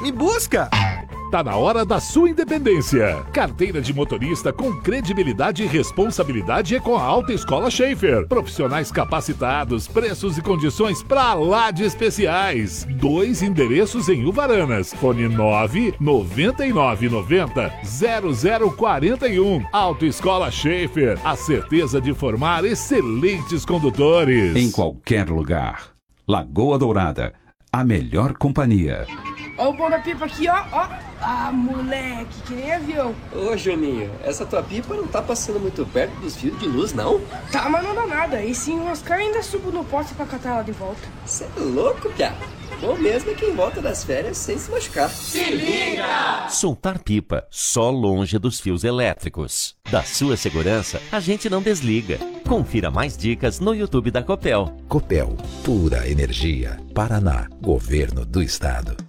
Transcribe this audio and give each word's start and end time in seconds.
Me 0.00 0.12
busca! 0.12 0.68
Tá 1.30 1.42
na 1.42 1.56
hora 1.56 1.84
da 1.84 1.98
sua 1.98 2.30
independência. 2.30 3.24
Carteira 3.32 3.80
de 3.80 3.92
motorista 3.92 4.52
com 4.52 4.72
credibilidade 4.80 5.64
e 5.64 5.66
responsabilidade 5.66 6.76
é 6.76 6.80
com 6.80 6.96
a 6.96 7.02
Alta 7.02 7.32
Escola 7.32 7.68
Schaefer. 7.68 8.28
Profissionais 8.28 8.92
capacitados, 8.92 9.88
preços 9.88 10.38
e 10.38 10.42
condições 10.42 11.02
pra 11.02 11.34
lá 11.34 11.72
de 11.72 11.82
especiais. 11.82 12.86
Dois 12.88 13.42
endereços 13.42 14.08
em 14.08 14.24
Uvaranas. 14.24 14.94
Fone 14.94 15.26
9 15.28 15.94
9990 15.98 17.72
0041. 18.76 19.66
Autoescola 19.72 20.50
Schaefer. 20.50 21.18
A 21.24 21.34
certeza 21.34 22.00
de 22.00 22.14
formar 22.14 22.64
excelentes 22.64 23.64
condutores. 23.64 24.54
Em 24.54 24.70
qualquer 24.70 25.28
lugar. 25.28 25.88
Lagoa 26.28 26.78
Dourada. 26.78 27.34
A 27.72 27.82
melhor 27.84 28.34
companhia. 28.34 29.06
Ó 29.58 29.70
o 29.70 29.76
pão 29.76 29.88
da 29.88 29.98
pipa 29.98 30.26
aqui, 30.26 30.48
ó, 30.48 30.64
ó. 30.72 30.88
Ah, 31.20 31.50
moleque, 31.50 32.42
que 32.46 32.54
nem 32.54 32.72
avião. 32.72 33.14
Ô, 33.34 33.56
Juninho, 33.56 34.10
essa 34.22 34.44
tua 34.44 34.62
pipa 34.62 34.94
não 34.94 35.06
tá 35.06 35.22
passando 35.22 35.58
muito 35.58 35.84
perto 35.86 36.14
dos 36.20 36.36
fios 36.36 36.58
de 36.58 36.66
luz, 36.66 36.92
não? 36.92 37.20
Tá, 37.50 37.68
mas 37.68 37.82
não 37.82 37.94
dá 37.94 38.06
nada. 38.06 38.42
E 38.42 38.54
se 38.54 38.72
enroscar, 38.72 39.18
ainda 39.18 39.42
subo 39.42 39.72
no 39.72 39.84
poste 39.84 40.14
pra 40.14 40.26
catar 40.26 40.50
ela 40.50 40.62
de 40.62 40.72
volta. 40.72 41.00
Você 41.24 41.44
é 41.44 41.60
louco, 41.60 42.10
Piá. 42.10 42.34
Bom 42.80 42.94
mesmo 42.96 43.30
é 43.30 43.34
quem 43.34 43.54
volta 43.54 43.80
das 43.80 44.04
férias 44.04 44.36
sem 44.36 44.58
se 44.58 44.70
machucar. 44.70 45.08
Se 45.08 45.42
liga! 45.50 46.48
Soltar 46.50 46.98
pipa 46.98 47.46
só 47.50 47.90
longe 47.90 48.38
dos 48.38 48.60
fios 48.60 48.84
elétricos. 48.84 49.74
Da 49.90 50.02
sua 50.02 50.36
segurança, 50.36 51.00
a 51.10 51.18
gente 51.18 51.48
não 51.48 51.62
desliga. 51.62 52.18
Confira 52.46 52.90
mais 52.90 53.16
dicas 53.16 53.60
no 53.60 53.74
YouTube 53.74 54.10
da 54.10 54.22
Copel. 54.22 54.76
Copel, 54.88 55.34
pura 55.64 56.06
energia. 56.08 56.78
Paraná, 56.94 57.48
Governo 57.62 58.26
do 58.26 58.42
Estado. 58.42 59.05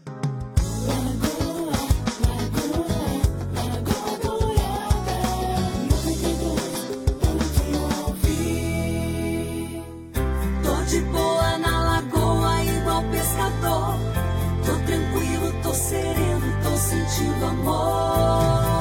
Tô 14.67 14.73
tranquilo, 14.85 15.53
tô 15.63 15.73
sereno, 15.73 16.63
tô 16.63 16.77
sentindo 16.77 17.45
amor. 17.45 18.76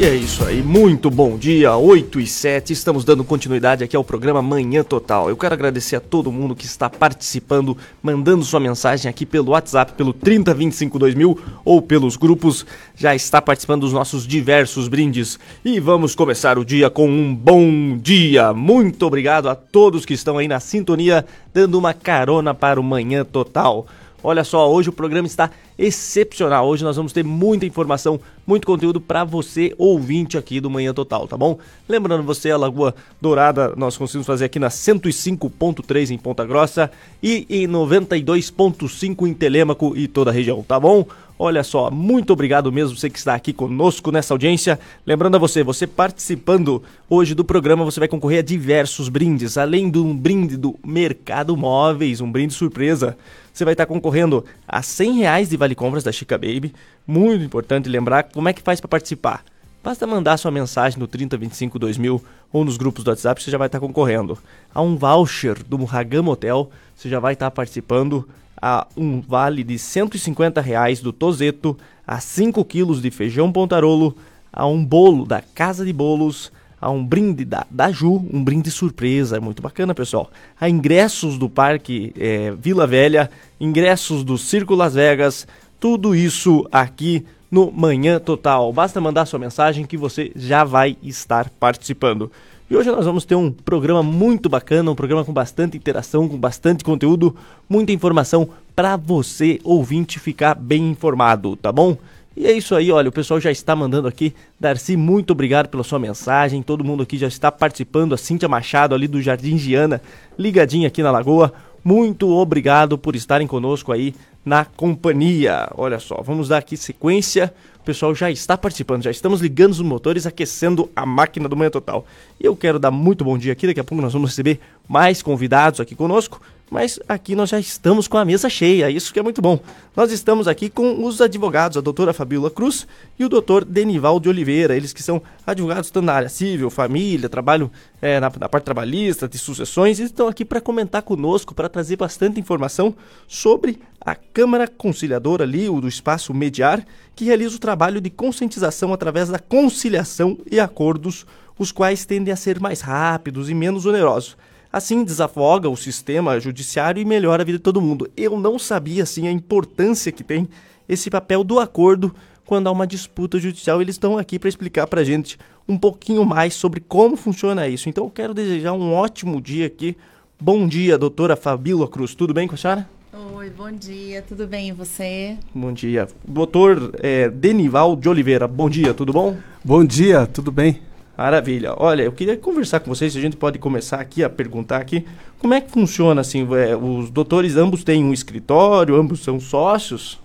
E 0.00 0.04
é 0.06 0.14
isso 0.14 0.42
aí, 0.46 0.62
muito 0.62 1.10
bom 1.10 1.36
dia, 1.36 1.76
8 1.76 2.20
e 2.20 2.26
7, 2.26 2.72
estamos 2.72 3.04
dando 3.04 3.22
continuidade 3.22 3.84
aqui 3.84 3.94
ao 3.94 4.02
programa 4.02 4.40
Manhã 4.40 4.82
Total. 4.82 5.28
Eu 5.28 5.36
quero 5.36 5.52
agradecer 5.52 5.96
a 5.96 6.00
todo 6.00 6.32
mundo 6.32 6.56
que 6.56 6.64
está 6.64 6.88
participando, 6.88 7.76
mandando 8.02 8.42
sua 8.42 8.58
mensagem 8.58 9.10
aqui 9.10 9.26
pelo 9.26 9.50
WhatsApp, 9.50 9.92
pelo 9.92 10.14
30252000 10.14 11.36
ou 11.66 11.82
pelos 11.82 12.16
grupos, 12.16 12.64
já 12.96 13.14
está 13.14 13.42
participando 13.42 13.82
dos 13.82 13.92
nossos 13.92 14.26
diversos 14.26 14.88
brindes. 14.88 15.38
E 15.62 15.78
vamos 15.78 16.14
começar 16.14 16.58
o 16.58 16.64
dia 16.64 16.88
com 16.88 17.06
um 17.06 17.34
bom 17.34 17.98
dia. 17.98 18.54
Muito 18.54 19.06
obrigado 19.06 19.50
a 19.50 19.54
todos 19.54 20.06
que 20.06 20.14
estão 20.14 20.38
aí 20.38 20.48
na 20.48 20.60
sintonia, 20.60 21.26
dando 21.52 21.78
uma 21.78 21.92
carona 21.92 22.54
para 22.54 22.80
o 22.80 22.82
Manhã 22.82 23.22
Total. 23.22 23.86
Olha 24.22 24.44
só, 24.44 24.70
hoje 24.70 24.88
o 24.88 24.92
programa 24.92 25.26
está 25.26 25.50
excepcional. 25.78 26.68
Hoje 26.68 26.84
nós 26.84 26.96
vamos 26.96 27.12
ter 27.12 27.24
muita 27.24 27.64
informação, 27.64 28.20
muito 28.46 28.66
conteúdo 28.66 29.00
para 29.00 29.24
você 29.24 29.74
ouvinte 29.78 30.36
aqui 30.36 30.60
do 30.60 30.68
Manhã 30.68 30.92
Total, 30.92 31.26
tá 31.26 31.36
bom? 31.36 31.58
Lembrando 31.88 32.22
você, 32.22 32.50
a 32.50 32.56
Lagoa 32.56 32.94
Dourada, 33.20 33.74
nós 33.76 33.96
conseguimos 33.96 34.26
fazer 34.26 34.44
aqui 34.44 34.58
na 34.58 34.68
105.3 34.68 36.10
em 36.10 36.18
Ponta 36.18 36.44
Grossa 36.44 36.90
e 37.22 37.46
em 37.48 37.66
92.5 37.66 39.26
em 39.26 39.32
Telêmaco 39.32 39.96
e 39.96 40.06
toda 40.06 40.30
a 40.30 40.34
região, 40.34 40.62
tá 40.62 40.78
bom? 40.78 41.06
Olha 41.42 41.64
só, 41.64 41.90
muito 41.90 42.34
obrigado 42.34 42.70
mesmo 42.70 42.94
você 42.94 43.08
que 43.08 43.16
está 43.16 43.34
aqui 43.34 43.50
conosco 43.50 44.12
nessa 44.12 44.34
audiência. 44.34 44.78
Lembrando 45.06 45.36
a 45.36 45.38
você, 45.38 45.64
você 45.64 45.86
participando 45.86 46.82
hoje 47.08 47.34
do 47.34 47.42
programa, 47.42 47.82
você 47.82 47.98
vai 47.98 48.10
concorrer 48.10 48.40
a 48.40 48.42
diversos 48.42 49.08
brindes, 49.08 49.56
além 49.56 49.90
de 49.90 49.96
um 49.96 50.14
brinde 50.14 50.58
do 50.58 50.78
Mercado 50.84 51.56
Móveis, 51.56 52.20
um 52.20 52.30
brinde 52.30 52.52
surpresa. 52.52 53.16
Você 53.54 53.64
vai 53.64 53.72
estar 53.72 53.86
concorrendo 53.86 54.44
a 54.68 54.82
100 54.82 55.12
reais 55.14 55.48
de 55.48 55.56
vale 55.56 55.74
compras 55.74 56.04
da 56.04 56.12
Chica 56.12 56.36
Baby. 56.36 56.74
Muito 57.06 57.42
importante 57.42 57.88
lembrar 57.88 58.24
como 58.24 58.46
é 58.46 58.52
que 58.52 58.60
faz 58.60 58.78
para 58.78 58.88
participar. 58.88 59.42
Basta 59.82 60.06
mandar 60.06 60.36
sua 60.36 60.50
mensagem 60.50 60.98
no 60.98 61.06
3025 61.06 61.78
2000 61.78 62.22
ou 62.52 62.66
nos 62.66 62.76
grupos 62.76 63.02
do 63.02 63.08
WhatsApp, 63.08 63.42
você 63.42 63.50
já 63.50 63.56
vai 63.56 63.68
estar 63.68 63.80
concorrendo. 63.80 64.36
A 64.74 64.82
um 64.82 64.94
voucher 64.94 65.64
do 65.64 65.88
Hagam 65.90 66.28
Hotel, 66.28 66.70
você 66.94 67.08
já 67.08 67.18
vai 67.18 67.32
estar 67.32 67.50
participando 67.50 68.28
a 68.60 68.86
um 68.96 69.20
vale 69.20 69.64
de 69.64 69.78
150 69.78 70.60
reais 70.60 71.00
do 71.00 71.12
Tozeto, 71.12 71.76
a 72.06 72.20
5 72.20 72.64
quilos 72.64 73.00
de 73.00 73.10
feijão 73.10 73.52
pontarolo, 73.52 74.16
a 74.52 74.66
um 74.66 74.84
bolo 74.84 75.24
da 75.24 75.40
Casa 75.40 75.84
de 75.84 75.92
Bolos, 75.92 76.52
a 76.80 76.90
um 76.90 77.04
brinde 77.04 77.44
da, 77.44 77.66
da 77.70 77.92
Ju, 77.92 78.26
um 78.32 78.42
brinde 78.42 78.70
surpresa, 78.70 79.36
é 79.36 79.40
muito 79.40 79.60
bacana, 79.60 79.94
pessoal. 79.94 80.30
A 80.58 80.68
ingressos 80.68 81.38
do 81.38 81.48
Parque 81.48 82.12
é, 82.18 82.52
Vila 82.52 82.86
Velha, 82.86 83.30
ingressos 83.60 84.24
do 84.24 84.38
Circo 84.38 84.74
Las 84.74 84.94
Vegas, 84.94 85.46
tudo 85.78 86.14
isso 86.14 86.66
aqui 86.72 87.24
no 87.50 87.70
Manhã 87.70 88.18
Total. 88.18 88.72
Basta 88.72 89.00
mandar 89.00 89.26
sua 89.26 89.38
mensagem 89.38 89.84
que 89.84 89.96
você 89.96 90.30
já 90.34 90.64
vai 90.64 90.96
estar 91.02 91.50
participando. 91.50 92.30
E 92.70 92.76
hoje 92.76 92.88
nós 92.88 93.04
vamos 93.04 93.24
ter 93.24 93.34
um 93.34 93.50
programa 93.50 94.00
muito 94.00 94.48
bacana, 94.48 94.92
um 94.92 94.94
programa 94.94 95.24
com 95.24 95.32
bastante 95.32 95.76
interação, 95.76 96.28
com 96.28 96.38
bastante 96.38 96.84
conteúdo, 96.84 97.34
muita 97.68 97.90
informação 97.90 98.48
para 98.76 98.96
você, 98.96 99.58
ouvinte, 99.64 100.20
ficar 100.20 100.54
bem 100.54 100.90
informado, 100.90 101.56
tá 101.56 101.72
bom? 101.72 101.96
E 102.36 102.46
é 102.46 102.52
isso 102.52 102.76
aí, 102.76 102.92
olha, 102.92 103.08
o 103.08 103.12
pessoal 103.12 103.40
já 103.40 103.50
está 103.50 103.74
mandando 103.74 104.06
aqui. 104.06 104.32
Darcy, 104.58 104.96
muito 104.96 105.32
obrigado 105.32 105.68
pela 105.68 105.82
sua 105.82 105.98
mensagem. 105.98 106.62
Todo 106.62 106.84
mundo 106.84 107.02
aqui 107.02 107.18
já 107.18 107.26
está 107.26 107.50
participando. 107.50 108.14
A 108.14 108.16
Cíntia 108.16 108.48
Machado, 108.48 108.94
ali 108.94 109.08
do 109.08 109.20
Jardim 109.20 109.58
Giana, 109.58 110.00
ligadinha 110.38 110.86
aqui 110.86 111.02
na 111.02 111.10
Lagoa. 111.10 111.52
Muito 111.82 112.30
obrigado 112.30 112.96
por 112.96 113.16
estarem 113.16 113.48
conosco 113.48 113.90
aí 113.90 114.14
na 114.44 114.64
companhia. 114.64 115.68
Olha 115.76 115.98
só, 115.98 116.22
vamos 116.22 116.48
dar 116.48 116.58
aqui 116.58 116.76
sequência. 116.76 117.52
O 117.80 117.84
pessoal 117.84 118.14
já 118.14 118.30
está 118.30 118.58
participando, 118.58 119.02
já 119.02 119.10
estamos 119.10 119.40
ligando 119.40 119.72
os 119.72 119.80
motores, 119.80 120.26
aquecendo 120.26 120.90
a 120.94 121.06
máquina 121.06 121.48
do 121.48 121.56
Manhã 121.56 121.70
Total. 121.70 122.04
E 122.38 122.44
eu 122.44 122.54
quero 122.54 122.78
dar 122.78 122.90
muito 122.90 123.24
bom 123.24 123.38
dia 123.38 123.52
aqui, 123.52 123.66
daqui 123.66 123.80
a 123.80 123.84
pouco 123.84 124.02
nós 124.02 124.12
vamos 124.12 124.30
receber 124.30 124.60
mais 124.86 125.22
convidados 125.22 125.80
aqui 125.80 125.94
conosco. 125.94 126.40
Mas 126.70 127.00
aqui 127.08 127.34
nós 127.34 127.50
já 127.50 127.58
estamos 127.58 128.06
com 128.06 128.16
a 128.16 128.24
mesa 128.24 128.48
cheia, 128.48 128.88
isso 128.88 129.12
que 129.12 129.18
é 129.18 129.22
muito 129.22 129.42
bom. 129.42 129.58
Nós 129.96 130.12
estamos 130.12 130.46
aqui 130.46 130.70
com 130.70 131.04
os 131.04 131.20
advogados, 131.20 131.76
a 131.76 131.80
doutora 131.80 132.12
Fabiola 132.12 132.48
Cruz 132.48 132.86
e 133.18 133.24
o 133.24 133.28
doutor 133.28 133.64
Denival 133.64 134.20
de 134.20 134.28
Oliveira, 134.28 134.76
eles 134.76 134.92
que 134.92 135.02
são 135.02 135.20
advogados 135.44 135.90
tanto 135.90 136.04
na 136.04 136.12
área 136.12 136.28
civil, 136.28 136.70
família, 136.70 137.28
trabalham 137.28 137.68
é, 138.00 138.20
na, 138.20 138.30
na, 138.38 138.48
parte 138.48 138.64
trabalhista, 138.64 139.28
de 139.28 139.36
sucessões, 139.36 139.98
e 139.98 140.04
estão 140.04 140.28
aqui 140.28 140.44
para 140.44 140.60
comentar 140.60 141.02
conosco, 141.02 141.56
para 141.56 141.68
trazer 141.68 141.96
bastante 141.96 142.38
informação 142.38 142.94
sobre 143.26 143.80
a 144.00 144.14
Câmara 144.14 144.68
Conciliadora 144.68 145.42
ali, 145.42 145.68
o 145.68 145.80
do 145.80 145.88
Espaço 145.88 146.32
Mediar, 146.32 146.86
que 147.16 147.24
realiza 147.24 147.56
o 147.56 147.60
trabalho 147.60 148.00
de 148.00 148.10
conscientização 148.10 148.92
através 148.92 149.28
da 149.28 149.40
conciliação 149.40 150.38
e 150.48 150.60
acordos, 150.60 151.26
os 151.58 151.72
quais 151.72 152.06
tendem 152.06 152.32
a 152.32 152.36
ser 152.36 152.60
mais 152.60 152.80
rápidos 152.80 153.50
e 153.50 153.54
menos 153.54 153.86
onerosos. 153.86 154.36
Assim, 154.72 155.02
desafoga 155.02 155.68
o 155.68 155.76
sistema 155.76 156.38
judiciário 156.38 157.00
e 157.00 157.04
melhora 157.04 157.42
a 157.42 157.44
vida 157.44 157.58
de 157.58 157.64
todo 157.64 157.80
mundo. 157.80 158.08
Eu 158.16 158.38
não 158.38 158.56
sabia, 158.56 159.02
assim, 159.02 159.26
a 159.26 159.32
importância 159.32 160.12
que 160.12 160.22
tem 160.22 160.48
esse 160.88 161.10
papel 161.10 161.42
do 161.42 161.58
acordo 161.58 162.14
quando 162.46 162.68
há 162.68 162.70
uma 162.70 162.86
disputa 162.86 163.38
judicial. 163.38 163.82
Eles 163.82 163.96
estão 163.96 164.16
aqui 164.16 164.38
para 164.38 164.48
explicar 164.48 164.86
para 164.86 165.00
a 165.00 165.04
gente 165.04 165.36
um 165.68 165.76
pouquinho 165.76 166.24
mais 166.24 166.54
sobre 166.54 166.80
como 166.80 167.16
funciona 167.16 167.66
isso. 167.66 167.88
Então, 167.88 168.04
eu 168.04 168.10
quero 168.10 168.32
desejar 168.32 168.72
um 168.72 168.92
ótimo 168.94 169.40
dia 169.40 169.66
aqui. 169.66 169.96
Bom 170.40 170.68
dia, 170.68 170.96
doutora 170.96 171.34
Fabíola 171.34 171.88
Cruz. 171.88 172.14
Tudo 172.14 172.32
bem 172.32 172.46
com 172.46 172.54
a 172.54 172.58
senhora? 172.58 172.88
Oi, 173.34 173.50
bom 173.50 173.72
dia. 173.72 174.22
Tudo 174.22 174.46
bem 174.46 174.68
e 174.68 174.72
você? 174.72 175.36
Bom 175.52 175.72
dia. 175.72 176.06
Doutor 176.26 176.94
é, 177.02 177.28
Denival 177.28 177.96
de 177.96 178.08
Oliveira, 178.08 178.46
bom 178.46 178.70
dia. 178.70 178.94
Tudo 178.94 179.12
bom? 179.12 179.36
Bom 179.64 179.84
dia, 179.84 180.28
tudo 180.28 180.52
bem? 180.52 180.80
Maravilha. 181.20 181.74
Olha, 181.76 182.02
eu 182.02 182.12
queria 182.12 182.34
conversar 182.34 182.80
com 182.80 182.88
vocês, 182.88 183.14
a 183.14 183.20
gente 183.20 183.36
pode 183.36 183.58
começar 183.58 184.00
aqui 184.00 184.24
a 184.24 184.30
perguntar 184.30 184.78
aqui, 184.78 185.06
como 185.38 185.52
é 185.52 185.60
que 185.60 185.70
funciona 185.70 186.22
assim, 186.22 186.48
é, 186.54 186.74
os 186.74 187.10
doutores 187.10 187.56
ambos 187.56 187.84
têm 187.84 188.02
um 188.02 188.10
escritório, 188.10 188.96
ambos 188.96 189.22
são 189.22 189.38
sócios? 189.38 190.18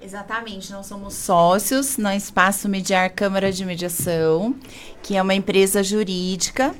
Exatamente, 0.00 0.72
nós 0.72 0.86
somos 0.86 1.12
sócios 1.12 1.98
na 1.98 2.16
Espaço 2.16 2.70
Mediar 2.70 3.12
Câmara 3.12 3.52
de 3.52 3.62
Mediação, 3.66 4.54
que 5.02 5.14
é 5.14 5.20
uma 5.20 5.34
empresa 5.34 5.82
jurídica 5.82 6.74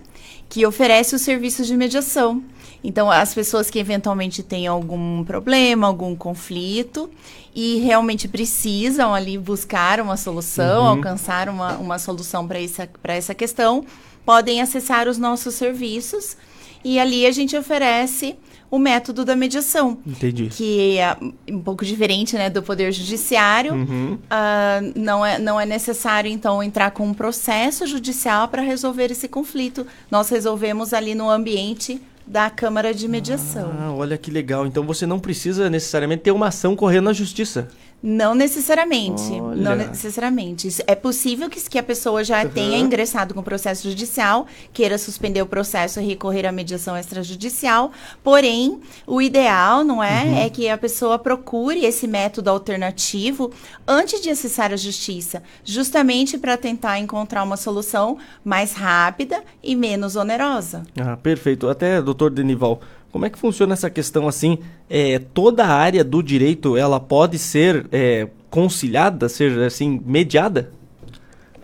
que 0.49 0.65
oferece 0.65 1.15
os 1.15 1.21
serviços 1.21 1.67
de 1.67 1.77
mediação. 1.77 2.43
Então, 2.83 3.11
as 3.11 3.35
pessoas 3.35 3.71
que 3.71 3.79
eventualmente 3.79 4.43
têm 4.43 4.67
algum 4.67 5.25
problema, 5.25 5.87
algum 5.87 6.15
conflito 6.15 7.11
e 7.55 7.79
realmente 7.79 8.29
precisam 8.29 9.13
ali 9.15 9.37
buscar 9.37 10.01
uma 10.01 10.17
solução, 10.17 10.83
Uhum. 10.83 10.89
alcançar 10.91 11.49
uma, 11.49 11.77
uma 11.77 11.99
solução 11.99 12.47
para 12.47 12.61
essa, 12.61 12.89
pra 13.03 13.15
essa 13.15 13.35
questão, 13.35 13.85
podem 14.25 14.61
acessar 14.63 15.09
os 15.09 15.19
nossos 15.19 15.55
serviços 15.55 16.37
e 16.85 16.99
ali 17.01 17.27
a 17.27 17.33
gente 17.33 17.57
oferece 17.57 18.37
o 18.71 18.79
método 18.79 19.25
da 19.25 19.35
mediação 19.35 19.97
Entendi. 20.07 20.49
que 20.53 20.99
é 20.99 21.17
um 21.51 21.61
pouco 21.61 21.85
diferente 21.87 22.37
né, 22.37 22.51
do 22.51 22.63
Poder 22.63 22.93
Judiciário. 22.93 23.73
Uhum. 23.73 24.19
Ah, 24.31 24.81
não, 24.95 25.25
é, 25.25 25.39
não 25.39 25.59
é 25.59 25.65
necessário, 25.65 26.31
então, 26.31 26.63
entrar 26.63 26.91
com 26.91 27.07
um 27.07 27.15
processo 27.15 27.87
judicial 27.87 28.47
para 28.49 28.61
resolver 28.61 29.11
esse 29.11 29.27
conflito. 29.27 29.87
Nós 30.11 30.29
resolvemos 30.29 30.93
ali 30.93 31.15
no 31.15 31.31
ambiente 31.31 32.01
da 32.29 32.51
Câmara 32.51 32.93
de 32.93 33.09
Mediação. 33.09 33.73
Ah, 33.81 33.91
olha 33.91 34.19
que 34.19 34.31
legal. 34.31 34.67
Então 34.67 34.85
você 34.85 35.07
não 35.07 35.19
precisa 35.19 35.71
necessariamente 35.71 36.25
ter 36.25 36.31
uma 36.31 36.49
ação 36.49 36.77
correndo 36.77 37.05
na 37.07 37.13
justiça. 37.15 37.69
Não 38.03 38.35
necessariamente. 38.35 39.33
Olha. 39.33 39.57
Não 39.57 39.75
necessariamente. 39.75 40.69
É 40.87 40.95
possível 40.95 41.51
que, 41.51 41.61
que 41.69 41.79
a 41.79 41.83
pessoa 41.83 42.23
já 42.23 42.47
tenha 42.47 42.79
ingressado 42.79 43.35
com 43.35 43.43
processo 43.43 43.89
judicial, 43.89 44.47
queira 44.73 44.97
suspender 44.97 45.43
o 45.43 45.47
processo 45.47 46.01
e 46.01 46.07
recorrer 46.07 46.47
à 46.47 46.53
mediação 46.53 46.97
extrajudicial. 46.97 47.91
Porém, 48.23 48.81
o 49.07 49.21
ideal, 49.21 49.83
não 49.83 50.03
é? 50.03 50.47
É 50.47 50.51
que 50.51 50.69
a 50.69 50.79
pessoa 50.79 51.19
procure 51.19 51.85
esse 51.85 52.07
método 52.07 52.51
alternativo 52.51 53.51
antes 53.87 54.21
de 54.21 54.31
acessar 54.31 54.73
a 54.73 54.77
justiça, 54.77 55.43
justamente 55.65 56.39
para 56.39 56.57
tentar 56.57 56.99
encontrar 57.01 57.43
uma 57.43 57.57
solução 57.57 58.19
mais 58.45 58.73
rápida 58.75 59.43
e 59.63 59.75
menos 59.75 60.15
onerosa. 60.15 60.85
Ah, 61.01 61.17
perfeito. 61.17 61.69
Até, 61.69 62.01
doutor 62.01 62.31
Denival, 62.31 62.81
como 63.13 63.25
é 63.27 63.31
que 63.31 63.39
funciona 63.39 63.73
essa 63.73 63.89
questão 63.91 64.29
assim? 64.29 64.59
É, 64.89 65.19
toda 65.19 65.65
a 65.65 65.69
área 65.73 66.03
do 66.05 66.23
direito, 66.23 66.77
ela 66.77 66.99
pode 67.01 67.39
ser 67.39 67.87
é, 67.93 68.29
conciliada, 68.51 69.29
ser 69.29 69.59
assim, 69.61 70.01
mediada? 70.05 70.71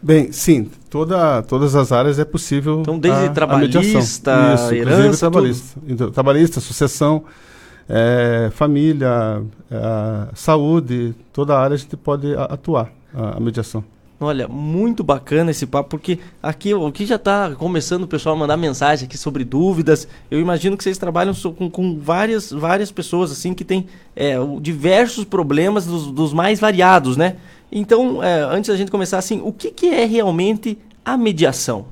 Bem, 0.02 0.30
sim, 0.32 0.70
toda, 0.90 1.42
todas 1.42 1.74
as 1.74 1.90
áreas 1.90 2.18
é 2.18 2.24
possível. 2.26 2.80
Então, 2.82 2.98
desde 2.98 3.20
a- 3.20 3.26
a 3.26 3.30
trabalhista, 3.30 4.36
mediação. 4.36 4.54
Isso, 4.66 4.74
herança, 4.74 5.18
trabalhista. 5.30 5.80
Então, 5.88 6.10
trabalhista, 6.10 6.60
sucessão, 6.60 7.24
é, 7.88 8.50
família, 8.52 9.42
é, 9.70 10.28
saúde, 10.34 11.14
toda 11.32 11.54
a 11.56 11.60
área 11.60 11.74
a 11.74 11.78
gente 11.78 11.96
pode 11.96 12.34
a- 12.34 12.44
atuar 12.44 12.92
a, 13.14 13.38
a 13.38 13.40
mediação. 13.40 13.82
Olha, 14.20 14.46
muito 14.48 15.02
bacana 15.02 15.50
esse 15.50 15.66
papo, 15.66 15.90
porque 15.90 16.18
aqui 16.42 16.72
o 16.72 16.90
que 16.92 17.04
já 17.04 17.16
está 17.16 17.50
começando 17.56 18.04
o 18.04 18.06
pessoal 18.06 18.34
a 18.36 18.38
mandar 18.38 18.56
mensagem 18.56 19.06
aqui 19.06 19.18
sobre 19.18 19.44
dúvidas. 19.44 20.06
Eu 20.30 20.40
imagino 20.40 20.76
que 20.76 20.84
vocês 20.84 20.96
trabalham 20.96 21.34
com, 21.34 21.68
com 21.68 21.98
várias, 21.98 22.50
várias 22.50 22.90
pessoas 22.92 23.32
assim 23.32 23.52
que 23.52 23.64
têm 23.64 23.86
é, 24.14 24.36
diversos 24.60 25.24
problemas 25.24 25.84
dos, 25.84 26.06
dos 26.12 26.32
mais 26.32 26.60
variados, 26.60 27.16
né? 27.16 27.36
Então, 27.72 28.22
é, 28.22 28.40
antes 28.42 28.70
da 28.70 28.76
gente 28.76 28.90
começar 28.90 29.18
assim, 29.18 29.40
o 29.44 29.52
que, 29.52 29.70
que 29.72 29.88
é 29.88 30.04
realmente 30.04 30.78
a 31.04 31.16
mediação? 31.16 31.86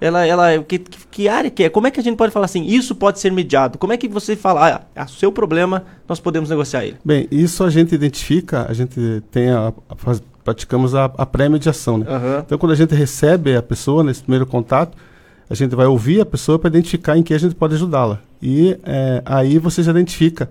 Ela, 0.00 0.24
ela, 0.26 0.62
que, 0.62 0.78
que- 0.78 1.28
área 1.28 1.50
que 1.50 1.64
é? 1.64 1.68
Como 1.68 1.86
é 1.88 1.90
que 1.90 1.98
a 1.98 2.02
gente 2.02 2.16
pode 2.16 2.32
falar 2.32 2.44
assim? 2.44 2.64
Isso 2.64 2.94
pode 2.94 3.18
ser 3.18 3.32
mediado? 3.32 3.78
Como 3.78 3.92
é 3.92 3.96
que 3.96 4.06
você 4.06 4.36
fala, 4.36 4.86
ah, 4.94 5.04
o 5.04 5.08
seu 5.08 5.32
problema, 5.32 5.84
nós 6.08 6.20
podemos 6.20 6.50
negociar 6.50 6.84
ele? 6.84 6.98
Bem, 7.04 7.26
isso 7.32 7.64
a 7.64 7.70
gente 7.70 7.94
identifica, 7.96 8.64
a 8.68 8.72
gente 8.74 9.22
tem 9.32 9.50
a, 9.50 9.72
a- 9.88 10.16
praticamos 10.48 10.94
a, 10.94 11.04
a 11.04 11.26
pré-mediação, 11.26 11.98
né? 11.98 12.06
Aham. 12.08 12.42
Então, 12.46 12.56
quando 12.56 12.72
a 12.72 12.74
gente 12.74 12.94
recebe 12.94 13.54
a 13.54 13.60
pessoa 13.62 14.02
nesse 14.02 14.22
primeiro 14.22 14.46
contato, 14.46 14.96
a 15.50 15.54
gente 15.54 15.74
vai 15.76 15.84
ouvir 15.86 16.22
a 16.22 16.26
pessoa 16.26 16.58
para 16.58 16.68
identificar 16.68 17.18
em 17.18 17.22
que 17.22 17.34
a 17.34 17.38
gente 17.38 17.54
pode 17.54 17.74
ajudá-la. 17.74 18.18
E 18.40 18.78
eh, 18.82 19.22
aí 19.26 19.58
você 19.58 19.82
já 19.82 19.90
identifica 19.90 20.48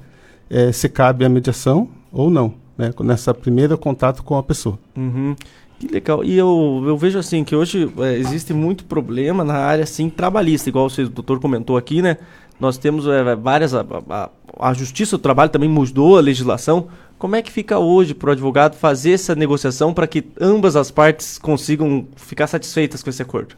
eh, 0.51 0.71
se 0.71 0.87
cabe 0.87 1.25
a 1.25 1.29
mediação 1.29 1.87
ou 2.11 2.29
não, 2.29 2.53
né? 2.77 2.91
Nessa 3.03 3.33
primeiro 3.33 3.75
contato 3.75 4.21
com 4.23 4.37
a 4.37 4.43
pessoa. 4.43 4.77
Uhum. 4.95 5.35
Que 5.79 5.87
legal. 5.87 6.23
E 6.23 6.37
eu, 6.37 6.83
eu 6.85 6.95
vejo 6.97 7.17
assim 7.17 7.43
que 7.43 7.55
hoje 7.55 7.91
é, 7.99 8.13
existe 8.17 8.53
muito 8.53 8.85
problema 8.85 9.43
na 9.43 9.55
área 9.55 9.83
assim 9.83 10.09
trabalhista, 10.11 10.69
igual 10.69 10.87
o 10.87 11.09
doutor 11.09 11.39
comentou 11.39 11.75
aqui, 11.75 12.01
né? 12.03 12.17
Nós 12.59 12.77
temos 12.77 13.07
é, 13.07 13.35
várias. 13.35 13.73
A, 13.73 13.83
a- 14.09 14.29
a 14.59 14.73
Justiça 14.73 15.17
do 15.17 15.21
Trabalho 15.21 15.51
também 15.51 15.69
mudou 15.69 16.17
a 16.17 16.21
legislação. 16.21 16.87
Como 17.17 17.35
é 17.35 17.41
que 17.41 17.51
fica 17.51 17.79
hoje 17.79 18.13
para 18.13 18.29
o 18.29 18.31
advogado 18.31 18.75
fazer 18.75 19.13
essa 19.13 19.33
negociação 19.33 19.93
para 19.93 20.05
que 20.07 20.23
ambas 20.39 20.75
as 20.75 20.91
partes 20.91 21.37
consigam 21.39 22.07
ficar 22.15 22.45
satisfeitas 22.47 23.01
com 23.01 23.09
esse 23.09 23.21
acordo? 23.21 23.55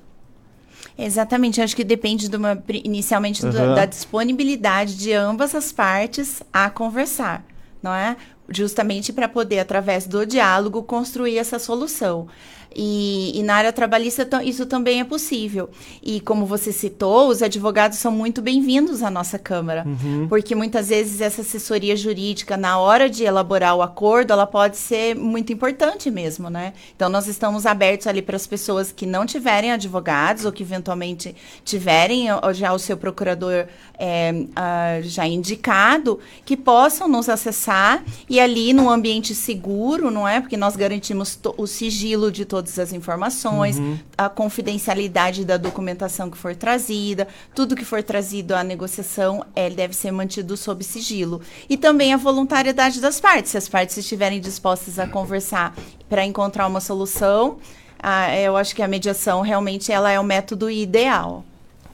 Exatamente, 0.97 1.61
acho 1.61 1.75
que 1.75 1.83
depende 1.83 2.27
de 2.29 2.35
uma, 2.35 2.61
inicialmente 2.69 3.41
do- 3.45 3.57
Aham. 3.57 3.75
da 3.75 3.85
disponibilidade 3.85 4.97
de 4.97 5.13
ambas 5.13 5.55
as 5.55 5.71
partes 5.71 6.41
a 6.51 6.69
conversar, 6.69 7.43
não 7.81 7.93
é? 7.93 8.17
Justamente 8.49 9.13
para 9.13 9.27
poder, 9.29 9.59
através 9.59 10.05
do 10.07 10.25
diálogo, 10.25 10.83
construir 10.83 11.37
essa 11.37 11.59
solução. 11.59 12.27
E, 12.75 13.31
e 13.37 13.43
na 13.43 13.55
área 13.55 13.73
trabalhista 13.73 14.27
isso 14.43 14.65
também 14.65 14.99
é 14.99 15.03
possível. 15.03 15.69
E 16.03 16.19
como 16.21 16.45
você 16.45 16.71
citou, 16.71 17.29
os 17.29 17.41
advogados 17.41 17.97
são 17.97 18.11
muito 18.11 18.41
bem-vindos 18.41 19.01
à 19.01 19.09
nossa 19.09 19.39
Câmara, 19.39 19.85
porque 20.27 20.53
muitas 20.53 20.89
vezes 20.89 21.21
essa 21.21 21.41
assessoria 21.41 21.95
jurídica, 21.95 22.55
na 22.55 22.77
hora 22.77 23.09
de 23.09 23.23
elaborar 23.23 23.75
o 23.75 23.81
acordo, 23.81 24.31
ela 24.31 24.45
pode 24.45 24.77
ser 24.77 25.15
muito 25.15 25.51
importante 25.51 26.11
mesmo, 26.11 26.49
né? 26.49 26.73
Então 26.95 27.09
nós 27.09 27.27
estamos 27.27 27.65
abertos 27.65 28.07
ali 28.07 28.21
para 28.21 28.35
as 28.35 28.45
pessoas 28.45 28.91
que 28.91 29.05
não 29.05 29.25
tiverem 29.25 29.71
advogados 29.71 30.45
ou 30.45 30.51
que 30.51 30.63
eventualmente 30.63 31.35
tiverem 31.63 32.27
já 32.53 32.73
o 32.73 32.79
seu 32.79 32.97
procurador 32.97 33.67
é, 33.97 34.45
ah, 34.55 34.99
já 35.01 35.27
indicado, 35.27 36.19
que 36.45 36.55
possam 36.55 37.07
nos 37.07 37.27
acessar 37.29 38.03
e 38.29 38.39
ali 38.39 38.73
num 38.73 38.89
ambiente 38.89 39.33
seguro, 39.33 40.09
não 40.11 40.27
é? 40.27 40.39
Porque 40.39 40.55
nós 40.55 40.75
garantimos 40.75 41.37
o 41.57 41.67
sigilo 41.67 42.31
de 42.31 42.45
todas 42.59 42.77
as 42.77 42.91
informações, 42.91 43.81
a 44.17 44.27
confidencialidade 44.27 45.45
da 45.45 45.55
documentação 45.55 46.29
que 46.29 46.37
for 46.37 46.53
trazida, 46.53 47.25
tudo 47.55 47.75
que 47.75 47.85
for 47.85 48.03
trazido 48.03 48.53
à 48.53 48.63
negociação, 48.63 49.45
ele 49.55 49.75
deve 49.75 49.95
ser 49.95 50.11
mantido 50.11 50.57
sob 50.57 50.83
sigilo. 50.83 51.39
E 51.69 51.77
também 51.77 52.13
a 52.13 52.17
voluntariedade 52.17 52.99
das 52.99 53.19
partes, 53.21 53.51
se 53.51 53.57
as 53.57 53.69
partes 53.69 53.95
estiverem 53.95 54.41
dispostas 54.41 54.99
a 54.99 55.07
conversar 55.07 55.73
para 56.09 56.25
encontrar 56.25 56.67
uma 56.67 56.81
solução, 56.81 57.57
ah, 57.97 58.35
eu 58.37 58.57
acho 58.57 58.75
que 58.75 58.83
a 58.83 58.87
mediação 58.87 59.41
realmente 59.41 59.89
ela 59.89 60.11
é 60.11 60.19
o 60.19 60.23
método 60.23 60.69
ideal. 60.69 61.45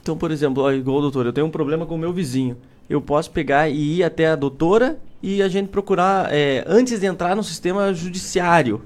Então, 0.02 0.16
por 0.16 0.32
exemplo, 0.32 0.72
igual 0.72 1.00
doutor, 1.00 1.26
eu 1.26 1.32
tenho 1.32 1.46
um 1.46 1.50
problema 1.50 1.86
com 1.86 1.94
o 1.94 1.98
meu 1.98 2.12
vizinho. 2.12 2.56
Eu 2.90 3.00
posso 3.00 3.30
pegar 3.30 3.68
e 3.68 3.98
ir 3.98 4.04
até 4.04 4.26
a 4.26 4.36
doutora 4.36 4.98
e 5.22 5.40
a 5.42 5.48
gente 5.48 5.68
procurar 5.68 6.32
é, 6.32 6.64
antes 6.66 6.98
de 6.98 7.06
entrar 7.06 7.36
no 7.36 7.44
sistema 7.44 7.94
judiciário. 7.94 8.82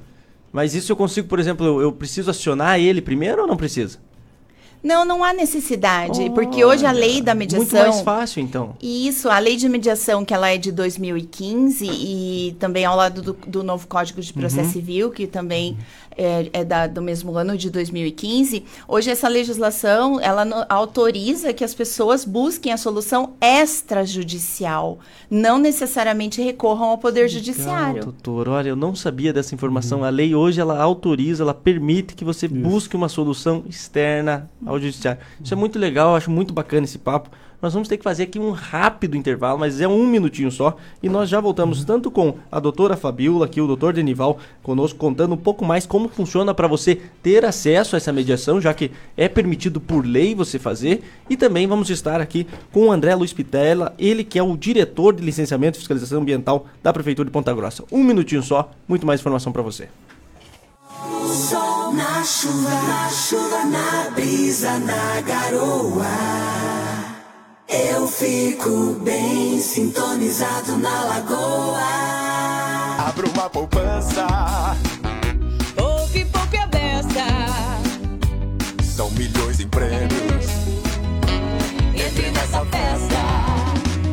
Mas 0.52 0.74
isso 0.74 0.90
eu 0.90 0.96
consigo, 0.96 1.28
por 1.28 1.38
exemplo, 1.38 1.64
eu, 1.64 1.80
eu 1.80 1.92
preciso 1.92 2.30
acionar 2.30 2.78
ele 2.80 3.00
primeiro 3.00 3.42
ou 3.42 3.48
não 3.48 3.56
precisa? 3.56 3.98
Não, 4.82 5.04
não 5.04 5.22
há 5.22 5.34
necessidade, 5.34 6.30
porque 6.30 6.64
hoje 6.64 6.86
a 6.86 6.90
lei 6.90 7.20
da 7.20 7.34
mediação 7.34 7.66
Muito 7.66 7.92
mais 7.92 8.00
fácil, 8.00 8.40
então. 8.40 8.74
Isso, 8.80 9.28
a 9.28 9.38
lei 9.38 9.54
de 9.54 9.68
mediação, 9.68 10.24
que 10.24 10.32
ela 10.32 10.48
é 10.48 10.56
de 10.56 10.72
2015 10.72 11.84
e 11.84 12.56
também 12.58 12.86
ao 12.86 12.96
lado 12.96 13.20
do, 13.20 13.32
do 13.46 13.62
novo 13.62 13.86
Código 13.86 14.22
de 14.22 14.32
Processo 14.32 14.68
Uhum. 14.68 14.72
Civil, 14.72 15.10
que 15.10 15.26
também 15.26 15.76
é, 16.16 16.48
é 16.52 16.64
da- 16.64 16.86
do 16.86 17.00
mesmo 17.02 17.36
ano 17.36 17.56
de 17.56 17.70
2015, 17.70 18.64
hoje 18.88 19.10
essa 19.10 19.28
legislação, 19.28 20.20
ela 20.20 20.44
no- 20.44 20.64
autoriza 20.68 21.52
que 21.52 21.64
as 21.64 21.72
pessoas 21.74 22.24
busquem 22.24 22.72
a 22.72 22.76
solução 22.76 23.32
extrajudicial, 23.40 24.98
não 25.30 25.58
necessariamente 25.58 26.40
recorram 26.42 26.86
ao 26.90 26.98
Poder 26.98 27.28
Judiciário. 27.28 27.94
Legal, 27.94 28.04
doutor, 28.12 28.48
olha, 28.48 28.68
eu 28.70 28.76
não 28.76 28.94
sabia 28.94 29.32
dessa 29.32 29.54
informação. 29.54 30.02
A 30.04 30.08
lei 30.10 30.34
hoje 30.34 30.60
ela 30.60 30.80
autoriza, 30.80 31.42
ela 31.42 31.54
permite 31.54 32.14
que 32.14 32.24
você 32.24 32.48
busque 32.48 32.96
uma 32.96 33.08
solução 33.08 33.64
externa 33.68 34.48
ao 34.64 34.78
judiciário. 34.78 35.20
Isso 35.42 35.52
é 35.54 35.56
muito 35.56 35.78
legal, 35.78 36.10
eu 36.10 36.16
acho 36.16 36.30
muito 36.30 36.52
bacana 36.52 36.84
esse 36.84 36.98
papo. 36.98 37.30
Nós 37.60 37.74
vamos 37.74 37.88
ter 37.88 37.98
que 37.98 38.04
fazer 38.04 38.22
aqui 38.22 38.38
um 38.38 38.52
rápido 38.52 39.16
intervalo, 39.16 39.58
mas 39.58 39.80
é 39.80 39.88
um 39.88 40.06
minutinho 40.06 40.50
só. 40.50 40.76
E 41.02 41.08
nós 41.08 41.28
já 41.28 41.40
voltamos 41.40 41.84
tanto 41.84 42.10
com 42.10 42.34
a 42.50 42.58
doutora 42.58 42.96
Fabiola, 42.96 43.44
aqui 43.44 43.60
o 43.60 43.66
doutor 43.66 43.92
Denival, 43.92 44.38
conosco, 44.62 44.98
contando 44.98 45.34
um 45.34 45.38
pouco 45.38 45.64
mais 45.64 45.84
como 45.84 46.08
funciona 46.08 46.54
para 46.54 46.66
você 46.66 47.00
ter 47.22 47.44
acesso 47.44 47.94
a 47.94 47.98
essa 47.98 48.12
mediação, 48.12 48.60
já 48.60 48.72
que 48.72 48.90
é 49.16 49.28
permitido 49.28 49.80
por 49.80 50.06
lei 50.06 50.34
você 50.34 50.58
fazer. 50.58 51.02
E 51.28 51.36
também 51.36 51.66
vamos 51.66 51.90
estar 51.90 52.20
aqui 52.20 52.46
com 52.72 52.86
o 52.86 52.92
André 52.92 53.14
Luiz 53.14 53.32
Pitella, 53.32 53.94
ele 53.98 54.24
que 54.24 54.38
é 54.38 54.42
o 54.42 54.56
diretor 54.56 55.14
de 55.14 55.22
licenciamento 55.22 55.76
e 55.76 55.80
fiscalização 55.80 56.20
ambiental 56.20 56.66
da 56.82 56.92
Prefeitura 56.92 57.26
de 57.26 57.32
Ponta 57.32 57.52
Grossa. 57.52 57.84
Um 57.92 58.02
minutinho 58.02 58.42
só, 58.42 58.70
muito 58.88 59.06
mais 59.06 59.20
informação 59.20 59.52
para 59.52 59.62
você. 59.62 59.88
Sol 61.26 61.92
na 61.92 62.24
chuva, 62.24 62.70
na 62.70 63.08
chuva, 63.08 63.64
na 63.64 64.10
brisa, 64.10 64.78
na 64.78 65.20
garoa. 65.20 66.89
Eu 67.72 68.08
fico 68.08 68.94
bem 69.04 69.60
sintonizado 69.60 70.76
na 70.78 71.04
lagoa. 71.04 71.78
Abro 73.06 73.30
uma 73.30 73.48
poupança. 73.48 74.26
Ouve 75.80 76.24
poupe 76.24 76.56
a 76.56 76.66
beça. 76.66 77.24
São 78.82 79.08
milhões 79.12 79.60
em 79.60 79.68
prêmios. 79.68 80.46
Entre 81.94 82.30
nessa 82.32 82.64
festa. 82.64 83.20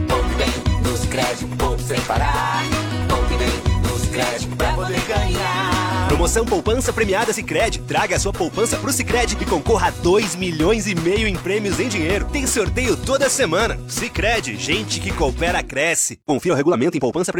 Poupe 0.07 0.35
bem 0.35 0.81
nos 0.83 1.05
créditos, 1.07 1.57
poupe 1.57 1.81
sem 1.81 1.99
parar. 2.01 2.63
Poupe 3.09 3.37
bem 3.37 3.81
nos 3.89 4.07
créditos 4.09 4.55
pra 4.55 4.73
poder 4.73 5.01
ganhar. 5.07 5.76
Promoção 6.17 6.45
Poupança 6.47 6.91
Premiada 6.91 7.31
Sicredi. 7.31 7.79
Traga 7.83 8.15
a 8.15 8.19
sua 8.19 8.33
poupança 8.33 8.75
pro 8.77 8.91
Sicredi 8.91 9.37
e 9.39 9.45
concorra 9.45 9.89
a 9.89 9.91
2 9.91 10.35
milhões 10.35 10.87
e 10.87 10.95
meio 10.95 11.27
em 11.27 11.35
prêmios 11.35 11.79
em 11.79 11.87
dinheiro. 11.87 12.27
Tem 12.31 12.47
sorteio 12.47 12.97
toda 12.97 13.29
semana. 13.29 13.79
Sicredi, 13.87 14.57
gente 14.57 14.99
que 14.99 15.13
coopera 15.13 15.61
cresce. 15.61 16.19
Confira 16.25 16.55
o 16.55 16.57
regulamento 16.57 16.97
em 16.97 16.99
poupança. 16.99 17.31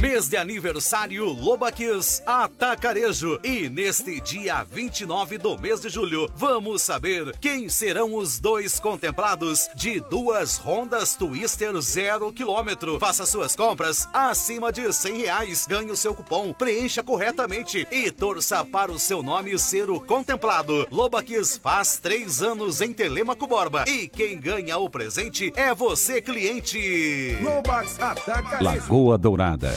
Mês 0.00 0.28
de 0.30 0.38
aniversário 0.38 1.26
Lobaquis 1.26 2.22
Atacarejo. 2.24 3.40
E 3.44 3.68
neste 3.68 4.18
dia 4.18 4.64
29 4.64 5.36
do 5.36 5.58
mês 5.58 5.82
de 5.82 5.90
julho, 5.90 6.30
vamos 6.34 6.80
saber 6.80 7.36
quem 7.42 7.68
serão 7.68 8.14
os 8.14 8.40
dois 8.40 8.80
contemplados 8.80 9.68
de 9.74 10.00
duas 10.00 10.58
Hondas 10.64 11.14
Twister 11.14 11.78
zero 11.78 12.32
quilômetro. 12.32 12.98
Faça 12.98 13.26
suas 13.26 13.54
compras 13.54 14.08
acima 14.14 14.72
de 14.72 14.90
100 14.90 15.18
reais. 15.18 15.66
Ganhe 15.68 15.90
o 15.90 15.96
seu 15.96 16.14
cupom, 16.14 16.54
preencha 16.86 17.02
corretamente 17.02 17.86
e 17.90 18.12
torça 18.12 18.64
para 18.64 18.92
o 18.92 18.98
seu 18.98 19.20
nome 19.20 19.58
ser 19.58 19.90
o 19.90 20.00
contemplado. 20.00 20.86
Lobaquis 20.90 21.56
faz 21.56 21.98
três 21.98 22.42
anos 22.42 22.80
em 22.80 22.92
Telemaco 22.92 23.46
Borba. 23.46 23.84
E 23.88 24.06
quem 24.06 24.38
ganha 24.38 24.78
o 24.78 24.88
presente 24.88 25.52
é 25.56 25.74
você, 25.74 26.22
cliente. 26.22 27.36
Lobax 27.42 28.00
Atacarejo. 28.00 28.62
Lagoa 28.62 29.18
Dourada. 29.18 29.74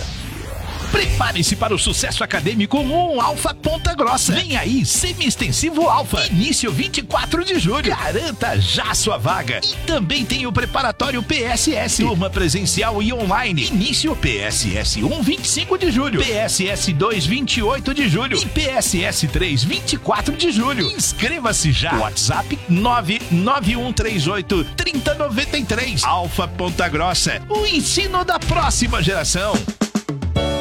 Prepare-se 0.91 1.55
para 1.55 1.73
o 1.73 1.79
sucesso 1.79 2.23
acadêmico 2.23 2.69
com 2.69 2.85
um 2.85 3.21
Alfa 3.21 3.53
Ponta 3.53 3.93
Grossa. 3.93 4.33
Vem 4.33 4.55
aí, 4.55 4.85
semi-extensivo 4.85 5.89
Alfa. 5.89 6.25
Início 6.27 6.71
24 6.71 7.43
de 7.43 7.59
julho. 7.59 7.89
Garanta 7.89 8.59
já 8.59 8.93
sua 8.93 9.17
vaga. 9.17 9.59
E 9.63 9.75
também 9.85 10.23
tem 10.23 10.45
o 10.45 10.51
preparatório 10.51 11.21
PSS. 11.21 12.03
Turma 12.03 12.29
presencial 12.29 13.01
e 13.01 13.11
online. 13.11 13.67
Início 13.67 14.15
PSS 14.15 15.03
1, 15.03 15.21
25 15.21 15.77
de 15.77 15.91
julho. 15.91 16.21
PSS 16.21 16.93
2, 16.93 17.25
28 17.25 17.93
de 17.93 18.07
julho. 18.07 18.37
E 18.37 18.45
PSS 18.45 19.27
3, 19.27 19.63
24 19.63 20.35
de 20.35 20.51
julho. 20.51 20.89
Inscreva-se 20.91 21.71
já. 21.71 21.97
WhatsApp 21.97 22.57
99138 22.69 24.63
3093. 24.75 26.03
Alfa 26.03 26.47
Ponta 26.47 26.87
Grossa. 26.87 27.41
O 27.49 27.65
ensino 27.65 28.23
da 28.23 28.39
próxima 28.39 29.01
geração. 29.01 29.53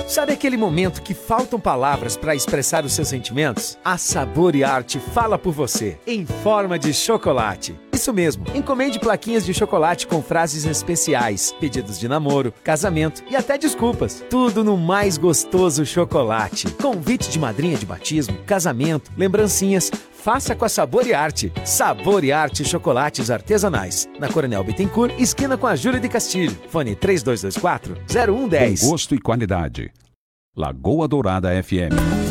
Sabe 0.08 0.32
aquele 0.32 0.56
momento 0.56 1.02
que 1.02 1.12
faltam 1.12 1.60
palavras 1.60 2.16
para 2.16 2.34
expressar 2.34 2.82
os 2.82 2.94
seus 2.94 3.08
sentimentos? 3.08 3.78
A 3.84 3.98
Sabor 3.98 4.56
e 4.56 4.64
Arte 4.64 4.98
fala 4.98 5.38
por 5.38 5.52
você, 5.52 5.98
em 6.06 6.24
forma 6.24 6.78
de 6.78 6.94
chocolate. 6.94 7.78
Isso 8.08 8.14
mesmo, 8.14 8.46
encomende 8.54 8.98
plaquinhas 8.98 9.44
de 9.44 9.52
chocolate 9.52 10.06
com 10.06 10.22
frases 10.22 10.64
especiais, 10.64 11.54
pedidos 11.60 12.00
de 12.00 12.08
namoro, 12.08 12.54
casamento 12.64 13.22
e 13.30 13.36
até 13.36 13.58
desculpas. 13.58 14.24
Tudo 14.30 14.64
no 14.64 14.78
mais 14.78 15.18
gostoso 15.18 15.84
chocolate. 15.84 16.70
Convite 16.80 17.28
de 17.28 17.38
madrinha 17.38 17.76
de 17.76 17.84
batismo, 17.84 18.34
casamento, 18.46 19.12
lembrancinhas. 19.14 19.90
Faça 20.10 20.56
com 20.56 20.64
a 20.64 20.70
Sabor 20.70 21.06
e 21.06 21.12
Arte. 21.12 21.52
Sabor 21.66 22.24
e 22.24 22.32
Arte 22.32 22.64
Chocolates 22.64 23.30
Artesanais. 23.30 24.08
Na 24.18 24.32
Coronel 24.32 24.64
Bittencourt, 24.64 25.12
esquina 25.20 25.58
com 25.58 25.66
a 25.66 25.76
Júlia 25.76 26.00
de 26.00 26.08
Castilho. 26.08 26.56
Fone 26.70 26.96
3224 26.96 27.94
0110. 28.08 28.80
Com 28.80 28.88
gosto 28.88 29.14
e 29.14 29.18
qualidade. 29.18 29.92
Lagoa 30.56 31.06
Dourada 31.06 31.50
FM. 31.62 32.27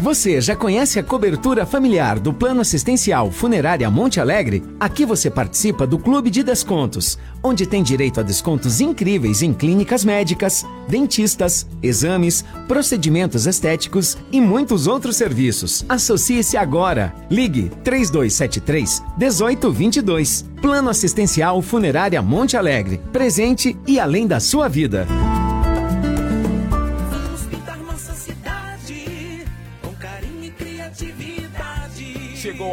Você 0.00 0.40
já 0.40 0.56
conhece 0.56 0.98
a 0.98 1.02
cobertura 1.02 1.66
familiar 1.66 2.18
do 2.18 2.32
Plano 2.32 2.62
Assistencial 2.62 3.30
Funerária 3.30 3.90
Monte 3.90 4.18
Alegre? 4.18 4.62
Aqui 4.80 5.04
você 5.04 5.28
participa 5.28 5.86
do 5.86 5.98
Clube 5.98 6.30
de 6.30 6.42
Descontos, 6.42 7.18
onde 7.42 7.66
tem 7.66 7.82
direito 7.82 8.18
a 8.18 8.22
descontos 8.22 8.80
incríveis 8.80 9.42
em 9.42 9.52
clínicas 9.52 10.02
médicas, 10.02 10.64
dentistas, 10.88 11.66
exames, 11.82 12.42
procedimentos 12.66 13.46
estéticos 13.46 14.16
e 14.32 14.40
muitos 14.40 14.86
outros 14.86 15.16
serviços. 15.16 15.84
Associe-se 15.86 16.56
agora. 16.56 17.14
Ligue 17.30 17.70
3273 17.84 19.02
1822. 19.18 20.46
Plano 20.62 20.88
Assistencial 20.88 21.60
Funerária 21.60 22.22
Monte 22.22 22.56
Alegre. 22.56 23.02
Presente 23.12 23.76
e 23.86 24.00
além 24.00 24.26
da 24.26 24.40
sua 24.40 24.66
vida. 24.66 25.06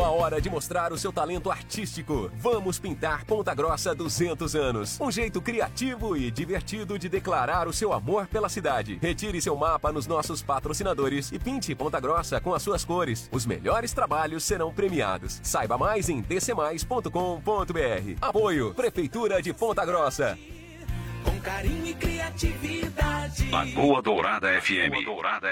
A 0.08 0.12
hora 0.12 0.40
de 0.40 0.50
mostrar 0.50 0.94
o 0.94 0.98
seu 0.98 1.12
talento 1.12 1.52
artístico. 1.52 2.32
Vamos 2.36 2.80
pintar 2.80 3.26
Ponta 3.26 3.54
Grossa 3.54 3.94
200 3.94 4.56
anos. 4.56 4.98
Um 5.02 5.12
jeito 5.12 5.42
criativo 5.42 6.16
e 6.16 6.32
divertido 6.32 6.98
de 6.98 7.10
declarar 7.10 7.68
o 7.68 7.74
seu 7.74 7.92
amor 7.92 8.26
pela 8.28 8.48
cidade. 8.48 8.98
Retire 9.02 9.42
seu 9.42 9.56
mapa 9.58 9.92
nos 9.92 10.08
nossos 10.08 10.42
patrocinadores 10.42 11.30
e 11.34 11.38
pinte 11.38 11.76
Ponta 11.76 12.00
Grossa 12.00 12.40
com 12.40 12.54
as 12.54 12.64
suas 12.64 12.86
cores. 12.86 13.30
Os 13.34 13.46
melhores 13.46 13.92
trabalhos 13.92 14.46
serão 14.46 14.74
premiados. 14.74 15.42
Saiba 15.44 15.78
mais 15.78 16.08
em 16.08 16.22
dcmais.com.br. 16.22 17.12
Apoio 18.22 18.74
Prefeitura 18.74 19.42
de 19.42 19.52
Ponta 19.52 19.86
Grossa. 19.86 20.38
Com 21.28 21.38
carinho 21.42 21.86
e 21.86 21.94
criatividade. 21.94 23.50
Lagoa 23.52 24.02
Dourada 24.02 24.48
FM. 24.62 24.96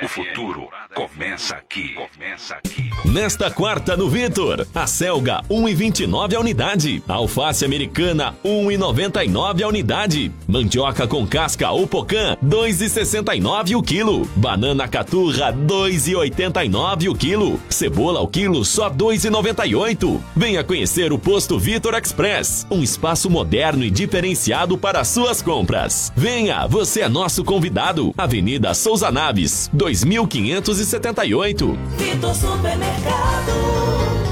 O 0.01 0.08
futuro 0.08 0.70
começa 0.94 1.55
aqui. 1.55 1.94
Começa 1.94 2.55
aqui. 2.55 2.89
Nesta 3.03 3.51
quarta 3.51 3.98
no 3.98 4.10
Vitor, 4.10 4.65
a 4.74 4.88
Selga 4.88 5.41
1,29 5.50 6.36
a 6.36 6.39
unidade, 6.39 7.03
a 7.08 7.13
alface 7.15 7.65
americana 7.65 8.36
1,99 8.44 9.63
a 9.63 9.67
unidade, 9.67 10.32
mandioca 10.48 11.05
com 11.08 11.27
casca 11.27 11.70
ou 11.72 11.86
pocã 11.86 12.38
2,69 12.44 13.77
o 13.77 13.84
quilo, 13.84 14.25
banana 14.36 14.88
caturra 14.88 15.53
2,89 15.53 17.10
o 17.10 17.15
quilo, 17.15 17.60
cebola 17.70 18.20
ao 18.20 18.27
quilo 18.27 18.63
só 18.63 18.89
2,98. 18.89 20.22
Venha 20.36 20.63
conhecer 20.63 21.12
o 21.12 21.20
posto 21.20 21.60
Vitor 21.60 21.96
Express, 21.96 22.65
um 22.72 22.82
espaço 22.82 23.29
moderno 23.29 23.84
e 23.84 23.91
diferenciado 23.91 24.77
para 24.77 25.03
suas 25.03 25.41
compras. 25.41 25.64
Venha, 26.15 26.67
você 26.67 27.01
é 27.01 27.10
nosso 27.10 27.43
convidado. 27.43 28.13
Avenida 28.17 28.74
Souza 28.74 29.12
Naves, 29.12 29.69
2578. 29.74 31.77
Vitor 31.98 32.36
Supermercado. 32.36 34.25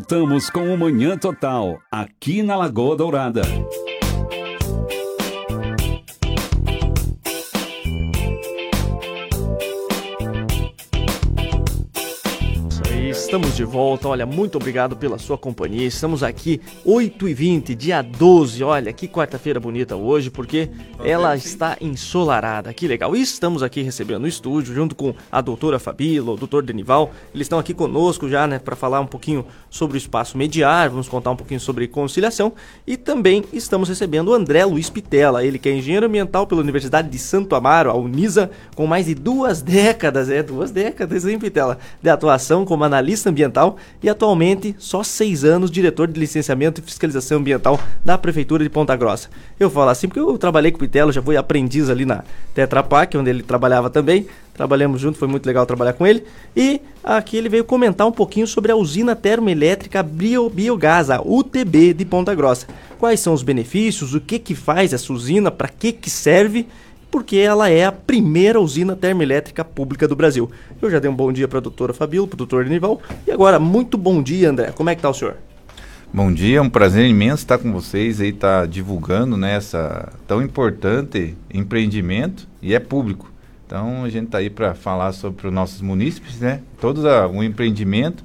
Voltamos 0.00 0.48
com 0.48 0.72
o 0.72 0.78
Manhã 0.78 1.18
Total, 1.18 1.78
aqui 1.92 2.42
na 2.42 2.56
Lagoa 2.56 2.96
Dourada. 2.96 3.42
Estamos 13.30 13.54
de 13.54 13.62
volta. 13.62 14.08
Olha, 14.08 14.26
muito 14.26 14.56
obrigado 14.56 14.96
pela 14.96 15.16
sua 15.16 15.38
companhia. 15.38 15.86
Estamos 15.86 16.24
aqui 16.24 16.60
8h20, 16.84 17.76
dia 17.76 18.02
12. 18.02 18.64
Olha, 18.64 18.92
que 18.92 19.06
quarta-feira 19.06 19.60
bonita 19.60 19.94
hoje, 19.94 20.28
porque 20.28 20.68
ela 21.04 21.36
está 21.36 21.76
ensolarada. 21.80 22.74
Que 22.74 22.88
legal. 22.88 23.14
E 23.14 23.22
estamos 23.22 23.62
aqui 23.62 23.82
recebendo 23.82 24.22
no 24.22 24.26
estúdio, 24.26 24.74
junto 24.74 24.96
com 24.96 25.14
a 25.30 25.40
doutora 25.40 25.78
Fabíola, 25.78 26.32
o 26.32 26.36
doutor 26.36 26.64
Denival. 26.64 27.12
Eles 27.32 27.44
estão 27.44 27.60
aqui 27.60 27.72
conosco 27.72 28.28
já, 28.28 28.48
né, 28.48 28.58
para 28.58 28.74
falar 28.74 28.98
um 28.98 29.06
pouquinho 29.06 29.46
sobre 29.70 29.96
o 29.96 29.98
espaço 29.98 30.36
mediar, 30.36 30.90
vamos 30.90 31.08
contar 31.08 31.30
um 31.30 31.36
pouquinho 31.36 31.60
sobre 31.60 31.86
conciliação. 31.86 32.52
E 32.84 32.96
também 32.96 33.44
estamos 33.52 33.88
recebendo 33.88 34.32
o 34.32 34.34
André 34.34 34.64
Luiz 34.64 34.90
Pitela, 34.90 35.44
ele 35.44 35.56
que 35.56 35.68
é 35.68 35.72
engenheiro 35.72 36.06
ambiental 36.06 36.48
pela 36.48 36.60
Universidade 36.60 37.08
de 37.08 37.18
Santo 37.18 37.54
Amaro, 37.54 37.90
a 37.90 37.94
Unisa, 37.94 38.50
com 38.74 38.88
mais 38.88 39.06
de 39.06 39.14
duas 39.14 39.62
décadas, 39.62 40.28
é, 40.28 40.42
duas 40.42 40.72
décadas, 40.72 41.24
hein, 41.24 41.38
Pitela, 41.38 41.78
de 42.02 42.10
atuação 42.10 42.64
como 42.64 42.82
analista 42.82 43.19
analista 43.20 43.30
ambiental 43.30 43.76
e 44.02 44.08
atualmente 44.08 44.74
só 44.78 45.02
seis 45.02 45.44
anos 45.44 45.70
diretor 45.70 46.08
de 46.08 46.18
licenciamento 46.18 46.80
e 46.80 46.84
fiscalização 46.84 47.38
ambiental 47.38 47.78
da 48.04 48.16
Prefeitura 48.16 48.64
de 48.64 48.70
Ponta 48.70 48.96
Grossa. 48.96 49.28
Eu 49.58 49.70
falo 49.70 49.90
assim 49.90 50.08
porque 50.08 50.20
eu 50.20 50.38
trabalhei 50.38 50.70
com 50.70 50.76
o 50.76 50.80
Pitelo, 50.80 51.12
já 51.12 51.22
fui 51.22 51.36
aprendiz 51.36 51.88
ali 51.88 52.04
na 52.04 52.24
Tetra 52.54 52.82
Pak, 52.82 53.16
onde 53.16 53.30
ele 53.30 53.42
trabalhava 53.42 53.90
também. 53.90 54.26
Trabalhamos 54.54 55.00
junto, 55.00 55.18
foi 55.18 55.28
muito 55.28 55.46
legal 55.46 55.64
trabalhar 55.64 55.92
com 55.92 56.06
ele. 56.06 56.24
E 56.56 56.80
aqui 57.02 57.36
ele 57.36 57.48
veio 57.48 57.64
comentar 57.64 58.06
um 58.06 58.12
pouquinho 58.12 58.46
sobre 58.46 58.72
a 58.72 58.76
usina 58.76 59.14
termoelétrica 59.16 60.02
Bio, 60.02 60.50
Biogás, 60.50 61.08
a 61.10 61.20
UTB 61.20 61.94
de 61.94 62.04
Ponta 62.04 62.34
Grossa. 62.34 62.66
Quais 62.98 63.20
são 63.20 63.32
os 63.32 63.42
benefícios, 63.42 64.14
o 64.14 64.20
que 64.20 64.38
que 64.38 64.54
faz 64.54 64.92
essa 64.92 65.12
usina, 65.12 65.50
para 65.50 65.68
que 65.68 65.92
que 65.92 66.10
serve 66.10 66.66
porque 67.10 67.36
ela 67.36 67.68
é 67.68 67.84
a 67.84 67.92
primeira 67.92 68.60
usina 68.60 68.94
termoelétrica 68.94 69.64
pública 69.64 70.06
do 70.06 70.14
Brasil. 70.14 70.50
Eu 70.80 70.90
já 70.90 70.98
dei 70.98 71.10
um 71.10 71.14
bom 71.14 71.32
dia 71.32 71.48
para 71.48 71.58
a 71.58 71.62
doutora 71.62 71.92
Fabíola, 71.92 72.28
para 72.28 72.34
o 72.34 72.38
doutor 72.38 72.64
Nival, 72.66 73.00
e 73.26 73.32
agora, 73.32 73.58
muito 73.58 73.98
bom 73.98 74.22
dia, 74.22 74.50
André. 74.50 74.72
Como 74.72 74.88
é 74.88 74.94
que 74.94 75.00
está 75.00 75.10
o 75.10 75.14
senhor? 75.14 75.36
Bom 76.12 76.32
dia, 76.32 76.58
é 76.58 76.60
um 76.60 76.68
prazer 76.68 77.06
imenso 77.06 77.42
estar 77.44 77.58
com 77.58 77.72
vocês 77.72 78.20
aí, 78.20 78.30
estar 78.30 78.62
tá 78.62 78.66
divulgando 78.66 79.36
né, 79.36 79.58
tão 80.26 80.42
importante 80.42 81.36
empreendimento 81.52 82.48
e 82.60 82.74
é 82.74 82.80
público. 82.80 83.30
Então 83.64 84.02
a 84.02 84.08
gente 84.08 84.26
está 84.26 84.38
aí 84.38 84.50
para 84.50 84.74
falar 84.74 85.12
sobre 85.12 85.46
os 85.46 85.52
nossos 85.54 85.80
munícipes, 85.80 86.40
né? 86.40 86.62
Todos 86.80 87.04
a, 87.04 87.28
um 87.28 87.40
empreendimento. 87.40 88.24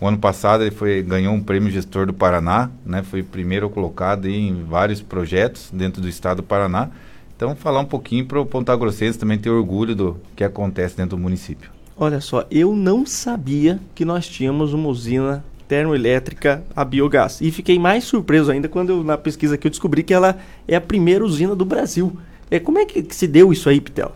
O 0.00 0.06
ano 0.06 0.18
passado 0.18 0.62
ele 0.62 0.70
foi, 0.70 1.02
ganhou 1.02 1.34
um 1.34 1.42
prêmio 1.42 1.68
gestor 1.72 2.06
do 2.06 2.14
Paraná, 2.14 2.70
né? 2.86 3.02
Foi 3.02 3.20
primeiro 3.20 3.68
colocado 3.68 4.28
em 4.28 4.62
vários 4.62 5.02
projetos 5.02 5.68
dentro 5.72 6.00
do 6.00 6.08
estado 6.08 6.36
do 6.36 6.42
Paraná. 6.44 6.90
Então, 7.44 7.54
falar 7.54 7.80
um 7.80 7.84
pouquinho 7.84 8.24
para 8.24 8.40
o 8.40 8.46
Ponta 8.46 8.74
Grossense 8.74 9.18
também 9.18 9.36
ter 9.36 9.50
orgulho 9.50 9.94
do 9.94 10.16
que 10.34 10.42
acontece 10.42 10.96
dentro 10.96 11.14
do 11.14 11.22
município. 11.22 11.70
Olha 11.94 12.18
só, 12.18 12.46
eu 12.50 12.74
não 12.74 13.04
sabia 13.04 13.78
que 13.94 14.02
nós 14.02 14.26
tínhamos 14.26 14.72
uma 14.72 14.88
usina 14.88 15.44
termoelétrica 15.68 16.64
a 16.74 16.82
biogás. 16.86 17.42
E 17.42 17.50
fiquei 17.50 17.78
mais 17.78 18.04
surpreso 18.04 18.50
ainda 18.50 18.66
quando 18.66 18.90
eu, 18.90 19.04
na 19.04 19.18
pesquisa 19.18 19.58
que 19.58 19.66
eu 19.66 19.70
descobri 19.70 20.02
que 20.02 20.14
ela 20.14 20.38
é 20.66 20.74
a 20.74 20.80
primeira 20.80 21.22
usina 21.22 21.54
do 21.54 21.66
Brasil. 21.66 22.16
É, 22.50 22.58
como 22.58 22.78
é 22.78 22.86
que, 22.86 23.02
que 23.02 23.14
se 23.14 23.26
deu 23.26 23.52
isso 23.52 23.68
aí, 23.68 23.78
Pitel? 23.78 24.12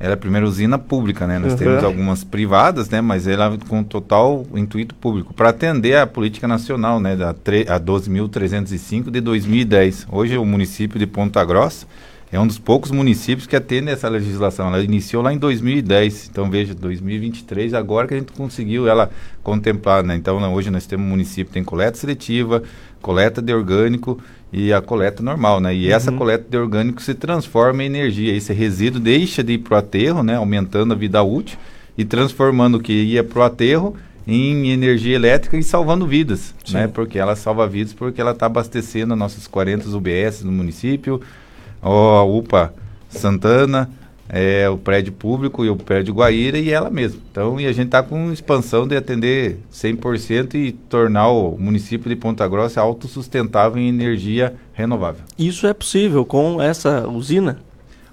Ela 0.00 0.12
é 0.12 0.14
a 0.14 0.16
primeira 0.16 0.46
usina 0.46 0.78
pública, 0.78 1.26
né? 1.26 1.38
Nós 1.38 1.52
uhum. 1.52 1.58
temos 1.58 1.84
algumas 1.84 2.24
privadas, 2.24 2.88
né? 2.88 3.02
Mas 3.02 3.26
ela 3.26 3.58
com 3.68 3.84
total 3.84 4.46
intuito 4.54 4.94
público 4.94 5.34
para 5.34 5.50
atender 5.50 5.96
a 5.96 6.06
política 6.06 6.48
nacional, 6.48 7.00
né? 7.00 7.16
Da 7.16 7.30
a 7.30 7.80
12.305 7.80 9.10
de 9.10 9.20
2010. 9.20 10.06
Hoje 10.10 10.38
o 10.38 10.44
município 10.46 10.98
de 10.98 11.06
Ponta 11.06 11.44
Grossa 11.44 11.86
é 12.30 12.40
um 12.40 12.46
dos 12.46 12.58
poucos 12.58 12.90
municípios 12.90 13.46
que 13.46 13.54
atende 13.54 13.90
essa 13.90 14.08
legislação. 14.08 14.66
Ela 14.68 14.82
iniciou 14.82 15.22
lá 15.22 15.32
em 15.32 15.38
2010, 15.38 16.28
então 16.30 16.50
veja, 16.50 16.74
2023, 16.74 17.72
agora 17.72 18.08
que 18.08 18.14
a 18.14 18.18
gente 18.18 18.32
conseguiu 18.32 18.88
ela 18.88 19.10
contemplar, 19.42 20.02
né? 20.02 20.16
Então 20.16 20.52
hoje 20.52 20.70
nós 20.70 20.86
temos 20.86 21.06
um 21.06 21.10
município 21.10 21.46
que 21.46 21.52
tem 21.52 21.64
coleta 21.64 21.96
seletiva, 21.96 22.62
coleta 23.00 23.40
de 23.40 23.54
orgânico 23.54 24.18
e 24.52 24.72
a 24.72 24.80
coleta 24.80 25.22
normal, 25.22 25.60
né? 25.60 25.74
E 25.74 25.86
uhum. 25.86 25.94
essa 25.94 26.10
coleta 26.10 26.46
de 26.48 26.56
orgânico 26.56 27.00
se 27.00 27.14
transforma 27.14 27.82
em 27.82 27.86
energia. 27.86 28.34
Esse 28.34 28.52
resíduo 28.52 29.00
deixa 29.00 29.44
de 29.44 29.52
ir 29.52 29.58
para 29.58 29.76
o 29.76 29.78
aterro, 29.78 30.22
né? 30.22 30.36
Aumentando 30.36 30.94
a 30.94 30.96
vida 30.96 31.22
útil 31.22 31.58
e 31.96 32.04
transformando 32.04 32.76
o 32.76 32.80
que 32.80 32.92
ia 32.92 33.22
para 33.22 33.38
o 33.38 33.42
aterro 33.42 33.96
em 34.26 34.70
energia 34.70 35.14
elétrica 35.14 35.56
e 35.56 35.62
salvando 35.62 36.06
vidas, 36.06 36.52
Sim. 36.64 36.74
né? 36.74 36.88
Porque 36.88 37.18
ela 37.18 37.36
salva 37.36 37.68
vidas 37.68 37.92
porque 37.92 38.20
ela 38.20 38.32
está 38.32 38.46
abastecendo 38.46 39.14
nossas 39.14 39.46
40 39.46 39.88
UBS 39.88 40.42
no 40.42 40.50
município, 40.50 41.20
a 41.82 42.24
UPA 42.24 42.74
Santana, 43.08 43.90
é, 44.28 44.68
o 44.68 44.76
prédio 44.76 45.12
público 45.12 45.64
e 45.64 45.70
o 45.70 45.76
prédio 45.76 46.14
Guaíra 46.14 46.58
e 46.58 46.70
ela 46.70 46.90
mesma. 46.90 47.20
Então, 47.30 47.60
e 47.60 47.66
a 47.66 47.72
gente 47.72 47.86
está 47.86 48.02
com 48.02 48.32
expansão 48.32 48.86
de 48.86 48.96
atender 48.96 49.58
100% 49.72 50.54
e 50.54 50.72
tornar 50.72 51.28
o 51.28 51.56
município 51.58 52.08
de 52.08 52.16
Ponta 52.16 52.46
Grossa 52.46 52.80
autossustentável 52.80 53.80
em 53.80 53.88
energia 53.88 54.54
renovável. 54.72 55.22
Isso 55.38 55.66
é 55.66 55.72
possível 55.72 56.24
com 56.24 56.60
essa 56.60 57.08
usina? 57.08 57.58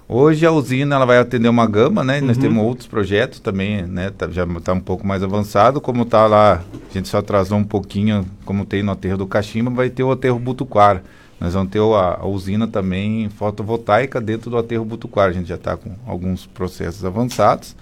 Hoje 0.06 0.44
a 0.44 0.52
usina 0.52 0.96
ela 0.96 1.06
vai 1.06 1.18
atender 1.18 1.48
uma 1.48 1.66
gama, 1.66 2.04
né? 2.04 2.20
Uhum. 2.20 2.26
Nós 2.26 2.36
temos 2.36 2.62
outros 2.62 2.86
projetos 2.86 3.40
também, 3.40 3.82
né? 3.82 4.10
Tá, 4.10 4.28
já 4.28 4.44
está 4.44 4.74
um 4.74 4.80
pouco 4.80 5.06
mais 5.06 5.22
avançado, 5.22 5.80
como 5.80 6.02
está 6.02 6.26
lá, 6.26 6.62
a 6.90 6.92
gente 6.92 7.08
só 7.08 7.18
atrasou 7.18 7.56
um 7.56 7.64
pouquinho, 7.64 8.26
como 8.44 8.66
tem 8.66 8.82
no 8.82 8.92
aterro 8.92 9.16
do 9.16 9.26
Cachimba, 9.26 9.70
vai 9.70 9.88
ter 9.88 10.02
o 10.02 10.12
aterro 10.12 10.38
Butuquara. 10.38 11.02
Nós 11.44 11.52
vamos 11.52 11.70
ter 11.70 11.78
a, 11.78 12.20
a, 12.20 12.26
usina 12.26 12.66
também 12.66 13.28
fotovoltaica 13.28 14.18
dentro 14.18 14.48
do 14.48 14.56
aterro 14.56 14.82
Butuquara. 14.82 15.30
A 15.30 15.34
gente 15.34 15.46
já 15.46 15.56
está 15.56 15.76
com 15.76 15.94
alguns 16.06 16.46
processos 16.46 17.04
avançados. 17.04 17.76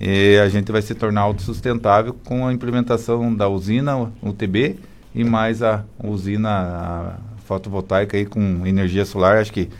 E 0.00 0.36
a 0.38 0.48
gente 0.48 0.72
vai 0.72 0.82
se 0.82 0.92
tornar 0.92 1.20
autossustentável 1.20 2.12
com 2.24 2.48
a 2.48 2.52
implementação 2.52 3.32
da 3.32 3.48
usina 3.48 4.10
UTB 4.20 4.76
e 5.14 5.22
mais 5.22 5.62
a 5.62 5.84
usina 6.02 7.16
fotovoltaica 7.44 8.16
aí 8.16 8.26
com 8.26 8.66
energia 8.66 9.04
solar. 9.04 9.38
Acho 9.38 9.52
que 9.52 9.70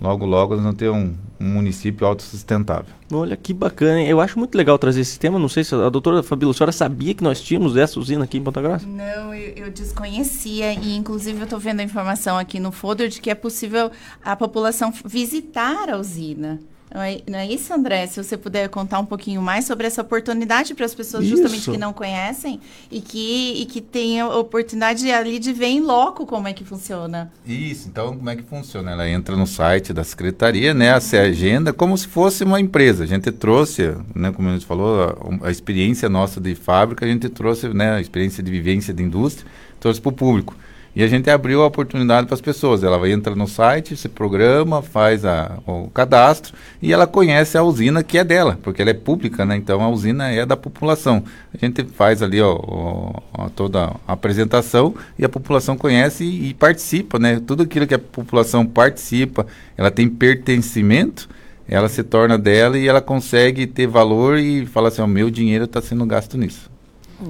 logo, 0.00 0.24
logo 0.24 0.54
nós 0.54 0.62
vamos 0.62 0.78
ter 0.78 0.90
um, 0.90 1.14
um 1.38 1.44
município 1.44 2.06
autossustentável. 2.06 2.94
Olha 3.12 3.36
que 3.36 3.52
bacana, 3.52 4.02
eu 4.02 4.20
acho 4.20 4.38
muito 4.38 4.56
legal 4.56 4.78
trazer 4.78 5.00
esse 5.00 5.18
tema. 5.18 5.38
Não 5.38 5.48
sei 5.48 5.64
se 5.64 5.74
a 5.74 5.88
doutora 5.88 6.22
Fabíola, 6.22 6.52
a 6.52 6.56
senhora 6.56 6.72
sabia 6.72 7.14
que 7.14 7.24
nós 7.24 7.40
tínhamos 7.40 7.76
essa 7.76 7.98
usina 7.98 8.24
aqui 8.24 8.38
em 8.38 8.42
Ponta 8.42 8.62
Grossa? 8.62 8.86
Não, 8.86 9.34
eu, 9.34 9.66
eu 9.66 9.70
desconhecia 9.70 10.72
e 10.72 10.96
inclusive 10.96 11.38
eu 11.38 11.44
estou 11.44 11.58
vendo 11.58 11.80
a 11.80 11.82
informação 11.82 12.38
aqui 12.38 12.60
no 12.60 12.72
folder 12.72 13.08
de 13.08 13.20
que 13.20 13.30
é 13.30 13.34
possível 13.34 13.90
a 14.24 14.36
população 14.36 14.92
visitar 15.04 15.90
a 15.90 15.96
usina. 15.96 16.60
Não 16.92 17.00
é, 17.00 17.20
não 17.28 17.38
é, 17.38 17.46
isso, 17.46 17.72
André? 17.72 18.06
Se 18.08 18.22
você 18.22 18.36
puder 18.36 18.68
contar 18.68 18.98
um 18.98 19.06
pouquinho 19.06 19.40
mais 19.40 19.64
sobre 19.64 19.86
essa 19.86 20.02
oportunidade 20.02 20.74
para 20.74 20.84
as 20.84 20.94
pessoas 20.94 21.24
isso. 21.24 21.36
justamente 21.36 21.70
que 21.70 21.78
não 21.78 21.92
conhecem 21.92 22.60
e 22.90 23.00
que, 23.00 23.62
e 23.62 23.66
que 23.66 23.80
têm 23.80 24.20
a 24.20 24.28
oportunidade 24.28 25.08
ali 25.10 25.38
de 25.38 25.52
ver 25.52 25.66
em 25.66 25.80
loco 25.80 26.26
como 26.26 26.48
é 26.48 26.52
que 26.52 26.64
funciona. 26.64 27.30
Isso, 27.46 27.88
então 27.88 28.16
como 28.16 28.28
é 28.28 28.34
que 28.34 28.42
funciona? 28.42 28.90
Ela 28.90 29.08
entra 29.08 29.36
no 29.36 29.46
site 29.46 29.92
da 29.92 30.02
secretaria, 30.02 30.74
né? 30.74 30.98
Se 30.98 31.16
agenda 31.16 31.72
como 31.72 31.96
se 31.96 32.08
fosse 32.08 32.42
uma 32.42 32.60
empresa. 32.60 33.04
A 33.04 33.06
gente 33.06 33.30
trouxe, 33.30 33.94
né, 34.12 34.32
como 34.32 34.48
a 34.48 34.52
gente 34.52 34.66
falou, 34.66 35.40
a, 35.40 35.46
a 35.46 35.50
experiência 35.50 36.08
nossa 36.08 36.40
de 36.40 36.56
fábrica, 36.56 37.06
a 37.06 37.08
gente 37.08 37.28
trouxe 37.28 37.68
né, 37.68 37.92
a 37.92 38.00
experiência 38.00 38.42
de 38.42 38.50
vivência 38.50 38.92
de 38.92 39.02
indústria, 39.02 39.46
trouxe 39.78 40.00
para 40.00 40.08
o 40.08 40.12
público. 40.12 40.56
E 40.94 41.04
a 41.04 41.06
gente 41.06 41.30
abriu 41.30 41.62
a 41.62 41.66
oportunidade 41.66 42.26
para 42.26 42.34
as 42.34 42.40
pessoas. 42.40 42.82
Ela 42.82 42.98
vai 42.98 43.12
entrar 43.12 43.36
no 43.36 43.46
site, 43.46 43.96
se 43.96 44.08
programa, 44.08 44.82
faz 44.82 45.24
a, 45.24 45.58
o 45.66 45.88
cadastro 45.88 46.54
e 46.82 46.92
ela 46.92 47.06
conhece 47.06 47.56
a 47.56 47.62
usina 47.62 48.02
que 48.02 48.18
é 48.18 48.24
dela, 48.24 48.58
porque 48.62 48.82
ela 48.82 48.90
é 48.90 48.94
pública, 48.94 49.44
né? 49.44 49.56
Então 49.56 49.80
a 49.80 49.88
usina 49.88 50.30
é 50.30 50.44
da 50.44 50.56
população. 50.56 51.22
A 51.54 51.64
gente 51.64 51.84
faz 51.84 52.22
ali 52.22 52.40
ó, 52.40 52.58
ó, 52.62 53.48
toda 53.54 53.96
a 54.06 54.12
apresentação 54.12 54.94
e 55.18 55.24
a 55.24 55.28
população 55.28 55.76
conhece 55.76 56.24
e, 56.24 56.50
e 56.50 56.54
participa, 56.54 57.18
né? 57.18 57.40
Tudo 57.46 57.62
aquilo 57.62 57.86
que 57.86 57.94
a 57.94 57.98
população 57.98 58.66
participa, 58.66 59.46
ela 59.76 59.90
tem 59.90 60.08
pertencimento 60.08 61.28
ela 61.70 61.88
se 61.88 62.02
torna 62.02 62.36
dela 62.36 62.76
e 62.76 62.88
ela 62.88 63.00
consegue 63.00 63.64
ter 63.64 63.86
valor 63.86 64.36
e 64.38 64.66
fala 64.66 64.88
assim, 64.88 65.02
o 65.02 65.06
meu 65.06 65.30
dinheiro 65.30 65.66
está 65.66 65.80
sendo 65.80 66.04
gasto 66.04 66.36
nisso. 66.36 66.68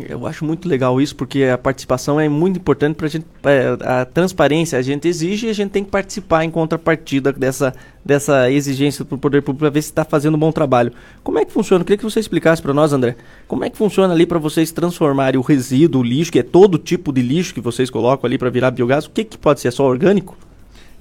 Eu 0.09 0.27
acho 0.27 0.45
muito 0.45 0.69
legal 0.69 1.01
isso, 1.01 1.17
porque 1.17 1.45
a 1.45 1.59
participação 1.59 2.21
é 2.21 2.29
muito 2.29 2.59
importante 2.59 2.95
para 2.95 3.07
a 3.07 3.11
gente. 3.11 3.27
É, 3.45 3.77
a 3.81 4.05
transparência 4.05 4.79
a 4.79 4.83
gente 4.83 5.09
exige 5.09 5.47
e 5.47 5.51
a 5.51 5.53
gente 5.53 5.71
tem 5.71 5.83
que 5.83 5.91
participar 5.91 6.45
em 6.45 6.51
contrapartida 6.51 7.33
dessa, 7.33 7.75
dessa 8.05 8.51
exigência 8.51 9.05
do 9.05 9.19
poder 9.19 9.43
público 9.43 9.61
para 9.61 9.71
ver 9.71 9.83
se 9.83 9.91
está 9.91 10.05
fazendo 10.05 10.37
um 10.37 10.39
bom 10.39 10.53
trabalho. 10.53 10.93
Como 11.25 11.39
é 11.39 11.45
que 11.45 11.53
funciona? 11.53 11.83
Eu 11.83 11.85
queria 11.85 11.99
que 11.99 12.05
você 12.05 12.21
explicasse 12.21 12.63
para 12.63 12.73
nós, 12.73 12.93
André. 12.93 13.17
Como 13.49 13.65
é 13.65 13.71
que 13.71 13.77
funciona 13.77 14.15
ali 14.15 14.27
para 14.27 14.39
vocês 14.39 14.71
transformarem 14.71 15.41
o 15.41 15.43
resíduo, 15.43 16.03
o 16.03 16.05
lixo, 16.05 16.31
que 16.31 16.39
é 16.39 16.45
todo 16.45 16.79
tipo 16.79 17.13
de 17.13 17.23
lixo 17.23 17.53
que 17.53 17.61
vocês 17.61 17.91
colocam 17.91 18.29
ali 18.29 18.39
para 18.39 18.51
virar 18.51 18.71
biogás? 18.71 19.07
O 19.07 19.11
que, 19.11 19.25
que 19.25 19.37
pode 19.37 19.61
ser? 19.61 19.69
É 19.69 19.73
só 19.73 19.85
orgânico? 19.85 20.37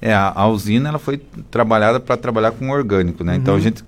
É, 0.01 0.13
a, 0.13 0.31
a 0.33 0.47
usina 0.47 0.89
ela 0.89 0.99
foi 0.99 1.21
trabalhada 1.51 1.99
para 1.99 2.17
trabalhar 2.17 2.51
com 2.51 2.69
orgânico, 2.69 3.23
né? 3.23 3.33
Uhum. 3.33 3.37
Então 3.39 3.55
a 3.55 3.59
gente 3.59 3.83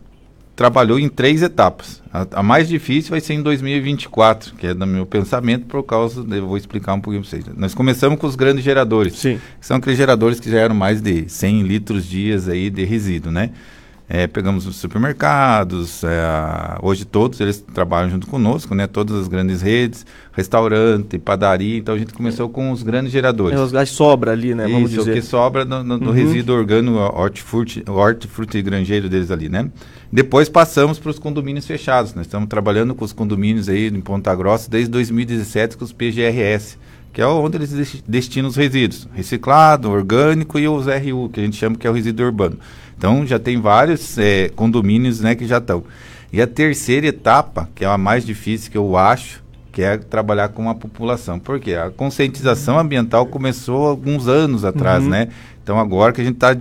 trabalhou 0.55 0.99
em 0.99 1.09
três 1.09 1.41
etapas. 1.41 2.01
A, 2.13 2.27
a, 2.39 2.43
mais 2.43 2.67
difícil 2.67 3.11
vai 3.11 3.19
ser 3.19 3.33
em 3.33 3.41
2024, 3.41 4.55
que 4.55 4.67
é 4.67 4.73
do 4.73 4.85
meu 4.85 5.05
pensamento, 5.05 5.65
por 5.65 5.83
causa. 5.83 6.25
Eu 6.29 6.47
vou 6.47 6.57
explicar 6.57 6.93
um 6.93 7.01
pouquinho 7.01 7.23
para 7.23 7.29
vocês. 7.29 7.45
Nós 7.55 7.73
começamos 7.73 8.19
com 8.19 8.27
os 8.27 8.35
grandes 8.35 8.63
geradores. 8.63 9.17
Sim. 9.17 9.39
Que 9.59 9.65
são 9.65 9.77
aqueles 9.77 9.97
geradores 9.97 10.39
que 10.39 10.49
geram 10.49 10.75
mais 10.75 11.01
de 11.01 11.29
100 11.29 11.63
litros 11.63 12.05
dias 12.05 12.47
aí 12.47 12.69
de 12.69 12.83
resíduo, 12.83 13.31
né? 13.31 13.51
É, 14.13 14.27
pegamos 14.27 14.67
os 14.67 14.75
supermercados, 14.75 16.03
é, 16.03 16.77
hoje 16.81 17.05
todos 17.05 17.39
eles 17.39 17.61
trabalham 17.73 18.09
junto 18.09 18.27
conosco, 18.27 18.75
né? 18.75 18.85
Todas 18.85 19.15
as 19.15 19.29
grandes 19.29 19.61
redes, 19.61 20.05
restaurante, 20.33 21.17
padaria. 21.17 21.77
Então 21.77 21.95
a 21.95 21.97
gente 21.97 22.13
começou 22.13 22.49
com 22.49 22.71
os 22.71 22.83
grandes 22.83 23.09
geradores. 23.13 23.57
É, 23.57 23.63
os 23.63 23.71
gás 23.71 23.87
sobra 23.87 24.33
ali, 24.33 24.53
né? 24.53 24.67
Vamos 24.67 24.91
Isso, 24.91 24.99
dizer. 24.99 25.11
o 25.11 25.13
que 25.13 25.21
sobra 25.21 25.63
no, 25.63 25.95
uhum. 25.95 26.11
resíduo 26.11 26.57
orgânico, 26.57 26.97
hortifruti, 26.97 27.85
hortifruti 27.87 28.57
e 28.57 28.61
granjeiro 28.61 29.07
deles 29.07 29.31
ali, 29.31 29.47
né? 29.47 29.71
Depois 30.11 30.49
passamos 30.49 30.99
para 30.99 31.11
os 31.11 31.17
condomínios 31.17 31.65
fechados. 31.65 32.13
Nós 32.13 32.25
estamos 32.25 32.49
trabalhando 32.49 32.93
com 32.93 33.05
os 33.05 33.13
condomínios 33.13 33.69
aí 33.69 33.87
em 33.87 34.01
Ponta 34.01 34.35
Grossa 34.35 34.69
desde 34.69 34.91
2017 34.91 35.77
com 35.77 35.85
os 35.85 35.93
PGRS, 35.93 36.77
que 37.13 37.21
é 37.21 37.25
onde 37.25 37.55
eles 37.55 38.03
destinam 38.05 38.49
os 38.49 38.57
resíduos. 38.57 39.07
Reciclado, 39.13 39.89
orgânico 39.89 40.59
e 40.59 40.67
os 40.67 40.85
RU, 40.87 41.29
que 41.29 41.39
a 41.39 41.43
gente 41.43 41.55
chama 41.55 41.77
que 41.77 41.87
é 41.87 41.89
o 41.89 41.93
resíduo 41.93 42.25
urbano. 42.25 42.59
Então 43.01 43.25
já 43.25 43.39
tem 43.39 43.59
vários 43.59 44.15
é, 44.19 44.49
condomínios 44.49 45.21
né, 45.21 45.33
que 45.33 45.47
já 45.47 45.57
estão. 45.57 45.83
E 46.31 46.39
a 46.39 46.45
terceira 46.45 47.07
etapa, 47.07 47.67
que 47.73 47.83
é 47.83 47.87
a 47.87 47.97
mais 47.97 48.23
difícil 48.23 48.69
que 48.71 48.77
eu 48.77 48.95
acho, 48.95 49.41
que 49.71 49.81
é 49.81 49.97
trabalhar 49.97 50.49
com 50.49 50.69
a 50.69 50.75
população. 50.75 51.39
Por 51.39 51.59
quê? 51.59 51.73
A 51.73 51.89
conscientização 51.89 52.77
ambiental 52.77 53.25
começou 53.25 53.87
alguns 53.87 54.27
anos 54.27 54.63
atrás, 54.63 55.03
Uhum. 55.03 55.09
né? 55.09 55.29
Então 55.63 55.79
agora 55.79 56.13
que 56.13 56.21
a 56.21 56.23
gente 56.23 56.35
está 56.35 56.55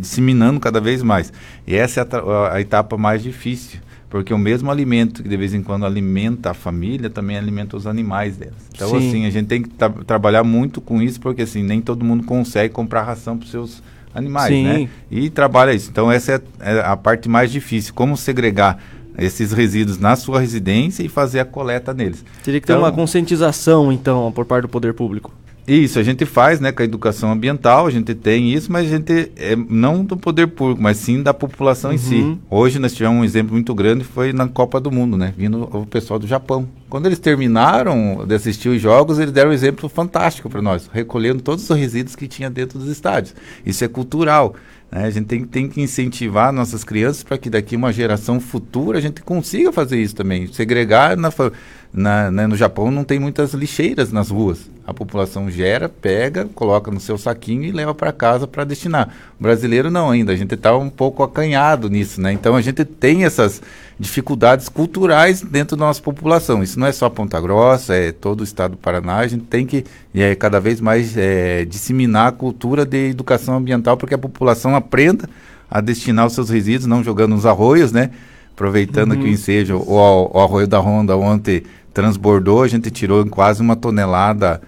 disseminando 0.00 0.58
cada 0.58 0.80
vez 0.80 1.02
mais. 1.02 1.30
E 1.66 1.74
essa 1.74 2.00
é 2.00 2.06
a- 2.16 2.54
a 2.54 2.60
etapa 2.62 2.96
mais 2.96 3.22
difícil, 3.22 3.78
porque 4.08 4.32
o 4.32 4.38
mesmo 4.38 4.70
alimento 4.70 5.22
que 5.22 5.28
de 5.28 5.36
vez 5.36 5.52
em 5.52 5.62
quando 5.62 5.84
alimenta 5.84 6.52
a 6.52 6.54
família, 6.54 7.10
também 7.10 7.36
alimenta 7.36 7.76
os 7.76 7.86
animais 7.86 8.38
delas. 8.38 8.54
Então 8.74 8.88
Sim. 8.88 8.96
assim, 9.08 9.26
a 9.26 9.30
gente 9.30 9.48
tem 9.48 9.60
que 9.60 9.68
tra- 9.68 9.90
trabalhar 10.06 10.44
muito 10.44 10.80
com 10.80 11.02
isso, 11.02 11.20
porque 11.20 11.42
assim, 11.42 11.62
nem 11.62 11.82
todo 11.82 12.02
mundo 12.06 12.24
consegue 12.24 12.72
comprar 12.72 13.02
ração 13.02 13.36
para 13.36 13.44
os 13.44 13.50
seus 13.50 13.82
animais, 14.14 14.48
Sim. 14.48 14.64
né? 14.64 14.88
E 15.10 15.28
trabalha 15.30 15.72
isso. 15.72 15.90
Então 15.90 16.10
essa 16.10 16.32
é, 16.32 16.40
é 16.76 16.80
a 16.80 16.96
parte 16.96 17.28
mais 17.28 17.50
difícil, 17.50 17.92
como 17.94 18.16
segregar 18.16 18.78
esses 19.18 19.52
resíduos 19.52 19.98
na 19.98 20.16
sua 20.16 20.40
residência 20.40 21.02
e 21.04 21.08
fazer 21.08 21.40
a 21.40 21.44
coleta 21.44 21.92
neles. 21.94 22.24
Teria 22.42 22.60
que 22.60 22.66
ter 22.66 22.72
Então- 22.72 22.82
uma 22.82 22.90
conscientização, 22.92 23.92
então, 23.92 24.32
por 24.32 24.44
parte 24.44 24.62
do 24.62 24.68
poder 24.68 24.92
público. 24.94 25.32
Isso, 25.66 25.98
a 25.98 26.02
gente 26.02 26.26
faz, 26.26 26.60
né, 26.60 26.72
com 26.72 26.82
a 26.82 26.84
educação 26.84 27.32
ambiental, 27.32 27.86
a 27.86 27.90
gente 27.90 28.14
tem 28.14 28.52
isso, 28.52 28.70
mas 28.70 28.86
a 28.86 28.90
gente, 28.90 29.32
é, 29.34 29.56
não 29.56 30.04
do 30.04 30.14
poder 30.14 30.48
público, 30.48 30.82
mas 30.82 30.98
sim 30.98 31.22
da 31.22 31.32
população 31.32 31.90
em 31.90 31.96
si. 31.96 32.16
Uhum. 32.16 32.38
Hoje 32.50 32.78
nós 32.78 32.92
tivemos 32.92 33.18
um 33.18 33.24
exemplo 33.24 33.54
muito 33.54 33.74
grande, 33.74 34.04
foi 34.04 34.30
na 34.34 34.46
Copa 34.46 34.78
do 34.78 34.90
Mundo, 34.92 35.16
né, 35.16 35.32
vindo 35.34 35.62
o 35.74 35.86
pessoal 35.86 36.18
do 36.18 36.26
Japão. 36.26 36.68
Quando 36.90 37.06
eles 37.06 37.18
terminaram 37.18 38.26
de 38.26 38.34
assistir 38.34 38.68
os 38.68 38.80
jogos, 38.80 39.18
eles 39.18 39.32
deram 39.32 39.50
um 39.50 39.54
exemplo 39.54 39.88
fantástico 39.88 40.50
para 40.50 40.60
nós, 40.60 40.90
recolhendo 40.92 41.40
todos 41.40 41.68
os 41.68 41.76
resíduos 41.78 42.14
que 42.14 42.28
tinha 42.28 42.50
dentro 42.50 42.78
dos 42.78 42.88
estádios. 42.88 43.34
Isso 43.64 43.82
é 43.82 43.88
cultural. 43.88 44.54
né? 44.92 45.04
A 45.06 45.10
gente 45.10 45.24
tem, 45.26 45.44
tem 45.44 45.66
que 45.66 45.80
incentivar 45.80 46.52
nossas 46.52 46.84
crianças 46.84 47.22
para 47.22 47.38
que 47.38 47.48
daqui 47.48 47.74
uma 47.74 47.90
geração 47.90 48.38
futura 48.38 48.98
a 48.98 49.00
gente 49.00 49.22
consiga 49.22 49.72
fazer 49.72 50.00
isso 50.00 50.14
também. 50.14 50.46
Segregar 50.52 51.16
na, 51.16 51.30
fa- 51.30 51.50
na, 51.94 52.28
né, 52.28 52.46
no 52.48 52.56
Japão 52.56 52.90
não 52.90 53.04
tem 53.04 53.20
muitas 53.20 53.54
lixeiras 53.54 54.10
nas 54.10 54.28
ruas. 54.28 54.68
A 54.84 54.92
população 54.92 55.48
gera, 55.48 55.88
pega, 55.88 56.46
coloca 56.54 56.90
no 56.90 56.98
seu 56.98 57.16
saquinho 57.16 57.62
e 57.62 57.70
leva 57.70 57.94
para 57.94 58.12
casa 58.12 58.46
para 58.46 58.64
destinar. 58.64 59.14
O 59.38 59.42
brasileiro 59.42 59.90
não 59.90 60.10
ainda, 60.10 60.32
a 60.32 60.36
gente 60.36 60.54
está 60.54 60.76
um 60.76 60.90
pouco 60.90 61.22
acanhado 61.22 61.88
nisso, 61.88 62.20
né? 62.20 62.32
Então 62.32 62.56
a 62.56 62.60
gente 62.60 62.84
tem 62.84 63.24
essas 63.24 63.62
dificuldades 63.98 64.68
culturais 64.68 65.40
dentro 65.40 65.76
da 65.76 65.86
nossa 65.86 66.02
população. 66.02 66.62
Isso 66.62 66.78
não 66.78 66.86
é 66.86 66.92
só 66.92 67.08
Ponta 67.08 67.40
Grossa, 67.40 67.94
é 67.94 68.10
todo 68.10 68.40
o 68.40 68.44
estado 68.44 68.72
do 68.72 68.76
Paraná. 68.76 69.18
A 69.18 69.26
gente 69.28 69.44
tem 69.44 69.64
que 69.64 69.84
é, 70.12 70.34
cada 70.34 70.58
vez 70.58 70.80
mais 70.80 71.16
é, 71.16 71.64
disseminar 71.64 72.28
a 72.28 72.32
cultura 72.32 72.84
de 72.84 73.10
educação 73.10 73.56
ambiental 73.56 73.96
para 73.96 74.08
que 74.08 74.14
a 74.14 74.18
população 74.18 74.74
aprenda 74.74 75.30
a 75.70 75.80
destinar 75.80 76.26
os 76.26 76.32
seus 76.34 76.50
resíduos, 76.50 76.86
não 76.86 77.04
jogando 77.04 77.30
nos 77.30 77.46
arroios, 77.46 77.92
né? 77.92 78.10
Aproveitando 78.52 79.12
Uhum. 79.12 79.20
que 79.20 79.24
o 79.24 79.28
ensejo, 79.28 79.76
o, 79.78 80.30
o 80.32 80.40
arroio 80.40 80.66
da 80.66 80.78
Honda 80.78 81.16
ontem 81.16 81.62
transbordou, 81.94 82.62
a 82.62 82.68
gente 82.68 82.90
tirou 82.90 83.24
quase 83.26 83.62
uma 83.62 83.76
tonelada 83.76 84.60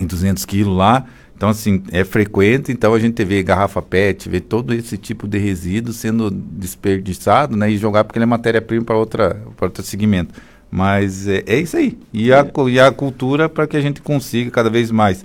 em 0.00 0.06
200 0.06 0.44
quilos 0.44 0.76
lá. 0.76 1.04
Então, 1.36 1.48
assim, 1.48 1.82
é 1.90 2.04
frequente, 2.04 2.70
então 2.70 2.94
a 2.94 2.98
gente 3.00 3.24
vê 3.24 3.42
garrafa 3.42 3.82
PET, 3.82 4.28
vê 4.28 4.40
todo 4.40 4.72
esse 4.72 4.96
tipo 4.96 5.26
de 5.26 5.38
resíduo 5.38 5.92
sendo 5.92 6.30
desperdiçado, 6.30 7.56
né? 7.56 7.68
E 7.70 7.76
jogar 7.76 8.04
porque 8.04 8.18
ele 8.18 8.24
é 8.24 8.26
matéria-prima 8.26 8.84
para 8.84 8.96
outra, 8.96 9.42
outro 9.60 9.82
segmento. 9.82 10.32
Mas 10.70 11.26
é, 11.28 11.42
é 11.46 11.58
isso 11.60 11.76
aí. 11.76 11.98
E 12.12 12.32
a, 12.32 12.44
cu- 12.44 12.68
e 12.70 12.78
a 12.80 12.90
cultura 12.92 13.48
para 13.48 13.66
que 13.66 13.76
a 13.76 13.80
gente 13.80 14.00
consiga 14.00 14.50
cada 14.50 14.70
vez 14.70 14.90
mais. 14.90 15.24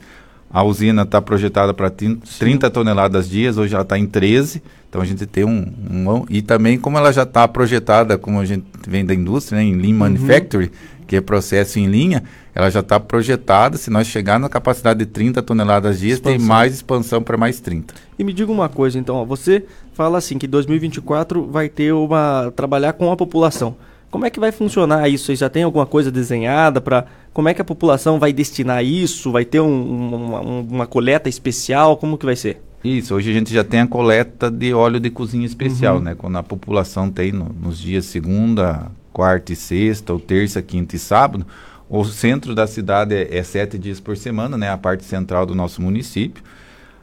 A 0.49 0.63
usina 0.63 1.01
está 1.03 1.21
projetada 1.21 1.73
para 1.73 1.89
30 1.89 2.69
toneladas 2.69 3.29
dias, 3.29 3.57
hoje 3.57 3.73
ela 3.73 3.83
está 3.83 3.97
em 3.99 4.05
13. 4.05 4.61
Então 4.89 5.01
a 5.01 5.05
gente 5.05 5.25
tem 5.25 5.43
um, 5.43 5.73
um- 5.91 6.25
E 6.29 6.41
também, 6.41 6.77
como 6.79 6.97
ela 6.97 7.11
já 7.11 7.23
está 7.23 7.45
projetada, 7.47 8.17
como 8.17 8.39
a 8.39 8.45
gente 8.45 8.65
vem 8.87 9.05
da 9.05 9.13
indústria, 9.13 9.57
né, 9.57 9.65
em 9.65 9.75
Lean 9.75 9.95
Manufacturing, 9.95 10.69
que 11.05 11.17
é 11.17 11.21
processo 11.21 11.77
em 11.79 11.87
linha, 11.87 12.23
ela 12.55 12.69
já 12.69 12.79
está 12.79 12.97
projetada. 12.99 13.77
Se 13.77 13.89
nós 13.89 14.07
chegar 14.07 14.39
na 14.39 14.47
capacidade 14.47 14.99
de 14.99 15.05
30 15.05 15.41
toneladas 15.41 15.99
dias, 15.99 16.19
tem 16.21 16.33
Expansão. 16.35 16.47
mais 16.55 16.73
expansão 16.73 17.21
para 17.21 17.37
mais 17.37 17.59
30. 17.59 17.93
E 18.17 18.23
me 18.23 18.31
diga 18.31 18.51
uma 18.51 18.69
coisa, 18.69 18.97
então, 18.97 19.17
ó, 19.17 19.25
você 19.25 19.65
fala 19.93 20.17
assim 20.17 20.37
que 20.37 20.47
2024 20.47 21.45
vai 21.51 21.67
ter 21.69 21.91
uma 21.93 22.51
trabalhar 22.55 22.93
com 22.93 23.11
a 23.11 23.17
população. 23.17 23.75
Como 24.09 24.25
é 24.25 24.29
que 24.29 24.39
vai 24.39 24.51
funcionar 24.51 25.07
isso? 25.09 25.25
Vocês 25.25 25.39
já 25.39 25.49
tem 25.49 25.63
alguma 25.63 25.85
coisa 25.85 26.09
desenhada 26.11 26.79
para 26.79 27.05
como 27.33 27.49
é 27.49 27.53
que 27.53 27.61
a 27.61 27.65
população 27.65 28.17
vai 28.19 28.31
destinar 28.33 28.83
isso? 28.83 29.31
Vai 29.31 29.45
ter 29.45 29.59
um- 29.59 29.67
um- 29.67 30.15
uma, 30.15 30.41
um- 30.41 30.67
uma 30.71 30.87
coleta 30.87 31.27
especial? 31.29 31.97
Como 31.97 32.17
que 32.17 32.25
vai 32.25 32.35
ser? 32.35 32.61
Isso, 32.83 33.13
hoje 33.15 33.29
a 33.29 33.33
gente 33.33 33.53
já 33.53 33.63
tem 33.63 33.81
a 33.81 33.87
coleta 33.87 34.49
de 34.49 34.73
óleo 34.73 34.99
de 34.99 35.09
cozinha 35.09 35.45
especial, 35.45 35.97
Uhum. 35.97 36.01
né? 36.03 36.15
Quando 36.15 36.37
a 36.37 36.43
população 36.43 37.09
tem 37.09 37.31
no- 37.31 37.53
nos 37.61 37.77
dias 37.77 38.05
segunda, 38.05 38.89
quarta 39.11 39.51
e 39.51 39.55
sexta, 39.55 40.13
ou 40.13 40.19
terça, 40.19 40.61
quinta 40.61 40.95
e 40.95 40.99
sábado, 40.99 41.45
o 41.89 42.05
centro 42.05 42.55
da 42.55 42.65
cidade 42.65 43.13
é, 43.13 43.37
é 43.37 43.43
sete 43.43 43.77
dias 43.77 43.99
por 43.99 44.15
semana, 44.15 44.57
né? 44.57 44.69
A 44.69 44.77
parte 44.77 45.03
central 45.03 45.45
do 45.45 45.53
nosso 45.55 45.81
município. 45.81 46.41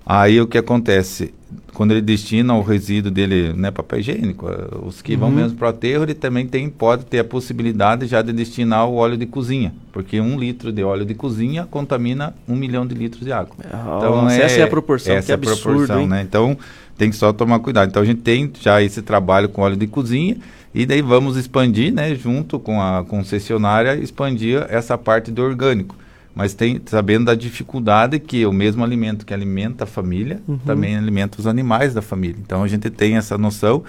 Aí 0.06 0.40
o 0.40 0.46
que 0.46 0.58
acontece? 0.58 1.32
Quando 1.72 1.90
ele 1.90 2.00
destina 2.02 2.54
o 2.54 2.62
resíduo 2.62 3.10
dele, 3.10 3.52
né, 3.52 3.70
papel 3.70 3.98
higiênico, 3.98 4.48
eh, 4.48 4.86
os 4.86 5.02
que 5.02 5.16
vão 5.16 5.28
Uhum. 5.28 5.34
mesmo 5.34 5.56
para 5.58 5.66
o 5.66 5.70
aterro, 5.70 6.04
ele 6.04 6.14
também 6.14 6.46
tem, 6.46 6.68
pode 6.68 7.04
ter 7.06 7.18
a 7.18 7.24
possibilidade 7.24 8.06
já 8.06 8.22
de 8.22 8.32
destinar 8.32 8.88
o 8.88 8.94
óleo 8.94 9.16
de 9.16 9.26
cozinha, 9.26 9.74
porque 9.92 10.20
um 10.20 10.38
litro 10.38 10.70
de 10.70 10.84
óleo 10.84 11.04
de 11.04 11.14
cozinha 11.14 11.66
contamina 11.68 12.32
um 12.46 12.54
milhão 12.54 12.86
de 12.86 12.94
litros 12.94 13.24
de 13.24 13.32
água. 13.32 13.56
Nossa, 14.22 14.36
essa 14.36 14.60
é 14.60 14.62
a 14.62 14.68
proporção, 14.68 15.14
essa 15.14 15.26
que 15.26 15.32
é 15.32 15.34
a 15.34 15.38
absurdo, 15.38 15.62
proporção, 15.62 16.00
hein? 16.02 16.06
né? 16.08 16.22
Então 16.22 16.56
tem 16.96 17.10
que 17.10 17.16
só 17.16 17.32
tomar 17.32 17.58
cuidado. 17.58 17.88
Então 17.88 18.02
a 18.02 18.06
gente 18.06 18.20
tem 18.20 18.52
já 18.60 18.80
esse 18.80 19.02
trabalho 19.02 19.48
com 19.48 19.62
óleo 19.62 19.76
de 19.76 19.86
cozinha 19.88 20.36
e 20.72 20.86
daí 20.86 21.02
vamos 21.02 21.36
expandir, 21.36 21.92
né, 21.92 22.14
junto 22.14 22.58
com 22.60 22.80
a 22.80 23.04
concessionária, 23.04 23.96
expandir 23.96 24.64
essa 24.68 24.96
parte 24.96 25.30
do 25.32 25.42
orgânico. 25.42 25.96
Mas 26.34 26.52
tem 26.54 26.80
sabendo 26.86 27.26
da 27.26 27.34
dificuldade 27.34 28.18
que 28.18 28.44
o 28.44 28.52
mesmo 28.52 28.82
alimento 28.82 29.24
que 29.24 29.32
alimenta 29.32 29.84
a 29.84 29.86
família 29.86 30.40
Uhum. 30.48 30.58
também 30.58 30.96
alimenta 30.96 31.38
os 31.40 31.46
animais 31.46 31.94
da 31.94 32.02
família. 32.02 32.36
Então 32.44 32.62
a 32.64 32.68
gente 32.68 32.90
tem 32.90 33.16
essa 33.16 33.38
noção 33.38 33.84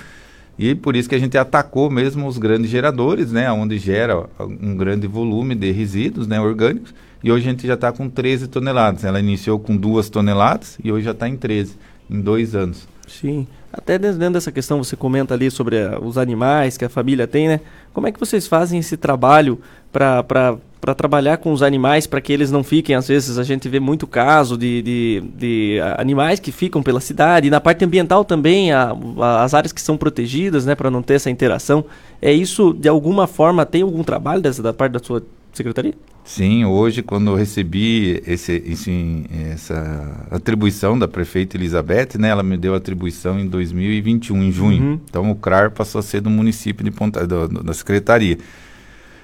e 0.58 0.74
por 0.76 0.96
isso 0.96 1.10
que 1.10 1.16
a 1.16 1.20
gente 1.20 1.38
atacou 1.38 1.90
mesmo 1.90 2.28
os 2.28 2.38
grandes 2.38 2.70
geradores, 2.70 3.32
né, 3.32 3.52
onde 3.52 3.78
gera 3.78 4.28
um 4.40 4.76
grande 4.78 5.08
volume 5.08 5.56
de 5.56 5.72
resíduos, 5.72 6.28
né, 6.28 6.40
orgânicos. 6.40 6.94
E 7.24 7.32
hoje 7.32 7.48
a 7.48 7.52
gente 7.52 7.66
já 7.66 7.74
está 7.74 7.92
com 7.92 8.08
13 8.08 8.48
toneladas. 8.48 9.04
Ela 9.04 9.20
iniciou 9.20 9.58
com 9.60 9.76
duas 9.76 10.08
toneladas 10.10 10.78
e 10.84 10.92
hoje 10.92 11.06
já 11.06 11.12
está 11.12 11.28
em 11.28 11.36
13, 11.36 11.76
em 12.10 12.22
dois 12.22 12.54
anos. 12.56 12.88
Sim. 13.08 13.48
Até 13.78 13.98
dentro 14.00 14.32
dessa 14.32 14.52
questão 14.52 14.82
você 14.84 14.96
comenta 14.96 15.34
ali 15.34 15.52
sobre 15.52 15.76
eh, 15.76 15.98
os 16.02 16.18
animais 16.18 16.78
que 16.78 16.86
a 16.86 16.90
família 16.90 17.28
tem, 17.28 17.48
né? 17.50 17.60
Como 17.94 18.08
é 18.08 18.12
que 18.12 18.20
vocês 18.20 18.48
fazem 18.48 18.80
esse 18.80 18.96
trabalho 18.96 19.60
para 19.92 20.94
trabalhar 20.98 21.38
com 21.38 21.52
os 21.52 21.62
animais 21.62 22.06
para 22.08 22.22
que 22.22 22.32
eles 22.32 22.52
não 22.52 22.64
fiquem, 22.64 22.96
às 22.96 23.08
vezes 23.08 23.38
a 23.38 23.44
gente 23.44 23.68
vê 23.68 23.80
muito 23.80 24.06
caso 24.08 24.58
de, 24.58 24.82
de, 24.82 25.24
de 25.38 25.80
animais 25.98 26.40
que 26.40 26.52
ficam 26.52 26.82
pela 26.84 27.00
cidade, 27.02 27.48
e 27.48 27.50
na 27.50 27.60
parte 27.60 27.84
ambiental 27.84 28.24
também, 28.24 28.72
a- 28.72 28.96
a- 29.20 29.44
as 29.44 29.54
áreas 29.54 29.72
que 29.74 29.82
são 29.82 29.98
protegidas, 29.98 30.66
né, 30.66 30.74
para 30.76 30.90
não 30.92 31.02
ter 31.02 31.16
essa 31.16 31.30
interação. 31.30 31.84
É 32.22 32.32
isso, 32.32 32.74
de 32.74 32.88
alguma 32.88 33.26
forma, 33.28 33.66
tem 33.66 33.82
algum 33.82 34.04
trabalho 34.04 34.42
dessa, 34.42 34.62
da 34.64 34.74
parte 34.74 34.94
da 34.94 35.00
sua 35.00 35.22
secretaria? 35.58 35.94
Sim, 36.24 36.66
hoje 36.66 37.02
quando 37.04 37.30
eu 37.32 37.36
recebi 37.36 38.22
esse, 38.26 38.64
esse- 38.66 39.26
essa 39.52 40.28
atribuição 40.32 40.98
da 40.98 41.08
prefeita 41.08 41.56
Elizabeth, 41.58 42.18
né, 42.18 42.30
ela 42.30 42.44
me 42.44 42.58
deu 42.58 42.74
a 42.74 42.78
atribuição 42.78 43.40
em 43.40 43.48
2021, 43.48 44.44
em 44.44 44.52
junho. 44.52 44.84
Uhum. 44.84 45.00
Então 45.10 45.30
o 45.32 45.36
CRAR 45.36 45.72
passou 45.72 46.00
a 46.00 46.02
ser 46.02 46.22
do 46.22 46.30
município 46.30 46.84
de 46.84 46.92
Ponta, 46.92 47.26
do- 47.28 47.48
do- 47.48 47.64
da 47.64 47.74
secretaria. 47.74 48.38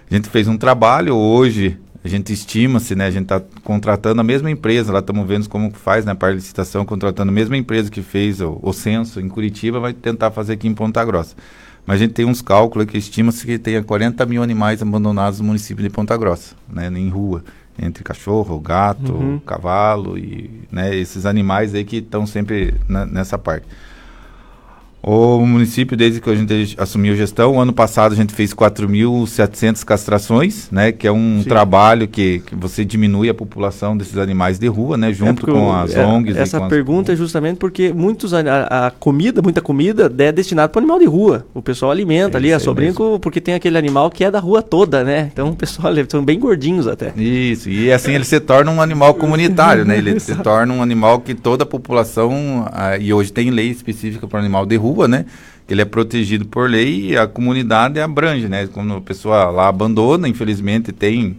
A 0.10 0.14
gente 0.16 0.30
fez 0.30 0.48
um 0.48 0.58
trabalho 0.58 1.16
hoje, 1.16 1.78
a 2.04 2.08
gente 2.08 2.34
estima-se, 2.34 2.96
né, 2.96 3.06
a 3.06 3.12
gente 3.12 3.24
está 3.24 3.42
contratando 3.64 4.20
a 4.20 4.24
mesma 4.24 4.52
empresa, 4.52 4.92
lá 4.92 5.00
estamos 5.00 5.26
vendo 5.28 5.48
como 5.48 5.72
faz 5.72 6.04
na 6.04 6.14
parte 6.16 6.34
de 6.36 6.42
licitação, 6.42 6.84
contratando 6.86 7.32
a 7.32 7.34
mesma 7.34 7.56
empresa 7.58 7.90
que 7.90 8.02
fez 8.02 8.42
o, 8.42 8.60
o 8.62 8.74
censo 8.74 9.20
em 9.22 9.30
Curitiba, 9.30 9.80
vai 9.80 9.94
tentar 9.94 10.32
fazer 10.32 10.54
aqui 10.54 10.68
em 10.68 10.74
Ponta 10.74 11.04
Grossa. 11.06 11.36
Mas 11.86 11.96
a 11.96 12.04
gente 12.04 12.14
tem 12.14 12.26
uns 12.26 12.42
cálculos 12.42 12.88
que 12.88 12.98
estima-se 12.98 13.46
que 13.46 13.58
tenha 13.58 13.84
40 13.84 14.26
mil 14.26 14.42
animais 14.44 14.82
abandonados 14.82 15.40
no 15.40 15.48
município 15.48 15.84
de 15.84 15.90
Ponta 15.90 16.16
Grossa, 16.16 16.56
né, 16.72 16.88
em 16.88 17.10
rua, 17.10 17.44
entre 17.80 18.04
cachorro, 18.04 18.60
gato, 18.60 19.14
Uhum. 19.14 19.40
cavalo 19.40 20.18
e 20.18 20.50
né, 20.72 20.96
esses 20.96 21.26
animais 21.26 21.74
aí 21.74 21.84
que 21.84 21.98
estão 21.98 22.26
sempre 22.28 22.76
na- 22.88 23.06
nessa 23.06 23.38
parte. 23.38 23.66
O 25.04 25.46
município, 25.46 25.98
desde 25.98 26.22
que 26.22 26.30
a 26.30 26.36
gente 26.36 26.76
assumiu 26.78 27.16
gestão, 27.16 27.56
o 27.56 27.60
ano 27.60 27.74
passado 27.74 28.12
a 28.14 28.16
gente 28.16 28.34
fez 28.34 28.54
4.700 28.54 29.84
castrações, 29.84 30.68
né? 30.72 30.92
Que 30.92 31.08
é 31.08 31.12
um 31.12 31.42
Sim. 31.42 31.50
trabalho 31.50 32.08
que, 32.08 32.40
que 32.46 32.56
você 32.56 32.86
diminui 32.86 33.28
a 33.30 33.34
população 33.34 33.98
desses 33.98 34.18
animais 34.18 34.60
de 34.60 34.68
rua, 34.68 34.98
né? 34.98 35.10
É 35.10 35.14
Junto 35.14 35.42
porque 35.42 35.52
com 35.52 35.74
as 35.74 35.96
é, 35.96 36.06
ONGs. 36.06 36.38
Essa 36.38 36.60
com 36.60 36.66
as- 36.66 36.70
pergunta 36.70 37.14
é 37.14 37.16
justamente 37.16 37.58
porque 37.58 37.92
muitos 37.92 38.34
a, 38.34 38.42
a- 38.42 38.88
a 38.88 38.92
comida, 38.92 39.42
muita 39.42 39.62
comida 39.62 40.12
é 40.20 40.32
destinada 40.32 40.70
para 40.70 40.80
animal 40.80 41.00
de 41.00 41.06
rua. 41.06 41.46
O 41.54 41.62
pessoal 41.62 41.92
alimenta 41.92 42.38
É 42.38 42.40
ali 42.40 42.52
isso 42.52 42.70
a 42.70 42.76
com- 42.94 43.20
porque 43.20 43.42
tem 43.42 43.54
aquele 43.56 43.78
animal 43.78 44.10
que 44.12 44.24
é 44.24 44.32
da 44.32 44.40
rua 44.40 44.62
toda, 44.62 45.04
né? 45.04 45.30
Então 45.34 45.50
o 45.50 45.56
pessoal 45.56 45.92
são 46.10 46.24
bem 46.24 46.40
gordinhos 46.40 46.88
até. 46.88 47.12
Isso, 47.18 47.70
e 47.70 47.92
assim 47.92 48.14
ele 48.14 48.24
se 48.24 48.40
torna 48.40 48.72
um 48.72 48.82
animal 48.82 49.14
comunitário, 49.16 49.84
né? 49.86 49.98
Ele 49.98 50.20
se 50.20 50.36
torna 50.44 50.74
um 50.74 50.82
animal 50.82 51.20
que 51.22 51.34
toda 51.34 51.64
a 51.64 51.66
população, 51.66 52.68
ah, 52.72 52.98
e 52.98 53.14
hoje 53.14 53.32
tem 53.32 53.50
lei 53.50 53.70
específica 53.70 54.28
para 54.28 54.40
animal 54.40 54.66
de 54.66 54.76
rua, 54.76 54.91
rua, 54.92 55.08
né? 55.08 55.26
Ele 55.70 55.82
é 55.82 55.86
protegido 55.86 56.46
por 56.46 56.70
lei 56.70 57.12
e 57.12 57.18
a 57.18 57.28
comunidade 57.28 58.00
abrange, 58.00 58.48
né? 58.50 58.68
Quando 58.68 58.94
a 58.96 59.02
pessoa 59.02 59.46
lá 59.50 59.68
abandona, 59.68 60.28
infelizmente 60.28 60.92
tem 60.92 61.38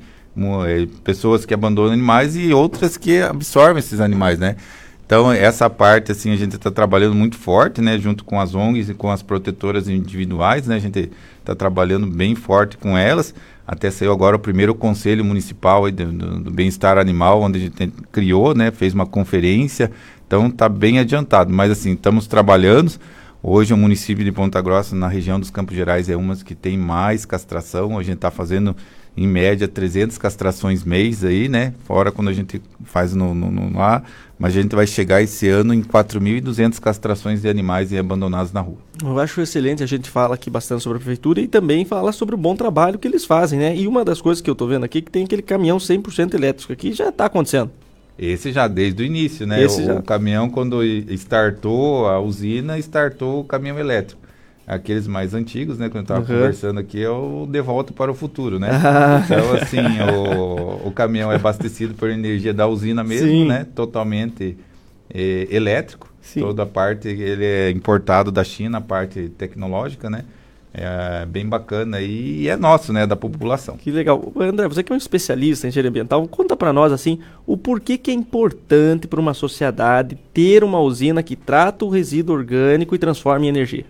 eh, 0.67 0.87
pessoas 1.05 1.45
que 1.45 1.53
abandonam 1.53 1.93
animais 1.93 2.35
e 2.37 2.53
outras 2.53 2.97
que 2.97 3.21
absorvem 3.21 3.79
esses 3.79 4.01
animais, 4.01 4.39
né? 4.39 4.57
Então, 5.05 5.31
essa 5.31 5.69
parte, 5.69 6.11
assim, 6.11 6.31
a 6.33 6.37
gente 6.37 6.57
está 6.57 6.71
trabalhando 6.71 7.15
muito 7.15 7.37
forte, 7.37 7.83
né? 7.83 7.99
Junto 7.99 8.25
com 8.25 8.41
as 8.41 8.55
ONGs 8.55 8.89
e 8.89 8.95
com 8.95 9.11
as 9.11 9.23
protetoras 9.23 9.87
individuais, 9.87 10.67
né? 10.67 10.77
A 10.77 10.79
gente 10.79 11.11
está 11.41 11.55
trabalhando 11.55 12.07
bem 12.07 12.35
forte 12.35 12.79
com 12.79 12.97
elas. 12.97 13.35
Até 13.67 13.91
saiu 13.91 14.11
agora 14.13 14.37
o 14.37 14.39
primeiro 14.39 14.75
conselho 14.75 15.23
municipal 15.25 15.91
do, 15.91 16.07
do- 16.07 16.41
do 16.45 16.51
bem-estar 16.51 16.97
animal, 16.97 17.43
onde 17.43 17.59
a 17.59 17.61
gente 17.61 17.93
criou, 18.11 18.55
né? 18.55 18.71
Fez 18.71 18.95
uma 18.95 19.05
conferência. 19.05 19.91
Então, 20.27 20.47
está 20.47 20.67
bem 20.67 20.99
adiantado. 20.99 21.53
Mas, 21.53 21.71
assim, 21.71 21.93
estamos 21.93 22.27
trabalhando. 22.27 22.93
Hoje, 23.45 23.75
o 23.75 23.77
município 23.77 24.25
de 24.25 24.31
Ponta 24.31 24.61
Grossa, 24.63 24.95
na 24.95 25.09
região 25.09 25.41
dos 25.41 25.51
Campos 25.51 25.75
Gerais, 25.75 26.09
é 26.09 26.15
uma 26.15 26.37
que 26.37 26.55
tem 26.55 26.79
mais 26.79 27.25
castração. 27.25 27.99
A 27.99 28.03
gente 28.05 28.15
está 28.15 28.31
fazendo, 28.31 28.77
em 29.17 29.27
média, 29.27 29.67
300 29.67 30.17
castrações 30.17 30.85
mês 30.85 31.25
aí, 31.25 31.49
né? 31.49 31.75
Fora 31.85 32.13
quando 32.13 32.29
a 32.29 32.33
gente 32.33 32.63
faz 32.85 33.13
no, 33.17 33.35
no, 33.35 33.51
no 33.51 33.77
lá. 33.77 34.05
Mas 34.39 34.57
a 34.57 34.63
gente 34.63 34.77
vai 34.77 34.87
chegar 34.87 35.21
esse 35.23 35.49
ano 35.49 35.75
em 35.75 35.83
4.200 35.83 36.79
castrações 36.79 37.43
de 37.43 37.49
animais 37.49 37.93
abandonados 37.93 38.53
na 38.53 38.61
rua. 38.61 38.79
Eu 39.03 39.19
acho 39.19 39.41
excelente, 39.41 39.83
a 39.83 39.87
gente 39.87 40.09
fala 40.09 40.37
aqui 40.37 40.49
bastante 40.49 40.85
sobre 40.85 40.99
a 40.99 41.01
prefeitura 41.01 41.41
e 41.41 41.49
também 41.49 41.85
fala 41.85 42.13
sobre 42.13 42.37
o 42.37 42.39
bom 42.39 42.55
trabalho 42.55 42.97
que 42.97 43.09
eles 43.09 43.25
fazem, 43.25 43.59
né? 43.59 43.77
E 43.77 43.89
uma 43.89 44.05
das 44.05 44.21
coisas 44.21 44.41
que 44.41 44.49
eu 44.49 44.55
tô 44.55 44.69
vendo 44.69 44.85
aqui 44.85 44.99
é 44.99 45.01
que 45.01 45.11
tem 45.11 45.25
aquele 45.25 45.43
caminhão 45.43 45.79
100% 45.79 46.35
elétrico 46.35 46.73
aqui, 46.73 46.93
já 46.93 47.11
tá 47.11 47.25
acontecendo. 47.25 47.73
Esse 48.25 48.53
já 48.53 48.69
desde 48.69 49.03
o 49.03 49.07
início, 49.07 49.47
né? 49.47 49.63
Esse 49.63 49.83
o, 49.83 49.85
já. 49.87 49.95
o 49.95 50.03
caminhão, 50.03 50.49
quando 50.49 50.83
startou 50.85 52.07
a 52.09 52.21
usina, 52.21 52.79
startou 52.79 53.41
o 53.41 53.45
caminhão 53.45 53.79
elétrico. 53.79 54.21
Aqueles 54.65 55.09
mais 55.09 55.35
antigos, 55.35 55.77
né? 55.77 55.89
Quando 55.89 55.97
eu 55.97 56.03
estava 56.03 56.21
Uhum. 56.21 56.27
conversando 56.27 56.79
aqui, 56.79 57.03
é 57.03 57.11
o 57.11 57.47
De 57.51 57.61
Volta 57.61 57.93
para 57.93 58.11
o 58.11 58.15
Futuro, 58.15 58.59
né? 58.61 58.69
Ah. 58.71 59.23
Então, 59.27 59.55
assim, 59.55 59.79
o, 60.17 60.87
o 60.89 60.93
caminhão 60.93 61.33
é 61.33 61.35
abastecido 61.35 61.95
por 61.95 62.09
energia 62.11 62.55
da 62.55 62.67
usina 62.69 63.03
mesmo, 63.03 63.27
Sim. 63.29 63.49
né? 63.49 63.67
Totalmente 63.75 64.57
eh, 65.13 65.49
elétrico. 65.51 66.09
Sim. 66.21 66.41
Toda 66.41 66.63
a 66.63 66.67
parte, 66.67 67.09
ele 67.09 67.45
é 67.45 67.71
importado 67.71 68.31
da 68.31 68.45
China, 68.45 68.79
a 68.79 68.81
parte 68.81 69.29
tecnológica, 69.37 70.09
né? 70.09 70.23
É 70.75 71.27
bem 71.27 71.47
bacana 71.47 72.01
e 72.01 72.49
é 72.49 72.57
nosso, 72.57 72.93
né? 72.93 73.07
Da 73.07 73.15
população. 73.15 73.77
Que 73.77 73.91
legal. 73.91 74.33
André, 74.37 74.67
você 74.67 74.83
que 74.83 74.91
é 74.91 74.95
um 74.95 74.99
especialista 74.99 75.67
em 75.67 75.69
engenharia 75.69 75.91
ambiental, 75.91 76.27
conta 76.29 76.57
pra 76.57 76.73
nós 76.73 76.93
assim, 76.93 77.19
o 77.47 77.59
porquê 77.59 77.99
que 77.99 78.11
é 78.11 78.15
importante 78.15 79.07
para 79.07 79.21
uma 79.21 79.35
sociedade 79.35 80.17
ter 80.33 80.65
uma 80.65 80.81
usina 80.81 81.23
que 81.23 81.37
trata 81.37 81.85
o 81.85 81.91
resíduo 81.91 82.35
orgânico 82.35 82.95
e 82.95 82.99
transforma 82.99 83.45
em 83.45 83.49
energia. 83.49 83.85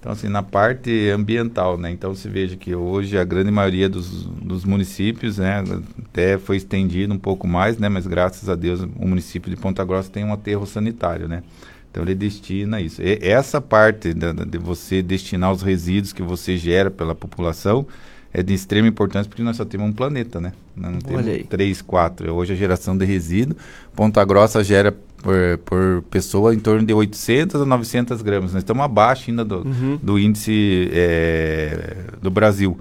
Então, 0.00 0.12
assim, 0.12 0.28
na 0.28 0.42
parte 0.42 1.10
ambiental, 1.10 1.76
né? 1.76 1.90
Então, 1.90 2.14
se 2.14 2.26
veja 2.26 2.56
que 2.56 2.74
hoje 2.74 3.18
a 3.18 3.22
grande 3.22 3.50
maioria 3.50 3.86
dos, 3.86 4.24
dos 4.24 4.64
municípios, 4.64 5.36
né? 5.36 5.62
Até 6.06 6.38
foi 6.38 6.56
estendido 6.56 7.12
um 7.12 7.18
pouco 7.18 7.46
mais, 7.46 7.76
né? 7.76 7.88
Mas 7.88 8.06
graças 8.06 8.48
a 8.48 8.54
Deus 8.54 8.80
o 8.80 9.06
município 9.06 9.50
de 9.50 9.56
Ponta 9.60 9.84
Grossa 9.84 10.10
tem 10.10 10.24
um 10.24 10.32
aterro 10.32 10.66
sanitário, 10.66 11.28
né? 11.28 11.42
Então, 11.90 12.02
ele 12.04 12.14
destina 12.14 12.80
isso. 12.80 13.02
E 13.02 13.18
essa 13.20 13.60
parte 13.60 14.14
da- 14.14 14.32
de 14.32 14.58
você 14.58 15.02
destinar 15.02 15.52
os 15.52 15.62
resíduos 15.62 16.12
que 16.12 16.22
você 16.22 16.56
gera 16.56 16.90
pela 16.90 17.14
população 17.14 17.86
é 18.32 18.44
de 18.44 18.54
extrema 18.54 18.86
importância 18.86 19.28
porque 19.28 19.42
nós 19.42 19.56
só 19.56 19.64
temos 19.64 19.88
um 19.88 19.92
planeta, 19.92 20.40
né? 20.40 20.52
Nós 20.76 20.92
não 20.92 21.00
temos 21.00 21.22
Olha 21.24 21.32
aí. 21.32 21.42
três, 21.42 21.82
quatro. 21.82 22.32
Hoje 22.32 22.52
a 22.52 22.56
geração 22.56 22.96
de 22.96 23.04
resíduo, 23.04 23.56
Ponta 23.96 24.24
Grossa 24.24 24.62
gera 24.62 24.92
por, 25.20 25.58
por 25.64 26.02
pessoa 26.10 26.54
em 26.54 26.60
torno 26.60 26.86
de 26.86 26.94
800 26.94 27.60
a 27.60 27.66
900 27.66 28.22
gramas. 28.22 28.52
Nós 28.52 28.62
estamos 28.62 28.84
abaixo 28.84 29.28
ainda 29.30 29.44
do, 29.44 29.66
Uhum. 29.66 29.98
do 30.00 30.16
índice 30.16 30.88
eh, 30.92 31.96
do 32.22 32.30
Brasil. 32.30 32.78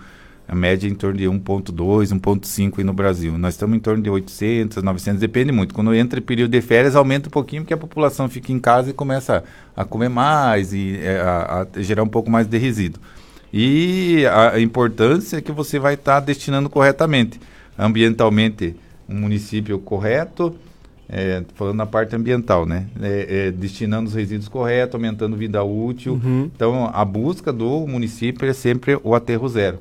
A 0.50 0.56
média 0.56 0.88
é 0.88 0.90
em 0.90 0.96
torno 0.96 1.16
de 1.16 1.26
1,2, 1.26 2.12
1,5 2.12 2.80
aí 2.80 2.84
no 2.84 2.92
Brasil. 2.92 3.38
Nós 3.38 3.54
estamos 3.54 3.78
em 3.78 3.80
torno 3.80 4.02
de 4.02 4.10
800, 4.10 4.82
900, 4.82 5.22
depende 5.22 5.52
muito. 5.52 5.76
Quando 5.76 5.94
entra 5.94 6.20
período 6.20 6.50
de 6.50 6.60
férias, 6.60 6.96
aumenta 6.96 7.28
um 7.28 7.32
pouquinho, 7.32 7.62
porque 7.62 7.74
a 7.74 7.78
população 7.78 8.28
fica 8.28 8.52
em 8.52 8.60
casa 8.60 8.90
e 8.90 8.94
começa 8.94 9.44
a, 9.76 9.86
comer 9.86 10.10
mais 10.10 10.74
e 10.74 10.98
eh, 11.04 11.22
a, 11.22 11.68
a 11.76 11.82
gerar 11.84 12.02
um 12.02 12.08
pouco 12.08 12.32
mais 12.32 12.48
de 12.48 12.58
resíduo. 12.58 13.00
E 13.54 14.26
a, 14.26 14.60
importância 14.60 15.38
é 15.38 15.42
que 15.42 15.52
você 15.52 15.78
vai 15.78 15.94
estar 15.94 16.20
destinando 16.20 16.68
corretamente. 16.68 17.40
Ambientalmente, 17.78 18.76
um 19.08 19.20
município 19.20 19.78
correto, 19.78 20.56
é, 21.08 21.44
falando 21.54 21.78
na 21.78 21.86
parte 21.86 22.16
ambiental, 22.16 22.66
né? 22.66 22.88
É, 23.00 23.28
é, 23.30 23.52
destinando 23.52 24.10
os 24.10 24.16
resíduos 24.16 24.48
corretos, 24.48 24.96
aumentando 24.96 25.38
vida 25.38 25.64
útil. 25.64 26.14
Uhum. 26.14 26.50
Então, 26.56 26.90
a 26.92 27.06
busca 27.06 27.54
do 27.54 27.86
município 27.86 28.50
é 28.50 28.54
sempre 28.54 29.00
o 29.04 29.14
aterro 29.14 29.48
zero. 29.48 29.78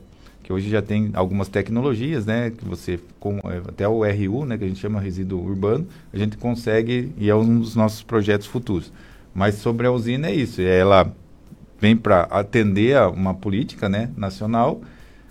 Que 0.49 0.53
hoje 0.55 0.71
já 0.71 0.81
tem 0.81 1.11
algumas 1.13 1.47
tecnologias, 1.47 2.25
né? 2.25 2.49
Que 2.49 2.65
você, 2.65 2.99
com, 3.21 3.37
é, 3.45 3.59
até 3.69 3.87
o 3.87 4.03
RU, 4.03 4.47
né? 4.47 4.57
Que 4.57 4.65
a 4.65 4.67
gente 4.67 4.81
chama 4.81 4.99
resíduo 4.99 5.45
urbano, 5.45 5.87
a 6.11 6.17
gente 6.17 6.39
consegue, 6.39 7.13
e 7.19 7.29
é 7.29 7.35
um 7.35 7.61
dos 7.61 7.77
nossos 7.77 8.03
projetos 8.03 8.47
futuros. 8.47 8.91
Mas 9.35 9.57
sobre 9.57 9.87
a 9.87 9.93
usina 9.93 10.29
é 10.29 10.35
isso, 10.35 10.63
ela 10.63 11.13
vem 11.79 11.95
para 11.95 12.23
atender 12.23 12.97
a 12.97 13.11
uma 13.11 13.35
política 13.35 13.91
né, 13.91 14.09
nacional, 14.17 14.81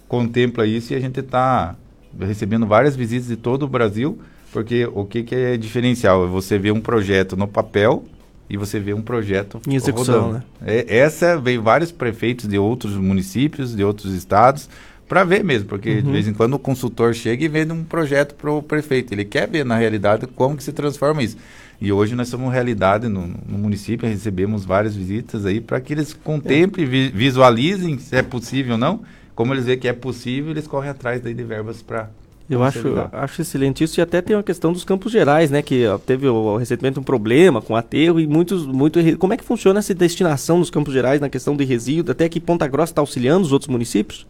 contempla 0.08 0.68
isso 0.68 0.94
e 0.94 0.96
a 0.96 1.00
gente 1.00 1.20
está 1.20 1.76
recebendo 2.20 2.68
várias 2.68 2.96
visitas 2.96 3.28
de 3.28 3.38
todo 3.38 3.64
o 3.64 3.68
Brasil, 3.68 4.20
porque 4.54 4.88
o 4.94 5.04
que, 5.04 5.24
que 5.24 5.34
é 5.34 5.58
diferencial? 5.58 6.26
É 6.26 6.28
você 6.28 6.60
ver 6.60 6.74
um 6.74 6.80
projeto 6.80 7.36
no 7.36 7.48
papel 7.48 8.06
e 8.48 8.56
você 8.56 8.80
vê 8.80 8.94
um 8.94 9.02
projeto 9.02 9.60
Em 9.68 9.74
execução, 9.74 10.28
rodando. 10.28 10.34
né? 10.34 10.44
É, 10.64 11.00
essa 11.00 11.40
veio 11.40 11.64
vários 11.64 11.92
prefeitos 11.92 12.48
de 12.48 12.60
outros 12.60 12.96
municípios, 12.96 13.76
de 13.76 13.84
outros 13.84 14.14
estados, 14.14 14.70
para 15.08 15.24
ver 15.24 15.44
mesmo, 15.44 15.68
porque 15.70 16.02
de 16.02 16.08
Uhum. 16.08 16.14
vez 16.14 16.28
em 16.28 16.34
quando 16.34 16.54
o 16.56 16.60
consultor 16.60 17.14
chega 17.14 17.44
e 17.46 17.48
vende 17.48 17.72
um 17.72 17.84
projeto 17.84 18.36
para 18.36 18.52
o 18.52 18.62
prefeito. 18.62 19.14
Ele 19.14 19.24
quer 19.26 19.48
ver 19.48 19.66
na 19.66 19.78
realidade 19.78 20.28
como 20.28 20.58
que 20.58 20.64
se 20.64 20.72
transforma 20.74 21.24
isso. 21.24 21.38
E 21.80 21.92
hoje 21.92 22.16
nós 22.16 22.28
somos 22.28 22.52
realidade 22.52 23.08
no, 23.08 23.28
no 23.48 23.58
município, 23.58 24.08
recebemos 24.10 24.66
várias 24.66 24.96
visitas 24.96 25.46
aí 25.46 25.62
para 25.62 25.80
que 25.80 25.94
eles 25.94 26.12
contemplem, 26.14 26.86
vi- 26.86 27.10
visualizem 27.10 27.98
se 28.00 28.16
é 28.16 28.22
possível 28.24 28.74
ou 28.74 28.78
não. 28.78 29.02
Como 29.36 29.54
eles 29.54 29.66
veem 29.66 29.78
que 29.78 29.88
é 29.88 29.94
possível, 29.94 30.52
eles 30.52 30.66
correm 30.68 30.90
atrás 30.90 31.22
daí 31.22 31.34
de 31.36 31.44
verbas 31.44 31.82
para 31.84 32.10
Eu 32.50 32.64
acho, 32.64 32.80
acho 33.12 33.42
excelente 33.44 33.84
isso 33.84 34.00
e 34.00 34.02
até 34.02 34.22
tem 34.22 34.36
a 34.36 34.42
questão 34.42 34.74
dos 34.74 34.84
campos 34.84 35.12
gerais, 35.12 35.52
né? 35.52 35.62
Que 35.62 35.86
ó, 35.86 35.98
teve 36.00 36.28
ó, 36.28 36.58
recentemente 36.58 37.00
um 37.00 37.04
problema 37.04 37.62
com 37.62 37.76
aterro 37.76 38.20
e 38.20 38.26
muitos, 38.26 38.66
muito. 38.66 39.00
Como 39.18 39.34
é 39.34 39.38
que 39.38 39.44
funciona 39.44 39.78
essa 39.80 39.94
destinação 39.94 40.60
dos 40.60 40.72
campos 40.72 40.92
gerais 40.94 41.22
na 41.22 41.30
questão 41.30 41.56
de 41.56 41.64
resíduo? 41.64 42.12
Até 42.12 42.28
que 42.28 42.40
Ponta 42.40 42.68
Grossa 42.68 42.92
está 42.94 43.02
auxiliando 43.02 43.46
os 43.46 43.52
outros 43.52 43.70
municípios? 43.70 44.26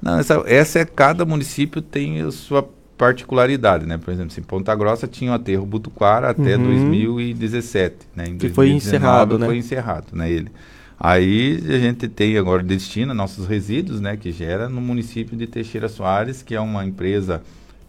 Não, 0.00 0.18
essa, 0.18 0.42
essa 0.46 0.78
é 0.78 0.84
cada 0.84 1.24
município 1.24 1.80
tem 1.82 2.20
a 2.22 2.30
sua 2.30 2.68
particularidade, 2.96 3.86
né? 3.86 3.96
Por 3.98 4.12
exemplo, 4.12 4.34
em 4.38 4.42
Ponta 4.42 4.74
Grossa 4.74 5.06
tinha 5.06 5.30
o 5.32 5.34
aterro 5.34 5.64
Butuquara 5.64 6.30
até 6.30 6.56
Uhum. 6.56 6.64
2017, 6.64 7.96
né? 8.14 8.24
Em 8.28 8.38
Que 8.38 8.48
foi 8.48 8.66
2019 8.68 8.76
encerrado, 8.76 9.38
né? 9.38 9.46
Foi 9.46 9.56
encerrado, 9.56 10.06
né? 10.12 10.30
Ele. 10.30 10.48
Aí 11.00 11.62
a 11.68 11.78
gente 11.78 12.08
tem 12.08 12.36
agora 12.36 12.60
destina 12.62 13.14
nossos 13.14 13.46
resíduos, 13.46 14.00
né? 14.00 14.16
Que 14.16 14.32
gera 14.32 14.68
no 14.68 14.80
município 14.80 15.36
de 15.36 15.46
Teixeira 15.46 15.88
Soares, 15.88 16.42
que 16.42 16.54
é 16.56 16.60
uma 16.60 16.84
empresa 16.84 17.40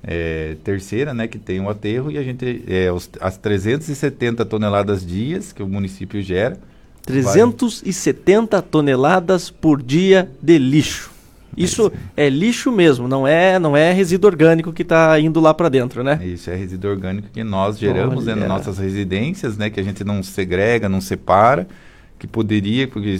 eh, 0.04 0.56
terceira, 0.63 1.12
né? 1.13 1.28
Que 1.28 1.39
tem 1.39 1.60
o 1.60 1.69
aterro 1.69 2.12
e 2.12 2.17
a 2.19 2.24
gente 2.24 2.63
eh, 2.67 2.91
os- 2.91 3.10
as 3.19 3.36
370 3.38 4.45
toneladas 4.45 5.04
dias 5.06 5.52
que 5.52 5.63
o 5.63 5.67
município 5.67 6.22
gera 6.22 6.58
370 7.04 8.62
toneladas 8.62 9.50
por 9.50 9.82
dia 9.82 10.30
de 10.41 10.58
lixo. 10.58 11.12
Isso 11.57 11.91
é 12.15 12.29
lixo 12.29 12.71
mesmo, 12.71 13.07
não 13.07 13.27
é, 13.27 13.59
não 13.59 13.75
é 13.75 13.91
resíduo 13.91 14.29
orgânico 14.29 14.71
que 14.71 14.81
está 14.83 15.19
indo 15.19 15.39
lá 15.39 15.53
para 15.53 15.67
dentro, 15.69 16.03
né? 16.03 16.19
Isso 16.23 16.49
é 16.49 16.55
resíduo 16.55 16.91
orgânico 16.91 17.27
que 17.33 17.43
nós 17.43 17.77
geramos 17.77 18.25
né, 18.25 18.35
nas 18.35 18.47
nossas 18.47 18.77
residências, 18.77 19.57
né? 19.57 19.69
Que 19.69 19.79
a 19.79 19.83
gente 19.83 20.03
não 20.03 20.21
segrega, 20.23 20.88
não 20.88 21.01
separa, 21.01 21.67
que 22.17 22.27
poderia, 22.27 22.88
porque 22.88 23.17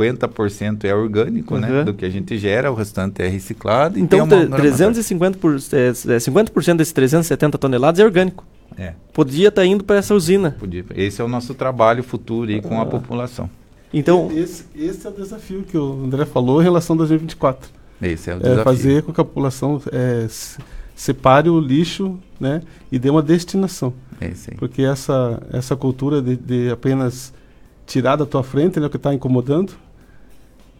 50% 0.00 0.84
é 0.84 0.94
orgânico, 0.94 1.58
né? 1.58 1.70
Uhum. 1.70 1.84
Do 1.84 1.94
que 1.94 2.04
a 2.04 2.10
gente 2.10 2.36
gera, 2.38 2.70
o 2.70 2.74
restante 2.74 3.22
é 3.22 3.28
reciclado. 3.28 3.98
e 3.98 4.02
Então, 4.02 4.20
uma 4.20 4.28
tre- 4.28 4.46
350 4.48 5.38
por, 5.38 5.54
é, 5.72 5.88
é, 5.88 6.18
50% 6.18 6.76
desses 6.76 6.92
370 6.92 7.58
toneladas 7.58 8.00
é 8.00 8.04
orgânico. 8.04 8.44
É. 8.78 8.92
Podia 9.12 9.48
estar 9.48 9.64
indo 9.64 9.82
para 9.84 9.96
essa 9.96 10.14
usina. 10.14 10.54
Podia. 10.58 10.84
Esse 10.94 11.20
é 11.20 11.24
o 11.24 11.28
nosso 11.28 11.54
trabalho 11.54 12.02
futuro 12.02 12.50
aí 12.50 12.60
com 12.60 12.78
a 12.78 12.82
Ah. 12.82 12.86
população. 12.86 13.48
Então, 13.92 14.30
esse, 14.32 14.64
esse 14.74 15.06
é 15.06 15.10
o 15.10 15.12
desafio 15.12 15.62
que 15.62 15.76
o 15.78 16.04
André 16.04 16.24
falou 16.24 16.60
em 16.60 16.64
relação 16.64 16.94
a 16.94 16.98
2024. 16.98 17.70
Esse 18.02 18.30
é 18.30 18.34
o 18.34 18.36
É 18.36 18.40
desafio. 18.40 18.64
fazer 18.64 19.02
com 19.02 19.12
que 19.12 19.20
a 19.20 19.24
população 19.24 19.80
é, 19.92 20.26
se- 20.28 20.58
separe 20.94 21.48
o 21.48 21.58
lixo, 21.60 22.18
né, 22.38 22.62
e 22.90 22.98
dê 22.98 23.08
uma 23.10 23.22
destinação. 23.22 23.92
É. 24.20 24.32
Porque 24.58 24.82
essa 24.82 25.42
essa 25.52 25.76
cultura 25.76 26.20
de, 26.22 26.36
de 26.36 26.70
apenas 26.70 27.32
tirar 27.86 28.16
da 28.16 28.26
tua 28.26 28.42
frente, 28.42 28.80
né, 28.80 28.86
o 28.86 28.90
que 28.90 28.96
está 28.96 29.12
incomodando, 29.14 29.74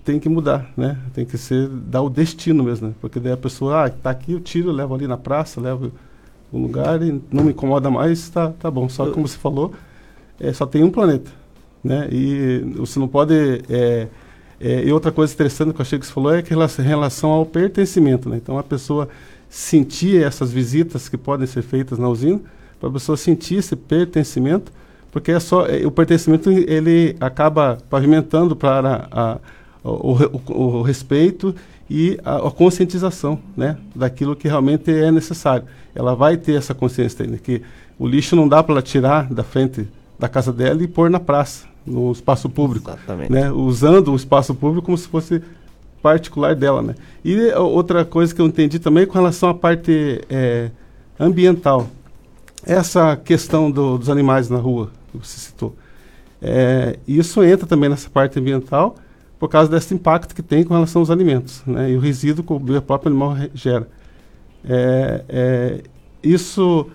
tem 0.05 0.19
que 0.21 0.29
mudar, 0.29 0.71
né? 0.77 0.97
Tem 1.13 1.25
que 1.25 1.37
ser 1.37 1.69
dar 1.69 2.01
o 2.03 2.09
destino 2.09 2.63
mesmo, 2.63 2.89
né? 2.89 2.95
Porque 3.01 3.19
daí 3.19 3.33
a 3.33 3.37
pessoa, 3.37 3.85
ah, 3.87 3.91
tá 3.91 4.11
aqui, 4.11 4.33
eu 4.33 4.41
tiro, 4.41 4.69
eu 4.69 4.73
levo 4.73 4.95
ali 4.95 5.07
na 5.07 5.17
praça, 5.17 5.61
levo 5.61 5.91
um 6.53 6.63
lugar 6.63 7.03
e 7.03 7.21
não 7.31 7.43
me 7.45 7.51
incomoda 7.51 7.91
mais, 7.91 8.29
tá, 8.29 8.51
tá 8.53 8.71
bom. 8.71 8.89
Só 8.89 9.05
que 9.07 9.13
como 9.13 9.27
você 9.27 9.37
falou, 9.37 9.73
é, 10.39 10.53
só 10.53 10.65
tem 10.65 10.85
um 10.85 10.91
planeta. 10.91 11.31
Né? 11.87 12.09
E 12.11 12.61
você 12.77 12.99
não 12.99 13.09
pode... 13.09 13.35
É, 13.69 14.07
é, 14.59 14.85
e 14.85 14.93
outra 14.93 15.13
coisa 15.13 15.33
interessante 15.33 15.73
que 15.73 15.81
eu 15.81 15.83
achei 15.83 15.99
que 15.99 16.07
você 16.07 16.13
falou 16.13 16.35
é 16.35 16.43
que 16.43 16.55
em 16.55 16.83
relação 16.83 17.31
ao 17.31 17.45
pertencimento, 17.45 18.29
né? 18.29 18.37
Então, 18.37 18.59
a 18.59 18.63
pessoa 18.63 19.09
sentir 19.49 20.23
essas 20.23 20.53
visitas 20.53 21.09
que 21.09 21.17
podem 21.17 21.47
ser 21.47 21.63
feitas 21.63 21.99
na 21.99 22.09
usina, 22.09 22.41
para 22.79 22.89
a 22.89 22.93
pessoa 22.93 23.17
sentir 23.17 23.57
esse 23.57 23.75
pertencimento, 23.75 24.73
porque 25.11 25.33
é 25.33 25.41
só 25.41 25.67
é, 25.67 25.87
o 25.87 25.91
pertencimento 25.91 26.51
ele 26.51 27.17
acaba 27.21 27.79
pavimentando 27.89 28.55
para 28.55 29.09
a, 29.11 29.33
a, 29.33 29.39
o, 29.83 30.13
o, 30.13 30.63
o, 30.79 30.83
respeito 30.83 31.55
e 31.89 32.19
a, 32.25 32.37
a, 32.37 32.51
conscientização 32.51 33.39
né, 33.57 33.79
daquilo 33.95 34.37
que 34.37 34.47
realmente 34.47 34.91
é 34.91 35.11
necessário. 35.11 35.65
Ela 35.95 36.15
vai 36.15 36.37
ter 36.37 36.57
essa 36.57 36.75
consciência 36.75 37.25
ainda, 37.25 37.39
que 37.39 37.63
o 37.99 38.07
lixo 38.07 38.37
não 38.37 38.47
dá 38.47 38.63
para 38.63 38.83
tirar 38.83 39.33
da 39.33 39.43
frente 39.43 39.89
da 40.19 40.29
casa 40.29 40.53
dela 40.53 40.83
e 40.83 40.87
pôr 40.87 41.09
na 41.09 41.21
praça, 41.21 41.67
no 41.87 42.11
espaço 42.13 42.49
público. 42.49 42.91
Exatamente. 42.91 43.33
Né, 43.33 43.51
usando 43.51 44.13
o 44.13 44.17
espaço 44.17 44.55
público 44.55 44.87
como 44.87 44.99
se 44.99 45.07
fosse 45.07 45.43
particular 46.03 46.55
dela. 46.55 46.83
Né? 46.83 46.95
E 47.25 47.51
outra 47.53 48.05
coisa 48.05 48.35
que 48.35 48.41
eu 48.41 48.47
entendi 48.47 48.79
também 48.79 49.07
com 49.07 49.15
relação 49.15 49.49
à 49.49 49.55
parte 49.55 50.21
é, 50.29 50.71
ambiental. 51.19 51.89
Essa 52.65 53.17
questão 53.17 53.71
do, 53.71 53.99
dos 53.99 54.09
animais 54.09 54.49
na 54.49 54.59
rua, 54.59 54.91
que 55.11 55.19
você 55.19 55.39
citou. 55.39 55.75
É, 56.41 56.99
isso 57.09 57.43
entra 57.43 57.67
também 57.67 57.89
nessa 57.89 58.11
parte 58.11 58.39
ambiental 58.39 58.97
por 59.39 59.49
causa 59.49 59.71
desse 59.71 59.95
impacto 59.95 60.35
que 60.35 60.43
tem 60.43 60.65
com 60.65 60.75
relação 60.75 61.01
aos 61.01 61.11
alimentos 61.11 61.63
né, 61.67 61.91
e 61.91 61.97
o 61.97 62.01
resíduo 62.01 62.45
que 62.45 62.53
o 62.53 62.83
próprio 62.83 63.11
animal 63.11 63.37
gera. 63.55 63.89
É, 64.69 65.83
isso, 66.23 66.89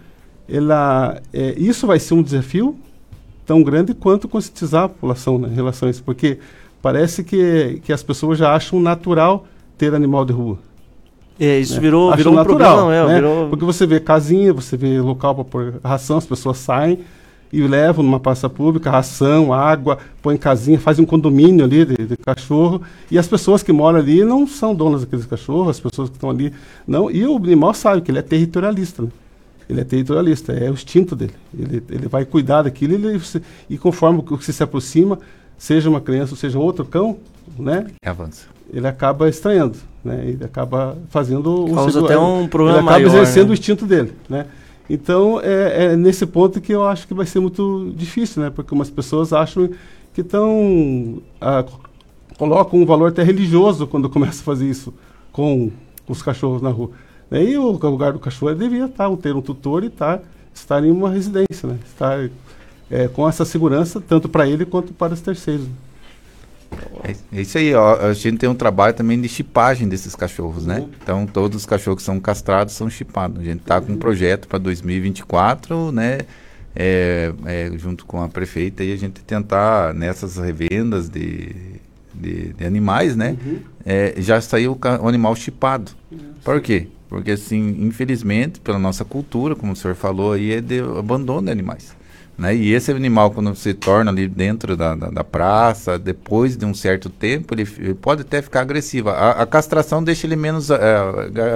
ela, 0.47 1.21
isso 1.57 1.87
vai 1.87 1.99
ser 1.99 2.13
um 2.13 2.23
desafio 2.23 2.77
tão 3.51 3.61
grande 3.61 3.93
quanto 3.93 4.29
conscientizar 4.29 4.85
a 4.85 4.87
população 4.87 5.37
né, 5.37 5.49
em 5.51 5.53
relação 5.53 5.89
a 5.89 5.91
isso, 5.91 6.01
porque 6.01 6.37
parece 6.81 7.21
que, 7.21 7.81
que 7.83 7.91
as 7.91 8.01
pessoas 8.01 8.39
já 8.39 8.55
acham 8.55 8.79
natural 8.79 9.45
ter 9.77 9.93
animal 9.93 10.23
de 10.23 10.31
rua. 10.31 10.57
É, 11.37 11.59
isso 11.59 11.73
né? 11.73 11.81
virou, 11.81 12.15
virou 12.15 12.31
um 12.31 12.37
natural, 12.37 12.77
problema, 12.77 13.07
né? 13.09 13.15
virou... 13.15 13.49
Porque 13.49 13.65
você 13.65 13.85
vê 13.85 13.99
casinha, 13.99 14.53
você 14.53 14.77
vê 14.77 15.01
local 15.01 15.35
para 15.35 15.43
pôr 15.43 15.73
ração, 15.83 16.17
as 16.17 16.25
pessoas 16.25 16.59
saem 16.59 16.99
e 17.51 17.61
levam 17.61 18.05
numa 18.05 18.21
praça 18.21 18.49
pública 18.49 18.89
ração, 18.89 19.51
água, 19.51 19.97
põem 20.21 20.37
casinha, 20.37 20.79
fazem 20.79 21.03
um 21.03 21.05
condomínio 21.05 21.65
ali 21.65 21.83
de, 21.83 22.07
de, 22.07 22.15
cachorro. 22.15 22.81
E 23.11 23.19
as 23.19 23.27
pessoas 23.27 23.61
que 23.61 23.73
moram 23.73 23.99
ali 23.99 24.23
não 24.23 24.47
são 24.47 24.73
donas 24.73 25.01
daqueles 25.01 25.25
cachorros, 25.25 25.71
as 25.71 25.79
pessoas 25.81 26.09
que 26.09 26.15
estão 26.15 26.29
ali 26.29 26.53
não. 26.87 27.11
E 27.11 27.27
o 27.27 27.35
animal 27.35 27.73
sabe 27.73 28.01
que 28.01 28.11
ele 28.11 28.19
é 28.19 28.21
territorialista. 28.21 29.01
Né? 29.01 29.09
Ele 29.71 29.79
é 29.79 29.83
territorialista, 29.85 30.51
é 30.51 30.69
o 30.69 30.73
instinto 30.73 31.15
dele. 31.15 31.31
Ele, 31.57 31.81
ele 31.89 32.07
vai 32.09 32.25
cuidar 32.25 32.63
daquilo 32.63 32.93
ele, 32.93 33.21
e 33.69 33.77
conforme 33.77 34.19
o 34.19 34.37
que 34.37 34.51
se 34.51 34.61
aproxima, 34.61 35.17
seja 35.57 35.89
uma 35.89 36.01
criança 36.01 36.33
ou 36.33 36.37
seja 36.37 36.59
outro 36.59 36.83
cão, 36.83 37.17
né? 37.57 37.87
Avança. 38.05 38.47
Ele 38.69 38.85
acaba 38.85 39.29
estranhando, 39.29 39.77
né? 40.03 40.25
Ele 40.27 40.43
acaba 40.43 40.97
fazendo 41.09 41.67
Causa 41.73 42.01
o 42.01 42.05
até 42.05 42.17
um 42.17 42.49
problema 42.49 42.79
Ele 42.79 42.87
acaba 42.89 42.99
maior, 42.99 43.15
exercendo 43.15 43.45
né? 43.45 43.51
o 43.51 43.53
instinto 43.53 43.85
dele, 43.85 44.11
né? 44.29 44.45
Então 44.89 45.39
é, 45.41 45.85
é, 45.85 45.95
nesse 45.95 46.25
ponto 46.25 46.59
que 46.59 46.73
eu 46.73 46.85
acho 46.85 47.07
que 47.07 47.13
vai 47.13 47.25
ser 47.25 47.39
muito 47.39 47.93
difícil, 47.95 48.43
né? 48.43 48.49
Porque 48.49 48.73
umas 48.73 48.89
pessoas 48.89 49.31
acham 49.31 49.69
que 50.13 50.19
estão 50.19 51.21
ah, 51.39 51.63
colocam 52.37 52.77
um 52.77 52.85
valor 52.85 53.07
até 53.07 53.23
religioso 53.23 53.87
quando 53.87 54.09
começam 54.09 54.41
a 54.41 54.43
fazer 54.43 54.69
isso 54.69 54.93
com 55.31 55.71
os 56.09 56.21
cachorros 56.21 56.61
na 56.61 56.71
rua. 56.71 56.91
E 57.31 57.57
o 57.57 57.71
lugar 57.71 58.11
do 58.11 58.19
cachorro 58.19 58.53
devia 58.53 58.85
estar, 58.85 59.09
ter 59.17 59.33
um 59.33 59.41
tutor 59.41 59.83
e 59.83 59.87
estar, 59.87 60.21
estar 60.53 60.83
em 60.83 60.91
uma 60.91 61.09
residência, 61.09 61.69
né? 61.69 61.79
Estar 61.85 62.29
é, 62.89 63.07
com 63.07 63.27
essa 63.27 63.45
segurança 63.45 64.01
tanto 64.01 64.27
para 64.27 64.45
ele 64.45 64.65
quanto 64.65 64.93
para 64.93 65.13
os 65.13 65.21
terceiros. 65.21 65.67
É, 67.03 67.15
é 67.33 67.41
isso 67.41 67.57
aí, 67.57 67.73
ó, 67.73 67.95
a 67.95 68.13
gente 68.13 68.37
tem 68.37 68.49
um 68.49 68.55
trabalho 68.55 68.93
também 68.93 69.19
de 69.19 69.29
chipagem 69.29 69.87
desses 69.87 70.15
cachorros, 70.15 70.65
né? 70.65 70.85
Então 71.01 71.25
todos 71.25 71.57
os 71.57 71.65
cachorros 71.65 71.99
que 71.99 72.05
são 72.05 72.19
castrados 72.19 72.73
são 72.73 72.89
chipados. 72.89 73.39
A 73.39 73.43
gente 73.43 73.61
está 73.61 73.79
com 73.79 73.93
um 73.93 73.97
projeto 73.97 74.47
para 74.47 74.59
2024, 74.59 75.91
né? 75.91 76.19
É, 76.73 77.33
é, 77.45 77.71
junto 77.77 78.05
com 78.05 78.21
a 78.21 78.29
prefeita 78.29 78.83
e 78.83 78.93
a 78.93 78.95
gente 78.95 79.21
tentar 79.21 79.93
nessas 79.93 80.37
revendas 80.37 81.09
de, 81.09 81.53
de, 82.13 82.53
de 82.53 82.65
animais, 82.65 83.15
né? 83.15 83.37
Uhum. 83.45 83.59
É, 83.85 84.15
já 84.17 84.39
saiu 84.39 84.73
o, 84.73 85.03
o 85.03 85.07
animal 85.07 85.35
chipado. 85.35 85.91
Por 86.43 86.61
quê? 86.61 86.87
Porque 87.11 87.31
assim, 87.31 87.75
infelizmente, 87.81 88.61
pela 88.61 88.79
nossa 88.79 89.03
cultura, 89.03 89.53
como 89.53 89.73
o 89.73 89.75
senhor 89.75 89.95
falou 89.95 90.31
aí, 90.31 90.53
é 90.53 90.61
de 90.61 90.79
abandono 90.79 91.47
de 91.47 91.51
animais. 91.51 91.93
Né? 92.37 92.55
E 92.55 92.71
esse 92.71 92.89
animal, 92.89 93.31
quando 93.31 93.53
se 93.53 93.73
torna 93.73 94.09
ali 94.09 94.29
dentro 94.29 94.77
da, 94.77 94.95
da, 94.95 95.09
da 95.09 95.21
praça, 95.21 95.99
depois 95.99 96.55
de 96.55 96.65
um 96.65 96.73
certo 96.73 97.09
tempo, 97.09 97.53
ele, 97.53 97.67
ele 97.79 97.93
pode 97.95 98.21
até 98.21 98.41
ficar 98.41 98.61
agressivo. 98.61 99.09
A, 99.09 99.31
a 99.31 99.45
castração 99.45 100.01
deixa 100.01 100.25
ele 100.25 100.37
menos 100.37 100.69
é, 100.69 100.77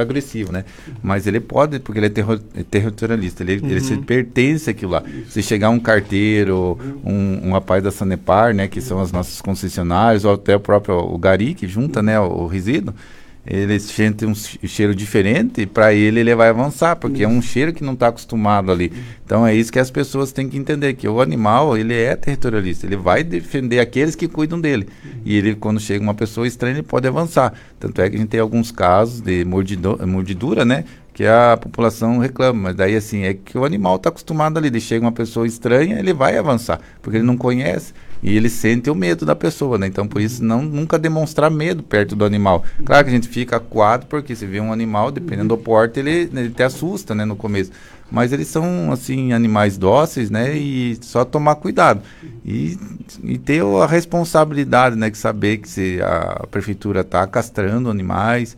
agressivo, 0.01 0.51
né? 0.51 0.65
Mas 1.01 1.25
ele 1.25 1.39
pode, 1.39 1.79
porque 1.79 1.99
ele 1.99 2.07
é, 2.07 2.09
terro, 2.09 2.33
é 2.53 2.61
territorialista, 2.61 3.41
ele, 3.41 3.57
uhum. 3.61 3.69
ele 3.69 3.79
se 3.79 3.95
pertence 3.95 4.69
àquilo 4.69 4.91
lá. 4.91 5.03
Se 5.29 5.41
chegar 5.41 5.69
um 5.69 5.79
carteiro, 5.79 6.77
um, 7.01 7.47
um 7.47 7.53
rapaz 7.53 7.81
da 7.81 7.91
Sanepar, 7.91 8.53
né, 8.53 8.67
que 8.67 8.81
são 8.81 8.99
as 8.99 9.09
nossas 9.09 9.39
concessionárias, 9.39 10.25
ou 10.25 10.33
até 10.33 10.53
o 10.53 10.59
próprio 10.59 10.97
o 10.97 11.17
Gari, 11.17 11.53
que 11.53 11.65
junta 11.65 12.03
né, 12.03 12.19
o, 12.19 12.41
o 12.41 12.45
resíduo, 12.45 12.93
ele 13.45 13.79
sente 13.79 14.25
um 14.25 14.33
cheiro 14.33 14.95
diferente, 14.95 15.65
para 15.65 15.93
ele 15.93 16.19
ele 16.19 16.33
vai 16.33 16.49
avançar, 16.49 16.95
porque 16.95 17.23
é 17.23 17.27
um 17.27 17.41
cheiro 17.41 17.71
que 17.71 17.83
não 17.83 17.93
está 17.93 18.07
acostumado 18.07 18.71
ali. 18.71 18.91
Então 19.23 19.45
é 19.45 19.53
isso 19.53 19.71
que 19.71 19.79
as 19.79 19.91
pessoas 19.91 20.31
têm 20.31 20.49
que 20.49 20.57
entender, 20.57 20.93
que 20.95 21.07
o 21.07 21.21
animal, 21.21 21.77
ele 21.77 21.93
é 21.93 22.15
territorialista, 22.15 22.87
ele 22.87 22.95
vai 22.95 23.23
defender 23.23 23.79
aqueles 23.79 24.15
que 24.15 24.27
cuidam 24.27 24.59
dele. 24.59 24.87
E 25.23 25.37
ele, 25.37 25.55
quando 25.55 25.79
chega 25.79 26.03
uma 26.03 26.15
pessoa 26.15 26.47
estranha, 26.47 26.75
ele 26.75 26.83
pode 26.83 27.07
avançar. 27.07 27.53
Tanto 27.79 28.01
é 28.01 28.09
que 28.09 28.15
a 28.15 28.19
gente 28.19 28.29
tem 28.29 28.39
alguns 28.39 28.71
casos 28.71 29.21
de 29.21 29.45
mordidura, 29.45 30.05
mordidura 30.07 30.65
né? 30.65 30.83
Que 31.13 31.25
a 31.25 31.55
população 31.55 32.17
reclama, 32.17 32.63
mas 32.63 32.75
daí 32.75 32.95
assim, 32.95 33.23
é 33.23 33.33
que 33.33 33.57
o 33.57 33.63
animal 33.63 33.95
está 33.95 34.09
acostumado 34.09 34.57
ali, 34.57 34.67
ele 34.67 34.81
chega 34.81 35.05
uma 35.05 35.11
pessoa 35.11 35.47
estranha, 35.47 35.97
ele 35.97 36.13
vai 36.13 36.37
avançar, 36.37 36.81
porque 37.01 37.17
ele 37.17 37.25
não 37.25 37.37
conhece. 37.37 37.93
E 38.23 38.35
ele 38.35 38.49
sente 38.49 38.89
o 38.89 38.95
medo 38.95 39.25
da 39.25 39.35
pessoa, 39.35 39.77
né? 39.77 39.87
Então, 39.87 40.07
por 40.07 40.21
isso, 40.21 40.43
não, 40.43 40.61
nunca 40.61 40.97
demonstrar 40.97 41.51
medo 41.51 41.83
perto 41.83 42.15
do 42.15 42.25
animal. 42.25 42.63
Claro 42.83 43.03
que 43.03 43.09
a 43.09 43.13
gente 43.13 43.27
fica 43.27 43.57
acuado, 43.57 44.05
porque 44.07 44.35
se 44.35 44.45
vê 44.45 44.59
um 44.59 44.73
animal, 44.73 45.11
dependendo 45.11 45.49
do 45.49 45.57
porte, 45.57 45.99
ele, 45.99 46.29
ele 46.33 46.49
te 46.49 46.63
assusta, 46.63 47.13
né? 47.13 47.25
No 47.25 47.35
começo. 47.35 47.71
Mas 48.11 48.31
eles 48.31 48.47
são, 48.47 48.91
assim, 48.91 49.33
animais 49.33 49.77
dóceis, 49.77 50.29
né? 50.29 50.55
E 50.55 50.97
só 51.01 51.25
tomar 51.25 51.55
cuidado. 51.55 52.01
E, 52.45 52.77
e 53.23 53.37
ter 53.37 53.63
a 53.63 53.85
responsabilidade, 53.85 54.95
né? 54.95 55.09
Que 55.09 55.17
saber 55.17 55.57
que 55.57 55.69
se 55.69 55.99
a 56.01 56.45
prefeitura 56.49 57.01
está 57.01 57.25
castrando 57.27 57.89
animais, 57.89 58.55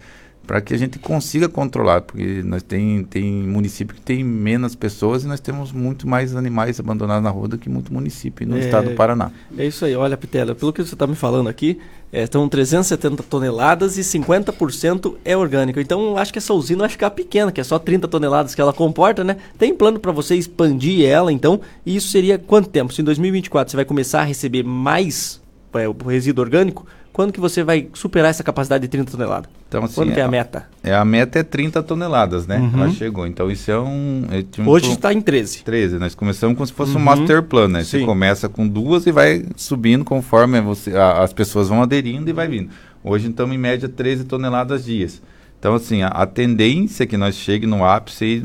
para 0.48 0.62
que 0.62 0.74
a 0.74 0.78
gente 0.78 0.98
consiga 0.98 1.50
controlar, 1.50 2.02
porque 2.02 2.42
nós 2.44 2.64
tem, 2.64 3.04
tem 3.04 3.26
município 3.26 3.94
que 3.94 4.02
tem 4.02 4.24
menos 4.24 4.76
pessoas 4.76 5.26
e 5.26 5.28
nós 5.28 5.42
temos 5.42 5.74
muito 5.74 6.08
mais 6.08 6.34
animais 6.36 6.80
abandonados 6.80 7.22
na 7.22 7.30
rua 7.30 7.50
do 7.50 7.58
que 7.58 7.70
muito 7.70 7.94
município 7.94 8.48
no 8.48 8.56
É, 8.56 8.62
estado 8.62 8.90
do 8.90 8.96
Paraná. 8.96 9.30
É 9.58 9.66
isso 9.66 9.84
aí, 9.84 9.94
olha, 9.94 10.16
Pitela, 10.16 10.56
pelo 10.56 10.72
que 10.72 10.82
você 10.82 10.96
está 10.96 11.06
me 11.06 11.16
falando 11.16 11.50
aqui, 11.50 11.78
é, 12.14 12.24
estão 12.24 12.48
370 12.48 13.22
toneladas 13.24 13.98
e 13.98 14.02
50% 14.02 15.16
é 15.26 15.36
orgânico. 15.36 15.82
Então, 15.82 16.18
acho 16.18 16.32
que 16.32 16.40
essa 16.40 16.54
usina 16.54 16.80
vai 16.80 16.90
ficar 16.90 17.10
pequena, 17.12 17.52
que 17.52 17.60
é 17.60 17.64
só 17.64 17.78
30 17.78 18.08
toneladas 18.08 18.56
que 18.56 18.62
ela 18.62 18.72
comporta, 18.72 19.26
né? 19.26 19.36
Tem 19.60 19.76
plano 19.76 20.00
para 20.00 20.14
você 20.14 20.36
expandir 20.36 21.06
ela, 21.06 21.32
então, 21.32 21.60
e 21.86 21.98
isso 21.98 22.08
seria 22.08 22.40
quanto 22.40 22.70
tempo? 22.70 22.94
Se 22.94 23.02
em 23.02 23.06
2024 23.06 23.70
você 23.72 23.76
vai 23.76 23.86
começar 23.86 24.22
a 24.22 24.24
receber 24.24 24.64
mais 24.64 25.42
é, 25.74 25.88
o 25.90 25.94
resíduo 26.08 26.44
orgânico, 26.44 26.86
quando 27.18 27.34
que 27.34 27.40
você 27.40 27.64
vai 27.64 27.88
superar 27.96 28.30
essa 28.30 28.44
capacidade 28.44 28.84
de 28.84 28.88
30 28.88 29.12
toneladas? 29.14 29.50
Então, 29.68 29.84
assim, 29.84 29.96
quando 29.96 30.14
que 30.14 30.20
é 30.20 30.24
a 30.24 30.28
meta? 30.28 30.68
É, 30.84 30.94
a 30.94 31.04
meta 31.04 31.40
é 31.40 31.44
30 31.44 31.82
toneladas, 31.82 32.46
né? 32.46 32.58
Uhum. 32.60 32.72
Ela 32.84 32.92
chegou. 32.92 33.26
Então, 33.26 33.50
isso 33.50 33.72
é 33.72 33.80
um... 33.80 34.26
é 34.30 34.62
um 34.62 34.70
Hoje 34.70 34.92
está 34.92 35.12
em 35.12 35.20
13. 35.20 35.64
13. 35.64 35.98
Nós 35.98 36.14
começamos 36.14 36.56
como 36.56 36.68
se 36.68 36.74
fosse 36.74 36.92
um 36.92 36.98
Uhum. 37.00 37.02
master 37.04 37.42
plan, 37.42 37.68
né? 37.68 37.84
Você 37.84 38.00
Sim. 38.00 38.06
começa 38.06 38.48
com 38.48 38.68
duas 38.68 39.08
e 39.08 39.12
vai 39.12 39.44
subindo 39.56 40.06
conforme 40.06 40.62
você, 40.62 40.96
a- 40.96 41.24
as 41.24 41.34
pessoas 41.34 41.68
vão 41.70 41.82
aderindo 41.82 42.30
e 42.30 42.34
vai 42.34 42.48
vindo. 42.48 42.70
Hoje, 43.04 43.28
estamos 43.30 43.56
em 43.56 43.58
média 43.58 43.90
13 43.90 44.24
toneladas 44.24 44.86
dias. 44.86 45.20
Então, 45.60 45.74
assim, 45.74 46.04
a, 46.04 46.10
a 46.10 46.26
tendência 46.28 47.04
é 47.04 47.08
que 47.08 47.18
nós 47.18 47.36
chegue 47.36 47.66
no 47.66 47.84
ápice 47.84 48.44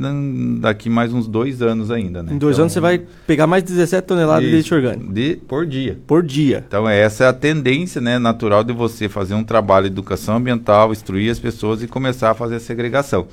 daqui 0.61 0.89
mais 0.89 1.13
uns 1.13 1.29
dois 1.29 1.61
anos 1.61 1.91
ainda, 1.91 2.23
né? 2.23 2.33
Em 2.33 2.39
dois 2.39 2.57
Então, 2.57 2.63
anos 2.65 2.73
você 2.73 2.81
vai 2.81 3.03
pegar 3.27 3.47
mais 3.47 3.63
de 3.63 3.71
17 3.73 4.07
toneladas 4.07 4.43
de 4.43 4.47
Isso. 4.47 4.55
leite 4.55 4.75
orgânico. 4.75 5.13
De, 5.13 5.37
por 5.47 5.67
dia. 5.67 5.99
Por 6.07 6.23
dia. 6.23 6.65
Então, 6.67 6.89
essa 6.89 7.25
é 7.25 7.29
a 7.29 7.33
tendência 7.33 8.01
né, 8.01 8.19
natural 8.19 8.65
de 8.65 8.73
você 8.73 9.11
fazer 9.11 9.35
um 9.35 9.45
trabalho 9.45 9.91
de 9.91 9.93
educação 9.93 10.37
ambiental, 10.37 10.91
instruir 10.91 11.31
as 11.31 11.39
pessoas 11.39 11.83
e 11.83 11.87
começar 11.87 12.31
a 12.31 12.35
fazer 12.35 12.57
a 12.57 12.61
segregação. 12.61 13.27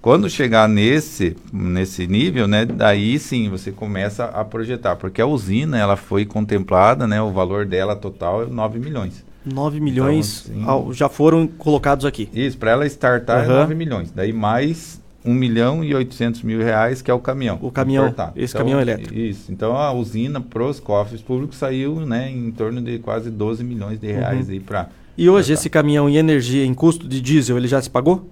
Quando 0.00 0.30
chegar 0.30 0.68
nesse, 0.68 1.36
nesse 1.52 2.06
nível, 2.06 2.46
né, 2.46 2.64
daí 2.64 3.18
sim 3.18 3.50
você 3.50 3.70
começa 3.72 4.24
a 4.26 4.44
projetar, 4.44 4.96
porque 4.96 5.20
a 5.20 5.26
usina 5.26 5.76
ela 5.76 5.96
foi 5.96 6.24
contemplada, 6.24 7.06
né, 7.06 7.20
o 7.20 7.30
valor 7.32 7.66
dela 7.66 7.94
total 7.96 8.44
é 8.44 8.46
9 8.46 8.78
milhões. 8.78 9.27
9 9.44 9.80
milhões 9.80 10.44
Então, 10.48 10.58
assim, 10.60 10.68
ao- 10.68 10.92
já 10.92 11.08
foram 11.08 11.46
colocados 11.46 12.04
aqui. 12.04 12.28
Isso, 12.32 12.58
para 12.58 12.70
ela 12.72 12.86
startar 12.86 13.44
é 13.44 13.46
Aham. 13.46 13.60
9 13.60 13.74
milhões. 13.74 14.10
Daí 14.10 14.32
mais 14.32 15.00
1 15.24 15.32
milhão 15.34 15.82
e 15.84 15.94
800 15.94 16.42
mil 16.42 16.60
reais, 16.60 17.02
que 17.02 17.10
é 17.10 17.14
o 17.14 17.18
caminhão. 17.18 17.58
O 17.60 17.70
caminhão, 17.70 18.04
importado. 18.06 18.32
esse 18.36 18.54
caminhão 18.54 18.80
elétrico. 18.80 19.14
Isso. 19.14 19.50
Então 19.52 19.76
a 19.76 19.92
usina 19.92 20.40
para 20.40 20.64
os 20.64 20.80
cofres 20.80 21.20
públicos 21.20 21.56
saiu 21.58 21.96
né, 22.06 22.30
em 22.30 22.50
torno 22.50 22.80
de 22.80 22.98
quase 22.98 23.30
12 23.30 23.62
milhões 23.64 23.98
de 24.00 24.06
reais 24.10 24.46
Uhum. 24.46 24.52
aí 24.52 24.60
para. 24.60 24.88
E 25.16 25.28
hoje 25.28 25.52
esse 25.52 25.68
caminhão 25.68 26.08
em 26.08 26.16
energia, 26.16 26.64
em 26.64 26.72
custo 26.72 27.08
de 27.08 27.20
diesel, 27.20 27.56
ele 27.58 27.66
já 27.68 27.82
se 27.82 27.90
pagou? 27.90 28.28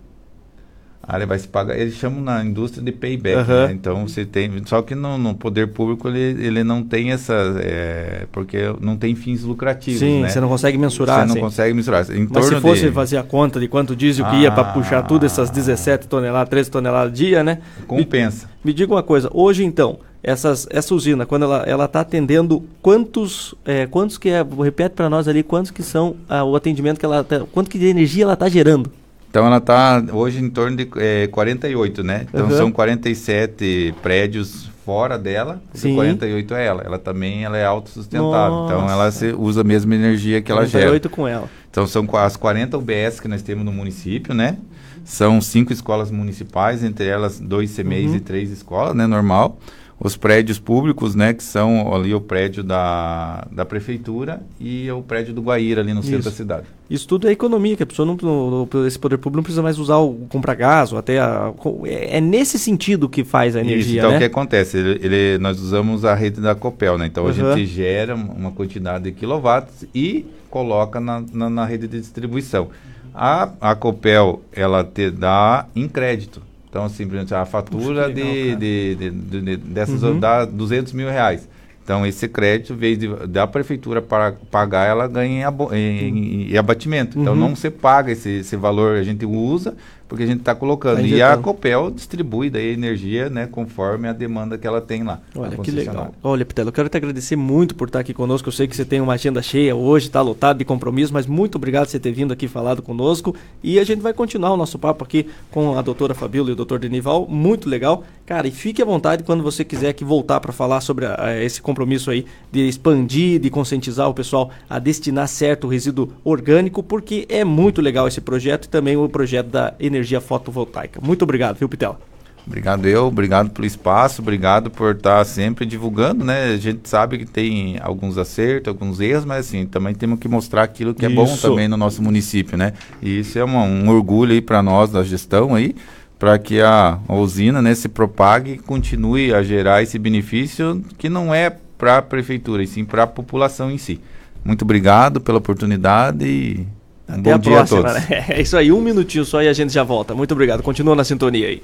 Ah, 1.08 1.16
ele 1.16 1.26
vai 1.26 1.38
se 1.38 1.46
pagar, 1.46 1.78
eles 1.78 1.94
chamam 1.94 2.20
na 2.20 2.44
indústria 2.44 2.82
de 2.84 2.90
payback, 2.90 3.36
Aham. 3.38 3.66
né? 3.68 3.72
Então 3.72 4.08
você 4.08 4.24
tem. 4.24 4.50
Só 4.66 4.82
que 4.82 4.92
no, 4.94 5.16
no 5.16 5.34
poder 5.36 5.68
público 5.68 6.08
ele, 6.08 6.44
ele 6.44 6.64
não 6.64 6.82
tem 6.82 7.12
essa. 7.12 7.32
é, 7.62 8.26
porque 8.32 8.58
não 8.80 8.96
tem 8.96 9.14
fins 9.14 9.42
lucrativos. 9.42 10.00
Sim, 10.00 10.22
né? 10.22 10.28
você 10.28 10.40
não 10.40 10.48
consegue 10.48 10.76
mensurar, 10.76 11.20
Você 11.20 11.26
não 11.28 11.34
sim. 11.34 11.40
consegue 11.40 11.72
mensurar. 11.74 12.10
Em 12.10 12.26
Mas 12.28 12.46
se 12.46 12.60
fosse 12.60 12.86
de- 12.86 12.90
fazer 12.90 13.18
a 13.18 13.22
conta 13.22 13.60
de 13.60 13.68
quanto 13.68 13.94
diesel 13.94 14.26
que 14.26 14.36
ia 14.36 14.50
para 14.50 14.68
Ah. 14.70 14.72
puxar 14.72 15.02
tudo 15.02 15.24
essas 15.24 15.48
17 15.48 16.08
toneladas, 16.08 16.48
13 16.48 16.70
toneladas 16.72 17.12
dia, 17.16 17.44
né? 17.44 17.58
Compensa. 17.86 18.46
Me, 18.64 18.70
me 18.70 18.72
diga 18.72 18.92
uma 18.92 19.02
coisa, 19.02 19.30
hoje 19.32 19.62
então, 19.64 20.00
essas, 20.24 20.66
essa 20.70 20.92
usina, 20.92 21.24
quando 21.24 21.44
ela 21.44 21.62
ela 21.68 21.84
está 21.84 22.00
atendendo 22.00 22.64
quantos 22.82 23.54
é, 23.64 23.86
quantos 23.86 24.18
que 24.18 24.28
é, 24.28 24.44
repete 24.60 24.96
para 24.96 25.08
nós 25.08 25.28
ali 25.28 25.44
quantos 25.44 25.70
que 25.70 25.84
são 25.84 26.16
ah, 26.28 26.42
o 26.42 26.56
atendimento 26.56 26.98
que 26.98 27.04
ela 27.04 27.22
tá, 27.22 27.44
quanto 27.52 27.70
que 27.70 27.78
de 27.78 27.86
energia 27.86 28.24
ela 28.24 28.32
está 28.32 28.48
gerando? 28.48 28.90
Então 29.36 29.46
ela 29.46 29.58
está 29.58 30.02
hoje 30.14 30.42
em 30.42 30.48
torno 30.48 30.78
de 30.78 30.88
é, 30.96 31.26
48, 31.26 32.02
né? 32.02 32.24
Então 32.32 32.46
Aham. 32.46 32.56
são 32.56 32.72
47 32.72 33.94
prédios 34.02 34.70
fora 34.82 35.18
dela, 35.18 35.60
Sim. 35.74 35.94
48 35.94 36.54
é 36.54 36.64
ela. 36.64 36.82
Ela 36.82 36.98
também 36.98 37.44
ela 37.44 37.54
é 37.58 37.66
autossustentável. 37.66 38.64
Então 38.64 38.80
Nossa. 38.80 38.92
ela 38.94 39.10
se- 39.10 39.34
usa 39.36 39.60
a 39.60 39.64
mesma 39.64 39.94
energia 39.94 40.40
que 40.40 40.50
ela 40.50 40.64
gera. 40.64 40.84
48 40.86 41.10
com 41.10 41.28
ela. 41.28 41.50
Então 41.70 41.86
são 41.86 42.08
as 42.14 42.34
40 42.34 42.78
UBS 42.78 43.20
que 43.20 43.28
nós 43.28 43.42
temos 43.42 43.62
no 43.62 43.70
município, 43.72 44.32
né? 44.32 44.56
São 45.04 45.38
cinco 45.42 45.70
escolas 45.70 46.10
municipais, 46.10 46.82
entre 46.82 47.06
elas 47.06 47.38
dois 47.38 47.76
CMEs 47.76 48.12
Uhum. 48.12 48.16
e 48.16 48.20
três 48.20 48.50
escolas, 48.50 48.94
né? 48.94 49.06
Normal. 49.06 49.58
Os 49.98 50.14
prédios 50.14 50.58
públicos, 50.58 51.14
né? 51.14 51.32
Que 51.32 51.42
são 51.42 51.94
ali 51.94 52.14
o 52.14 52.20
prédio 52.20 52.62
da, 52.62 53.46
da 53.50 53.64
prefeitura 53.64 54.42
e 54.60 54.90
o 54.90 55.00
prédio 55.02 55.32
do 55.32 55.40
Guaíra, 55.40 55.80
ali 55.80 55.94
no 55.94 56.02
centro 56.02 56.18
Isso. 56.20 56.28
da 56.30 56.34
cidade. 56.36 56.66
Isso 56.90 57.08
tudo 57.08 57.26
é 57.26 57.32
economia, 57.32 57.76
que 57.76 57.82
a 57.82 57.86
pessoa 57.86 58.04
não, 58.06 58.68
esse 58.86 58.98
poder 58.98 59.16
público 59.16 59.36
não 59.38 59.42
precisa 59.42 59.62
mais 59.62 59.78
usar 59.78 59.96
o 59.96 60.12
comprar 60.28 60.54
gás 60.54 60.92
ou 60.92 60.98
até 60.98 61.18
a, 61.18 61.50
é, 61.86 62.18
é 62.18 62.20
nesse 62.20 62.58
sentido 62.58 63.08
que 63.08 63.24
faz 63.24 63.56
a 63.56 63.60
Isso, 63.62 63.70
energia, 63.70 63.98
então 64.00 64.10
né? 64.10 64.16
o 64.16 64.18
que 64.20 64.24
acontece? 64.26 64.76
Ele, 64.76 65.00
ele- 65.02 65.38
nós 65.38 65.60
usamos 65.60 66.04
a 66.04 66.14
rede 66.14 66.42
da 66.42 66.54
Copel, 66.54 66.98
né? 66.98 67.06
Então 67.06 67.24
a 67.24 67.28
Uhum. 67.28 67.32
gente 67.56 67.64
gera 67.66 68.14
uma 68.14 68.52
quantidade 68.52 69.04
de 69.04 69.12
quilowatts 69.12 69.86
e 69.94 70.26
coloca 70.50 71.00
na, 71.00 71.24
na, 71.32 71.48
na 71.48 71.64
rede 71.64 71.88
de 71.88 71.98
distribuição. 71.98 72.68
A, 73.14 73.48
a 73.60 73.74
Copel, 73.74 74.42
ela 74.52 74.84
te 74.84 75.10
dá 75.10 75.66
em 75.74 75.88
crédito. 75.88 76.42
Então, 76.76 76.88
simplesmente 76.90 77.34
a 77.34 77.46
fatura 77.46 78.12
que 78.12 78.20
legal, 78.20 78.32
de, 78.58 78.94
de, 78.96 79.10
de- 79.10 79.40
de- 79.40 79.56
dessas 79.56 80.02
Uhum. 80.02 80.20
dá 80.20 80.44
200 80.44 80.92
mil 80.92 81.08
reais. 81.08 81.48
Então, 81.82 82.04
esse 82.04 82.28
crédito, 82.28 82.74
em 82.74 82.76
vez 82.76 82.98
de, 82.98 83.08
da 83.28 83.46
prefeitura 83.46 84.02
para 84.02 84.32
pagar, 84.50 84.86
ela 84.86 85.06
ganha 85.08 85.48
em, 85.72 85.76
em- 85.78 86.52
em 86.52 86.56
abatimento. 86.58 87.18
Então, 87.18 87.32
Uhum. 87.32 87.38
não 87.40 87.56
se 87.56 87.70
paga 87.70 88.12
esse, 88.12 88.28
esse 88.40 88.56
valor, 88.56 88.96
a 88.98 89.02
gente 89.02 89.24
usa 89.24 89.74
porque 90.08 90.24
a 90.24 90.26
gente 90.26 90.40
está 90.40 90.54
colocando. 90.54 90.96
Tá 90.96 91.02
e 91.02 91.20
a. 91.22 91.36
Copel 91.36 91.90
distribui 91.90 92.48
daí 92.50 92.70
a 92.70 92.72
energia 92.72 93.28
né, 93.28 93.46
conforme 93.46 94.08
a 94.08 94.12
demanda 94.12 94.56
que 94.56 94.66
ela 94.66 94.80
tem 94.80 95.02
lá. 95.02 95.20
Olha 95.34 95.50
que 95.50 95.56
concessionária. 95.56 95.90
legal. 95.90 96.14
Olha, 96.22 96.44
Pitelo, 96.44 96.68
eu 96.68 96.72
quero 96.72 96.88
te 96.88 96.96
agradecer 96.96 97.36
muito 97.36 97.74
por 97.74 97.88
estar 97.88 98.00
aqui 98.00 98.14
conosco. 98.14 98.48
Eu 98.48 98.52
sei 98.52 98.66
que 98.66 98.74
você 98.76 98.84
tem 98.84 99.00
uma 99.00 99.12
agenda 99.14 99.42
cheia 99.42 99.74
hoje, 99.74 100.06
está 100.06 100.20
lotado 100.22 100.58
de 100.58 100.64
compromisso, 100.64 101.12
mas 101.12 101.26
muito 101.26 101.56
obrigado 101.56 101.84
por 101.86 101.90
você 101.90 101.98
ter 101.98 102.12
vindo 102.12 102.32
aqui 102.32 102.46
falado 102.48 102.82
conosco. 102.82 103.34
E 103.62 103.78
a 103.78 103.84
gente 103.84 104.00
vai 104.00 104.12
continuar 104.12 104.52
o 104.52 104.56
nosso 104.56 104.78
papo 104.78 105.04
aqui 105.04 105.26
com 105.50 105.76
a 105.78 105.82
doutora 105.82 106.14
Fabíola 106.14 106.50
e 106.50 106.52
o 106.52 106.56
doutor 106.56 106.78
Denival. 106.78 107.26
Muito 107.28 107.68
legal. 107.68 108.04
Cara, 108.24 108.48
e 108.48 108.50
fique 108.50 108.80
à 108.80 108.84
vontade 108.84 109.22
quando 109.22 109.42
você 109.42 109.64
quiser 109.64 109.90
aqui 109.90 110.04
voltar 110.04 110.40
para 110.40 110.52
falar 110.52 110.80
sobre 110.80 111.06
a- 111.06 111.36
esse 111.42 111.60
compromisso 111.62 112.10
aí 112.10 112.24
de 112.50 112.66
expandir, 112.68 113.38
de 113.40 113.50
conscientizar 113.50 114.08
o 114.08 114.14
pessoal 114.14 114.50
a 114.68 114.78
destinar 114.78 115.28
certo 115.28 115.64
o 115.66 115.70
resíduo 115.70 116.10
orgânico, 116.24 116.82
porque 116.82 117.24
é 117.28 117.44
muito 117.44 117.80
legal 117.80 118.08
esse 118.08 118.20
projeto 118.20 118.64
e 118.64 118.68
também 118.68 118.96
o 118.96 119.08
projeto 119.08 119.46
da 119.48 119.74
energia 119.78 119.95
fotovoltaica. 120.20 121.00
Muito 121.02 121.22
obrigado, 121.22 121.56
viu, 121.58 121.68
Pitela? 121.68 121.98
Obrigado 122.46 122.86
eu, 122.86 123.06
obrigado 123.06 123.50
pelo 123.50 123.66
espaço, 123.66 124.22
obrigado 124.22 124.70
por 124.70 124.94
estar 124.94 125.24
sempre 125.24 125.66
divulgando, 125.66 126.24
né? 126.24 126.52
A 126.52 126.56
gente 126.56 126.88
sabe 126.88 127.18
que 127.18 127.26
tem 127.26 127.76
alguns 127.80 128.16
acertos, 128.16 128.68
alguns 128.68 129.00
erros, 129.00 129.24
mas 129.24 129.48
assim, 129.48 129.66
também 129.66 129.92
temos 129.96 130.20
que 130.20 130.28
mostrar 130.28 130.62
aquilo 130.62 130.94
que 130.94 131.04
é 131.04 131.08
bom 131.08 131.24
Isso. 131.24 131.48
também 131.48 131.66
no 131.66 131.76
nosso 131.76 132.00
município, 132.00 132.56
né? 132.56 132.72
E 133.02 133.18
isso 133.18 133.36
é 133.36 133.42
uma- 133.42 133.64
um 133.64 133.88
orgulho 133.88 134.32
aí 134.32 134.40
para 134.40 134.62
nós 134.62 134.92
da 134.92 135.02
gestão 135.02 135.56
aí, 135.56 135.74
para 136.20 136.38
que 136.38 136.60
a, 136.60 137.00
a 137.08 137.14
usina, 137.16 137.60
né, 137.60 137.74
se 137.74 137.88
propague 137.88 138.52
e 138.52 138.58
continue 138.58 139.34
a 139.34 139.42
gerar 139.42 139.82
esse 139.82 139.98
benefício 139.98 140.84
que 140.96 141.08
não 141.08 141.34
é 141.34 141.50
para 141.76 141.98
a 141.98 142.02
prefeitura, 142.02 142.62
e 142.62 142.66
sim 142.68 142.84
para 142.84 143.02
a 143.02 143.06
população 143.08 143.72
em 143.72 143.76
si. 143.76 144.00
Muito 144.44 144.62
obrigado 144.62 145.20
pela 145.20 145.38
oportunidade 145.38 146.24
e 146.24 146.66
Até 147.08 147.20
bom 147.20 147.34
a 147.34 147.38
dia 147.38 147.52
próxima. 147.56 147.80
a 147.80 147.92
todos. 147.94 148.10
É 148.30 148.40
isso 148.40 148.56
aí, 148.56 148.72
um 148.72 148.80
minutinho 148.80 149.24
só 149.24 149.42
e 149.42 149.48
a 149.48 149.52
gente 149.52 149.72
já 149.72 149.82
volta. 149.82 150.14
Muito 150.14 150.32
obrigado. 150.32 150.62
Continua 150.62 150.94
na 150.96 151.04
sintonia 151.04 151.48
aí. 151.48 151.62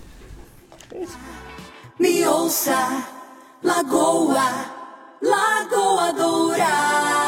Me 1.98 2.26
ouça, 2.26 3.04
Lagoa, 3.62 4.50
Lagoa 5.22 6.12
Dourada. 6.12 7.21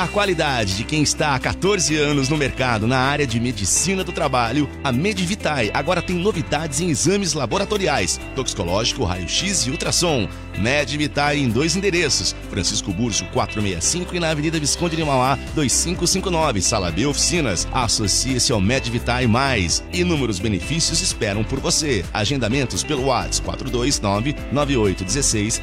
A 0.00 0.08
qualidade 0.08 0.78
de 0.78 0.82
quem 0.82 1.02
está 1.02 1.34
há 1.34 1.38
14 1.38 1.94
anos 1.94 2.30
no 2.30 2.38
mercado 2.38 2.86
na 2.86 2.96
área 2.96 3.26
de 3.26 3.38
medicina 3.38 4.02
do 4.02 4.12
trabalho, 4.12 4.66
a 4.82 4.90
Medivitae 4.90 5.70
agora 5.74 6.00
tem 6.00 6.16
novidades 6.16 6.80
em 6.80 6.88
exames 6.88 7.34
laboratoriais, 7.34 8.18
toxicológico, 8.34 9.04
raio-x 9.04 9.66
e 9.66 9.70
ultrassom. 9.70 10.26
Medivitae 10.56 11.40
em 11.42 11.50
dois 11.50 11.76
endereços, 11.76 12.34
Francisco 12.48 12.94
Burso 12.94 13.26
465 13.26 14.16
e 14.16 14.20
na 14.20 14.30
Avenida 14.30 14.58
Visconde 14.58 14.96
de 14.96 15.04
Mauá 15.04 15.38
2559, 15.54 16.62
Sala 16.62 16.90
B 16.90 17.04
Oficinas. 17.04 17.68
Associe-se 17.70 18.52
ao 18.52 18.60
Medivitae 18.60 19.26
Mais. 19.26 19.84
Inúmeros 19.92 20.38
benefícios 20.38 21.02
esperam 21.02 21.44
por 21.44 21.60
você. 21.60 22.06
Agendamentos 22.10 22.82
pelo 22.82 23.04
WhatsApp 23.04 23.44
429 23.44 24.34
9816 24.50 25.60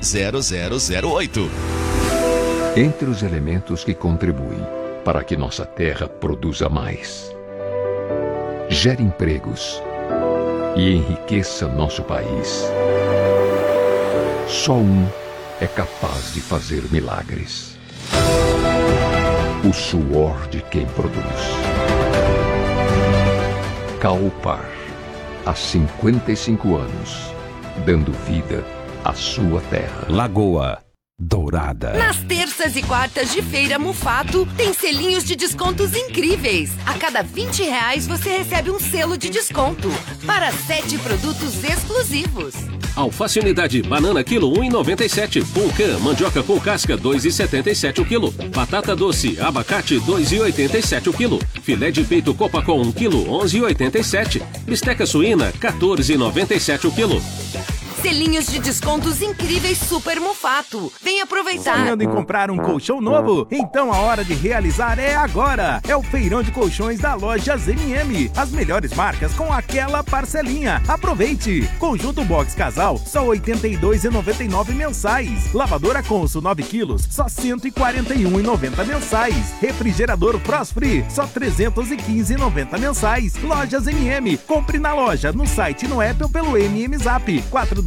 0008. 0.94 1.97
Entre 2.78 3.10
os 3.10 3.24
elementos 3.24 3.84
que 3.84 3.96
contribuem 3.96 4.62
para 5.04 5.24
que 5.24 5.36
nossa 5.36 5.66
terra 5.66 6.08
produza 6.08 6.70
mais, 6.70 7.36
gere 8.70 9.02
empregos 9.02 9.82
e 10.76 10.92
enriqueça 10.92 11.68
nosso 11.68 12.04
país, 12.04 12.70
só 14.48 14.76
um 14.76 15.10
é 15.60 15.66
capaz 15.66 16.36
de 16.36 16.40
fazer 16.40 16.84
milagres: 16.92 17.76
o 19.68 19.74
suor 19.74 20.48
de 20.50 20.62
quem 20.62 20.86
produz. 20.86 21.26
Caupar, 24.00 24.70
há 25.44 25.56
55 25.56 26.76
anos, 26.76 27.34
dando 27.84 28.12
vida 28.28 28.64
à 29.04 29.14
sua 29.14 29.62
terra. 29.62 30.06
Lagoa 30.08 30.87
Dourada. 31.20 31.94
Nas 31.94 32.18
terças 32.18 32.76
e 32.76 32.84
quartas 32.84 33.32
de 33.32 33.42
feira 33.42 33.80
Mufato, 33.80 34.48
tem 34.56 34.72
selinhos 34.72 35.24
de 35.24 35.36
descontos 35.36 35.96
incríveis. 35.96 36.70
A 36.86 36.94
cada 36.94 37.24
20 37.24 37.64
reais 37.64 38.06
você 38.06 38.38
recebe 38.38 38.70
um 38.70 38.80
selo 38.80 39.18
de 39.18 39.28
desconto 39.28 39.90
para 40.28 40.52
sete 40.52 40.96
produtos 41.00 41.64
exclusivos. 41.64 42.54
Alface 42.96 43.40
unidade, 43.40 43.82
banana 43.82 44.24
quilo 44.24 44.52
1,97. 44.54 45.44
Pulcã, 45.54 45.98
mandioca 45.98 46.44
com 46.44 46.60
casca 46.60 46.96
2,77 46.96 47.98
o 47.98 48.06
quilo. 48.06 48.32
Batata 48.54 48.96
doce, 48.96 49.40
abacate 49.42 49.96
2,87 49.96 51.08
o 51.08 51.14
quilo. 51.14 51.40
Filé 51.64 51.90
de 51.90 52.04
peito 52.04 52.32
copa 52.36 52.62
com 52.62 52.80
1 52.80 52.92
quilo 52.92 53.26
11,87. 53.26 54.40
Bisteca 54.68 55.08
suína 55.08 55.52
14,97 55.54 56.86
o 56.86 56.92
quilo. 56.92 57.20
Selinhos 58.02 58.46
de 58.46 58.60
descontos 58.60 59.24
incríveis 59.24 59.80
Super 59.80 60.20
Mufato. 60.20 60.94
Vem 61.02 61.20
aproveitar. 61.20 61.78
Sonhando 61.78 62.04
em 62.04 62.08
comprar 62.08 62.52
um 62.52 62.58
colchão 62.58 63.02
novo? 63.02 63.48
Então 63.50 63.92
a 63.92 63.98
hora 63.98 64.24
de 64.24 64.36
realizar 64.36 65.00
é 65.00 65.16
agora. 65.16 65.82
É 65.88 65.96
o 65.96 66.04
feirão 66.04 66.44
de 66.44 66.52
colchões 66.52 67.00
da 67.00 67.16
loja 67.16 67.58
ZMM. 67.58 68.32
As 68.36 68.52
melhores 68.52 68.94
marcas 68.94 69.34
com 69.34 69.52
aquela 69.52 70.04
parcelinha. 70.04 70.82
Aproveite! 70.88 71.68
Conjunto 71.80 72.24
box 72.24 72.54
casal 72.54 73.00
só 73.00 73.22
R$ 73.22 73.40
82,99 73.40 74.74
mensais. 74.74 75.52
Lavadora 75.52 76.04
Consul 76.04 76.44
9 76.44 76.64
quilos 76.64 77.08
só 77.10 77.24
R$ 77.24 77.30
141,90 77.32 78.86
mensais. 78.86 79.54
Refrigerador 79.60 80.40
Free 80.72 81.04
só 81.10 81.24
R$ 81.24 81.30
315,90 81.50 82.80
mensais. 82.80 83.36
Lojas 83.42 83.88
MM. 83.88 84.38
Compre 84.38 84.78
na 84.78 84.94
loja, 84.94 85.34
no 85.34 85.48
site 85.48 85.88
no 85.88 86.00
app 86.00 86.22
ou 86.22 86.30
pelo 86.30 86.56
MM 86.56 86.96
Zap 86.98 87.26
429 87.50 87.87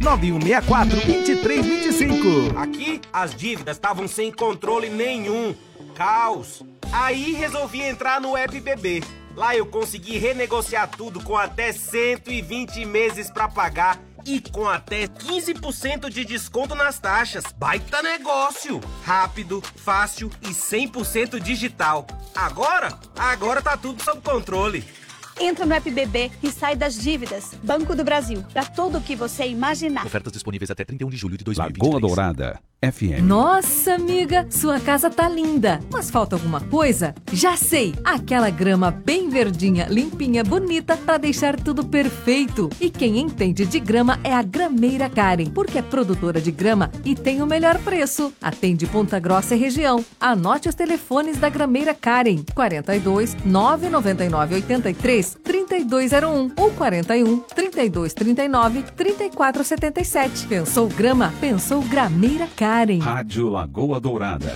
9164 0.00 0.96
2325. 0.96 2.58
Aqui, 2.58 3.00
as 3.12 3.34
dívidas 3.34 3.76
estavam 3.76 4.08
sem 4.08 4.32
controle 4.32 4.88
nenhum. 4.88 5.54
Caos. 5.94 6.62
Aí 6.90 7.32
resolvi 7.32 7.82
entrar 7.82 8.18
no 8.20 8.34
app 8.36 8.58
BB. 8.58 9.02
Lá 9.34 9.54
eu 9.54 9.66
consegui 9.66 10.16
renegociar 10.16 10.88
tudo 10.88 11.22
com 11.22 11.36
até 11.36 11.70
120 11.70 12.86
meses 12.86 13.30
pra 13.30 13.46
pagar 13.46 14.00
e 14.24 14.40
com 14.40 14.66
até 14.66 15.06
15% 15.06 16.08
de 16.08 16.24
desconto 16.24 16.74
nas 16.74 16.98
taxas. 16.98 17.44
Baita 17.56 18.02
negócio! 18.02 18.80
Rápido, 19.04 19.62
fácil 19.76 20.30
e 20.42 20.48
100% 20.48 21.38
digital. 21.38 22.06
Agora? 22.34 22.98
Agora 23.16 23.60
tá 23.60 23.76
tudo 23.76 24.02
sob 24.02 24.22
controle. 24.22 24.82
Entra 25.38 25.66
no 25.66 25.74
FBB 25.74 26.30
e 26.42 26.50
sai 26.50 26.74
das 26.74 26.98
dívidas. 26.98 27.52
Banco 27.62 27.94
do 27.94 28.02
Brasil, 28.02 28.42
para 28.52 28.64
tudo 28.64 28.98
o 28.98 29.00
que 29.00 29.14
você 29.14 29.46
imaginar. 29.46 30.06
Ofertas 30.06 30.32
disponíveis 30.32 30.70
até 30.70 30.84
31 30.84 31.10
de 31.10 31.16
julho 31.16 31.36
de 31.36 31.44
Lagoa 31.54 32.00
Dourada, 32.00 32.58
FM. 32.82 33.22
Nossa, 33.22 33.94
amiga, 33.94 34.46
sua 34.50 34.80
casa 34.80 35.10
tá 35.10 35.28
linda. 35.28 35.80
Mas 35.92 36.10
falta 36.10 36.36
alguma 36.36 36.60
coisa? 36.60 37.14
Já 37.32 37.54
sei! 37.56 37.94
Aquela 38.02 38.48
grama 38.48 38.90
bem 38.90 39.28
verdinha, 39.28 39.86
limpinha, 39.90 40.42
bonita 40.42 40.96
para 40.96 41.18
deixar 41.18 41.56
tudo 41.60 41.84
perfeito. 41.84 42.70
E 42.80 42.88
quem 42.88 43.18
entende 43.18 43.66
de 43.66 43.78
grama 43.78 44.18
é 44.24 44.32
a 44.32 44.42
Grameira 44.42 45.10
Karen, 45.10 45.50
porque 45.50 45.78
é 45.78 45.82
produtora 45.82 46.40
de 46.40 46.50
grama 46.50 46.90
e 47.04 47.14
tem 47.14 47.42
o 47.42 47.46
melhor 47.46 47.78
preço. 47.80 48.32
Atende 48.40 48.86
Ponta 48.86 49.18
Grossa 49.18 49.54
e 49.54 49.58
região. 49.58 50.02
Anote 50.18 50.68
os 50.68 50.74
telefones 50.74 51.36
da 51.36 51.50
Grameira 51.50 51.94
Karen: 51.94 52.42
42 52.54 53.36
999 53.44 54.54
83 54.54 55.25
3201 55.34 56.52
ou 56.56 56.70
41 56.72 57.38
3239 57.40 58.82
3477. 58.94 60.46
Pensou 60.46 60.88
grama? 60.88 61.32
Pensou 61.40 61.82
Grameira 61.82 62.48
Karen. 62.56 62.98
Rádio 62.98 63.48
Lagoa 63.48 64.00
Dourada. 64.00 64.52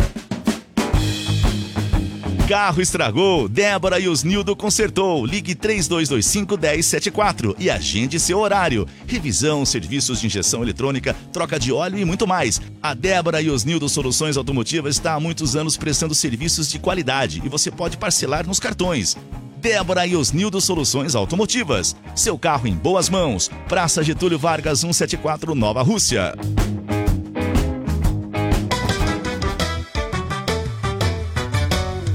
Carro 2.50 2.82
estragou, 2.82 3.48
Débora 3.48 4.00
e 4.00 4.08
Osnildo 4.08 4.56
consertou. 4.56 5.24
Ligue 5.24 5.54
3225 5.54 6.58
1074 6.58 7.54
e 7.60 7.70
agende 7.70 8.18
seu 8.18 8.40
horário. 8.40 8.88
Revisão, 9.06 9.64
serviços 9.64 10.20
de 10.20 10.26
injeção 10.26 10.60
eletrônica, 10.60 11.14
troca 11.32 11.60
de 11.60 11.72
óleo 11.72 11.96
e 11.96 12.04
muito 12.04 12.26
mais. 12.26 12.60
A 12.82 12.92
Débora 12.92 13.40
e 13.40 13.48
Osnildo 13.48 13.88
Soluções 13.88 14.36
Automotivas 14.36 14.96
está 14.96 15.14
há 15.14 15.20
muitos 15.20 15.54
anos 15.54 15.76
prestando 15.76 16.12
serviços 16.12 16.68
de 16.68 16.80
qualidade 16.80 17.40
e 17.44 17.48
você 17.48 17.70
pode 17.70 17.96
parcelar 17.96 18.44
nos 18.44 18.58
cartões. 18.58 19.16
Débora 19.60 20.06
e 20.06 20.16
Osnildo 20.16 20.58
Soluções 20.58 21.14
Automotivas. 21.14 21.94
Seu 22.14 22.38
carro 22.38 22.66
em 22.66 22.74
boas 22.74 23.10
mãos. 23.10 23.50
Praça 23.68 24.02
Getúlio 24.02 24.38
Vargas 24.38 24.80
174, 24.80 25.54
Nova 25.54 25.82
Rússia. 25.82 26.34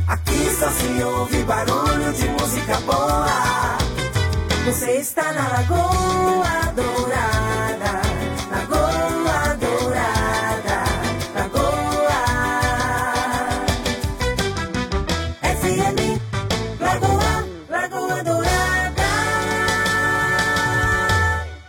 Aqui 0.08 0.56
só 0.60 0.72
se 0.72 1.04
ouve 1.04 1.44
barulho 1.44 2.14
de 2.14 2.28
música 2.30 2.80
boa. 2.80 3.78
Você 4.66 4.98
está 4.98 5.32
na 5.32 5.48
Lagoa 5.50 6.65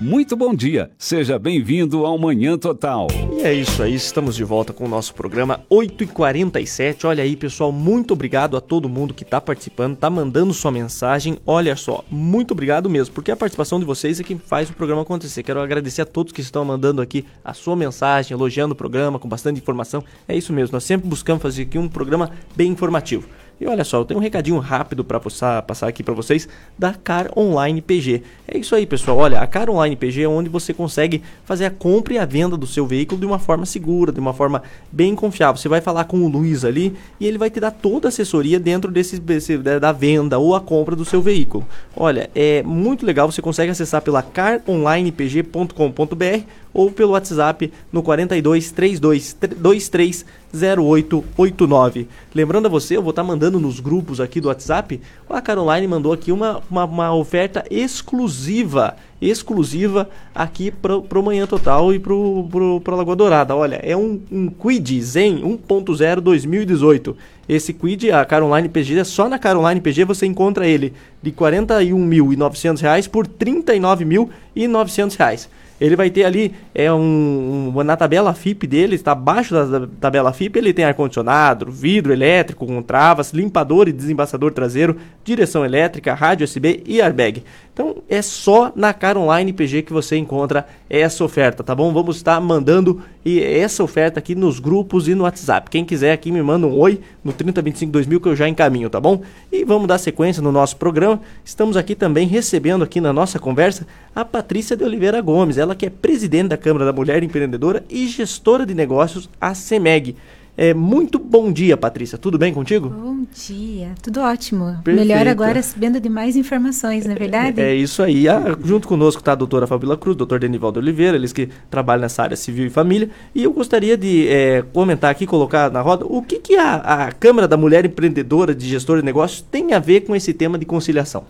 Muito 0.06 0.36
bom 0.36 0.54
dia, 0.54 0.92
seja 0.96 1.36
bem-vindo 1.36 2.06
ao 2.06 2.16
Manhã 2.16 2.56
Total. 2.56 3.08
E 3.36 3.42
é 3.42 3.52
isso 3.52 3.82
aí, 3.82 3.92
estamos 3.92 4.36
de 4.36 4.44
volta 4.44 4.72
com 4.72 4.84
o 4.84 4.88
nosso 4.88 5.12
programa 5.12 5.64
8h47. 5.68 7.06
Olha 7.06 7.24
aí, 7.24 7.34
pessoal, 7.34 7.72
muito 7.72 8.12
obrigado 8.14 8.56
a 8.56 8.60
todo 8.60 8.88
mundo 8.88 9.12
que 9.12 9.24
está 9.24 9.40
participando, 9.40 9.94
está 9.94 10.08
mandando 10.08 10.54
sua 10.54 10.70
mensagem. 10.70 11.38
Olha 11.44 11.74
só, 11.74 12.04
muito 12.08 12.52
obrigado 12.52 12.88
mesmo, 12.88 13.12
porque 13.16 13.32
a 13.32 13.36
participação 13.36 13.80
de 13.80 13.84
vocês 13.84 14.20
é 14.20 14.22
que 14.22 14.36
faz 14.36 14.70
o 14.70 14.74
programa 14.74 15.02
acontecer. 15.02 15.42
Quero 15.42 15.60
agradecer 15.60 16.02
a 16.02 16.06
todos 16.06 16.32
que 16.32 16.40
estão 16.40 16.64
mandando 16.64 17.02
aqui 17.02 17.24
a 17.44 17.52
sua 17.52 17.74
mensagem, 17.74 18.32
elogiando 18.32 18.74
o 18.74 18.76
programa, 18.76 19.18
com 19.18 19.28
bastante 19.28 19.60
informação. 19.60 20.04
É 20.28 20.36
isso 20.36 20.52
mesmo, 20.52 20.74
nós 20.74 20.84
sempre 20.84 21.08
buscamos 21.08 21.42
fazer 21.42 21.62
aqui 21.62 21.78
um 21.78 21.88
programa 21.88 22.30
bem 22.54 22.70
informativo. 22.70 23.26
E 23.58 23.66
olha 23.66 23.84
só, 23.84 23.98
eu 23.98 24.04
tenho 24.04 24.20
um 24.20 24.22
recadinho 24.22 24.58
rápido 24.58 25.02
para 25.02 25.18
passar, 25.18 25.88
aqui 25.88 26.02
para 26.02 26.12
vocês 26.12 26.46
da 26.78 26.92
Car 26.92 27.30
Online 27.36 27.80
PG. 27.80 28.22
É 28.46 28.58
isso 28.58 28.74
aí, 28.74 28.84
pessoal. 28.84 29.16
Olha, 29.16 29.40
a 29.40 29.46
Car 29.46 29.70
Online 29.70 29.96
PG 29.96 30.22
é 30.22 30.28
onde 30.28 30.50
você 30.50 30.74
consegue 30.74 31.22
fazer 31.44 31.64
a 31.64 31.70
compra 31.70 32.14
e 32.14 32.18
a 32.18 32.26
venda 32.26 32.54
do 32.54 32.66
seu 32.66 32.86
veículo 32.86 33.18
de 33.18 33.26
uma 33.26 33.38
forma 33.38 33.64
segura, 33.64 34.12
de 34.12 34.20
uma 34.20 34.34
forma 34.34 34.62
bem 34.92 35.14
confiável. 35.14 35.56
Você 35.56 35.70
vai 35.70 35.80
falar 35.80 36.04
com 36.04 36.18
o 36.18 36.28
Luiz 36.28 36.66
ali 36.66 36.94
e 37.18 37.26
ele 37.26 37.38
vai 37.38 37.48
te 37.48 37.58
dar 37.58 37.70
toda 37.70 38.08
a 38.08 38.10
assessoria 38.10 38.60
dentro 38.60 38.90
desse, 38.90 39.18
desse 39.18 39.56
da 39.56 39.86
da 39.86 39.92
venda 39.92 40.36
ou 40.38 40.54
a 40.54 40.60
compra 40.60 40.94
do 40.96 41.04
seu 41.04 41.22
veículo. 41.22 41.64
Olha, 41.96 42.28
é 42.34 42.62
muito 42.62 43.06
legal. 43.06 43.30
Você 43.30 43.40
consegue 43.40 43.70
acessar 43.70 44.02
pela 44.02 44.20
caronlinepg.com.br 44.22 46.42
ou 46.74 46.90
pelo 46.90 47.12
WhatsApp 47.12 47.72
no 47.92 48.02
42 48.02 48.72
32 48.72 49.36
23 49.40 50.26
0889. 50.62 52.08
Lembrando 52.34 52.66
a 52.66 52.68
você, 52.68 52.96
eu 52.96 53.02
vou 53.02 53.10
estar 53.10 53.22
mandando 53.22 53.60
nos 53.60 53.80
grupos 53.80 54.20
aqui 54.20 54.40
do 54.40 54.48
WhatsApp. 54.48 55.00
A 55.28 55.40
Caroline 55.40 55.86
mandou 55.86 56.12
aqui 56.12 56.32
uma, 56.32 56.62
uma, 56.70 56.84
uma 56.84 57.14
oferta 57.14 57.64
exclusiva, 57.70 58.96
exclusiva 59.20 60.08
aqui 60.34 60.70
para 60.70 60.96
o 60.96 61.22
Manhã 61.22 61.46
Total 61.46 61.92
e 61.92 61.98
para 61.98 62.14
o 62.14 62.80
Lagoa 62.88 63.16
Dourada. 63.16 63.54
Olha, 63.54 63.80
é 63.82 63.96
um, 63.96 64.20
um 64.30 64.48
Quid 64.48 65.02
Zen 65.02 65.42
1.0 65.42 66.20
2018. 66.20 67.16
Esse 67.48 67.72
Quid, 67.72 68.10
a 68.10 68.24
Caroline 68.24 68.68
PG, 68.68 68.98
é 68.98 69.04
só 69.04 69.28
na 69.28 69.38
Caroline 69.38 69.80
PG 69.80 70.04
você 70.04 70.26
encontra 70.26 70.66
ele 70.66 70.92
de 71.22 71.30
R$ 71.30 71.36
41.900 71.36 73.08
por 73.08 73.26
R$ 73.26 73.32
39.900. 73.38 75.48
Ele 75.80 75.94
vai 75.96 76.08
ter 76.10 76.24
ali, 76.24 76.54
é 76.74 76.90
um, 76.92 77.72
um- 77.76 77.82
na 77.84 77.96
tabela 77.96 78.32
FIP 78.34 78.66
dele, 78.66 78.94
está 78.94 79.12
abaixo 79.12 79.52
da, 79.54 79.80
da 79.80 79.86
tabela 80.00 80.32
FIP, 80.32 80.56
ele 80.58 80.72
tem 80.72 80.84
ar-condicionado, 80.84 81.70
vidro 81.70 82.12
elétrico 82.12 82.66
com 82.66 82.80
travas, 82.82 83.32
limpador 83.32 83.88
e 83.88 83.92
desembaçador 83.92 84.52
traseiro, 84.52 84.96
direção 85.24 85.64
elétrica, 85.64 86.14
rádio 86.14 86.44
USB 86.44 86.82
e 86.86 87.00
airbag. 87.00 87.42
Então 87.76 87.96
é 88.08 88.22
só 88.22 88.72
na 88.74 88.94
Car 88.94 89.18
Online 89.18 89.52
PG 89.52 89.82
que 89.82 89.92
você 89.92 90.16
encontra 90.16 90.66
essa 90.88 91.22
oferta, 91.22 91.62
tá 91.62 91.74
bom? 91.74 91.92
Vamos 91.92 92.16
estar 92.16 92.40
mandando 92.40 93.02
essa 93.22 93.84
oferta 93.84 94.18
aqui 94.18 94.34
nos 94.34 94.58
grupos 94.58 95.08
e 95.08 95.14
no 95.14 95.24
WhatsApp. 95.24 95.68
Quem 95.68 95.84
quiser 95.84 96.12
aqui 96.12 96.32
me 96.32 96.42
manda 96.42 96.66
um 96.66 96.74
oi 96.74 96.98
no 97.22 97.34
3025 97.34 97.92
2000 97.92 98.20
que 98.22 98.28
eu 98.28 98.34
já 98.34 98.48
encaminho, 98.48 98.88
tá 98.88 98.98
bom? 98.98 99.20
E 99.52 99.62
vamos 99.62 99.86
dar 99.88 99.98
sequência 99.98 100.42
no 100.42 100.50
nosso 100.50 100.78
programa. 100.78 101.20
Estamos 101.44 101.76
aqui 101.76 101.94
também 101.94 102.26
recebendo 102.26 102.82
aqui 102.82 102.98
na 102.98 103.12
nossa 103.12 103.38
conversa 103.38 103.86
a 104.14 104.24
Patrícia 104.24 104.74
de 104.74 104.82
Oliveira 104.82 105.20
Gomes, 105.20 105.58
ela 105.58 105.74
que 105.74 105.84
é 105.84 105.90
presidente 105.90 106.48
da 106.48 106.56
Câmara 106.56 106.86
da 106.86 106.94
Mulher 106.94 107.22
Empreendedora 107.22 107.84
e 107.90 108.06
gestora 108.06 108.64
de 108.64 108.72
negócios, 108.72 109.28
a 109.38 109.54
CEMEG. 109.54 110.16
É, 110.58 110.72
muito 110.72 111.18
bom 111.18 111.52
dia, 111.52 111.76
Patrícia. 111.76 112.16
Tudo 112.16 112.38
bem 112.38 112.54
contigo? 112.54 112.88
Bom 112.88 113.26
dia, 113.30 113.90
tudo 114.02 114.20
ótimo. 114.20 114.78
Melhor 114.86 115.28
agora 115.28 115.60
sabendo 115.62 116.00
de 116.00 116.08
mais 116.08 116.34
informações, 116.34 117.04
não 117.04 117.12
é 117.12 117.14
verdade? 117.14 117.60
É 117.60 117.74
isso 117.74 118.02
aí. 118.02 118.26
Ah, 118.26 118.56
junto 118.64 118.88
conosco 118.88 119.20
está 119.20 119.32
a 119.32 119.34
doutora 119.34 119.66
Fabíola 119.66 119.98
Cruz, 119.98 120.16
doutor 120.16 120.40
Denivaldo 120.40 120.80
Oliveira, 120.80 121.14
eles 121.14 121.30
que 121.30 121.50
trabalham 121.68 122.00
nessa 122.00 122.22
área 122.22 122.36
civil 122.36 122.66
e 122.66 122.70
família. 122.70 123.10
E 123.34 123.44
eu 123.44 123.52
gostaria 123.52 123.98
de 123.98 124.28
eh, 124.28 124.64
comentar 124.72 125.10
aqui, 125.10 125.26
colocar 125.26 125.70
na 125.70 125.82
roda, 125.82 126.06
o 126.06 126.22
que, 126.22 126.38
que 126.38 126.56
a, 126.56 126.76
a 126.76 127.12
Câmara 127.12 127.46
da 127.46 127.58
Mulher 127.58 127.84
Empreendedora 127.84 128.54
de 128.54 128.66
Gestor 128.66 128.98
de 129.00 129.04
Negócios 129.04 129.42
tem 129.42 129.74
a 129.74 129.78
ver 129.78 130.06
com 130.06 130.16
esse 130.16 130.32
tema 130.32 130.58
de 130.58 130.64
conciliação? 130.64 131.24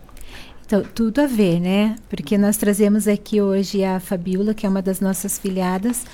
Então, 0.64 0.82
tudo 0.94 1.20
a 1.20 1.26
ver, 1.26 1.60
né? 1.60 1.96
Porque 2.08 2.38
nós 2.38 2.56
trazemos 2.56 3.06
aqui 3.08 3.40
hoje 3.40 3.84
a 3.84 3.98
Fabiola, 3.98 4.54
que 4.54 4.66
é 4.66 4.68
uma 4.68 4.82
das 4.82 5.00
nossas 5.00 5.38
filiadas, 5.38 6.04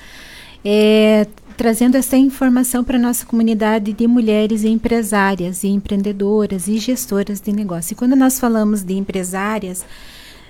é, 0.63 1.27
trazendo 1.57 1.95
essa 1.95 2.17
informação 2.17 2.83
para 2.83 2.97
a 2.97 3.01
nossa 3.01 3.25
comunidade 3.25 3.93
de 3.93 4.07
mulheres 4.07 4.63
empresárias 4.63 5.63
e 5.63 5.67
empreendedoras 5.67 6.67
e 6.67 6.77
gestoras 6.77 7.39
de 7.39 7.51
negócio. 7.51 7.93
E 7.93 7.95
quando 7.95 8.15
nós 8.15 8.39
falamos 8.39 8.81
de 8.81 8.93
empresárias, 8.93 9.85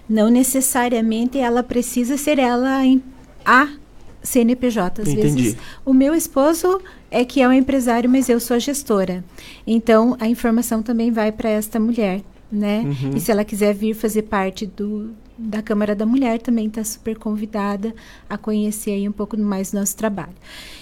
não 0.10 0.30
necessariamente 0.30 1.38
ela 1.38 1.64
precisa 1.64 2.18
ser 2.18 2.40
ela 2.40 2.82
a 3.46 3.70
CNPJ. 4.22 5.02
Às 5.02 5.08
Entendi. 5.10 5.22
vezes, 5.22 5.58
o 5.86 5.94
meu 5.94 6.16
esposo 6.16 6.82
é 7.12 7.26
que 7.26 7.42
é 7.42 7.48
um 7.48 7.54
empresário, 7.54 8.10
mas 8.10 8.30
eu 8.30 8.40
sou 8.40 8.56
a 8.56 8.60
gestora. 8.60 9.24
Então, 9.68 10.16
a 10.20 10.28
informação 10.28 10.82
também 10.82 11.12
vai 11.12 11.32
para 11.32 11.50
esta 11.50 11.80
mulher, 11.80 12.22
né? 12.52 12.82
Uhum. 12.82 13.12
E 13.16 13.20
se 13.20 13.32
ela 13.32 13.44
quiser 13.44 13.74
vir 13.74 13.94
fazer 13.94 14.24
parte 14.24 14.66
do, 14.66 15.12
da 15.38 15.62
Câmara 15.62 15.96
da 15.96 16.06
Mulher, 16.06 16.40
também 16.40 16.68
está 16.68 16.84
super 16.84 17.18
convidada 17.18 17.94
a 18.30 18.38
conhecer 18.38 18.92
aí 18.92 19.08
um 19.10 19.12
pouco 19.12 19.38
mais 19.38 19.72
do 19.72 19.80
nosso 19.80 19.96
trabalho. 19.96 20.34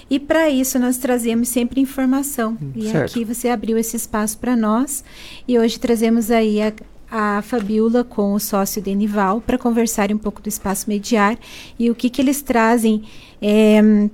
E 0.09 0.19
para 0.19 0.49
isso, 0.49 0.77
nós 0.77 0.97
trazemos 0.97 1.47
sempre 1.49 1.79
informação. 1.79 2.57
e 2.75 2.89
certo. 2.89 3.11
aqui 3.11 3.23
você 3.25 3.47
abriu 3.49 3.77
esse 3.77 3.95
espaço 3.95 4.37
para 4.37 4.55
nós. 4.55 5.03
E 5.47 5.57
hoje 5.57 5.79
trazemos 5.79 6.29
aí 6.29 6.59
a, 6.61 6.73
a 7.09 7.41
Fabiola 7.41 8.03
com 8.03 8.33
o 8.33 8.39
sócio 8.39 8.81
Denival 8.81 9.39
para 9.41 9.57
conversar 9.57 10.11
um 10.11 10.17
pouco 10.17 10.41
do 10.41 10.49
espaço 10.49 10.89
mediar 10.89 11.37
e 11.79 11.89
o 11.89 11.95
que, 11.95 12.09
que 12.09 12.21
eles 12.21 12.41
trazem 12.41 13.03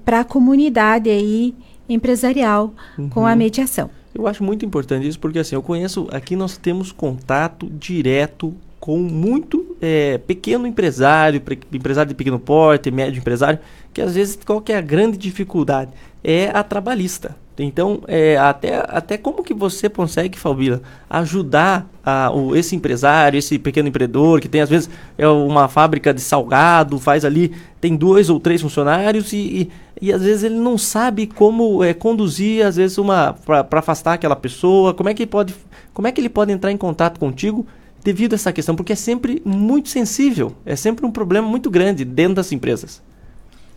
para 0.05 0.21
a 0.21 0.23
comunidade 0.23 1.09
aí 1.09 1.53
empresarial 1.89 2.73
com 3.11 3.21
Uhum. 3.21 3.25
a 3.25 3.35
mediação. 3.35 3.89
Eu 4.13 4.27
acho 4.27 4.43
muito 4.43 4.65
importante 4.65 5.07
isso, 5.07 5.19
porque 5.19 5.39
assim, 5.39 5.55
eu 5.55 5.61
conheço, 5.61 6.07
aqui 6.11 6.35
nós 6.35 6.57
temos 6.57 6.91
contato 6.91 7.67
direto 7.79 8.53
com 8.87 8.99
muito 8.99 9.75
é, 9.81 10.17
pequeno 10.17 10.65
empresário, 10.65 11.41
pre- 11.41 11.59
empresário 11.73 12.07
de 12.07 12.15
pequeno 12.15 12.39
porte, 12.39 12.89
médio 12.89 13.19
empresário, 13.19 13.59
que 13.93 14.01
às 14.01 14.15
vezes 14.15 14.39
qual 14.45 14.61
que 14.61 14.71
é 14.71 14.77
a 14.77 14.81
grande 14.81 15.17
dificuldade? 15.17 15.91
É 16.23 16.49
a 16.53 16.63
trabalhista. 16.63 17.35
Então, 17.59 17.99
é, 18.07 18.37
até, 18.37 18.85
até 18.87 19.17
como 19.17 19.43
que 19.43 19.53
você 19.53 19.89
consegue, 19.89 20.37
Fabíola, 20.37 20.81
ajudar 21.09 21.85
a, 22.01 22.31
o, 22.31 22.55
esse 22.55 22.77
empresário, 22.77 23.37
esse 23.37 23.59
pequeno 23.59 23.89
empreendedor, 23.89 24.39
que 24.39 24.47
tem 24.47 24.61
às 24.61 24.69
vezes 24.69 24.89
é 25.17 25.27
uma 25.27 25.67
fábrica 25.67 26.13
de 26.13 26.21
salgado, 26.21 26.97
faz 26.97 27.25
ali, 27.25 27.53
tem 27.81 27.93
dois 27.93 28.29
ou 28.29 28.39
três 28.39 28.61
funcionários 28.61 29.33
e, 29.33 29.37
e, 29.37 29.71
e 30.07 30.13
às 30.13 30.21
vezes 30.21 30.43
ele 30.43 30.55
não 30.55 30.77
sabe 30.77 31.27
como 31.27 31.83
é, 31.83 31.93
conduzir, 31.93 32.65
às 32.65 32.77
vezes, 32.77 32.97
uma 32.97 33.33
para 33.45 33.79
afastar 33.79 34.13
aquela 34.13 34.35
pessoa, 34.37 34.93
como 34.93 35.09
é 35.09 35.13
que 35.13 35.25
pode, 35.27 35.53
como 35.93 36.07
é 36.07 36.11
que 36.13 36.21
ele 36.21 36.29
pode 36.29 36.53
entrar 36.53 36.71
em 36.71 36.77
contato 36.77 37.19
contigo 37.19 37.67
devido 38.07 38.31
a 38.31 38.35
essa 38.35 38.53
questão, 38.53 38.73
porque 38.73 38.93
é 38.93 38.95
sempre 38.95 39.41
muito 39.43 39.89
sensível, 39.89 40.55
é 40.65 40.77
sempre 40.77 41.05
um 41.05 41.11
problema 41.11 41.45
muito 41.45 41.69
grande 41.69 42.05
dentro 42.05 42.35
das 42.35 42.53
empresas. 42.53 43.01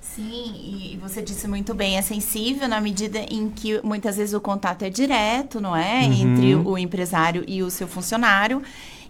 Sim, 0.01 0.55
e 0.93 0.99
você 1.03 1.21
disse 1.21 1.49
muito 1.49 1.75
bem, 1.75 1.97
é 1.97 2.03
sensível 2.03 2.69
na 2.69 2.81
medida 2.81 3.19
em 3.29 3.51
que 3.51 3.85
muitas 3.85 4.19
vezes 4.19 4.33
o 4.33 4.41
contato 4.41 4.85
é 4.85 4.91
direto, 4.91 5.61
não 5.61 5.75
é? 5.75 6.03
Uhum. 6.03 6.13
Entre 6.13 6.55
o 6.55 6.79
empresário 6.79 7.43
e 7.49 7.61
o 7.61 7.71
seu 7.71 7.89
funcionário. 7.89 8.63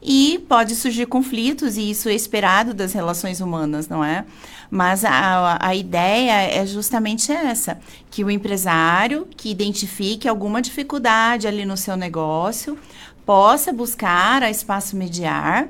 E 0.02 0.42
pode 0.48 0.74
surgir 0.74 1.04
conflitos, 1.04 1.76
e 1.76 1.90
isso 1.90 2.08
é 2.08 2.14
esperado 2.14 2.72
das 2.72 2.94
relações 2.94 3.42
humanas, 3.42 3.86
não 3.86 4.02
é? 4.02 4.24
Mas 4.70 5.04
a, 5.04 5.58
a 5.60 5.74
ideia 5.74 6.32
é 6.32 6.64
justamente 6.64 7.30
essa: 7.30 7.78
que 8.10 8.24
o 8.24 8.30
empresário 8.30 9.28
que 9.36 9.50
identifique 9.50 10.26
alguma 10.26 10.62
dificuldade 10.62 11.46
ali 11.46 11.66
no 11.66 11.76
seu 11.76 11.98
negócio 11.98 12.78
possa 13.34 13.72
buscar 13.72 14.42
a 14.42 14.50
espaço 14.50 14.96
mediar 14.96 15.68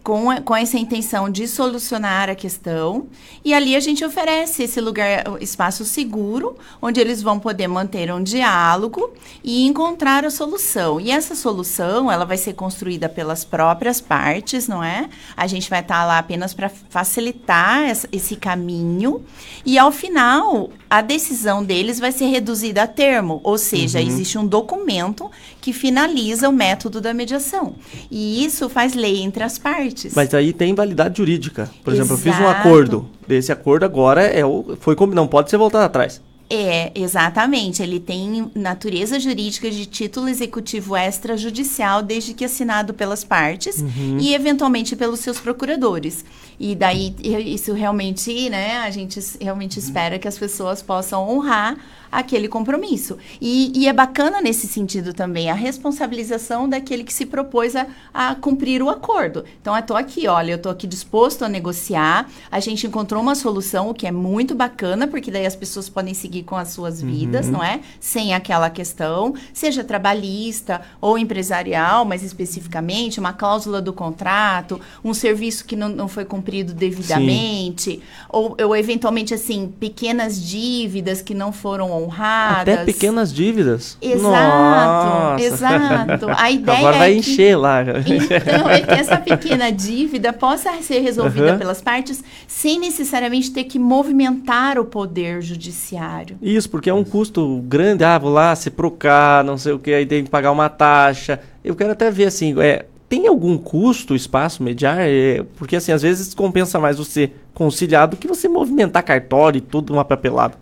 com, 0.00 0.30
a- 0.30 0.40
com 0.40 0.54
essa 0.54 0.78
intenção 0.78 1.28
de 1.28 1.48
solucionar 1.48 2.30
a 2.30 2.36
questão. 2.36 3.08
E 3.44 3.52
ali 3.52 3.74
a 3.74 3.80
gente 3.80 4.04
oferece 4.04 4.62
esse 4.62 4.80
lugar, 4.80 5.24
espaço 5.40 5.84
seguro, 5.84 6.56
onde 6.80 7.00
eles 7.00 7.20
vão 7.20 7.40
poder 7.40 7.66
manter 7.66 8.12
um 8.12 8.22
diálogo 8.22 9.12
e 9.42 9.66
encontrar 9.66 10.24
a 10.24 10.30
solução. 10.30 11.00
E 11.00 11.10
essa 11.10 11.34
solução, 11.34 12.12
ela 12.12 12.24
vai 12.24 12.36
ser 12.36 12.52
construída 12.52 13.08
pelas 13.08 13.44
próprias 13.44 14.00
partes, 14.00 14.68
não 14.68 14.80
é? 14.82 15.08
A 15.36 15.48
gente 15.48 15.68
vai 15.68 15.80
estar 15.80 16.04
lá 16.06 16.16
apenas 16.16 16.54
para 16.54 16.68
facilitar 16.68 17.82
essa- 17.88 18.08
esse 18.12 18.36
caminho. 18.36 19.24
E 19.66 19.76
ao 19.80 19.90
final, 19.90 20.70
a 20.90 21.00
decisão 21.00 21.62
deles 21.62 22.00
vai 22.00 22.10
ser 22.10 22.26
reduzida 22.26 22.82
a 22.82 22.86
termo, 22.86 23.40
ou 23.44 23.56
seja, 23.56 24.00
Uhum. 24.00 24.06
existe 24.08 24.36
um 24.36 24.44
documento 24.44 25.30
que 25.60 25.72
finaliza 25.72 26.48
o 26.48 26.52
método 26.52 27.00
da 27.00 27.14
mediação. 27.14 27.76
E 28.10 28.44
isso 28.44 28.68
faz 28.68 28.92
lei 28.94 29.22
entre 29.22 29.44
as 29.44 29.56
partes. 29.56 30.12
Mas 30.16 30.34
aí 30.34 30.52
tem 30.52 30.74
validade 30.74 31.18
jurídica. 31.18 31.70
Por 31.84 31.94
exemplo, 31.94 32.14
eu 32.14 32.18
fiz 32.18 32.34
um 32.36 32.42
Exato. 32.42 32.58
acordo. 32.68 33.08
Esse 33.28 33.52
acordo 33.52 33.84
agora 33.84 34.22
é 34.22 34.44
o, 34.44 34.76
foi 34.80 34.96
não 35.14 35.28
pode 35.28 35.48
ser 35.48 35.56
voltado 35.56 35.84
atrás. 35.84 36.20
É, 36.52 36.90
exatamente. 36.96 37.80
Ele 37.80 38.00
tem 38.00 38.50
natureza 38.56 39.20
jurídica 39.20 39.70
de 39.70 39.86
título 39.86 40.28
executivo 40.28 40.96
extrajudicial 40.96 42.02
desde 42.02 42.34
que 42.34 42.44
assinado 42.44 42.92
pelas 42.92 43.22
partes 43.22 43.80
Uhum. 43.80 44.18
e 44.18 44.34
eventualmente 44.34 44.96
pelos 44.96 45.20
seus 45.20 45.38
procuradores. 45.38 46.24
E 46.58 46.74
daí 46.74 47.14
isso 47.46 47.72
realmente, 47.72 48.50
né, 48.50 48.78
a 48.78 48.90
gente 48.90 49.20
realmente 49.40 49.78
espera 49.78 50.18
que 50.18 50.26
as 50.26 50.36
pessoas 50.36 50.82
possam 50.82 51.26
honrar 51.28 51.76
aquele 52.10 52.48
compromisso. 52.48 53.16
E, 53.40 53.72
e 53.74 53.88
é 53.88 53.92
bacana 53.92 54.40
nesse 54.40 54.66
sentido 54.66 55.12
também 55.12 55.50
a 55.50 55.54
responsabilização 55.54 56.68
daquele 56.68 57.04
que 57.04 57.12
se 57.12 57.26
propôs 57.26 57.76
a, 57.76 57.86
a 58.12 58.34
cumprir 58.34 58.82
o 58.82 58.90
acordo. 58.90 59.44
Então, 59.60 59.76
eu 59.76 59.82
tô 59.82 59.94
aqui, 59.94 60.26
olha, 60.26 60.52
eu 60.52 60.58
tô 60.58 60.68
aqui 60.68 60.86
disposto 60.86 61.44
a 61.44 61.48
negociar. 61.48 62.28
A 62.50 62.60
gente 62.60 62.86
encontrou 62.86 63.22
uma 63.22 63.34
solução, 63.34 63.90
o 63.90 63.94
que 63.94 64.06
é 64.06 64.12
muito 64.12 64.54
bacana, 64.54 65.06
porque 65.06 65.30
daí 65.30 65.46
as 65.46 65.56
pessoas 65.56 65.88
podem 65.88 66.14
seguir 66.14 66.42
com 66.42 66.56
as 66.56 66.68
suas 66.68 67.00
vidas, 67.00 67.46
Uhum. 67.46 67.52
não 67.52 67.64
é? 67.64 67.80
Sem 68.00 68.34
aquela 68.34 68.68
questão, 68.70 69.34
seja 69.52 69.84
trabalhista 69.84 70.80
ou 71.00 71.16
empresarial, 71.18 72.04
mas 72.04 72.22
especificamente, 72.22 73.20
uma 73.20 73.32
cláusula 73.32 73.80
do 73.80 73.92
contrato, 73.92 74.80
um 75.04 75.14
serviço 75.14 75.64
que 75.64 75.76
não, 75.76 75.88
não 75.88 76.08
foi 76.08 76.24
cumprido 76.24 76.72
devidamente, 76.72 78.00
ou, 78.28 78.56
ou 78.62 78.76
eventualmente, 78.76 79.34
assim, 79.34 79.72
pequenas 79.78 80.42
dívidas 80.42 81.22
que 81.22 81.34
não 81.34 81.52
foram 81.52 81.90
honradas. 82.04 82.74
Até 82.74 82.84
pequenas 82.84 83.32
dívidas. 83.32 83.96
Exato, 84.00 84.22
Nossa. 84.22 85.42
exato. 85.44 86.26
A 86.36 86.50
ideia 86.52 86.78
Agora 86.78 86.98
vai 86.98 87.10
é 87.10 87.12
que- 87.14 87.18
encher 87.20 87.56
lá. 87.56 87.82
Então, 87.82 88.68
é 88.70 88.80
que 88.80 88.92
essa 88.94 89.16
pequena 89.18 89.70
dívida 89.70 90.32
possa 90.32 90.70
ser 90.82 91.00
resolvida 91.00 91.50
Aham. 91.50 91.58
pelas 91.58 91.80
partes 91.82 92.22
sem 92.46 92.78
necessariamente 92.78 93.50
ter 93.50 93.64
que 93.64 93.78
movimentar 93.78 94.78
o 94.78 94.84
poder 94.84 95.42
judiciário. 95.42 96.36
Isso, 96.42 96.68
porque 96.70 96.90
é 96.90 96.94
um 96.94 97.04
custo 97.04 97.62
grande. 97.66 98.04
Ah, 98.04 98.18
vou 98.18 98.30
lá, 98.32 98.54
se 98.56 98.70
procar, 98.70 99.44
não 99.44 99.56
sei 99.58 99.72
o 99.72 99.78
que, 99.78 99.92
aí 99.92 100.06
tem 100.06 100.24
que 100.24 100.30
pagar 100.30 100.50
uma 100.52 100.68
taxa. 100.68 101.40
Eu 101.64 101.74
quero 101.76 101.92
até 101.92 102.10
ver 102.10 102.26
assim, 102.26 102.54
é, 102.60 102.86
tem 103.08 103.26
algum 103.26 103.58
custo 103.58 104.12
o 104.14 104.16
espaço 104.16 104.62
mediar? 104.62 104.98
É, 105.00 105.44
porque 105.56 105.76
assim, 105.76 105.92
às 105.92 106.02
vezes 106.02 106.32
compensa 106.34 106.78
mais 106.78 106.96
você 106.98 107.30
conciliar 107.52 108.06
do 108.08 108.16
que 108.16 108.26
você 108.26 108.48
movimentar 108.48 109.02
cartório 109.02 109.58
e 109.58 109.60
tudo 109.60 109.92
uma 109.92 110.04
papelada. 110.04 110.54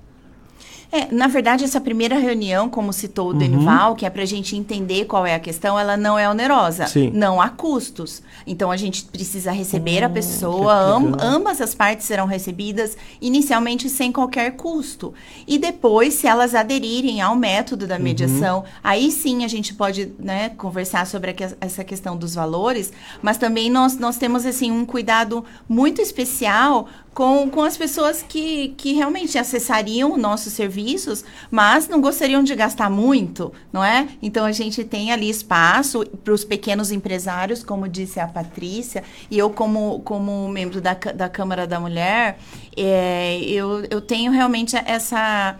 É, 0.90 1.12
na 1.14 1.26
verdade, 1.26 1.64
essa 1.64 1.80
primeira 1.80 2.18
reunião, 2.18 2.68
como 2.68 2.94
citou 2.94 3.26
o 3.28 3.32
Uhum. 3.32 3.38
Denival, 3.38 3.94
que 3.94 4.06
é 4.06 4.10
para 4.10 4.22
a 4.22 4.26
gente 4.26 4.56
entender 4.56 5.04
qual 5.04 5.26
é 5.26 5.34
a 5.34 5.38
questão, 5.38 5.78
ela 5.78 5.98
não 5.98 6.18
é 6.18 6.26
onerosa. 6.28 6.86
Sim. 6.86 7.10
Não 7.12 7.40
há 7.42 7.50
custos. 7.50 8.22
Então, 8.46 8.70
a 8.70 8.76
gente 8.76 9.04
precisa 9.04 9.52
receber 9.52 10.02
a 10.02 10.08
pessoa, 10.08 10.72
am- 10.74 11.14
ambas 11.20 11.60
as 11.60 11.74
partes 11.74 12.06
serão 12.06 12.24
recebidas 12.26 12.96
inicialmente 13.20 13.88
sem 13.90 14.10
qualquer 14.10 14.52
custo. 14.52 15.12
E 15.46 15.58
depois, 15.58 16.14
se 16.14 16.26
elas 16.26 16.54
aderirem 16.54 17.20
ao 17.20 17.36
método 17.36 17.86
da 17.86 17.96
Uhum. 17.96 18.02
mediação, 18.02 18.64
aí 18.82 19.10
sim 19.10 19.44
a 19.44 19.48
gente 19.48 19.74
pode 19.74 20.10
né, 20.18 20.48
conversar 20.56 21.06
sobre 21.06 21.34
que- 21.34 21.54
essa 21.60 21.84
questão 21.84 22.16
dos 22.16 22.34
valores, 22.34 22.92
mas 23.20 23.36
também 23.36 23.68
nós, 23.70 23.98
nós 23.98 24.16
temos 24.16 24.46
assim 24.46 24.70
um 24.70 24.86
cuidado 24.86 25.44
muito 25.68 26.00
especial 26.00 26.88
com, 27.18 27.50
com 27.50 27.62
as 27.62 27.76
pessoas 27.76 28.22
que, 28.22 28.68
que 28.76 28.92
realmente 28.92 29.36
acessariam 29.36 30.16
nossos 30.16 30.52
serviços, 30.52 31.24
mas 31.50 31.88
não 31.88 32.00
gostariam 32.00 32.44
de 32.44 32.54
gastar 32.54 32.88
muito, 32.88 33.52
não 33.72 33.82
é? 33.82 34.06
Então 34.22 34.46
a 34.46 34.52
gente 34.52 34.84
tem 34.84 35.10
ali 35.10 35.28
espaço 35.28 36.06
para 36.22 36.32
os 36.32 36.44
pequenos 36.44 36.92
empresários, 36.92 37.64
como 37.64 37.88
disse 37.88 38.20
a 38.20 38.28
Patrícia, 38.28 39.02
e 39.28 39.36
eu 39.36 39.50
como, 39.50 39.98
como 40.04 40.48
membro 40.48 40.80
da, 40.80 40.94
da 40.94 41.28
Câmara 41.28 41.66
da 41.66 41.80
Mulher, 41.80 42.38
é, 42.76 43.40
eu, 43.40 43.84
eu 43.90 44.00
tenho 44.00 44.30
realmente 44.30 44.76
essa 44.76 45.56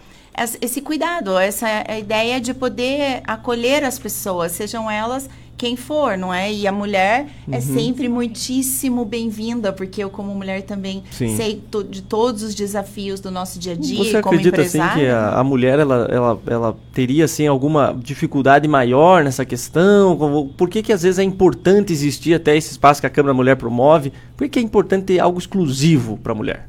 esse 0.61 0.79
cuidado, 0.79 1.37
essa 1.37 1.67
ideia 1.99 2.39
de 2.39 2.53
poder 2.53 3.21
acolher 3.27 3.83
as 3.83 3.99
pessoas, 3.99 4.53
sejam 4.53 4.89
elas 4.89 5.29
quem 5.59 5.75
for, 5.75 6.17
não 6.17 6.33
é? 6.33 6.51
E 6.51 6.65
a 6.65 6.71
mulher 6.71 7.27
é 7.51 7.55
Uhum. 7.57 7.61
sempre 7.61 8.07
muitíssimo 8.07 9.03
bem-vinda, 9.03 9.73
porque 9.73 10.01
eu 10.01 10.09
como 10.09 10.33
mulher 10.33 10.61
também 10.61 11.03
Sim. 11.11 11.35
sei 11.35 11.61
to- 11.69 11.83
de 11.83 12.01
todos 12.01 12.41
os 12.43 12.55
desafios 12.55 13.19
do 13.19 13.29
nosso 13.29 13.59
dia 13.59 13.73
a 13.73 13.75
dia 13.75 13.97
Você 13.97 14.15
acredita 14.17 14.61
assim 14.61 14.79
que 14.95 15.05
a, 15.05 15.31
a 15.37 15.43
mulher 15.43 15.77
ela, 15.77 16.07
ela, 16.09 16.39
ela 16.47 16.77
teria 16.93 17.25
assim 17.25 17.45
alguma 17.45 17.93
dificuldade 18.01 18.67
maior 18.69 19.21
nessa 19.23 19.43
questão? 19.43 20.49
Por 20.55 20.69
que, 20.69 20.81
que 20.81 20.93
às 20.93 21.03
vezes 21.03 21.19
é 21.19 21.23
importante 21.23 21.91
existir 21.91 22.33
até 22.33 22.55
esse 22.55 22.71
espaço 22.71 23.01
que 23.01 23.07
a 23.07 23.09
Câmara 23.09 23.33
Mulher 23.33 23.57
promove? 23.57 24.13
Por 24.37 24.45
que, 24.45 24.49
que 24.51 24.59
é 24.59 24.61
importante 24.61 25.03
ter 25.05 25.19
algo 25.19 25.37
exclusivo 25.37 26.17
para 26.17 26.31
a 26.31 26.35
mulher? 26.35 26.67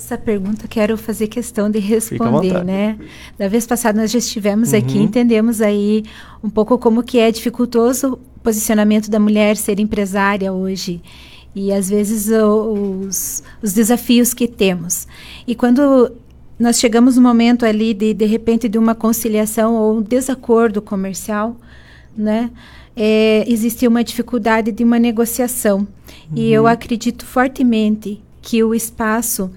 Essa, 0.00 0.16
pergunta 0.16 0.66
quero 0.66 0.96
fazer 0.96 1.28
questão 1.28 1.70
de 1.70 1.78
responder, 1.78 2.64
né? 2.64 2.98
Da 3.38 3.48
vez 3.48 3.66
passada 3.66 4.00
nós 4.00 4.10
já 4.10 4.18
estivemos 4.18 4.72
aqui, 4.72 4.96
Uhum. 4.96 5.04
entendemos 5.04 5.60
aí 5.60 6.04
um 6.42 6.48
pouco 6.48 6.78
como 6.78 7.02
que 7.02 7.18
é 7.18 7.30
dificultoso 7.30 8.14
o 8.14 8.40
posicionamento 8.40 9.10
da 9.10 9.20
mulher 9.20 9.58
ser 9.58 9.78
empresária 9.78 10.50
hoje. 10.54 11.02
E 11.54 11.70
às 11.70 11.90
vezes 11.90 12.30
os, 12.30 13.42
os 13.62 13.72
desafios 13.74 14.32
que 14.32 14.48
temos. 14.48 15.06
E 15.46 15.54
quando 15.54 16.10
nós 16.58 16.78
chegamos 16.78 17.16
no 17.16 17.22
momento 17.22 17.66
ali 17.66 17.92
de, 17.92 18.14
de 18.14 18.24
repente, 18.24 18.70
de 18.70 18.78
uma 18.78 18.94
conciliação 18.94 19.74
ou 19.74 19.98
um 19.98 20.02
desacordo 20.02 20.80
comercial, 20.80 21.56
né? 22.16 22.50
É, 22.96 23.44
existe 23.46 23.86
uma 23.86 24.02
dificuldade 24.02 24.72
de 24.72 24.82
uma 24.82 24.98
negociação. 24.98 25.86
E 26.34 26.50
eu 26.50 26.62
Uhum. 26.62 26.68
acredito 26.68 27.24
fortemente 27.26 28.20
que 28.42 28.64
o 28.64 28.74
espaço 28.74 29.50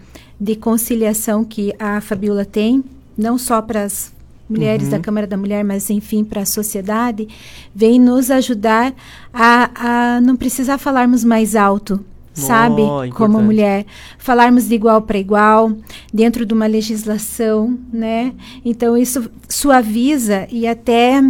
de 0.44 0.58
conciliação 0.58 1.46
que 1.46 1.74
a 1.80 2.02
Fabiola 2.02 2.44
tem, 2.44 2.84
não 3.18 3.38
só 3.38 3.62
para 3.62 3.84
as 3.84 4.12
mulheres 4.50 4.86
Uhum. 4.86 4.92
da 4.92 5.00
Câmara 5.00 5.26
da 5.26 5.38
Mulher, 5.38 5.64
mas 5.64 5.90
enfim 5.90 6.22
para 6.22 6.42
a 6.42 6.46
sociedade, 6.46 7.30
vem 7.74 7.98
nos 7.98 8.30
ajudar 8.30 8.94
a, 9.34 10.16
a 10.18 10.22
não 10.22 10.36
precisar 10.36 10.78
falarmos 10.78 11.24
mais 11.24 11.56
alto 11.56 12.04
sabe? 12.34 12.82
Oh, 12.82 13.14
Como 13.14 13.40
mulher. 13.40 13.86
Falarmos 14.18 14.68
de 14.68 14.74
igual 14.74 15.04
para 15.04 15.20
igual, 15.20 15.72
dentro 16.12 16.48
de 16.48 16.52
uma 16.52 16.66
legislação, 16.66 17.78
né? 17.94 18.34
Então, 18.66 18.98
isso 18.98 19.30
suaviza 19.48 20.48
e 20.52 20.66
até 20.66 21.22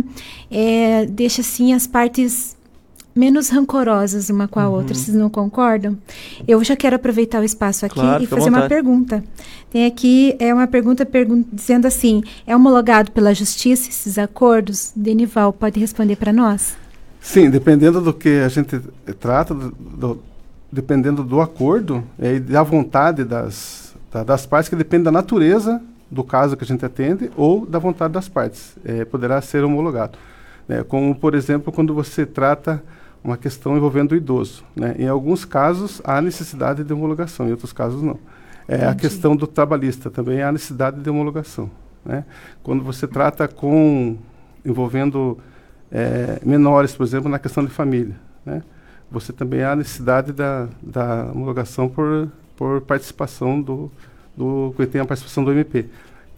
é, 0.49 1.05
deixa, 1.07 1.41
assim, 1.41 1.73
as 1.73 1.85
partes 1.85 2.55
menos 3.15 3.49
rancorosas 3.49 4.29
uma 4.29 4.47
com 4.47 4.59
a 4.59 4.67
Uhum. 4.67 4.75
outra. 4.75 4.95
Vocês 4.95 5.15
não 5.15 5.29
concordam? 5.29 5.97
Eu 6.47 6.63
já 6.63 6.75
quero 6.75 6.95
aproveitar 6.95 7.41
o 7.41 7.43
espaço 7.43 7.85
aqui 7.85 7.95
Claro, 7.95 8.23
e 8.23 8.27
fazer 8.27 8.49
uma 8.49 8.67
pergunta. 8.67 9.23
Tem 9.71 9.85
aqui 9.85 10.35
é 10.39 10.53
uma 10.53 10.67
pergunta 10.67 11.05
pergun 11.05 11.43
dizendo 11.51 11.85
assim: 11.87 12.23
é 12.47 12.55
homologado 12.55 13.11
pela 13.11 13.33
justiça 13.33 13.89
esses 13.89 14.17
acordos? 14.17 14.91
Denival 14.95 15.53
pode 15.53 15.79
responder 15.79 16.15
para 16.15 16.33
nós? 16.33 16.75
Sim, 17.21 17.49
dependendo 17.49 18.01
do 18.01 18.13
que 18.13 18.29
a 18.43 18.49
gente 18.49 18.79
trata, 19.19 19.53
do- 19.53 19.71
do- 19.71 20.19
dependendo 20.71 21.23
do 21.23 21.39
acordo 21.39 22.03
é, 22.19 22.35
e 22.35 22.39
da 22.39 22.63
vontade 22.63 23.23
das, 23.23 23.93
da- 24.11 24.23
das 24.23 24.45
partes, 24.45 24.69
que 24.69 24.75
depende 24.75 25.03
da 25.05 25.11
natureza 25.11 25.81
do 26.11 26.23
caso 26.23 26.57
que 26.57 26.63
a 26.63 26.67
gente 26.67 26.83
atende 26.85 27.31
ou 27.37 27.65
da 27.65 27.79
vontade 27.79 28.13
das 28.13 28.27
partes, 28.27 28.73
é, 28.83 29.05
poderá 29.05 29.41
ser 29.41 29.63
homologado. 29.63 30.17
né? 30.67 30.83
Como, 30.83 31.13
por 31.15 31.33
exemplo, 31.35 31.71
quando 31.73 31.93
você 31.93 32.25
trata 32.25 32.81
uma 33.23 33.37
questão 33.37 33.77
envolvendo 33.77 34.11
o 34.11 34.15
idoso. 34.15 34.63
né? 34.75 34.95
Em 34.97 35.07
alguns 35.07 35.45
casos, 35.45 36.01
há 36.03 36.21
necessidade 36.21 36.83
de 36.83 36.93
homologação, 36.93 37.47
em 37.47 37.51
outros 37.51 37.71
casos, 37.71 38.01
não. 38.01 38.19
É, 38.67 38.75
a 38.75 38.77
Entendi. 38.77 39.01
questão 39.01 39.35
do 39.35 39.45
trabalhista 39.47 40.09
também 40.09 40.41
há 40.41 40.51
necessidade 40.51 41.01
de 41.01 41.09
homologação. 41.09 41.69
Né? 42.05 42.25
Quando 42.61 42.83
você 42.83 43.07
trata 43.07 43.47
com 43.47 44.17
envolvendo 44.65 45.37
eh, 45.91 46.39
menores, 46.43 46.95
por 46.95 47.03
exemplo, 47.03 47.29
na 47.29 47.37
questão 47.37 47.63
de 47.63 47.71
família, 47.71 48.15
né? 48.45 48.63
Você 49.11 49.31
também 49.31 49.63
há 49.63 49.75
necessidade 49.75 50.33
da, 50.33 50.67
da 50.81 51.25
homologação 51.25 51.87
por, 51.87 52.31
por 52.57 52.81
participação 52.81 53.61
do, 53.61 53.91
do 54.35 54.73
que 54.75 54.87
tem 54.87 55.01
a 55.01 55.05
participação 55.05 55.43
do 55.43 55.51
MP. 55.51 55.85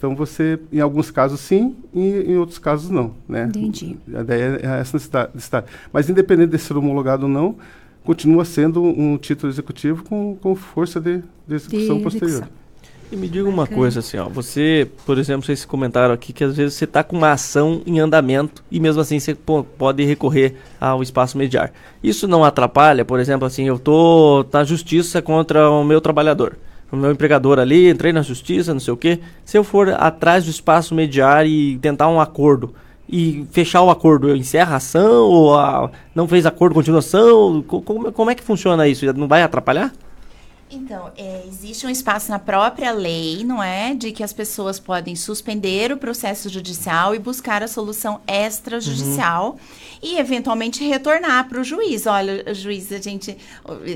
Então 0.05 0.15
você, 0.15 0.59
em 0.71 0.79
alguns 0.79 1.09
casos 1.09 1.39
sim, 1.39 1.75
e 1.93 2.31
em 2.31 2.37
outros 2.37 2.59
casos 2.59 2.89
não, 2.91 3.11
né? 3.27 3.45
Entendi. 3.47 3.97
A 4.13 4.21
ideia 4.21 4.59
é 4.61 4.79
essa 4.79 4.95
necessidade. 4.97 5.67
Mas 5.91 6.09
independente 6.09 6.51
de 6.51 6.59
ser 6.59 6.77
homologado 6.77 7.23
ou 7.23 7.29
não, 7.29 7.55
continua 8.03 8.45
sendo 8.45 8.83
um 8.83 9.17
título 9.17 9.51
executivo 9.51 10.03
com, 10.03 10.35
com 10.39 10.55
força 10.55 10.99
de, 11.01 11.23
de 11.47 11.55
execução 11.55 11.97
De 11.97 12.03
posterior. 12.03 12.29
execução. 12.29 12.65
E 13.11 13.15
me 13.15 13.27
diga 13.27 13.47
uma 13.47 13.63
Bacana. 13.63 13.77
coisa 13.77 13.99
assim, 13.99 14.17
ó, 14.17 14.27
você, 14.27 14.87
por 15.05 15.17
exemplo, 15.17 15.45
vocês 15.45 15.63
comentaram 15.63 16.13
aqui 16.13 16.33
que 16.33 16.43
às 16.43 16.55
vezes 16.57 16.73
você 16.75 16.85
está 16.85 17.03
com 17.03 17.15
uma 17.15 17.31
ação 17.31 17.81
em 17.85 17.99
andamento 17.99 18.63
e 18.71 18.79
mesmo 18.79 18.99
assim 19.01 19.19
você 19.19 19.35
pode 19.35 20.03
recorrer 20.03 20.55
ao 20.81 21.03
espaço 21.03 21.37
mediar. 21.37 21.71
Isso 22.03 22.27
não 22.27 22.43
atrapalha, 22.43 23.05
por 23.05 23.19
exemplo, 23.19 23.45
assim, 23.45 23.65
eu 23.67 23.77
tô 23.77 24.45
na 24.51 24.63
justiça 24.63 25.21
contra 25.21 25.69
o 25.69 25.83
meu 25.83 26.01
trabalhador, 26.01 26.57
meu 26.93 27.11
empregador 27.11 27.59
ali, 27.59 27.89
entrei 27.89 28.13
na 28.13 28.21
justiça, 28.21 28.73
não 28.73 28.79
sei 28.79 28.93
o 28.93 28.97
quê. 28.97 29.19
Se 29.43 29.57
eu 29.57 29.63
for 29.63 29.89
atrás 29.89 30.43
do 30.45 30.49
espaço 30.49 30.93
mediar 30.95 31.45
e 31.45 31.77
tentar 31.79 32.07
um 32.09 32.19
acordo 32.21 32.73
e 33.09 33.45
fechar 33.51 33.81
o 33.81 33.89
acordo, 33.89 34.29
eu 34.29 34.35
encerro 34.35 34.73
a 34.73 34.77
ação 34.77 35.25
ou 35.25 35.57
a- 35.57 35.89
não 36.13 36.27
fez 36.27 36.45
acordo, 36.45 36.73
continuação? 36.75 37.63
Co- 37.67 37.81
Como, 37.81 38.11
como 38.11 38.31
é 38.31 38.35
que 38.35 38.43
funciona 38.43 38.87
isso? 38.87 39.05
Não 39.13 39.27
vai 39.27 39.41
atrapalhar? 39.43 39.91
Então, 40.69 41.11
é, 41.15 41.43
existe 41.47 41.85
um 41.85 41.89
espaço 41.89 42.31
na 42.31 42.39
própria 42.39 42.91
lei, 42.91 43.43
não 43.43 43.61
é? 43.61 43.93
De 43.93 44.11
que 44.11 44.23
as 44.23 44.33
pessoas 44.33 44.79
podem 44.79 45.15
suspender 45.15 45.91
o 45.91 45.97
processo 45.97 46.49
judicial 46.49 47.13
e 47.13 47.19
buscar 47.19 47.61
a 47.61 47.67
solução 47.67 48.19
extrajudicial 48.27 49.57
e, 50.01 50.17
eventualmente, 50.17 50.83
retornar 50.83 51.47
para 51.47 51.61
o 51.61 51.63
juiz. 51.63 52.07
Olha, 52.07 52.53
juiz, 52.53 52.91
a 52.91 52.97
gente. 52.97 53.37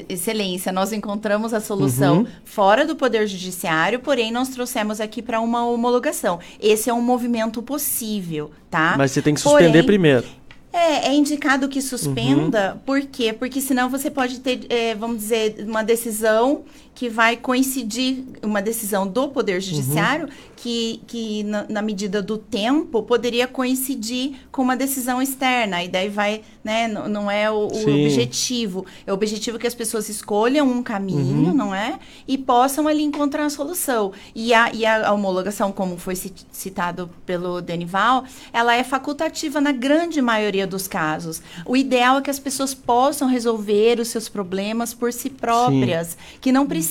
Excelência, 0.07 0.72
nós 0.72 0.93
encontramos 0.93 1.53
a 1.53 1.59
solução 1.59 2.20
Uhum. 2.20 2.28
fora 2.45 2.86
do 2.86 2.95
Poder 2.95 3.28
Judiciário, 3.28 3.99
porém, 3.99 4.32
nós 4.32 4.49
trouxemos 4.49 5.01
aqui 5.01 5.22
para 5.22 5.41
uma 5.41 5.65
homologação. 5.65 6.39
Esse 6.61 6.89
é 6.89 6.93
um 6.93 7.01
movimento 7.01 7.61
possível, 7.63 8.51
tá? 8.70 8.95
Mas 8.97 9.11
você 9.11 9.22
tem 9.22 9.34
que 9.34 9.41
suspender 9.41 9.70
Porém, 9.72 9.86
primeiro. 9.86 10.28
É, 10.72 11.07
é 11.07 11.13
indicado 11.13 11.67
que 11.67 11.82
suspenda, 11.82 12.80
por 12.86 13.01
quê? 13.01 13.34
Porque 13.34 13.59
senão 13.59 13.89
você 13.89 14.09
pode 14.11 14.39
ter, 14.39 14.65
é, 14.70 14.93
vamos 14.93 15.17
dizer, 15.17 15.65
uma 15.67 15.84
decisão 15.84 16.63
que 17.00 17.08
vai 17.08 17.38
coincidir, 17.38 18.26
uma 18.43 18.62
decisão 18.62 19.08
do 19.08 19.30
Poder 19.30 19.62
Judiciário, 19.62 20.28
que, 20.58 21.00
que 21.08 21.43
na, 21.43 21.66
na 21.70 21.82
medida 21.82 22.22
do 22.22 22.38
tempo 22.38 23.02
poderia 23.04 23.47
coincidir 23.47 24.34
com 24.52 24.62
uma 24.62 24.76
decisão 24.76 25.22
externa, 25.22 25.82
e 25.82 25.88
daí 25.88 26.10
vai, 26.10 26.41
né, 26.62 26.89
n- 26.89 27.08
não 27.08 27.32
é 27.32 27.50
o, 27.50 27.68
o 27.68 27.74
Sim. 27.74 28.04
objetivo. 28.06 28.86
É 29.08 29.12
o 29.12 29.16
objetivo 29.16 29.58
que 29.58 29.66
as 29.66 29.74
pessoas 29.74 30.10
escolham 30.10 30.68
um 30.68 30.84
caminho, 30.84 31.47
Uhum. 31.47 31.54
não 31.54 31.74
é? 31.74 31.97
E 32.28 32.38
possam 32.38 32.86
ali 32.86 33.02
encontrar 33.02 33.45
a 33.45 33.50
solução. 33.50 34.12
E 34.36 34.54
a, 34.54 34.70
e 34.74 34.86
a 34.86 35.14
homologação, 35.14 35.72
como 35.72 35.97
foi 35.97 36.18
ci- 36.18 36.34
citado 36.52 37.10
pelo 37.26 37.62
Denival, 37.62 38.26
ela 38.52 38.76
é 38.76 38.84
facultativa 38.84 39.62
na 39.62 39.72
grande 39.72 40.22
maioria 40.22 40.68
dos 40.68 40.86
casos. 40.86 41.41
O 41.66 41.78
ideal 41.78 42.18
é 42.18 42.22
que 42.22 42.30
as 42.30 42.39
pessoas 42.39 42.74
possam 42.74 43.30
resolver 43.30 44.02
os 44.02 44.10
seus 44.10 44.28
problemas 44.28 44.93
por 44.93 45.14
si 45.14 45.30
próprias, 45.30 46.18
que 46.41 46.52
não 46.52 46.68
precisem 46.68 46.89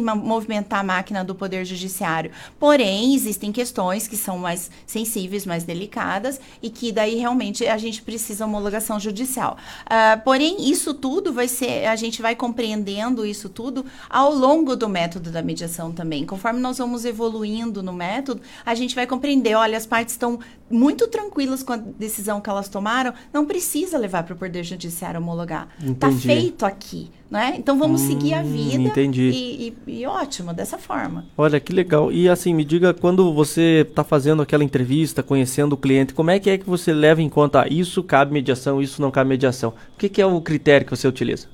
ma- 0.00 0.14
movimentar 0.14 0.80
a 0.80 0.82
máquina 0.82 1.24
do 1.24 1.34
Poder 1.34 1.64
Judiciário. 1.64 2.30
Porém, 2.58 3.14
existem 3.14 3.50
questões 3.52 4.06
que 4.06 4.16
são 4.16 4.38
mais 4.38 4.70
sensíveis, 4.86 5.46
mais 5.46 5.64
delicadas, 5.64 6.40
e 6.62 6.70
que 6.70 6.92
daí 6.92 7.16
realmente 7.16 7.66
a 7.66 7.78
gente 7.78 8.02
precisa 8.02 8.44
homologação 8.44 8.98
judicial. 9.00 9.56
Ah, 9.86 10.20
porém, 10.24 10.70
isso 10.70 10.94
tudo 10.94 11.32
vai 11.32 11.48
ser, 11.48 11.86
a 11.86 11.96
gente 11.96 12.20
vai 12.22 12.34
compreendendo 12.34 13.24
isso 13.24 13.48
tudo 13.48 13.84
ao 14.08 14.34
longo 14.34 14.76
do 14.76 14.88
método 14.88 15.30
da 15.30 15.42
mediação 15.42 15.92
também. 15.92 16.24
Conforme 16.24 16.60
nós 16.60 16.78
vamos 16.78 17.04
evoluindo 17.04 17.82
no 17.82 17.92
método, 17.92 18.40
a 18.64 18.74
gente 18.74 18.94
vai 18.94 19.06
compreender, 19.06 19.54
olha, 19.54 19.76
as 19.76 19.86
partes 19.86 20.14
estão 20.14 20.38
muito 20.70 21.06
tranquilas 21.08 21.62
com 21.62 21.72
a 21.72 21.76
decisão 21.76 22.40
que 22.40 22.48
elas 22.50 22.68
tomaram, 22.68 23.12
não 23.32 23.44
precisa 23.46 23.96
levar 23.98 24.22
para 24.22 24.34
o 24.34 24.36
Poder 24.36 24.62
Judiciário 24.64 25.20
homologar. 25.20 25.68
Está 25.82 26.10
feito 26.10 26.64
aqui, 26.66 27.10
né? 27.30 27.54
Então 27.58 27.78
vamos 27.78 28.00
seguir 28.02 28.34
a 28.34 28.40
Hum, 28.40 28.44
vida 28.44 28.88
entendi. 28.88 29.30
E, 29.30 29.74
e- 29.88 30.00
e 30.00 30.06
ótimo, 30.06 30.52
dessa 30.52 30.78
forma. 30.78 31.24
Olha, 31.36 31.58
que 31.60 31.72
legal. 31.72 32.12
E 32.12 32.28
assim, 32.28 32.52
me 32.54 32.64
diga, 32.64 32.92
quando 32.94 33.32
você 33.32 33.86
está 33.88 34.04
fazendo 34.04 34.42
aquela 34.42 34.64
entrevista, 34.64 35.22
conhecendo 35.22 35.72
o 35.72 35.76
cliente, 35.76 36.14
como 36.14 36.30
é 36.30 36.38
que 36.38 36.50
é 36.50 36.58
que 36.58 36.66
você 36.68 36.92
leva 36.92 37.22
em 37.22 37.28
conta 37.28 37.62
ah, 37.62 37.68
isso 37.68 38.02
cabe 38.02 38.32
mediação, 38.32 38.80
isso 38.82 39.00
não 39.00 39.10
cabe 39.10 39.28
mediação? 39.30 39.70
O 39.94 39.98
que, 39.98 40.08
que 40.08 40.20
é 40.20 40.26
o 40.26 40.40
critério 40.40 40.86
que 40.86 40.94
você 40.96 41.08
utiliza? 41.08 41.46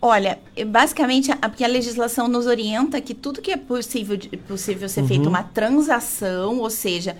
Olha, 0.00 0.38
basicamente, 0.66 1.32
a- 1.32 1.36
porque 1.48 1.64
a 1.64 1.68
legislação 1.68 2.28
nos 2.28 2.46
orienta 2.46 3.00
que 3.00 3.14
tudo 3.14 3.40
que 3.40 3.50
é 3.50 3.56
possível, 3.56 4.16
de- 4.16 4.28
possível 4.36 4.88
ser 4.88 5.00
Uhum. 5.02 5.08
feito 5.08 5.28
uma 5.28 5.42
transação, 5.42 6.58
ou 6.58 6.68
seja, 6.70 7.16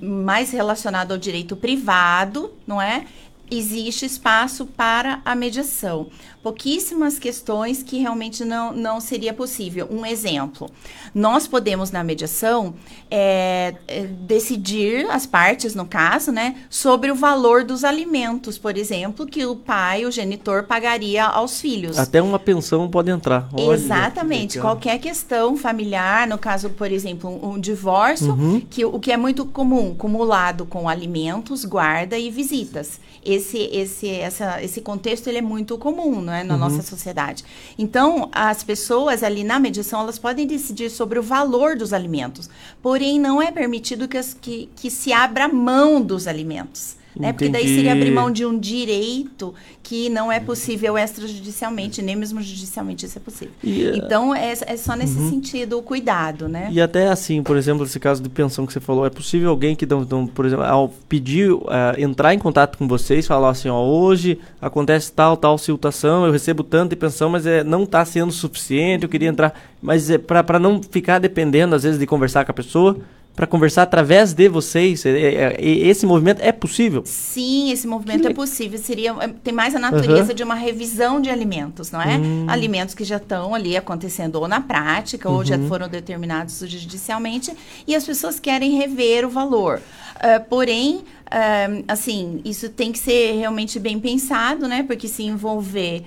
mais 0.00 0.50
relacionado 0.50 1.12
ao 1.12 1.18
direito 1.18 1.54
privado, 1.56 2.52
não 2.66 2.82
é? 2.82 3.04
Existe 3.50 4.04
espaço 4.04 4.66
para 4.66 5.22
a 5.24 5.34
mediação. 5.34 6.08
Pouquíssimas 6.42 7.18
questões 7.18 7.82
que 7.82 7.98
realmente 7.98 8.44
não, 8.44 8.72
não 8.72 9.00
seria 9.00 9.32
possível. 9.34 9.88
Um 9.90 10.06
exemplo: 10.06 10.70
nós 11.14 11.46
podemos, 11.46 11.90
na 11.90 12.04
mediação, 12.04 12.74
é, 13.10 13.74
é, 13.86 14.04
decidir, 14.06 15.06
as 15.10 15.26
partes, 15.26 15.74
no 15.74 15.84
caso, 15.86 16.30
né, 16.30 16.56
sobre 16.70 17.10
o 17.10 17.14
valor 17.14 17.64
dos 17.64 17.84
alimentos, 17.84 18.56
por 18.56 18.76
exemplo, 18.76 19.26
que 19.26 19.44
o 19.44 19.56
pai, 19.56 20.04
o 20.06 20.10
genitor, 20.10 20.64
pagaria 20.64 21.24
aos 21.24 21.60
filhos. 21.60 21.98
Até 21.98 22.22
uma 22.22 22.38
pensão 22.38 22.88
pode 22.88 23.10
entrar. 23.10 23.48
Olha, 23.52 23.74
Exatamente. 23.74 24.58
Qualquer 24.60 24.98
questão 24.98 25.56
familiar, 25.56 26.26
no 26.26 26.38
caso, 26.38 26.70
por 26.70 26.90
exemplo, 26.90 27.28
um, 27.30 27.54
um 27.54 27.60
divórcio, 27.60 28.32
Uhum. 28.32 28.60
que 28.68 28.84
o 28.84 28.98
que 29.00 29.10
é 29.12 29.16
muito 29.16 29.44
comum, 29.44 29.94
cumulado 29.94 30.66
com 30.66 30.88
alimentos, 30.88 31.64
guarda 31.64 32.18
e 32.18 32.30
visitas. 32.30 33.00
Esse, 33.24 33.58
esse, 33.72 34.08
essa, 34.08 34.62
esse 34.62 34.80
contexto 34.80 35.26
ele 35.26 35.38
é 35.38 35.42
muito 35.42 35.76
comum 35.76 36.20
não 36.28 36.34
é, 36.34 36.44
na 36.44 36.54
Uhum. 36.54 36.60
nossa 36.60 36.82
sociedade. 36.82 37.42
Então, 37.78 38.28
as 38.32 38.62
pessoas 38.62 39.22
ali 39.22 39.42
na 39.42 39.58
mediação, 39.58 40.00
elas 40.00 40.18
podem 40.18 40.46
decidir 40.46 40.90
sobre 40.90 41.18
o 41.18 41.22
valor 41.22 41.74
dos 41.76 41.92
alimentos. 41.92 42.48
Porém, 42.82 43.18
não 43.18 43.40
é 43.42 43.50
permitido 43.50 44.06
que, 44.06 44.18
as- 44.18 44.34
que, 44.34 44.68
que 44.76 44.90
se 44.90 45.12
abra 45.12 45.48
mão 45.48 46.00
dos 46.02 46.26
alimentos. 46.28 46.97
Né? 47.16 47.32
Porque 47.32 47.48
daí 47.48 47.66
seria 47.74 47.92
abrir 47.92 48.10
mão 48.12 48.30
de 48.30 48.44
um 48.46 48.56
direito 48.58 49.52
que 49.82 50.08
não 50.08 50.30
é 50.30 50.38
possível 50.38 50.96
extrajudicialmente, 50.96 52.00
nem 52.02 52.14
mesmo 52.14 52.40
judicialmente 52.40 53.06
isso 53.06 53.18
é 53.18 53.20
possível. 53.20 53.54
E, 53.62 53.86
eh, 53.86 53.96
então, 53.96 54.34
é, 54.34 54.52
é 54.52 54.76
só 54.76 54.94
nesse 54.94 55.18
Uhum. 55.18 55.30
sentido 55.30 55.78
o 55.78 55.82
cuidado, 55.82 56.48
né? 56.48 56.68
E 56.70 56.80
até 56.80 57.08
assim, 57.08 57.42
por 57.42 57.56
exemplo, 57.56 57.84
esse 57.84 57.98
caso 57.98 58.22
de 58.22 58.28
pensão 58.28 58.66
que 58.66 58.72
você 58.72 58.80
falou, 58.80 59.04
é 59.06 59.10
possível 59.10 59.50
alguém 59.50 59.74
que, 59.74 59.86
não, 59.86 60.26
por 60.26 60.46
exemplo, 60.46 60.64
ao 60.64 60.88
pedir, 61.08 61.50
eh, 61.50 62.02
entrar 62.02 62.34
em 62.34 62.38
contato 62.38 62.78
com 62.78 62.86
vocês, 62.86 63.26
falar 63.26 63.50
assim, 63.50 63.68
ó, 63.68 63.82
hoje 63.82 64.38
acontece 64.60 65.10
tal, 65.10 65.36
tal 65.36 65.58
situação, 65.58 66.26
eu 66.26 66.32
recebo 66.32 66.62
tanto 66.62 66.90
de 66.90 66.96
pensão, 66.96 67.30
mas 67.30 67.46
é, 67.46 67.64
não 67.64 67.82
está 67.84 68.04
sendo 68.04 68.30
suficiente, 68.32 69.02
eu 69.04 69.08
queria 69.08 69.28
entrar, 69.28 69.54
mas 69.82 70.10
é 70.10 70.18
para 70.18 70.58
não 70.58 70.80
ficar 70.82 71.18
dependendo, 71.18 71.74
às 71.74 71.82
vezes, 71.82 71.98
de 71.98 72.06
conversar 72.06 72.44
com 72.44 72.50
a 72.50 72.54
pessoa, 72.54 72.96
para 73.38 73.46
conversar 73.46 73.82
através 73.82 74.32
de 74.32 74.48
vocês? 74.48 75.06
É, 75.06 75.10
é, 75.10 75.56
é, 75.56 75.64
esse 75.64 76.04
movimento 76.04 76.40
é 76.42 76.50
possível? 76.50 77.02
Sim, 77.06 77.70
esse 77.70 77.86
movimento 77.86 78.26
é 78.26 78.34
possível. 78.34 78.76
Seria, 78.80 79.14
tem 79.44 79.54
mais 79.54 79.76
a 79.76 79.78
natureza 79.78 80.22
Aham. 80.30 80.34
de 80.34 80.42
uma 80.42 80.56
revisão 80.56 81.20
de 81.20 81.30
alimentos, 81.30 81.92
não 81.92 82.02
é? 82.02 82.18
Hum. 82.18 82.46
Alimentos 82.48 82.96
que 82.96 83.04
já 83.04 83.18
estão 83.18 83.54
ali 83.54 83.76
acontecendo 83.76 84.40
ou 84.40 84.48
na 84.48 84.60
prática, 84.60 85.30
ou 85.30 85.44
já 85.44 85.56
Uhum. 85.56 85.68
foram 85.68 85.88
determinados 85.88 86.58
judicialmente, 86.66 87.52
e 87.86 87.94
as 87.94 88.04
pessoas 88.04 88.40
querem 88.40 88.76
rever 88.76 89.24
o 89.24 89.30
valor. 89.30 89.80
Ah, 90.16 90.40
porém, 90.40 91.04
ah, 91.30 91.68
assim, 91.86 92.40
isso 92.44 92.68
tem 92.68 92.90
que 92.90 92.98
ser 92.98 93.36
realmente 93.38 93.78
bem 93.78 94.00
pensado, 94.00 94.66
né? 94.66 94.82
Porque 94.82 95.06
se 95.06 95.22
envolver 95.22 96.02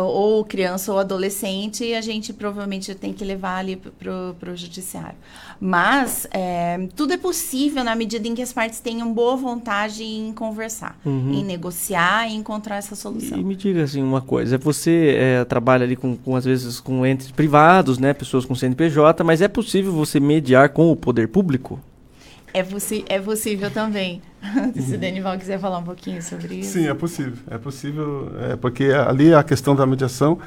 ou 0.00 0.44
criança 0.44 0.92
ou 0.92 0.98
adolescente, 0.98 1.92
a 1.94 2.00
gente 2.00 2.32
provavelmente 2.32 2.94
tem 2.94 3.12
que 3.12 3.24
levar 3.24 3.56
ali 3.58 3.76
para 3.76 4.52
o 4.52 4.56
judiciário. 4.56 5.16
Mas 5.60 6.26
é, 6.32 6.88
tudo 6.96 7.12
é 7.12 7.16
possível 7.16 7.84
na 7.84 7.94
medida 7.94 8.26
em 8.26 8.34
que 8.34 8.42
as 8.42 8.52
partes 8.52 8.80
tenham 8.80 9.12
boa 9.12 9.36
vontade 9.36 10.02
em 10.02 10.32
conversar, 10.32 10.98
Uhum. 11.04 11.32
em 11.32 11.44
negociar 11.44 12.28
e 12.28 12.34
encontrar 12.34 12.76
essa 12.76 12.94
solução. 12.94 13.38
E 13.38 13.44
me 13.44 13.54
diga 13.54 13.82
assim 13.84 14.02
uma 14.02 14.20
coisa, 14.20 14.58
você 14.58 15.14
é, 15.16 15.44
trabalha 15.44 15.84
ali 15.84 15.94
com, 15.96 16.16
com, 16.16 16.34
às 16.34 16.44
vezes 16.44 16.80
com 16.80 17.06
entes 17.06 17.30
privados, 17.30 17.98
né, 17.98 18.12
pessoas 18.12 18.44
com 18.44 18.54
CNPJ, 18.54 19.22
mas 19.22 19.40
é 19.40 19.48
possível 19.48 19.92
você 19.92 20.18
mediar 20.18 20.70
com 20.70 20.90
o 20.90 20.96
poder 20.96 21.28
público? 21.28 21.78
É, 22.54 22.62
possi 22.62 23.04
é 23.08 23.18
possível 23.18 23.70
também. 23.70 24.20
Se 24.78 24.94
o 24.94 24.98
Denival 24.98 25.38
quiser 25.38 25.58
falar 25.58 25.78
um 25.78 25.84
pouquinho 25.84 26.22
sobre 26.22 26.56
isso. 26.56 26.72
Sim, 26.72 26.88
é 26.88 26.94
possível. 26.94 27.34
É 27.50 27.58
possível, 27.58 28.32
é, 28.40 28.56
porque 28.56 28.84
ali 28.86 29.32
a 29.32 29.42
questão 29.42 29.74
da 29.74 29.86
mediação, 29.86 30.38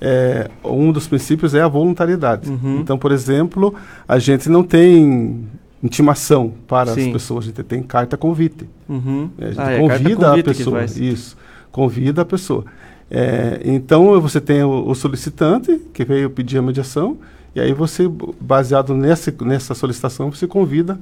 é, 0.00 0.50
um 0.64 0.90
dos 0.92 1.06
princípios 1.06 1.54
é 1.54 1.62
a 1.62 1.68
voluntariedade. 1.68 2.50
Uhum. 2.50 2.80
Então, 2.80 2.98
por 2.98 3.12
exemplo, 3.12 3.74
a 4.06 4.18
gente 4.18 4.48
não 4.48 4.62
tem 4.62 5.46
intimação 5.82 6.52
para 6.66 6.92
Sim. 6.94 7.06
as 7.06 7.12
pessoas, 7.12 7.44
a 7.44 7.48
gente 7.48 7.62
tem 7.62 7.82
carta 7.82 8.16
convite. 8.16 8.68
Uhum. 8.88 9.30
É, 9.38 9.44
A 9.44 9.48
gente 9.48 9.60
Ah, 9.60 9.70
é, 9.70 9.88
carta 9.88 9.98
convida 10.04 10.32
a 10.32 10.34
que 10.34 10.42
pessoa. 10.42 10.84
Isso, 10.84 11.36
convida 11.70 12.22
a 12.22 12.24
pessoa. 12.24 12.64
É, 13.10 13.60
então, 13.64 14.20
você 14.20 14.40
tem 14.40 14.62
o, 14.62 14.88
o 14.88 14.94
solicitante, 14.94 15.80
que 15.92 16.04
veio 16.04 16.28
pedir 16.28 16.58
a 16.58 16.62
mediação, 16.62 17.16
e 17.54 17.60
aí 17.60 17.72
você, 17.72 18.08
baseado 18.40 18.94
nessa, 18.94 19.32
nessa 19.42 19.74
solicitação, 19.74 20.30
você 20.30 20.46
convida 20.46 20.98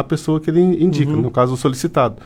a 0.00 0.04
pessoa 0.04 0.38
que 0.40 0.50
ele 0.50 0.60
indica, 0.60 1.10
Uhum. 1.12 1.22
no 1.22 1.30
caso, 1.30 1.54
o 1.54 1.56
solicitado. 1.56 2.16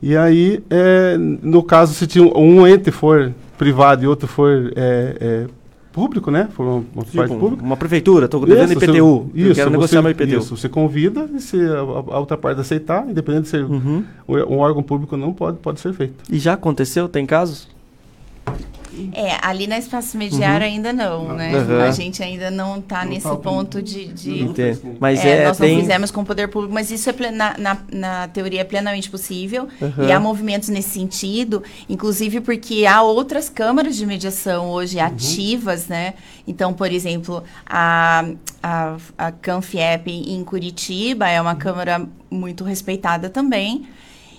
E 0.00 0.16
aí, 0.16 0.62
é, 0.70 1.16
no 1.18 1.62
caso, 1.62 1.92
se 1.94 2.06
tinha 2.06 2.24
um, 2.24 2.60
um 2.60 2.66
ente 2.66 2.90
for 2.90 3.32
privado 3.56 4.04
e 4.04 4.06
outro 4.06 4.28
for 4.28 4.72
é, 4.76 5.16
é, 5.20 5.46
público, 5.92 6.30
né? 6.30 6.48
For 6.52 6.62
uma, 6.64 6.84
uma 6.94 7.04
Tipo, 7.04 7.16
parte 7.16 7.34
pública. 7.36 7.62
uma 7.64 7.76
prefeitura, 7.76 8.26
estou 8.26 8.46
devendo 8.46 8.72
Isso, 8.72 8.84
IPTU, 8.84 9.30
Você, 9.34 9.40
isso, 9.40 9.54
quero 9.56 9.70
você, 9.70 9.70
negociar 9.70 10.02
meu 10.02 10.10
IPTU. 10.12 10.38
Isso, 10.38 10.56
você 10.56 10.68
convida 10.68 11.28
e 11.34 11.40
se 11.40 11.60
a, 11.60 11.78
a 11.80 12.18
outra 12.20 12.36
parte 12.36 12.60
aceitar, 12.60 13.04
independente 13.10 13.42
de 13.44 13.48
ser 13.48 13.64
Uhum. 13.64 14.04
um, 14.28 14.34
um 14.36 14.58
órgão 14.58 14.82
público 14.84 15.16
ou 15.16 15.20
não, 15.20 15.32
pode, 15.32 15.56
pode 15.58 15.80
ser 15.80 15.92
feito. 15.92 16.14
E 16.30 16.38
já 16.38 16.52
aconteceu? 16.52 17.08
Tem 17.08 17.26
casos? 17.26 17.66
É, 19.12 19.36
ali 19.42 19.66
na 19.66 19.78
espaço 19.78 20.16
mediário 20.16 20.66
Uhum. 20.66 20.72
ainda 20.72 20.92
não, 20.92 21.34
né? 21.34 21.52
Uhum. 21.56 21.80
A 21.82 21.90
gente 21.90 22.22
ainda 22.22 22.50
não 22.50 22.78
está 22.78 23.04
nesse 23.04 23.28
ponto 23.38 23.80
de. 23.82 24.06
de. 24.08 24.50
Mas 24.98 25.24
é, 25.24 25.42
é, 25.42 25.44
nós 25.48 25.56
tem... 25.58 25.74
não 25.74 25.80
fizemos 25.80 26.10
com 26.10 26.20
o 26.20 26.24
poder 26.24 26.48
público, 26.48 26.72
mas 26.74 26.90
isso 26.90 27.08
é 27.08 27.12
ple- 27.12 27.30
na, 27.30 27.56
na, 27.58 27.78
na 27.92 28.28
teoria 28.28 28.60
é 28.60 28.64
plenamente 28.64 29.10
possível. 29.10 29.68
Uhum. 29.80 30.04
E 30.06 30.12
há 30.12 30.18
movimentos 30.18 30.68
nesse 30.68 30.90
sentido, 30.90 31.62
inclusive 31.88 32.40
porque 32.40 32.84
há 32.86 33.02
outras 33.02 33.48
câmaras 33.48 33.96
de 33.96 34.04
mediação 34.06 34.70
hoje 34.70 34.98
ativas, 34.98 35.86
né? 35.86 36.14
Então, 36.46 36.72
por 36.72 36.90
exemplo, 36.90 37.42
a, 37.66 38.24
a, 38.62 38.96
a 39.16 39.32
Canfiep 39.32 40.08
em 40.10 40.42
Curitiba 40.44 41.28
é 41.28 41.40
uma 41.40 41.54
câmara 41.54 42.06
muito 42.30 42.64
respeitada 42.64 43.28
também. 43.28 43.86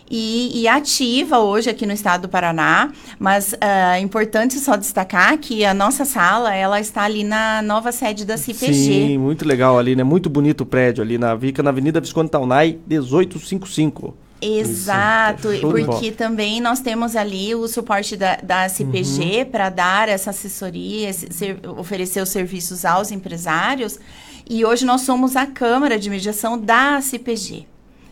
E, 0.09 0.61
e 0.61 0.67
ativa 0.67 1.37
hoje 1.39 1.69
aqui 1.69 1.85
no 1.85 1.93
estado 1.93 2.23
do 2.23 2.29
Paraná, 2.29 2.91
mas 3.19 3.53
ah, 3.61 3.97
é 3.97 3.99
importante 3.99 4.55
só 4.57 4.75
destacar 4.75 5.37
que 5.37 5.63
a 5.63 5.73
nossa 5.73 6.03
sala 6.03 6.53
ela 6.55 6.79
está 6.79 7.03
ali 7.03 7.23
na 7.23 7.61
nova 7.61 7.91
sede 7.91 8.25
da 8.25 8.35
CPG. 8.35 8.73
Sim, 8.73 9.17
muito 9.19 9.45
legal 9.45 9.77
ali, 9.77 9.95
né? 9.95 10.03
Muito 10.03 10.27
bonito 10.29 10.61
o 10.61 10.65
prédio 10.65 11.03
ali 11.03 11.17
na 11.19 11.35
Vica, 11.35 11.61
na 11.61 11.69
Avenida 11.69 11.99
Visconde 12.01 12.31
Taunay, 12.31 12.79
1855. 12.87 14.15
Exato, 14.41 15.51
Isso, 15.53 15.67
porque 15.69 16.11
também 16.11 16.61
nós 16.61 16.79
temos 16.79 17.15
ali 17.15 17.53
o 17.53 17.67
suporte 17.67 18.15
da, 18.15 18.37
da 18.37 18.69
CPG 18.69 19.39
Uhum. 19.39 19.45
para 19.51 19.69
dar 19.69 20.07
essa 20.09 20.29
assessoria, 20.29 21.11
ser- 21.13 21.59
oferecer 21.77 22.21
os 22.21 22.29
serviços 22.29 22.85
aos 22.85 23.11
empresários. 23.11 23.99
E 24.49 24.63
hoje 24.65 24.85
nós 24.85 25.01
somos 25.01 25.35
a 25.35 25.45
Câmara 25.45 25.99
de 25.99 26.09
Mediação 26.09 26.57
da 26.57 27.01
CPG. 27.01 27.67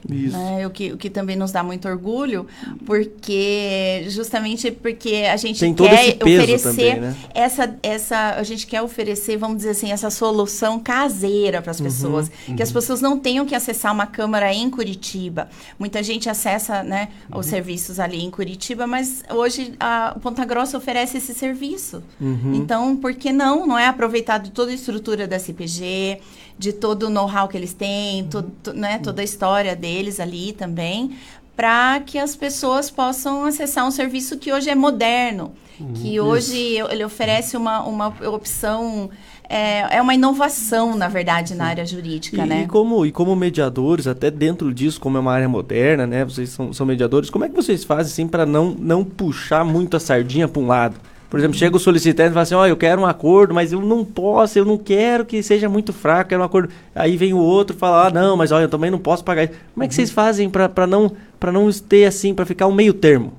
Isso. 0.10 0.38
né? 0.38 0.66
O, 0.66 0.70
que, 0.70 0.92
o 0.94 0.98
que 0.98 1.10
também 1.10 1.36
nos 1.36 1.52
dá 1.52 1.64
muito 1.64 1.88
orgulho, 1.88 2.46
porque 2.86 4.06
justamente 4.10 4.72
porque 4.72 5.26
a 5.32 5.38
gente 5.38 5.60
Tem 5.60 5.74
quer 5.74 6.18
oferecer 6.24 6.60
também, 6.70 7.00
né? 7.00 7.16
essa, 7.34 7.76
essa, 7.84 8.32
a 8.32 8.44
gente 8.44 8.66
quer 8.66 8.82
oferecer, 8.82 9.38
vamos 9.38 9.58
dizer 9.58 9.72
assim, 9.72 9.92
essa 9.92 10.10
solução 10.10 10.80
caseira 10.80 11.62
para 11.62 11.72
as 11.72 11.80
Uhum, 11.80 11.86
pessoas, 11.86 12.32
que 12.56 12.62
as 12.64 12.70
uhum. 12.70 12.74
pessoas 12.74 13.02
não 13.02 13.20
tenham 13.20 13.46
que 13.46 13.54
acessar 13.54 13.94
uma 13.94 14.06
câmara 14.08 14.54
em 14.54 14.70
Curitiba. 14.70 15.50
Muita 15.78 16.02
gente 16.02 16.30
acessa, 16.30 16.84
né, 16.84 17.10
os 17.30 17.46
Uhum. 17.46 17.52
serviços 17.52 18.00
ali 18.00 18.24
em 18.24 18.32
Curitiba, 18.32 18.88
mas 18.88 19.24
hoje 19.30 19.74
a 19.80 20.18
Ponta 20.22 20.44
Grossa 20.46 20.78
oferece 20.78 21.18
esse 21.18 21.34
serviço. 21.34 22.02
Uhum. 22.20 22.54
Então, 22.56 22.96
por 22.96 23.14
que 23.14 23.32
não? 23.32 23.66
Não 23.68 23.78
é 23.78 23.88
aproveitado 23.88 24.44
de 24.46 24.52
toda 24.52 24.72
a 24.72 24.74
estrutura 24.74 25.28
da 25.28 25.38
CPG, 25.40 26.20
de 26.60 26.74
todo 26.74 27.04
o 27.04 27.10
know-how 27.10 27.48
que 27.48 27.56
eles 27.56 27.74
têm, 27.74 28.28
né, 28.74 28.98
toda 29.00 29.22
a 29.22 29.24
história 29.24 29.76
deles 29.76 29.97
ali 30.20 30.54
também, 30.54 31.12
para 31.56 32.00
que 32.06 32.20
as 32.20 32.36
pessoas 32.36 32.90
possam 32.90 33.44
acessar 33.46 33.86
um 33.88 33.92
serviço 33.92 34.38
que 34.38 34.54
hoje 34.54 34.70
é 34.70 34.76
moderno, 34.76 35.52
que 35.96 36.20
Uhum. 36.20 36.28
hoje 36.28 36.76
ele 36.90 37.04
oferece 37.04 37.56
uma, 37.58 37.84
uma 37.84 38.08
opção, 38.32 39.10
é, 39.50 39.98
é 39.98 40.02
uma 40.02 40.14
inovação, 40.14 40.96
na 40.96 41.08
verdade, 41.08 41.56
na 41.56 41.66
área 41.66 41.86
jurídica, 41.86 42.44
E, 42.44 42.48
né? 42.48 42.62
e 42.64 42.68
como, 42.68 43.06
e 43.06 43.12
como 43.12 43.36
mediadores, 43.36 44.08
até 44.08 44.30
dentro 44.32 44.74
disso, 44.74 45.00
como 45.00 45.18
é 45.18 45.20
uma 45.20 45.34
área 45.34 45.50
moderna, 45.50 46.06
né? 46.08 46.24
Vocês 46.26 46.50
são, 46.50 46.72
são 46.74 46.86
mediadores, 46.86 47.30
como 47.30 47.46
é 47.46 47.50
que 47.50 47.56
vocês 47.56 47.84
fazem 47.84 48.12
assim 48.12 48.28
para 48.28 48.46
não, 48.46 48.76
não 48.78 49.04
puxar 49.04 49.64
muito 49.64 49.98
a 49.98 50.00
sardinha 50.00 50.48
para 50.48 50.62
um 50.62 50.68
lado? 50.68 50.96
Por 51.30 51.40
exemplo, 51.40 51.58
chega 51.58 51.76
o 51.76 51.80
solicitante 51.80 52.30
e 52.30 52.34
fala 52.34 52.44
assim, 52.44 52.56
ó, 52.56 52.66
eu 52.66 52.78
quero 52.78 53.02
um 53.02 53.06
acordo, 53.06 53.54
mas 53.54 53.74
eu 53.74 53.82
não 53.82 54.06
posso, 54.06 54.58
eu 54.58 54.64
não 54.64 54.78
quero 54.78 55.26
que 55.26 55.44
seja 55.44 55.68
muito 55.68 55.92
fraco, 55.92 56.30
quero 56.30 56.42
um 56.42 56.46
acordo. 56.46 56.70
Aí 56.96 57.18
vem 57.18 57.34
o 57.34 57.38
outro 57.38 57.76
e 57.76 57.80
fala, 57.80 58.08
ah, 58.08 58.10
não, 58.10 58.38
mas 58.38 58.52
olha, 58.52 58.64
eu 58.64 58.70
também 58.70 58.90
não 58.90 59.00
posso 59.00 59.24
pagar 59.24 59.44
isso. 59.44 59.54
Como 59.74 59.84
é 59.84 59.88
que 59.88 59.94
vocês 59.94 60.10
fazem 60.10 60.50
para 60.50 60.88
não, 60.88 61.12
pra 61.40 61.52
não 61.52 61.70
ter 61.72 62.06
assim, 62.06 62.34
para 62.34 62.46
ficar 62.46 62.68
um 62.68 62.74
meio 62.74 62.94
termo? 62.94 63.34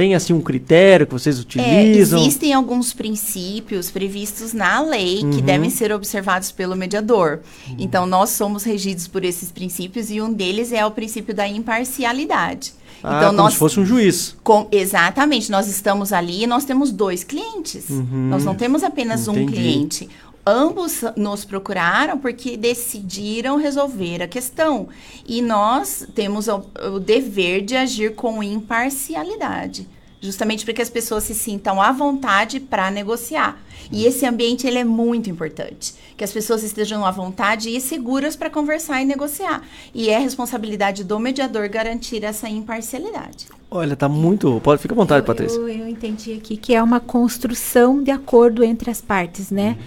Tem 0.00 0.14
assim 0.14 0.32
um 0.32 0.40
critério 0.40 1.06
que 1.06 1.12
vocês 1.12 1.36
É, 1.36 1.40
utilizam? 1.42 2.20
existem 2.22 2.54
alguns 2.54 2.94
princípios 2.94 3.90
previstos 3.90 4.54
na 4.54 4.80
lei 4.80 5.18
que 5.18 5.24
Uhum. 5.26 5.40
devem 5.42 5.68
ser 5.68 5.92
observados 5.92 6.50
pelo 6.50 6.74
mediador. 6.74 7.40
Então, 7.78 8.06
nós 8.06 8.30
somos 8.30 8.64
regidos 8.64 9.06
por 9.06 9.22
esses 9.26 9.52
princípios 9.52 10.10
e 10.10 10.18
um 10.18 10.32
deles 10.32 10.72
é 10.72 10.86
o 10.86 10.90
princípio 10.90 11.34
da 11.34 11.46
imparcialidade. 11.46 12.72
Ah, 13.02 13.16
então, 13.18 13.26
como 13.30 13.42
nós 13.42 13.52
se 13.52 13.58
fosse 13.58 13.78
um 13.78 13.84
juiz. 13.84 14.34
Com- 14.42 14.68
exatamente, 14.72 15.50
nós 15.50 15.68
estamos 15.68 16.14
ali 16.14 16.44
e 16.44 16.46
nós 16.46 16.64
temos 16.64 16.90
dois 16.90 17.22
clientes. 17.22 17.90
Uhum. 17.90 18.28
Nós 18.30 18.42
não 18.42 18.54
temos 18.54 18.82
apenas 18.82 19.28
um 19.28 19.32
Entendi. 19.34 19.52
cliente. 19.52 20.08
Ambos 20.46 21.02
nos 21.16 21.44
procuraram 21.44 22.18
porque 22.18 22.56
decidiram 22.56 23.56
resolver 23.56 24.22
a 24.22 24.28
questão. 24.28 24.88
E 25.26 25.42
nós 25.42 26.06
temos 26.14 26.48
o, 26.48 26.62
o 26.94 26.98
dever 26.98 27.62
de 27.62 27.76
agir 27.76 28.14
com 28.14 28.42
imparcialidade. 28.42 29.86
Justamente 30.20 30.64
para 30.64 30.74
que 30.74 30.82
as 30.82 30.90
pessoas 30.90 31.24
se 31.24 31.34
sintam 31.34 31.80
à 31.80 31.92
vontade 31.92 32.60
para 32.60 32.90
negociar. 32.90 33.58
E 33.90 34.04
esse 34.04 34.26
ambiente 34.26 34.66
ele 34.66 34.78
é 34.78 34.84
muito 34.84 35.30
importante. 35.30 35.94
Que 36.16 36.24
as 36.24 36.32
pessoas 36.32 36.62
estejam 36.62 37.04
à 37.06 37.10
vontade 37.10 37.70
e 37.70 37.80
seguras 37.80 38.36
para 38.36 38.50
conversar 38.50 39.00
e 39.00 39.04
negociar. 39.04 39.62
E 39.94 40.10
é 40.10 40.18
responsabilidade 40.18 41.04
do 41.04 41.18
mediador 41.18 41.68
garantir 41.68 42.22
essa 42.22 42.48
imparcialidade. 42.48 43.46
Olha, 43.70 43.96
tá 43.96 44.08
muito. 44.08 44.60
Pode, 44.62 44.82
fica 44.82 44.94
à 44.94 44.96
vontade, 44.96 45.24
Patrícia. 45.24 45.56
Eu, 45.56 45.68
eu 45.68 45.88
entendi 45.88 46.34
aqui 46.34 46.56
que 46.56 46.74
é 46.74 46.82
uma 46.82 47.00
construção 47.00 48.02
de 48.02 48.10
acordo 48.10 48.62
entre 48.62 48.90
as 48.90 49.00
partes, 49.00 49.50
né? 49.50 49.78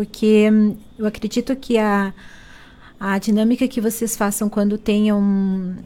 Porque 0.00 0.48
hum, 0.50 0.76
eu 0.98 1.04
acredito 1.04 1.54
que 1.54 1.76
a, 1.76 2.14
a 2.98 3.18
dinâmica 3.18 3.68
que 3.68 3.82
vocês 3.82 4.16
façam 4.16 4.48
quando 4.48 4.78
tenham 4.78 5.76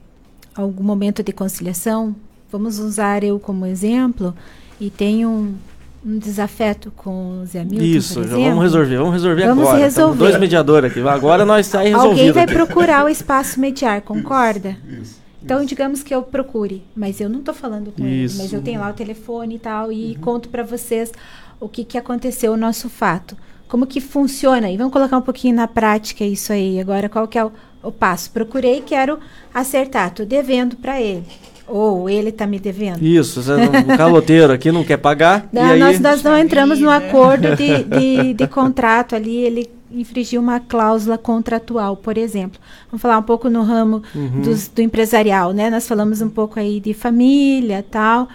algum 0.54 0.84
momento 0.84 1.20
de 1.20 1.32
conciliação, 1.32 2.14
vamos 2.48 2.78
usar 2.78 3.24
eu 3.24 3.40
como 3.40 3.66
exemplo, 3.66 4.32
e 4.80 4.88
tenho 4.88 5.28
um, 5.28 5.54
um 6.06 6.16
desafeto 6.16 6.92
com 6.94 7.40
o 7.40 7.44
Zé 7.44 7.64
Milton, 7.64 7.84
Isso, 7.84 8.22
já 8.22 8.36
vamos 8.36 8.62
resolver, 8.62 8.96
vamos 8.98 9.12
resolver 9.14 9.46
Vamos 9.48 9.64
agora. 9.64 9.82
Resolver. 9.82 10.18
dois 10.18 10.38
mediadores 10.38 10.92
aqui. 10.92 11.00
Agora 11.00 11.44
nós 11.44 11.66
sai 11.66 11.88
resolvido. 11.88 12.10
Alguém 12.10 12.30
vai 12.30 12.46
procurar 12.46 13.04
o 13.06 13.08
espaço 13.08 13.58
mediar, 13.58 14.00
concorda? 14.02 14.76
Então, 15.42 15.64
digamos 15.64 16.04
que 16.04 16.14
eu 16.14 16.22
procure, 16.22 16.84
mas 16.94 17.20
eu 17.20 17.28
não 17.28 17.40
estou 17.40 17.52
falando 17.52 17.90
com 17.90 18.06
ele, 18.06 18.26
Isso. 18.26 18.38
mas 18.38 18.52
eu 18.52 18.62
tenho 18.62 18.78
lá 18.78 18.90
o 18.90 18.94
telefone 18.94 19.56
e 19.56 19.58
tal, 19.58 19.90
e 19.90 20.14
conto 20.20 20.50
para 20.50 20.62
vocês 20.62 21.10
o 21.58 21.68
que, 21.68 21.82
que 21.84 21.98
aconteceu, 21.98 22.52
o 22.52 22.56
nosso 22.56 22.88
fato. 22.88 23.36
Como 23.74 23.86
que 23.88 24.00
funciona? 24.00 24.70
E 24.70 24.76
vamos 24.76 24.92
colocar 24.92 25.16
um 25.16 25.20
pouquinho 25.20 25.56
na 25.56 25.66
prática 25.66 26.22
isso 26.24 26.52
aí. 26.52 26.78
Agora, 26.78 27.08
qual 27.08 27.26
que 27.26 27.36
é 27.36 27.44
o, 27.44 27.50
o 27.82 27.90
passo. 27.90 28.30
Procurei, 28.30 28.80
quero 28.86 29.18
acertar, 29.52 30.14
tô 30.14 30.24
devendo 30.24 30.76
para 30.76 31.00
ele. 31.00 31.24
Ou 31.66 32.08
ele 32.08 32.28
está 32.28 32.46
me 32.46 32.60
devendo. 32.60 33.02
Isso, 33.02 33.40
o 33.40 33.96
caloteiro 33.96 34.52
aqui 34.52 34.70
não 34.70 34.84
quer 34.84 34.98
pagar. 34.98 35.48
Não, 35.52 35.66
e 35.66 35.72
aí... 35.72 35.78
nós, 35.80 35.98
nós 35.98 36.22
não 36.22 36.38
entramos 36.38 36.78
no 36.78 36.88
acordo 36.88 37.56
de, 37.56 37.82
de, 37.98 38.34
de 38.34 38.46
contrato 38.46 39.16
ali, 39.16 39.38
ele 39.38 39.68
infringiu 39.90 40.40
uma 40.40 40.60
cláusula 40.60 41.18
contratual, 41.18 41.96
por 41.96 42.16
exemplo. 42.16 42.60
Vamos 42.92 43.02
falar 43.02 43.18
um 43.18 43.22
pouco 43.24 43.50
no 43.50 43.64
ramo 43.64 44.04
Uhum. 44.14 44.40
dos- 44.42 44.68
do 44.68 44.82
empresarial, 44.82 45.50
né? 45.52 45.68
Nós 45.68 45.88
falamos 45.88 46.20
um 46.20 46.30
pouco 46.30 46.60
aí 46.60 46.78
de 46.78 46.94
família 46.94 47.84
tal, 47.90 48.28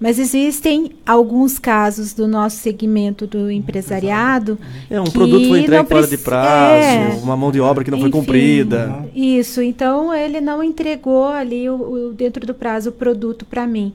mas 0.00 0.18
existem 0.18 0.90
alguns 1.06 1.58
casos 1.58 2.12
do 2.12 2.26
nosso 2.26 2.56
segmento 2.58 3.26
do 3.26 3.50
empresariado. 3.50 4.58
É, 4.90 5.00
um 5.00 5.04
que 5.04 5.12
produto 5.12 5.48
foi 5.48 5.60
entregue 5.60 5.88
fora 5.88 6.06
de 6.06 6.18
prazo, 6.18 6.74
é, 6.74 7.18
uma 7.22 7.36
mão 7.36 7.50
de 7.52 7.60
obra 7.60 7.84
que 7.84 7.90
não 7.90 7.98
foi 7.98 8.08
enfim, 8.08 8.18
cumprida. 8.18 9.04
Isso, 9.14 9.62
então 9.62 10.12
ele 10.12 10.40
não 10.40 10.62
entregou 10.62 11.26
ali 11.28 11.68
o, 11.70 11.74
o- 11.74 12.12
dentro 12.12 12.46
do 12.46 12.52
prazo 12.54 12.90
o 12.90 12.92
produto 12.92 13.44
para 13.44 13.66
mim. 13.66 13.92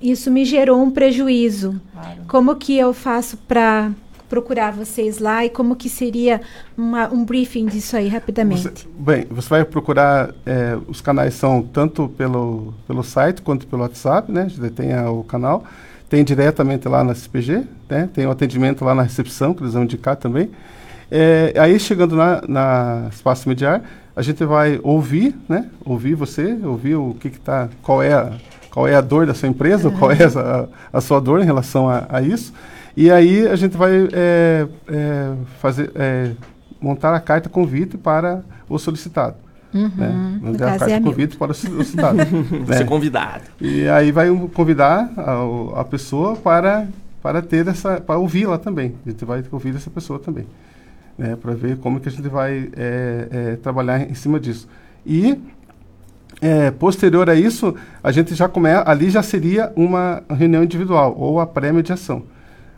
Isso 0.00 0.30
me 0.30 0.44
gerou 0.44 0.82
um 0.82 0.90
prejuízo. 0.90 1.80
Como 2.26 2.56
que 2.56 2.76
eu 2.76 2.92
faço 2.92 3.36
para 3.46 3.92
procurar 4.36 4.72
vocês 4.72 5.18
lá 5.18 5.44
e 5.44 5.50
como 5.50 5.76
que 5.76 5.90
seria 5.90 6.40
uma- 6.74 7.06
um 7.12 7.22
briefing 7.22 7.66
disso 7.66 7.94
aí 7.94 8.08
rapidamente? 8.08 8.62
Você- 8.62 8.88
bem, 8.98 9.26
você 9.30 9.46
vai 9.50 9.62
procurar, 9.62 10.30
é, 10.46 10.78
os 10.88 11.02
canais 11.02 11.34
são 11.34 11.60
tanto 11.62 12.08
pelo, 12.16 12.72
pelo 12.88 13.02
site 13.02 13.42
quanto 13.42 13.66
pelo 13.66 13.82
WhatsApp, 13.82 14.32
né? 14.32 14.46
Tem 14.74 14.94
a- 14.94 15.10
o 15.10 15.22
canal. 15.22 15.64
Tem 16.08 16.24
diretamente 16.24 16.88
lá 16.88 17.04
na 17.04 17.14
CPG, 17.14 17.64
né? 17.90 18.08
Tem 18.14 18.26
o 18.26 18.30
atendimento 18.30 18.82
lá 18.86 18.94
na 18.94 19.02
recepção, 19.02 19.52
que 19.52 19.62
eles 19.62 19.74
vão 19.74 19.82
indicar 19.82 20.16
também. 20.16 20.50
É, 21.10 21.52
aí, 21.58 21.78
chegando 21.78 22.16
na, 22.16 22.40
na 22.48 23.08
Espaço 23.12 23.46
Mediar, 23.46 23.82
a 24.16 24.22
gente 24.22 24.42
vai 24.46 24.80
ouvir, 24.82 25.36
né? 25.46 25.66
Ouvir 25.84 26.14
você, 26.14 26.56
ouvir 26.64 26.94
o 26.94 27.14
que 27.20 27.28
que 27.28 27.38
tá, 27.38 27.68
qual 27.82 28.02
é 28.02 28.14
a, 28.14 28.32
qual 28.70 28.88
é 28.88 28.94
a 28.94 29.02
dor 29.02 29.26
da 29.26 29.34
sua 29.34 29.48
empresa, 29.50 29.90
qual 29.90 30.10
é 30.10 30.24
a, 30.24 30.66
a 30.90 31.00
sua 31.02 31.20
dor 31.20 31.40
em 31.42 31.44
relação 31.44 31.86
a, 31.86 32.06
a 32.08 32.22
isso. 32.22 32.50
E 32.96 33.10
aí 33.10 33.46
a 33.46 33.56
gente 33.56 33.76
vai 33.76 34.08
é, 34.12 34.66
é, 34.88 35.32
fazer, 35.60 35.90
é, 35.94 36.32
montar 36.80 37.14
a 37.14 37.20
carta 37.20 37.48
convite 37.48 37.96
para 37.96 38.42
o 38.68 38.78
solicitado. 38.78 39.36
Uhum. 39.72 39.90
Né? 39.96 40.38
Mandar 40.42 40.74
a 40.74 40.78
carta 40.78 40.94
é 40.94 41.00
convite 41.00 41.36
para 41.36 41.52
o 41.52 41.54
solicitado. 41.54 42.18
né? 42.68 42.76
Ser 42.76 42.84
convidado. 42.84 43.44
E 43.60 43.88
aí 43.88 44.12
vai 44.12 44.30
um- 44.30 44.46
convidar 44.46 45.10
a, 45.16 45.80
a 45.80 45.84
pessoa 45.84 46.36
para, 46.36 46.86
para 47.22 47.40
ter 47.40 47.66
essa, 47.66 48.00
para 48.00 48.18
ouvi-la 48.18 48.58
também. 48.58 48.94
A 49.06 49.10
gente 49.10 49.24
vai 49.24 49.42
ouvir 49.50 49.74
essa 49.74 49.90
pessoa 49.90 50.18
também. 50.18 50.46
Né? 51.16 51.36
Para 51.36 51.54
ver 51.54 51.78
como 51.78 52.00
que 52.00 52.08
a 52.08 52.12
gente 52.12 52.28
vai 52.28 52.70
é, 52.76 53.28
é, 53.30 53.56
trabalhar 53.56 54.02
em 54.02 54.14
cima 54.14 54.38
disso. 54.38 54.68
E 55.06 55.40
é, 56.40 56.70
posterior 56.70 57.30
a 57.30 57.34
isso, 57.34 57.74
a 58.02 58.12
gente 58.12 58.34
já 58.34 58.48
começa, 58.48 58.90
ali 58.90 59.08
já 59.08 59.22
seria 59.22 59.72
uma 59.74 60.22
reunião 60.28 60.62
individual 60.62 61.14
ou 61.16 61.40
a 61.40 61.46
pré-mediação. 61.46 62.24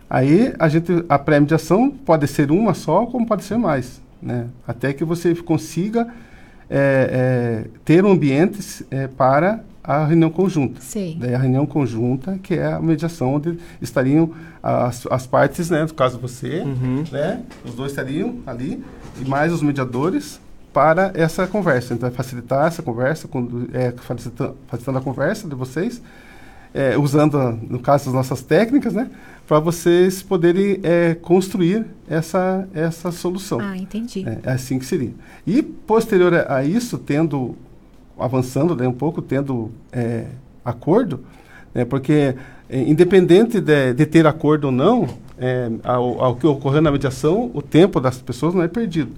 Aí 0.08 0.52
a 0.58 0.68
gente, 0.68 1.04
a 1.08 1.18
pré-mediação 1.18 1.90
pode 1.90 2.26
ser 2.28 2.50
uma 2.50 2.74
só, 2.74 3.06
como 3.06 3.26
pode 3.26 3.44
ser 3.44 3.56
mais, 3.58 4.00
né? 4.22 4.46
Até 4.66 4.92
que 4.92 5.04
você 5.04 5.34
consiga 5.34 6.06
é, 6.70 7.64
é, 7.66 7.68
ter 7.84 8.04
um 8.04 8.12
ambiente 8.12 8.86
é, 8.90 9.06
para 9.06 9.60
a 9.82 10.04
reunião 10.06 10.30
conjunta. 10.30 10.80
Sei. 10.80 11.16
Daí 11.20 11.34
a 11.34 11.38
reunião 11.38 11.66
conjunta, 11.66 12.38
que 12.42 12.54
é 12.54 12.72
a 12.72 12.80
mediação 12.80 13.34
onde 13.34 13.58
estariam 13.82 14.30
as, 14.62 15.06
as 15.10 15.26
partes, 15.26 15.68
né? 15.68 15.82
No 15.82 15.92
caso 15.94 16.18
você, 16.18 16.64
né? 17.12 17.42
Os 17.64 17.74
dois 17.74 17.92
estariam 17.92 18.36
ali 18.46 18.82
e 19.20 19.28
mais 19.28 19.52
os 19.52 19.62
mediadores 19.62 20.40
para 20.72 21.12
essa 21.14 21.46
conversa. 21.46 21.92
Então, 21.94 22.10
facilitar 22.10 22.66
essa 22.66 22.82
conversa, 22.82 23.28
condu- 23.28 23.68
é, 23.74 23.92
facilitando, 23.92 24.56
facilitando 24.68 24.98
a 24.98 25.02
conversa 25.02 25.46
de 25.48 25.54
vocês, 25.54 26.00
é, 26.74 26.98
usando, 26.98 27.38
no 27.70 27.78
caso, 27.78 28.10
as 28.10 28.14
nossas 28.14 28.42
técnicas, 28.42 28.92
né? 28.92 29.08
Para 29.46 29.60
vocês 29.60 30.22
poderem 30.22 30.80
é, 30.82 31.14
construir 31.14 31.86
essa, 32.08 32.66
essa 32.74 33.12
solução. 33.12 33.60
Ah, 33.60 33.76
entendi. 33.76 34.26
É, 34.26 34.38
é 34.42 34.52
assim 34.52 34.78
que 34.78 34.84
seria. 34.84 35.12
E 35.46 35.62
posterior 35.62 36.34
a, 36.34 36.56
a 36.56 36.64
isso, 36.64 36.98
tendo 36.98 37.54
avançando 38.18 38.74
né, 38.74 38.88
um 38.88 38.92
pouco, 38.92 39.22
tendo 39.22 39.70
é, 39.92 40.26
acordo, 40.64 41.20
né, 41.74 41.84
porque 41.84 42.34
é, 42.68 42.80
independente 42.80 43.60
de, 43.60 43.92
de 43.92 44.06
ter 44.06 44.26
acordo 44.26 44.66
ou 44.66 44.72
não, 44.72 45.08
é, 45.38 45.70
ao, 45.82 46.22
ao 46.22 46.36
que 46.36 46.46
ocorreu 46.46 46.80
na 46.80 46.90
mediação, 46.90 47.50
o 47.52 47.60
tempo 47.60 48.00
das 48.00 48.18
pessoas 48.18 48.54
não 48.54 48.62
é 48.62 48.68
perdido, 48.68 49.12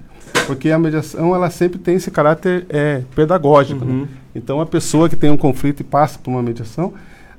porque 0.46 0.70
a 0.70 0.78
mediação 0.78 1.34
ela 1.34 1.50
sempre 1.50 1.78
tem 1.78 1.96
esse 1.96 2.10
caráter 2.10 2.66
é, 2.68 3.02
pedagógico. 3.14 3.84
né? 3.84 4.08
Então 4.34 4.60
a 4.60 4.66
pessoa 4.66 5.08
que 5.08 5.16
tem 5.16 5.30
um 5.30 5.36
conflito 5.36 5.80
e 5.80 5.84
passa 5.84 6.18
por 6.18 6.30
uma 6.30 6.42
mediação, 6.42 6.94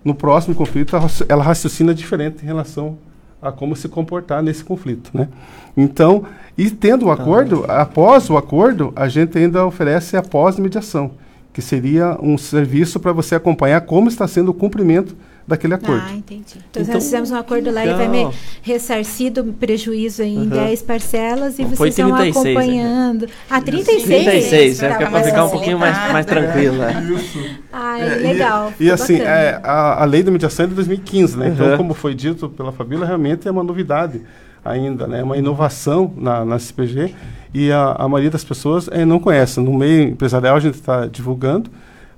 no 0.08 0.16
próximo 0.16 0.56
conflito 0.56 0.96
ela, 0.96 1.04
raci- 1.04 1.26
ela 1.28 1.44
raciocina 1.44 1.94
diferente 1.94 2.42
em 2.42 2.46
relação 2.46 2.98
a 3.42 3.52
como 3.52 3.76
se 3.76 3.90
comportar 3.90 4.42
nesse 4.42 4.64
conflito, 4.64 5.12
né? 5.14 5.28
Então, 5.76 6.24
e 6.58 6.72
tendo 6.72 7.06
o 7.08 7.12
acordo, 7.12 7.66
após 7.68 8.30
o 8.30 8.38
acordo, 8.38 8.92
a 8.96 9.08
gente 9.10 9.38
ainda 9.38 9.66
oferece 9.66 10.16
a 10.18 10.24
pós-mediação, 10.24 11.12
que 11.54 11.62
seria 11.62 12.18
um 12.22 12.38
serviço 12.38 13.00
para 13.00 13.12
você 13.12 13.36
acompanhar 13.36 13.82
como 13.82 14.08
está 14.08 14.28
sendo 14.28 14.50
o 14.50 14.54
cumprimento 14.54 15.16
daquele 15.48 15.74
acordo. 15.76 16.04
Ah, 16.06 16.14
entendi. 16.14 16.44
Então, 16.70 16.82
Então, 16.84 16.94
nós 16.96 17.04
fizemos 17.06 17.32
um 17.32 17.36
acordo 17.36 17.72
lá, 17.72 17.84
ele 17.86 17.94
vai 17.94 18.08
me 18.08 18.18
legal. 18.18 18.34
ressarcir 18.62 19.32
do 19.32 19.46
prejuízo 19.46 20.22
em 20.22 20.40
Uhum. 20.40 20.46
10 20.48 20.82
parcelas 20.82 21.58
e 21.58 21.64
Não, 21.64 21.70
vocês 21.70 21.96
vão 21.98 22.16
36, 22.16 22.44
né? 22.46 22.52
acompanhando. 22.52 23.28
Ah, 23.50 23.62
36? 23.62 24.04
36, 24.26 24.84
é, 24.84 24.96
que 24.98 25.04
é 25.04 25.10
para 25.10 25.24
ficar 25.24 25.46
um 25.46 25.50
pouquinho 25.50 25.80
mais, 25.80 25.96
facilitado. 25.96 26.14
mais 26.14 26.26
tranquilo. 26.26 26.84
é. 26.84 27.56
Ah, 27.72 28.00
É, 28.00 28.16
legal. 28.16 28.74
E, 28.80 28.86
e 28.86 28.92
assim, 28.92 29.20
é, 29.22 29.60
a, 29.64 30.02
a 30.04 30.06
lei 30.06 30.22
da 30.22 30.32
mediação 30.32 30.66
é 30.66 30.68
de 30.68 30.76
2015, 30.76 31.38
né? 31.38 31.50
Então, 31.50 31.68
Uhum. 31.68 31.78
como 31.78 31.94
foi 31.94 32.14
dito 32.14 32.50
pela 32.50 32.72
Fabíola, 32.72 33.06
realmente 33.06 33.48
é 33.48 33.52
uma 33.52 33.64
novidade 33.64 34.22
ainda, 34.66 35.08
né? 35.08 35.24
Uma 35.24 35.38
inovação 35.38 36.14
na, 36.18 36.44
na 36.44 36.60
CPG 36.60 37.14
e 37.54 37.72
a, 37.72 37.96
a 37.98 38.08
maioria 38.10 38.30
das 38.32 38.44
pessoas 38.44 38.90
eh, 38.92 39.06
não 39.06 39.18
conhece. 39.20 39.60
No 39.62 39.74
meio 39.74 40.10
empresarial, 40.10 40.58
a 40.58 40.60
gente 40.60 40.76
está 40.76 41.06
divulgando 41.06 41.70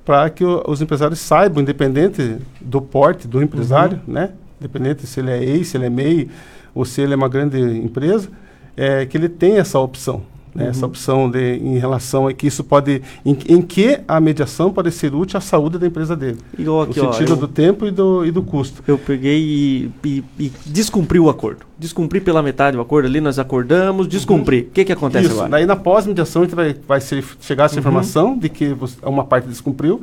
para 0.09 0.27
que 0.31 0.43
o- 0.43 0.63
os 0.67 0.81
empresários 0.81 1.19
saibam, 1.19 1.61
independente 1.61 2.37
do 2.59 2.81
porte 2.81 3.27
do 3.27 3.43
empresário, 3.43 4.01
né? 4.07 4.31
Independente 4.59 5.05
se 5.05 5.19
ele 5.19 5.29
é 5.29 5.43
ex, 5.43 5.67
se 5.67 5.77
ele 5.77 5.85
é 5.85 5.89
MEI 5.91 6.27
ou 6.73 6.83
se 6.83 6.99
ele 6.99 7.13
é 7.13 7.15
uma 7.15 7.29
grande 7.29 7.59
empresa, 7.59 8.27
é, 8.75 9.05
que 9.05 9.15
ele 9.15 9.29
tem 9.29 9.59
essa 9.59 9.77
opção. 9.77 10.23
Né? 10.59 10.69
Essa 10.69 10.81
Uhum. 10.81 10.89
opção 10.89 11.31
de, 11.31 11.55
em 11.57 11.77
relação 11.77 12.27
a 12.27 12.33
que 12.33 12.45
isso 12.47 12.63
pode, 12.63 13.01
em, 13.25 13.37
em 13.47 13.61
que 13.61 13.99
a 14.07 14.19
mediação 14.19 14.71
pode 14.71 14.91
ser 14.91 15.13
útil 15.15 15.37
à 15.37 15.41
saúde 15.41 15.77
da 15.77 15.87
empresa 15.87 16.15
dele. 16.15 16.37
Igual 16.57 16.81
aqui, 16.83 16.99
no 16.99 17.07
ó, 17.07 17.11
sentido 17.13 17.31
eu- 17.33 17.37
do 17.37 17.47
tempo 17.47 17.85
e 17.87 17.91
do, 17.91 18.25
e 18.25 18.31
do 18.31 18.41
custo. 18.43 18.83
Eu 18.87 18.97
peguei 18.97 19.39
e, 19.39 19.91
e, 20.05 20.23
e 20.39 20.51
descumpri 20.65 21.19
o 21.19 21.29
acordo. 21.29 21.65
Descumpri 21.77 22.19
pela 22.19 22.43
metade 22.43 22.75
o 22.77 22.81
acordo 22.81 23.05
ali, 23.07 23.21
nós 23.21 23.39
acordamos, 23.39 24.07
descumpri. 24.07 24.61
O 24.61 24.71
que 24.71 24.83
que 24.85 24.91
acontece 24.91 25.25
Isso, 25.25 25.35
agora? 25.35 25.49
daí 25.49 25.65
na 25.65 25.75
pós-mediação 25.75 26.41
a 26.41 26.45
gente 26.45 26.55
vai, 26.55 26.75
vai 26.87 26.99
ser, 27.01 27.23
chegar 27.41 27.65
essa 27.65 27.75
Uhum. 27.75 27.79
informação 27.79 28.37
de 28.37 28.49
que 28.49 28.73
você- 28.73 28.97
uma 29.03 29.23
parte 29.23 29.47
descumpriu, 29.47 30.01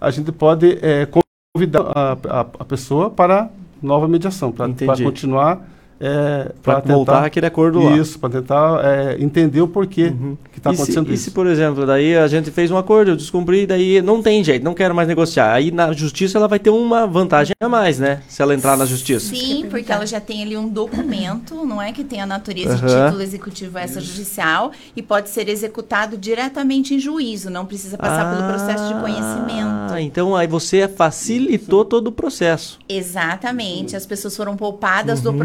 a 0.00 0.10
gente 0.10 0.30
pode 0.30 0.78
eh, 0.82 1.08
convidar 1.54 1.80
a, 1.94 2.12
a, 2.28 2.40
a 2.40 2.64
pessoa 2.64 3.10
para 3.10 3.48
nova 3.82 4.06
mediação, 4.06 4.52
para 4.52 4.68
continuar 5.02 5.66
é, 6.00 6.52
para 6.62 6.80
voltar 6.80 7.24
aquele 7.24 7.46
acordo 7.46 7.80
lá. 7.82 7.96
Isso, 7.96 8.18
para 8.18 8.30
tentar 8.30 8.84
é, 8.84 9.16
entender 9.18 9.60
o 9.60 9.68
porquê 9.68 10.12
que 10.52 10.58
está 10.58 10.70
E 10.70 10.74
se- 10.76 10.82
acontecendo 10.82 11.10
e 11.10 11.14
isso. 11.14 11.24
se, 11.24 11.30
por 11.30 11.46
exemplo, 11.46 11.86
daí 11.86 12.16
a 12.16 12.26
gente 12.28 12.50
fez 12.50 12.70
um 12.70 12.76
acordo, 12.76 13.12
eu 13.12 13.16
descumpri, 13.16 13.66
daí 13.66 14.02
não 14.02 14.22
tem 14.22 14.42
jeito, 14.44 14.62
não 14.62 14.74
quero 14.74 14.94
mais 14.94 15.08
negociar. 15.08 15.52
Aí 15.52 15.70
na 15.70 15.92
justiça 15.92 16.36
ela 16.38 16.48
vai 16.48 16.58
ter 16.58 16.70
uma 16.70 17.06
vantagem 17.06 17.54
a 17.60 17.68
mais, 17.68 17.98
né? 17.98 18.22
Se 18.28 18.42
ela 18.42 18.54
entrar 18.54 18.76
na 18.76 18.84
justiça. 18.84 19.34
Sim, 19.34 19.66
porque 19.70 19.90
ela 19.90 20.06
já 20.06 20.20
tem 20.20 20.42
ali 20.42 20.56
um 20.56 20.68
documento, 20.68 21.64
não 21.64 21.80
é 21.80 21.92
que 21.92 22.04
tem 22.04 22.20
a 22.20 22.26
natureza 22.26 22.76
de 22.76 22.84
Aham. 22.84 23.04
título 23.06 23.22
executivo 23.22 23.78
extrajudicial 23.78 24.72
e 24.94 25.02
pode 25.02 25.30
ser 25.30 25.48
executado 25.48 26.16
diretamente 26.18 26.94
em 26.94 26.98
juízo, 26.98 27.48
não 27.50 27.64
precisa 27.64 27.96
passar 27.96 28.28
pelo 28.30 28.44
processo 28.46 28.86
de 28.88 28.94
conhecimento. 29.00 29.92
Ah, 29.92 30.00
então 30.00 30.34
aí 30.36 30.46
você 30.46 30.86
facilitou 30.88 31.84
todo 31.84 32.08
o 32.08 32.12
processo. 32.12 32.78
Exatamente, 32.88 33.96
as 33.96 34.04
pessoas 34.06 34.36
foram 34.36 34.56
poupadas 34.56 35.20
do 35.20 35.30
Uhum. 35.30 35.38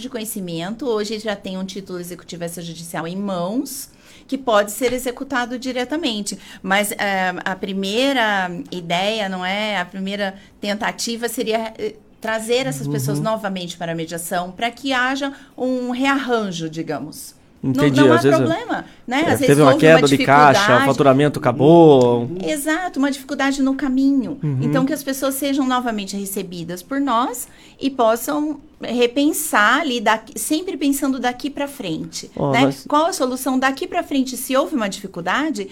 De 0.00 0.08
conhecimento. 0.08 0.86
Hoje 0.86 1.18
já 1.18 1.36
tem 1.36 1.56
um 1.56 1.64
título 1.64 2.00
executivo 2.00 2.44
extrajudicial 2.44 3.06
em 3.06 3.16
mãos 3.16 3.90
que 4.26 4.36
pode 4.36 4.72
ser 4.72 4.92
executado 4.92 5.58
diretamente. 5.58 6.36
Mas 6.62 6.90
eh, 6.92 7.32
a 7.44 7.54
primeira 7.54 8.50
ideia, 8.72 9.28
não 9.28 9.44
é? 9.44 9.78
A 9.78 9.84
primeira 9.84 10.34
tentativa 10.60 11.28
seria 11.28 11.72
eh, 11.78 11.94
trazer 12.20 12.66
essas 12.66 12.88
pessoas 12.88 13.18
Uhum. 13.18 13.24
novamente 13.24 13.76
para 13.76 13.92
a 13.92 13.94
mediação 13.94 14.50
para 14.50 14.68
que 14.72 14.92
haja 14.92 15.32
um 15.56 15.90
rearranjo, 15.90 16.68
digamos. 16.68 17.35
Entendi, 17.70 18.00
não, 18.00 18.08
não 18.08 18.14
há 18.14 18.18
problema, 18.20 18.84
né? 19.06 19.16
É, 19.18 19.20
Às 19.22 19.26
vezes 19.40 19.46
teve 19.46 19.62
uma 19.62 19.76
queda 19.76 20.06
de 20.06 20.18
caixa, 20.18 20.78
o 20.78 20.86
faturamento 20.86 21.38
acabou. 21.38 22.28
Exato, 22.44 22.98
uma 22.98 23.10
dificuldade 23.10 23.62
no 23.62 23.74
caminho. 23.74 24.38
Uhum. 24.42 24.58
Então, 24.62 24.84
que 24.84 24.92
as 24.92 25.02
pessoas 25.02 25.34
sejam 25.34 25.66
novamente 25.66 26.16
recebidas 26.16 26.82
por 26.82 27.00
nós 27.00 27.48
e 27.80 27.90
possam 27.90 28.60
repensar 28.80 29.80
ali, 29.80 30.00
daqui, 30.00 30.38
sempre 30.38 30.76
pensando 30.76 31.18
daqui 31.18 31.48
para 31.48 31.66
frente. 31.66 32.30
Ó, 32.36 32.52
né? 32.52 32.62
mas- 32.66 32.84
Qual 32.86 33.06
a 33.06 33.12
solução 33.12 33.58
daqui 33.58 33.86
para 33.86 34.02
frente? 34.02 34.36
Se 34.36 34.56
houve 34.56 34.74
uma 34.74 34.88
dificuldade, 34.88 35.68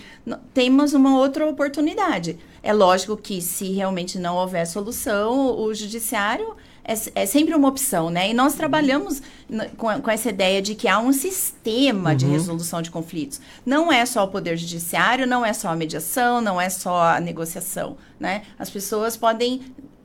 temos 0.52 0.94
uma 0.94 1.18
outra 1.18 1.46
oportunidade. 1.46 2.38
É 2.62 2.72
lógico 2.72 3.16
que 3.16 3.42
se 3.42 3.72
realmente 3.72 4.18
não 4.18 4.36
houver 4.36 4.66
solução, 4.66 5.58
o 5.60 5.74
judiciário 5.74 6.54
é, 6.84 7.22
é 7.22 7.26
sempre 7.26 7.54
uma 7.54 7.68
opção, 7.68 8.10
né? 8.10 8.30
E 8.30 8.34
nós 8.34 8.54
trabalhamos 8.54 9.22
n- 9.48 9.68
com, 9.76 10.00
com 10.00 10.10
essa 10.10 10.28
ideia 10.28 10.60
de 10.60 10.74
que 10.74 10.86
há 10.86 10.98
um 10.98 11.12
sistema 11.12 12.14
de 12.14 12.26
Uhum. 12.26 12.32
resolução 12.32 12.82
de 12.82 12.90
conflitos. 12.90 13.40
Não 13.64 13.90
é 13.92 14.04
só 14.04 14.24
o 14.24 14.28
poder 14.28 14.56
judiciário, 14.56 15.26
não 15.26 15.44
é 15.44 15.52
só 15.52 15.68
a 15.68 15.76
mediação, 15.76 16.40
não 16.40 16.60
é 16.60 16.68
só 16.68 17.02
a 17.14 17.20
negociação, 17.20 17.96
né? 18.20 18.42
As 18.58 18.68
pessoas 18.68 19.16
podem 19.16 19.62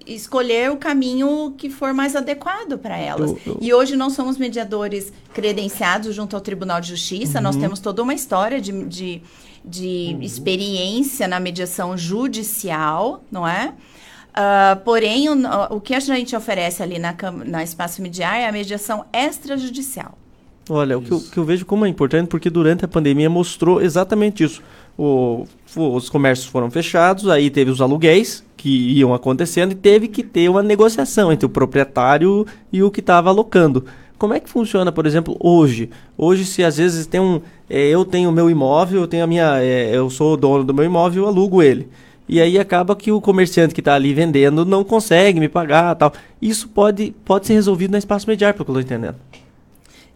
escolher 0.08 0.72
o 0.72 0.78
caminho 0.78 1.54
que 1.58 1.70
for 1.70 1.94
mais 1.94 2.16
adequado 2.16 2.80
para 2.80 2.98
elas. 2.98 3.30
Eu- 3.32 3.40
eu- 3.46 3.58
E 3.62 3.74
hoje 3.74 3.96
nós 3.96 4.14
somos 4.14 4.38
mediadores 4.38 5.12
credenciados 5.34 6.16
junto 6.16 6.36
ao 6.36 6.42
Tribunal 6.42 6.82
de 6.82 6.88
Justiça. 6.90 7.40
Nós 7.40 7.56
Uhum. 7.56 7.62
temos 7.62 7.80
toda 7.80 8.02
uma 8.02 8.14
história 8.14 8.60
de, 8.60 8.72
de, 8.86 9.22
de 9.64 10.18
experiência 10.22 11.28
na 11.28 11.40
mediação 11.40 11.96
judicial, 11.98 13.24
não 13.32 13.48
é? 13.48 13.74
Ah, 14.34 14.80
porém, 14.86 15.28
o, 15.30 15.36
o 15.76 15.82
que 15.82 15.94
a 15.96 16.00
gente 16.00 16.36
oferece 16.36 16.82
ali 16.84 17.00
na, 17.00 17.16
na 17.46 17.64
Espaço 17.64 18.02
Mediar 18.02 18.36
é 18.36 18.48
a 18.48 18.52
mediação 18.52 19.06
extrajudicial. 19.14 20.18
Olha, 20.70 20.98
o 20.98 21.02
que, 21.02 21.12
eu, 21.12 21.20
que 21.20 21.38
eu 21.38 21.44
vejo 21.44 21.66
como 21.66 21.84
é 21.86 21.90
importante, 21.90 22.28
porque 22.28 22.48
durante 22.50 22.86
a 22.86 22.88
pandemia 22.88 23.28
mostrou 23.30 23.82
exatamente 23.82 24.44
isso. 24.44 24.62
O- 24.98 25.46
os 25.76 26.10
comércios 26.10 26.48
foram 26.48 26.70
fechados, 26.70 27.28
aí 27.28 27.50
teve 27.50 27.72
os 27.72 27.82
aluguéis 27.82 28.44
que 28.56 28.70
iam 28.92 29.14
acontecendo 29.14 29.72
e 29.72 29.76
teve 29.76 30.08
que 30.08 30.22
ter 30.22 30.48
uma 30.50 30.62
negociação 30.62 31.32
entre 31.32 31.46
o 31.46 31.50
proprietário 31.50 32.46
e 32.72 32.84
o 32.84 32.92
que 32.92 33.00
estava 33.00 33.30
alocando. 33.30 33.86
Como 34.18 34.34
é 34.34 34.40
que 34.40 34.50
funciona, 34.50 34.92
por 34.92 35.08
exemplo, 35.08 35.36
hoje? 35.40 35.90
Hoje, 36.18 36.46
se 36.46 36.64
às 36.64 36.78
vezes 36.78 37.08
tem 37.08 37.22
um. 37.22 37.42
é, 37.70 37.88
eu 37.88 38.04
tenho 38.04 38.30
o 38.30 38.34
meu 38.34 38.50
imóvel, 38.50 39.02
eu 39.02 39.08
tenho 39.08 39.24
a 39.24 39.28
minha. 39.28 39.60
é, 39.64 39.96
eu 39.96 40.10
sou 40.10 40.34
o 40.34 40.38
dono 40.38 40.64
do 40.66 40.74
meu 40.74 40.84
imóvel, 40.84 41.24
eu 41.24 41.30
alugo 41.30 41.64
ele. 41.64 41.88
E 42.30 42.40
aí 42.40 42.60
acaba 42.60 42.96
que 42.96 43.12
o 43.12 43.20
comerciante 43.20 43.74
que 43.74 43.82
está 43.82 43.96
ali 43.96 44.14
vendendo 44.14 44.64
não 44.64 44.84
consegue 44.84 45.40
me 45.40 45.50
pagar 45.50 45.96
tal. 45.96 46.14
Isso 46.40 46.68
pode, 46.68 47.12
pode 47.26 47.48
ser 47.48 47.54
resolvido 47.54 47.90
na 47.90 47.98
espaço 47.98 48.30
mediar, 48.30 48.54
pelo 48.54 48.66
que 48.66 48.72
eu 48.72 48.80
estou 48.80 48.96
entendendo. 48.96 49.18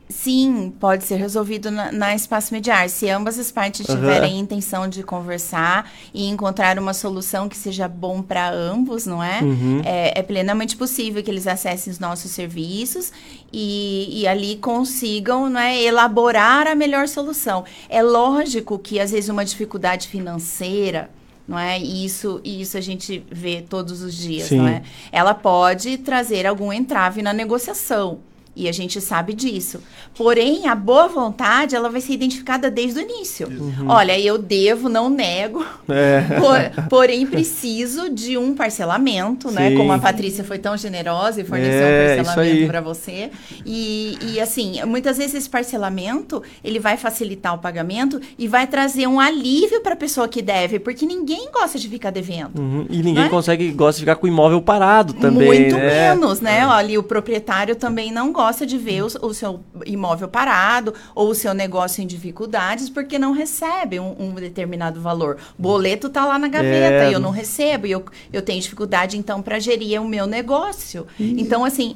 Sim, 0.08 0.72
pode 0.80 1.06
ser 1.06 1.16
resolvido 1.16 1.72
na, 1.72 1.92
na 1.92 2.14
espaço 2.14 2.54
mediar. 2.54 2.88
Se 2.88 3.10
ambas 3.10 3.40
as 3.40 3.52
partes 3.52 3.90
Aham. 3.90 4.00
tiverem 4.00 4.40
intenção 4.40 4.88
de 4.88 5.02
conversar 5.02 5.92
e 6.14 6.30
encontrar 6.30 6.78
uma 6.78 6.94
solução 6.94 7.50
que 7.50 7.58
seja 7.58 7.88
bom 7.88 8.22
para 8.22 8.52
ambos, 8.52 9.08
não 9.08 9.24
é? 9.24 9.42
Uhum. 9.42 9.82
é? 9.84 10.20
é 10.20 10.22
plenamente 10.22 10.78
possível 10.78 11.24
que 11.24 11.32
eles 11.32 11.48
acessem 11.48 11.92
os 11.92 11.98
nossos 11.98 12.30
serviços 12.30 13.12
e, 13.52 14.22
e 14.22 14.28
ali 14.28 14.58
consigam 14.58 15.50
não 15.50 15.60
é, 15.60 15.82
elaborar 15.82 16.68
a 16.68 16.76
melhor 16.76 17.08
solução. 17.08 17.66
É 17.90 18.04
lógico 18.04 18.78
que 18.78 19.00
às 19.00 19.10
vezes 19.10 19.30
uma 19.30 19.44
dificuldade 19.44 20.08
financeira 20.08 21.10
não 21.48 21.58
é? 21.60 21.80
E 21.80 22.06
isso, 22.06 22.40
e 22.44 22.62
isso 22.62 22.78
a 22.78 22.82
gente 22.82 23.26
vê 23.32 23.62
todos 23.62 24.02
os 24.02 24.16
dias, 24.16 24.48
Sim. 24.48 24.58
não 24.58 24.68
é? 24.68 24.84
Ela 25.12 25.34
pode 25.34 25.98
trazer 25.98 26.46
algum 26.46 26.72
entrave 26.72 27.22
na 27.22 27.34
negociação. 27.34 28.20
E 28.56 28.70
a 28.70 28.72
gente 28.72 29.02
sabe 29.02 29.34
disso. 29.34 29.80
Porém, 30.16 30.68
a 30.68 30.76
boa 30.76 31.08
vontade, 31.08 31.76
ela 31.76 31.90
vai 31.90 32.00
ser 32.00 32.14
identificada 32.14 32.70
desde 32.70 33.00
o 33.00 33.02
início. 33.02 33.48
Uhum. 33.48 33.88
Olha, 33.90 34.20
eu 34.20 34.38
devo, 34.38 34.88
não 34.88 35.10
nego. 35.10 35.66
É. 35.90 36.22
Por- 36.40 36.88
porém, 36.88 37.26
preciso 37.26 38.12
de 38.12 38.38
um 38.38 38.54
parcelamento, 38.54 39.50
né? 39.50 39.70
Sim. 39.72 39.78
Como 39.78 39.92
a 39.92 39.98
Patrícia 39.98 40.44
foi 40.44 40.60
tão 40.60 40.78
generosa 40.78 41.42
e 41.42 41.44
forneceu 41.44 41.74
É, 41.84 42.14
um 42.22 42.24
parcelamento 42.26 42.68
para 42.68 42.82
você. 42.82 43.32
E, 43.66 44.20
e, 44.22 44.40
assim, 44.40 44.84
muitas 44.86 45.18
vezes 45.18 45.34
esse 45.34 45.50
parcelamento, 45.50 46.44
ele 46.64 46.78
vai 46.78 46.96
facilitar 46.96 47.56
o 47.56 47.58
pagamento 47.58 48.22
e 48.38 48.48
vai 48.48 48.68
trazer 48.68 49.08
um 49.08 49.20
alívio 49.20 49.82
para 49.82 49.94
a 49.94 49.98
pessoa 49.98 50.28
que 50.28 50.44
deve, 50.44 50.78
porque 50.78 51.08
ninguém 51.08 51.50
gosta 51.52 51.80
de 51.80 51.90
ficar 51.90 52.12
devendo. 52.12 52.60
Uhum, 52.60 52.86
E 52.88 52.98
ninguém 52.98 53.14
Não 53.16 53.24
é? 53.24 53.30
consegue, 53.30 53.72
gosta 53.72 53.96
de 53.98 54.02
ficar 54.02 54.16
com 54.16 54.28
o 54.28 54.30
imóvel 54.30 54.62
parado 54.62 55.14
também, 55.14 55.48
Muito 55.48 55.76
né? 55.76 56.10
menos, 56.14 56.40
né? 56.40 56.68
Olha, 56.68 56.92
e 56.92 56.98
o 57.00 57.04
proprietário 57.04 57.76
também 57.76 58.12
não 58.12 58.32
gosta 58.32 58.43
de 58.66 58.78
ver 58.78 59.04
o, 59.04 59.08
o 59.28 59.34
seu 59.34 59.60
imóvel 59.86 60.28
parado 60.28 60.94
ou 61.16 61.30
o 61.30 61.36
seu 61.36 61.54
negócio 61.54 62.04
em 62.04 62.08
dificuldades 62.08 62.90
porque 62.90 63.18
não 63.18 63.32
recebe 63.32 64.00
um, 64.00 64.16
um 64.20 64.34
determinado 64.34 65.00
valor. 65.02 65.38
Boleto 65.58 66.10
tá 66.10 66.26
lá 66.26 66.38
na 66.38 66.48
gaveta 66.48 67.06
É. 67.06 67.10
e 67.10 67.14
eu 67.14 67.20
não 67.20 67.32
recebo 67.32 67.88
e 67.88 67.92
eu, 67.92 68.04
eu 68.32 68.42
tenho 68.42 68.62
dificuldade 68.62 69.18
então 69.18 69.42
para 69.42 69.60
gerir 69.60 70.02
o 70.02 70.08
meu 70.08 70.28
negócio. 70.28 71.08
Então, 71.20 71.64
assim, 71.66 71.96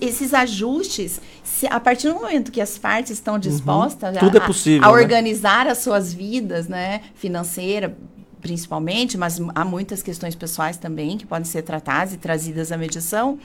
esses 0.00 0.34
ajustes, 0.34 1.20
se- 1.42 1.66
a 1.66 1.80
partir 1.80 2.08
do 2.08 2.14
momento 2.14 2.52
que 2.52 2.60
as 2.60 2.76
partes 2.78 3.12
estão 3.12 3.38
dispostas 3.38 4.16
a- 4.16 4.20
Tudo 4.20 4.38
é 4.38 4.40
a- 4.40 4.46
possível, 4.46 4.88
a 4.88 4.92
né? 4.94 5.02
organizar 5.02 5.66
as 5.66 5.78
suas 5.78 6.12
vidas, 6.12 6.68
né, 6.68 7.00
financeira 7.14 7.96
principalmente, 8.40 9.18
mas 9.18 9.40
há 9.52 9.64
muitas 9.64 10.00
questões 10.00 10.34
pessoais 10.36 10.76
também 10.76 11.18
que 11.18 11.26
podem 11.26 11.44
ser 11.44 11.62
tratadas 11.62 12.14
e 12.14 12.16
trazidas 12.18 12.70
à 12.70 12.76
mediação. 12.78 13.36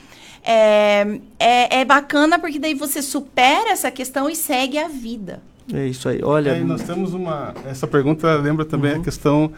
É, 0.44 1.18
é, 1.38 1.80
é 1.80 1.84
bacana 1.84 2.38
porque 2.38 2.58
daí 2.58 2.74
você 2.74 3.00
supera 3.00 3.70
essa 3.70 3.90
questão 3.90 4.28
e 4.28 4.36
segue 4.36 4.78
a 4.78 4.88
vida. 4.88 5.40
É 5.72 5.86
isso 5.86 6.08
aí. 6.08 6.20
Olha, 6.22 6.50
É, 6.50 6.60
nós 6.62 6.82
temos 6.82 7.14
uma. 7.14 7.54
Essa 7.66 7.86
pergunta 7.86 8.32
lembra 8.36 8.64
também 8.64 8.92
a 8.92 9.00
questão. 9.00 9.50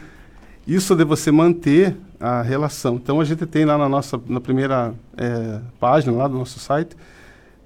Isso 0.66 0.94
de 0.94 1.04
você 1.04 1.30
manter 1.32 1.96
a 2.20 2.42
relação. 2.42 2.94
Então 2.96 3.20
a 3.20 3.24
gente 3.24 3.44
tem 3.46 3.64
lá 3.64 3.76
na 3.76 3.88
nossa 3.88 4.20
na 4.28 4.40
primeira 4.40 4.94
eh, 5.16 5.60
página 5.78 6.16
lá 6.16 6.26
do 6.28 6.38
nosso 6.38 6.58
site 6.58 6.96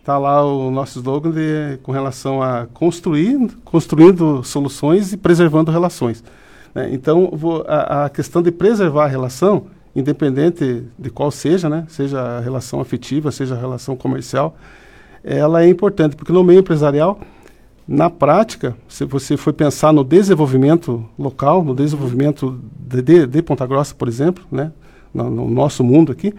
tá 0.03 0.17
lá 0.17 0.43
o 0.45 0.71
nosso 0.71 0.99
slogan 0.99 1.31
de, 1.31 1.79
com 1.83 1.93
relação 1.93 2.43
a 2.43 2.67
construir, 2.73 3.39
construindo 3.65 4.43
soluções 4.43 5.13
e 5.13 5.17
preservando 5.19 5.71
relações. 5.71 6.25
né? 6.75 6.89
Então 6.91 7.29
vo- 7.33 7.63
a, 7.69 8.07
a 8.07 8.09
questão 8.11 8.41
de 8.43 8.51
preservar 8.51 9.05
a 9.05 9.09
relação, 9.09 9.67
independente 9.95 10.85
de 10.99 11.11
qual 11.11 11.31
seja, 11.31 11.69
né? 11.69 11.85
Seja 11.89 12.21
a 12.21 12.41
relação 12.41 12.81
afetiva, 12.81 13.31
seja 13.31 13.55
a 13.55 13.59
relação 13.59 13.97
comercial, 13.97 14.57
ela 15.25 15.63
é 15.63 15.69
importante 15.69 16.17
porque 16.17 16.33
no 16.33 16.43
meio 16.45 16.61
empresarial 16.61 17.21
na 17.87 18.09
prática, 18.09 18.77
se 18.89 19.05
você 19.05 19.37
for 19.37 19.53
pensar 19.53 19.93
no 19.93 20.05
desenvolvimento 20.05 21.05
local, 21.19 21.65
no 21.65 21.75
desenvolvimento 21.75 22.61
de, 22.79 23.03
de, 23.03 23.27
de 23.27 23.43
Ponta 23.43 23.67
Grossa, 23.67 23.93
por 23.95 24.07
exemplo, 24.07 24.45
né, 24.51 24.71
no, 25.13 25.29
no 25.29 25.51
nosso 25.51 25.83
mundo 25.83 26.13
aqui, 26.13 26.33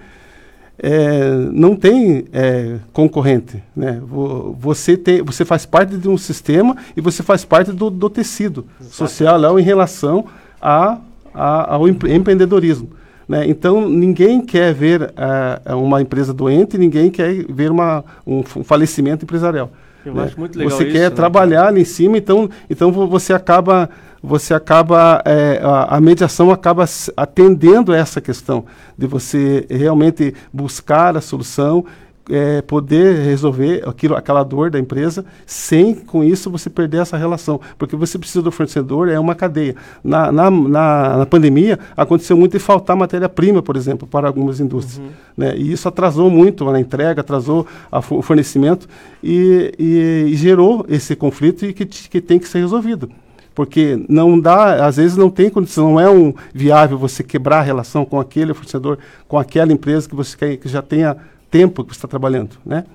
é, 0.80 1.36
não 1.52 1.76
tem 1.76 2.26
é, 2.32 2.78
concorrente. 2.94 3.62
Né? 3.76 4.02
Vo- 4.02 4.56
Você, 4.60 4.96
tem, 4.96 5.22
você 5.22 5.44
faz 5.44 5.66
parte 5.66 5.98
de 5.98 6.08
um 6.08 6.18
sistema 6.18 6.76
e 6.96 7.02
você 7.02 7.22
faz 7.22 7.44
parte 7.44 7.72
do, 7.74 7.90
do 7.90 8.10
tecido 8.10 8.66
social 8.80 9.38
lá 9.38 9.52
em 9.60 9.64
relação 9.64 10.26
a, 10.62 11.00
a- 11.34 11.74
ao 11.76 11.88
empre- 11.88 12.14
empreendedorismo. 12.16 12.90
Né? 13.32 13.48
Então, 13.48 13.88
ninguém 13.88 14.42
quer 14.42 14.74
ver 14.74 15.14
ah, 15.16 15.62
uma 15.78 16.02
empresa 16.02 16.34
doente, 16.34 16.78
ninguém 16.78 17.10
quer 17.10 17.46
ver 17.48 17.72
uma, 17.72 18.04
um, 18.28 18.44
falecimento 18.44 19.24
empresarial. 19.24 19.72
Eu 20.06 20.14
né? 20.16 20.24
acho 20.24 20.38
muito 20.38 20.60
legal 20.60 20.78
Você 20.78 20.84
isso, 20.84 20.92
quer 20.92 21.10
né, 21.10 21.16
trabalhar 21.16 21.68
ali 21.68 21.80
em 21.80 21.86
cima, 21.86 22.18
então, 22.18 22.50
então 22.70 22.92
vo- 22.92 23.08
você 23.08 23.32
acaba, 23.32 23.90
você 24.22 24.54
acaba 24.54 25.22
é, 25.24 25.62
a, 25.64 25.96
a 25.96 26.02
mediação 26.02 26.52
acaba 26.52 26.84
atendendo 27.16 27.94
a 27.94 27.98
essa 27.98 28.20
questão 28.20 28.66
de 28.98 29.08
você 29.08 29.66
realmente 29.70 30.34
buscar 30.52 31.16
a 31.16 31.22
solução, 31.22 31.86
é, 32.30 32.62
poder 32.62 33.16
resolver 33.26 33.84
aquilo, 33.88 34.16
aquela 34.16 34.44
dor 34.44 34.70
da 34.70 34.80
empresa, 34.80 35.26
sem 35.46 35.96
com 35.96 36.24
isso 36.24 36.50
você 36.50 36.70
perder 36.70 37.02
essa 37.02 37.18
relação, 37.18 37.60
porque 37.78 37.96
você 37.96 38.18
precisa 38.18 38.42
do 38.42 38.52
fornecedor, 38.52 39.10
é 39.10 39.20
uma 39.20 39.34
cadeia. 39.36 39.76
Na, 40.04 40.32
na, 40.32 40.52
na, 40.52 41.18
na 41.18 41.26
pandemia 41.26 41.80
aconteceu 41.98 42.38
muito 42.38 42.54
de 42.54 42.60
faltar 42.60 42.96
matéria-prima, 42.96 43.62
por 43.62 43.76
exemplo, 43.76 44.08
para 44.08 44.28
algumas 44.28 44.60
indústrias, 44.60 45.02
né? 45.36 45.56
E 45.58 45.72
isso 45.72 45.88
atrasou 45.88 46.30
muito 46.30 46.70
a 46.70 46.80
entrega, 46.80 47.22
atrasou 47.22 47.66
o 48.12 48.22
fornecimento 48.22 48.88
e, 49.24 49.74
e- 49.80 50.26
e 50.32 50.36
gerou 50.36 50.86
esse 50.88 51.16
conflito 51.16 51.66
e 51.66 51.74
que, 51.74 51.86
que 51.86 52.22
tem 52.22 52.38
que 52.40 52.48
ser 52.48 52.60
resolvido. 52.60 53.10
Porque 53.54 54.00
não 54.08 54.40
dá, 54.40 54.86
às 54.86 54.96
vezes 54.96 55.18
não 55.18 55.30
tem 55.30 55.50
condição, 55.50 55.92
não 55.92 56.00
é 56.00 56.10
um 56.10 56.34
viável 56.54 56.98
você 56.98 57.22
quebrar 57.22 57.60
a 57.60 57.62
relação 57.62 58.06
com 58.06 58.18
aquele 58.18 58.54
fornecedor, 58.54 58.98
com 59.28 59.38
aquela 59.38 59.74
empresa 59.74 60.08
que 60.08 60.16
você 60.16 60.38
quer, 60.38 60.56
que 60.56 60.70
já 60.70 60.82
tenha 60.82 61.18
tempo 61.52 61.84
que 61.84 61.94
você 61.94 61.98
está 61.98 62.08
trabalhando, 62.08 62.58
né? 62.66 62.86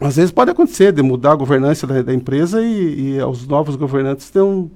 Às 0.00 0.14
vezes 0.16 0.30
pode 0.30 0.52
acontecer 0.52 0.92
de 0.92 1.02
mudar 1.02 1.32
a 1.32 1.34
governança 1.34 1.86
da, 1.86 2.00
da 2.00 2.14
empresa 2.14 2.62
e, 2.62 3.16
e 3.16 3.22
os 3.22 3.46
novos 3.48 3.74
governantes 3.74 4.30
terem, 4.30 4.70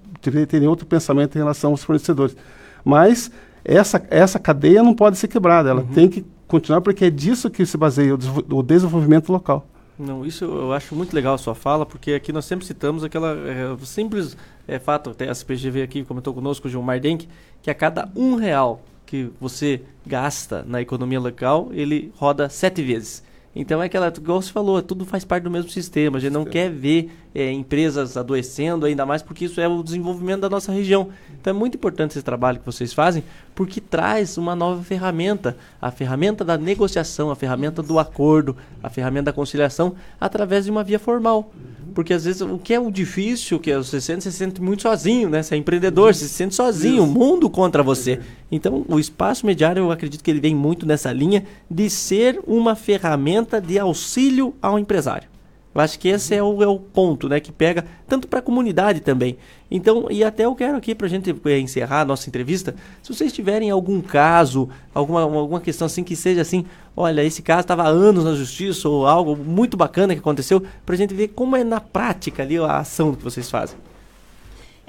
terem 0.47 0.69
outro 0.69 0.85
pensamento 0.85 1.37
em 1.37 1.39
relação 1.39 1.71
aos 1.71 1.85
fornecedores. 1.85 2.37
Mas 2.85 3.31
essa, 3.65 4.05
essa 4.11 4.41
cadeia 4.41 4.83
não 4.83 4.95
pode 4.95 5.17
ser 5.17 5.29
quebrada, 5.29 5.71
ela 5.71 5.87
tem 5.95 6.09
que 6.09 6.25
continuar 6.49 6.81
porque 6.81 7.05
é 7.05 7.11
disso 7.11 7.49
que 7.49 7.65
se 7.65 7.77
baseia 7.77 8.15
o, 8.15 8.19
o 8.59 8.63
desenvolvimento 8.63 9.31
local. 9.31 9.65
Não, 9.97 10.27
isso 10.27 10.45
eu 10.45 10.73
acho 10.73 10.97
muito 10.97 11.15
legal 11.15 11.35
a 11.35 11.39
sua 11.39 11.55
fala, 11.55 11.87
porque 11.87 12.13
aqui 12.13 12.33
nós 12.33 12.45
sempre 12.45 12.67
citamos 12.67 13.05
aquela 13.05 13.35
é, 13.35 13.77
simples 13.85 14.37
é, 14.67 14.79
fato, 14.81 15.11
até 15.11 15.29
a 15.29 15.35
CPGV 15.35 15.83
aqui 15.83 16.03
comentou 16.03 16.35
conosco, 16.35 16.67
o 16.67 16.71
Gilmar 16.71 16.99
Denk, 16.99 17.29
que 17.63 17.71
a 17.71 17.75
cada 17.75 18.11
um 18.17 18.35
real 18.35 18.83
que 19.13 19.29
você 19.39 19.83
gasta 20.07 20.65
na 20.67 20.81
economia 20.81 21.21
local, 21.21 21.69
ele 21.71 22.11
roda 22.17 22.49
sete 22.49 22.83
vezes. 22.83 23.23
Então 23.55 23.83
é 23.83 23.85
aquela, 23.85 24.09
igual 24.09 24.41
você 24.41 24.51
falou, 24.51 24.81
tudo 24.81 25.05
faz 25.05 25.23
parte 25.23 25.45
do 25.45 25.51
mesmo 25.51 25.71
sistema. 25.71 26.17
A 26.17 26.21
gente 26.21 26.33
não 26.33 26.47
quer 26.47 26.71
ver 26.71 27.11
é, 27.35 27.51
empresas 27.51 28.17
adoecendo, 28.17 28.87
ainda 28.87 29.07
mais 29.07 29.23
porque 29.23 29.47
isso 29.47 29.61
é 29.61 29.69
o 29.69 29.83
desenvolvimento 29.83 30.41
da 30.41 30.51
nossa 30.51 30.73
região. 30.73 31.09
Então 31.41 31.55
é 31.55 31.57
muito 31.57 31.77
importante 31.77 32.13
esse 32.13 32.23
trabalho 32.23 32.59
que 32.59 32.67
vocês 32.67 32.93
fazem, 32.93 33.25
porque 33.55 33.81
traz 33.81 34.37
uma 34.39 34.55
nova 34.55 34.83
ferramenta, 34.83 35.57
a 35.81 35.91
ferramenta 35.91 36.45
da 36.45 36.57
negociação, 36.57 37.31
a 37.31 37.37
ferramenta 37.37 37.83
do 37.83 37.99
acordo, 37.99 38.57
a 38.83 38.89
ferramenta 38.89 39.27
da 39.27 39.33
conciliação, 39.33 39.95
através 40.21 40.65
de 40.65 40.71
uma 40.71 40.85
via 40.85 40.99
formal. 40.99 41.53
Porque 41.95 42.15
às 42.15 42.25
vezes 42.25 42.41
o 42.41 42.59
que 42.59 42.73
é 42.73 42.81
o 42.81 42.91
difícil, 42.91 43.59
que 43.59 43.75
você 43.77 44.01
sente, 44.01 44.25
você 44.25 44.31
se 44.31 44.39
sente 44.39 44.63
muito 44.63 44.83
sozinho, 44.83 45.29
né? 45.29 45.43
Você 45.43 45.55
é 45.55 45.59
empreendedor, 45.59 46.15
você 46.15 46.27
se 46.27 46.35
sente 46.35 46.55
sozinho, 46.55 47.05
o 47.05 47.07
mundo 47.07 47.51
contra 47.51 47.83
você. 47.83 48.21
Então, 48.51 48.85
o 48.89 48.99
espaço 48.99 49.45
mediário, 49.45 49.81
eu 49.81 49.91
acredito 49.91 50.23
que 50.23 50.31
ele 50.31 50.41
vem 50.41 50.55
muito 50.55 50.87
nessa 50.87 51.13
linha 51.13 51.45
de 51.71 51.91
ser 51.91 52.41
uma 52.47 52.75
ferramenta 52.75 53.61
de 53.61 53.79
auxílio 53.79 54.55
ao 54.63 54.79
empresário. 54.79 55.32
Eu 55.75 55.81
acho 55.81 55.99
que 55.99 56.09
esse 56.09 56.35
é 56.35 56.43
o, 56.43 56.63
é 56.63 56.67
o 56.67 56.79
ponto, 56.79 57.29
né? 57.29 57.41
Que 57.41 57.51
pega 57.51 57.85
tanto 58.07 58.29
para 58.29 58.41
a 58.41 58.43
comunidade 58.43 59.01
também. 59.01 59.39
Então, 59.71 60.07
e 60.11 60.23
até 60.23 60.45
eu 60.45 60.55
quero 60.55 60.77
aqui 60.77 60.95
para 60.95 61.07
a 61.07 61.11
gente 61.11 61.35
é, 61.47 61.59
encerrar 61.59 62.03
a 62.03 62.05
nossa 62.05 62.29
entrevista, 62.29 62.75
se 63.03 63.13
vocês 63.13 63.33
tiverem 63.33 63.71
algum 63.71 64.01
caso, 64.03 64.69
alguma, 64.95 65.23
alguma 65.23 65.61
questão 65.61 65.87
assim 65.87 66.05
que 66.05 66.15
seja 66.15 66.43
assim, 66.43 66.67
olha, 66.95 67.25
esse 67.25 67.41
caso 67.41 67.63
estava 67.63 67.85
há 67.85 67.89
anos 67.89 68.25
na 68.25 68.35
justiça 68.35 68.89
ou 68.89 69.07
algo 69.07 69.35
muito 69.35 69.77
bacana 69.77 70.15
que 70.15 70.21
aconteceu, 70.21 70.63
para 70.85 70.95
a 70.95 70.99
gente 70.99 71.15
ver 71.15 71.29
como 71.29 71.57
é 71.57 71.65
na 71.65 71.81
prática 71.81 72.43
ali 72.43 72.59
a 72.59 72.79
ação 72.79 73.15
que 73.15 73.25
vocês 73.25 73.51
fazem. 73.51 73.79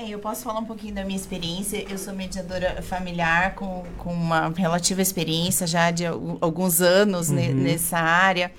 É, 0.04 0.10
eu 0.10 0.20
posso 0.20 0.44
falar 0.44 0.60
um 0.60 0.66
pouquinho 0.66 0.94
da 0.94 1.06
minha 1.06 1.16
experiência. 1.16 1.86
Eu 1.90 1.98
sou 1.98 2.14
mediadora 2.14 2.82
familiar 2.82 3.56
com, 3.56 3.84
com 3.98 4.14
uma 4.14 4.50
relativa 4.50 5.02
experiência 5.02 5.66
já 5.66 5.92
de 5.92 6.06
alguns 6.06 6.82
anos 6.82 7.30
uhum. 7.30 7.36
ne, 7.36 7.54
nessa 7.54 7.98
área. 7.98 8.52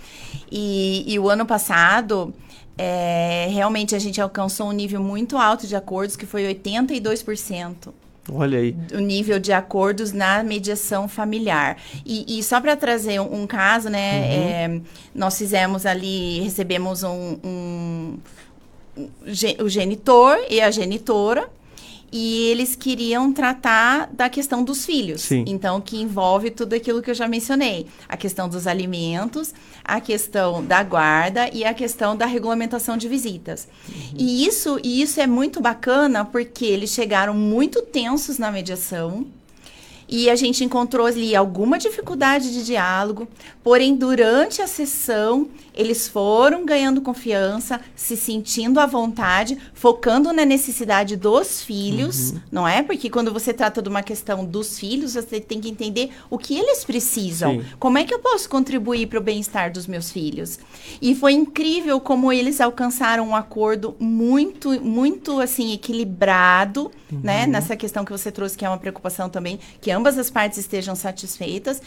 E, 0.50 1.04
e, 1.06 1.18
o 1.18 1.28
ano 1.28 1.44
passado, 1.44 2.32
é, 2.78 3.48
realmente 3.50 3.94
a 3.94 3.98
gente 3.98 4.20
alcançou 4.20 4.68
um 4.68 4.72
nível 4.72 5.02
muito 5.02 5.36
alto 5.36 5.66
de 5.66 5.76
acordos, 5.76 6.16
que 6.16 6.24
foi 6.24 6.44
82%. 6.54 7.92
Olha 8.32 8.58
aí. 8.58 8.74
O 8.94 9.00
nível 9.00 9.38
de 9.38 9.52
acordos 9.52 10.12
na 10.12 10.42
mediação 10.42 11.06
familiar. 11.06 11.76
E, 12.06 12.38
e 12.38 12.42
só 12.42 12.58
para 12.58 12.74
trazer 12.74 13.20
um, 13.20 13.42
um, 13.42 13.46
caso, 13.46 13.90
né? 13.90 14.18
Uhum. 14.18 14.24
É, 14.24 14.80
nós 15.14 15.36
fizemos 15.36 15.84
ali, 15.84 16.40
recebemos 16.40 17.02
um, 17.02 17.38
um 17.44 18.18
o 19.60 19.68
genitor 19.68 20.38
e 20.48 20.60
a 20.60 20.70
genitora 20.70 21.50
e 22.16 22.44
eles 22.44 22.76
queriam 22.76 23.32
tratar 23.32 24.08
da 24.12 24.28
questão 24.28 24.62
dos 24.62 24.86
filhos. 24.86 25.22
Sim. 25.22 25.44
Então, 25.48 25.80
que 25.80 26.00
envolve 26.00 26.48
tudo 26.48 26.74
aquilo 26.74 27.02
que 27.02 27.10
eu 27.10 27.14
já 27.14 27.26
mencionei: 27.26 27.88
a 28.08 28.16
questão 28.16 28.48
dos 28.48 28.68
alimentos, 28.68 29.52
a 29.84 30.00
questão 30.00 30.64
da 30.64 30.80
guarda 30.84 31.50
e 31.52 31.64
a 31.64 31.74
questão 31.74 32.16
da 32.16 32.24
regulamentação 32.24 32.96
de 32.96 33.08
visitas. 33.08 33.66
Uhum. 33.88 33.94
E 34.16 34.46
isso, 34.46 34.78
e 34.84 35.02
isso 35.02 35.20
é 35.20 35.26
muito 35.26 35.60
bacana 35.60 36.24
porque 36.24 36.64
eles 36.64 36.90
chegaram 36.90 37.34
muito 37.34 37.82
tensos 37.82 38.38
na 38.38 38.52
mediação. 38.52 39.26
E 40.09 40.28
a 40.28 40.36
gente 40.36 40.64
encontrou 40.64 41.06
ali 41.06 41.35
alguma 41.35 41.78
dificuldade 41.78 42.52
de 42.52 42.64
diálogo, 42.64 43.28
porém, 43.62 43.97
durante 43.97 44.60
a 44.60 44.66
sessão, 44.66 45.48
eles 45.74 46.06
foram 46.06 46.64
ganhando 46.64 47.01
confiança, 47.01 47.81
se 47.97 48.16
sentindo 48.16 48.78
à 48.78 48.86
vontade, 48.86 49.59
focando 49.72 50.32
na 50.32 50.44
necessidade 50.44 51.16
dos 51.16 51.62
filhos, 51.62 52.31
uhum. 52.31 52.40
não 52.52 52.68
é? 52.68 52.82
Porque 52.82 53.10
quando 53.10 53.32
você 53.32 53.52
trata 53.52 53.82
de 53.82 53.89
uma 53.89 54.02
questão 54.02 54.44
dos 54.44 54.78
filhos, 54.78 55.14
você 55.14 55.40
tem 55.40 55.60
que 55.60 55.68
entender 55.68 56.10
o 56.31 56.39
que 56.39 56.56
eles 56.56 56.85
precisam. 56.85 57.60
Sim. 57.60 57.64
Como 57.78 57.98
é 57.98 58.05
que 58.05 58.14
eu 58.14 58.20
posso 58.20 58.48
contribuir 58.48 59.09
para 59.09 59.18
o 59.18 59.22
bem-estar 59.22 59.72
dos 59.72 59.86
meus 59.86 60.10
filhos? 60.10 60.60
E 61.02 61.14
foi 61.14 61.32
incrível 61.32 62.01
como 62.01 62.32
eles 62.32 62.60
alcançaram 62.60 63.28
um 63.28 63.36
acordo 63.36 63.97
muito, 63.98 64.81
muito 64.81 65.40
assim, 65.40 65.72
equilibrado, 65.72 66.90
né? 67.10 67.16
uhum. 67.16 67.20
né? 67.22 67.47
Nessa 67.47 67.76
questão 67.76 68.05
que 68.05 68.12
você 68.12 68.31
trouxe, 68.31 68.56
que 68.56 68.64
é 68.64 68.68
uma 68.68 68.78
preocupação 68.78 69.28
também, 69.28 69.59
que 69.81 69.90
ambas 69.94 70.18
as 70.18 70.30
partes 70.30 70.58
estejam 70.58 70.94
satisfeitas. 70.94 71.80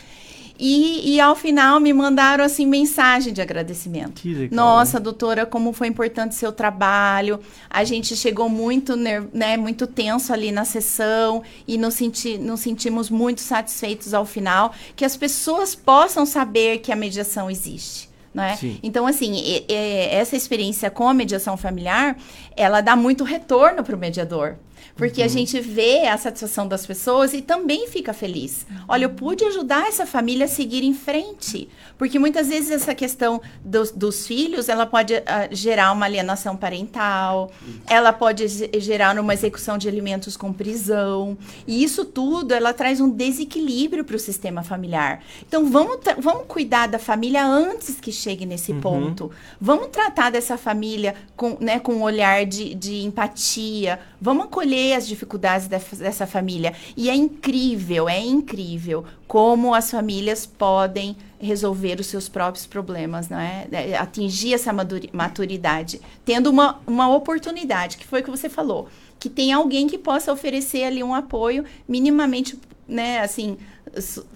E, 0.60 1.14
e 1.14 1.22
ao 1.22 1.36
final 1.36 1.80
me 1.80 1.94
mandaram 1.94 2.44
assim 2.44 2.66
mensagem 2.66 3.32
de 3.32 3.42
agradecimento. 3.42 4.22
Nossa, 4.52 5.00
doutora, 5.00 5.46
como 5.46 5.72
foi 5.72 5.88
importante 5.88 6.34
seu 6.34 6.52
trabalho. 6.52 7.40
A 7.70 7.84
gente 7.84 8.16
chegou 8.16 8.50
muito, 8.50 8.96
né, 8.96 9.56
muito 9.58 9.86
tenso 9.86 10.34
ali 10.34 10.52
na 10.52 10.66
sessão 10.66 11.44
e 11.68 11.78
nos, 11.78 11.94
senti 11.94 12.38
nos 12.38 12.62
sentimos 12.62 13.10
muito 13.10 13.42
satisfeitos 13.42 14.14
ao 14.14 14.26
final. 14.26 14.74
Que 14.96 15.06
as 15.06 15.16
pessoas 15.16 15.76
possam 15.76 16.26
saber 16.26 16.80
que 16.80 16.92
a 16.92 16.96
mediação 16.96 17.52
existe. 17.52 18.08
É? 18.36 18.78
Então, 18.84 19.08
assim, 19.08 19.34
e, 19.34 19.66
e, 19.68 19.74
essa 20.12 20.36
experiência 20.36 20.92
com 20.92 21.10
a 21.10 21.14
mediação 21.14 21.58
familiar, 21.58 22.16
ela 22.56 22.82
dá 22.82 22.96
muito 22.96 23.24
retorno 23.24 23.84
para 23.84 23.96
o 23.96 23.98
mediador. 24.00 24.58
Porque 24.96 25.22
uhum. 25.22 25.26
a 25.26 25.30
gente 25.30 25.60
vê 25.60 26.08
a 26.08 26.18
satisfação 26.18 26.68
das 26.68 26.86
pessoas 26.86 27.34
e 27.34 27.42
também 27.42 27.88
fica 27.88 28.14
feliz. 28.14 28.66
Uhum. 28.70 28.78
Olha, 28.88 29.06
eu 29.06 29.10
pude 29.12 29.44
ajudar 29.46 29.88
essa 29.88 30.06
família 30.06 30.46
a 30.46 30.48
seguir 30.48 30.84
em 30.84 30.94
frente. 30.94 31.70
Porque 31.98 32.20
muitas 32.20 32.48
vezes 32.48 32.72
essa 32.72 32.94
questão 32.94 33.42
dos, 33.64 33.92
dos 33.92 34.28
filhos, 34.28 34.70
ela 34.70 34.86
pode 34.86 35.14
uh, 35.14 35.22
gerar 35.52 35.92
uma 35.92 36.06
alienação 36.06 36.56
parental, 36.56 37.52
ela 37.88 38.14
pode 38.14 38.48
gerar 38.80 39.18
uma 39.20 39.34
execução 39.34 39.78
de 39.78 39.88
alimentos 39.88 40.38
com 40.38 40.54
prisão. 40.54 41.38
E 41.66 41.84
isso 41.84 42.06
tudo, 42.06 42.54
ela 42.54 42.74
traz 42.74 43.02
um 43.02 43.10
desequilíbrio 43.10 44.04
para 44.04 44.16
o 44.16 44.20
sistema 44.20 44.64
familiar. 44.64 45.24
Então, 45.48 45.70
vamos, 45.70 46.00
vamos 46.20 46.44
cuidar 46.48 46.88
da 46.88 47.00
família 47.00 47.46
antes 47.46 48.00
que 48.00 48.12
chegue 48.12 48.46
nesse 48.46 48.72
uhum. 48.72 48.82
ponto. 48.82 49.32
Vamos 49.60 49.88
tratar 49.88 50.32
dessa 50.32 50.58
família 50.58 51.16
com, 51.36 51.58
né, 51.60 51.80
com 51.80 51.94
um 51.96 52.04
olhar 52.04 52.46
de, 52.46 52.76
de 52.76 53.04
empatia. 53.04 54.00
Vamos 54.22 54.46
acolher 54.46 54.67
as 54.96 55.08
dificuldades 55.08 55.68
dessa 55.68 56.28
família. 56.28 56.74
E 56.96 57.10
é 57.10 57.16
incrível, 57.16 58.08
é 58.08 58.20
incrível 58.20 59.06
como 59.28 59.74
as 59.74 59.92
famílias 59.92 60.46
podem 60.46 61.16
resolver 61.40 62.00
os 62.00 62.08
seus 62.08 62.28
próprios 62.28 62.66
problemas, 62.66 63.30
não 63.30 63.40
é? 63.40 63.68
é 63.72 63.98
atingir 63.98 64.54
essa 64.54 64.74
maturidade, 65.14 66.02
tendo 66.26 66.50
uma, 66.50 66.80
uma 66.88 67.14
oportunidade, 67.14 67.98
que 67.98 68.08
foi 68.08 68.22
o 68.22 68.24
que 68.24 68.32
você 68.32 68.50
falou, 68.50 68.88
que 69.20 69.30
tem 69.30 69.52
alguém 69.54 69.88
que 69.88 69.98
possa 69.98 70.32
oferecer 70.32 70.84
ali 70.84 71.04
um 71.04 71.14
apoio 71.14 71.64
minimamente, 71.88 72.58
né, 72.88 73.20
assim, 73.20 73.58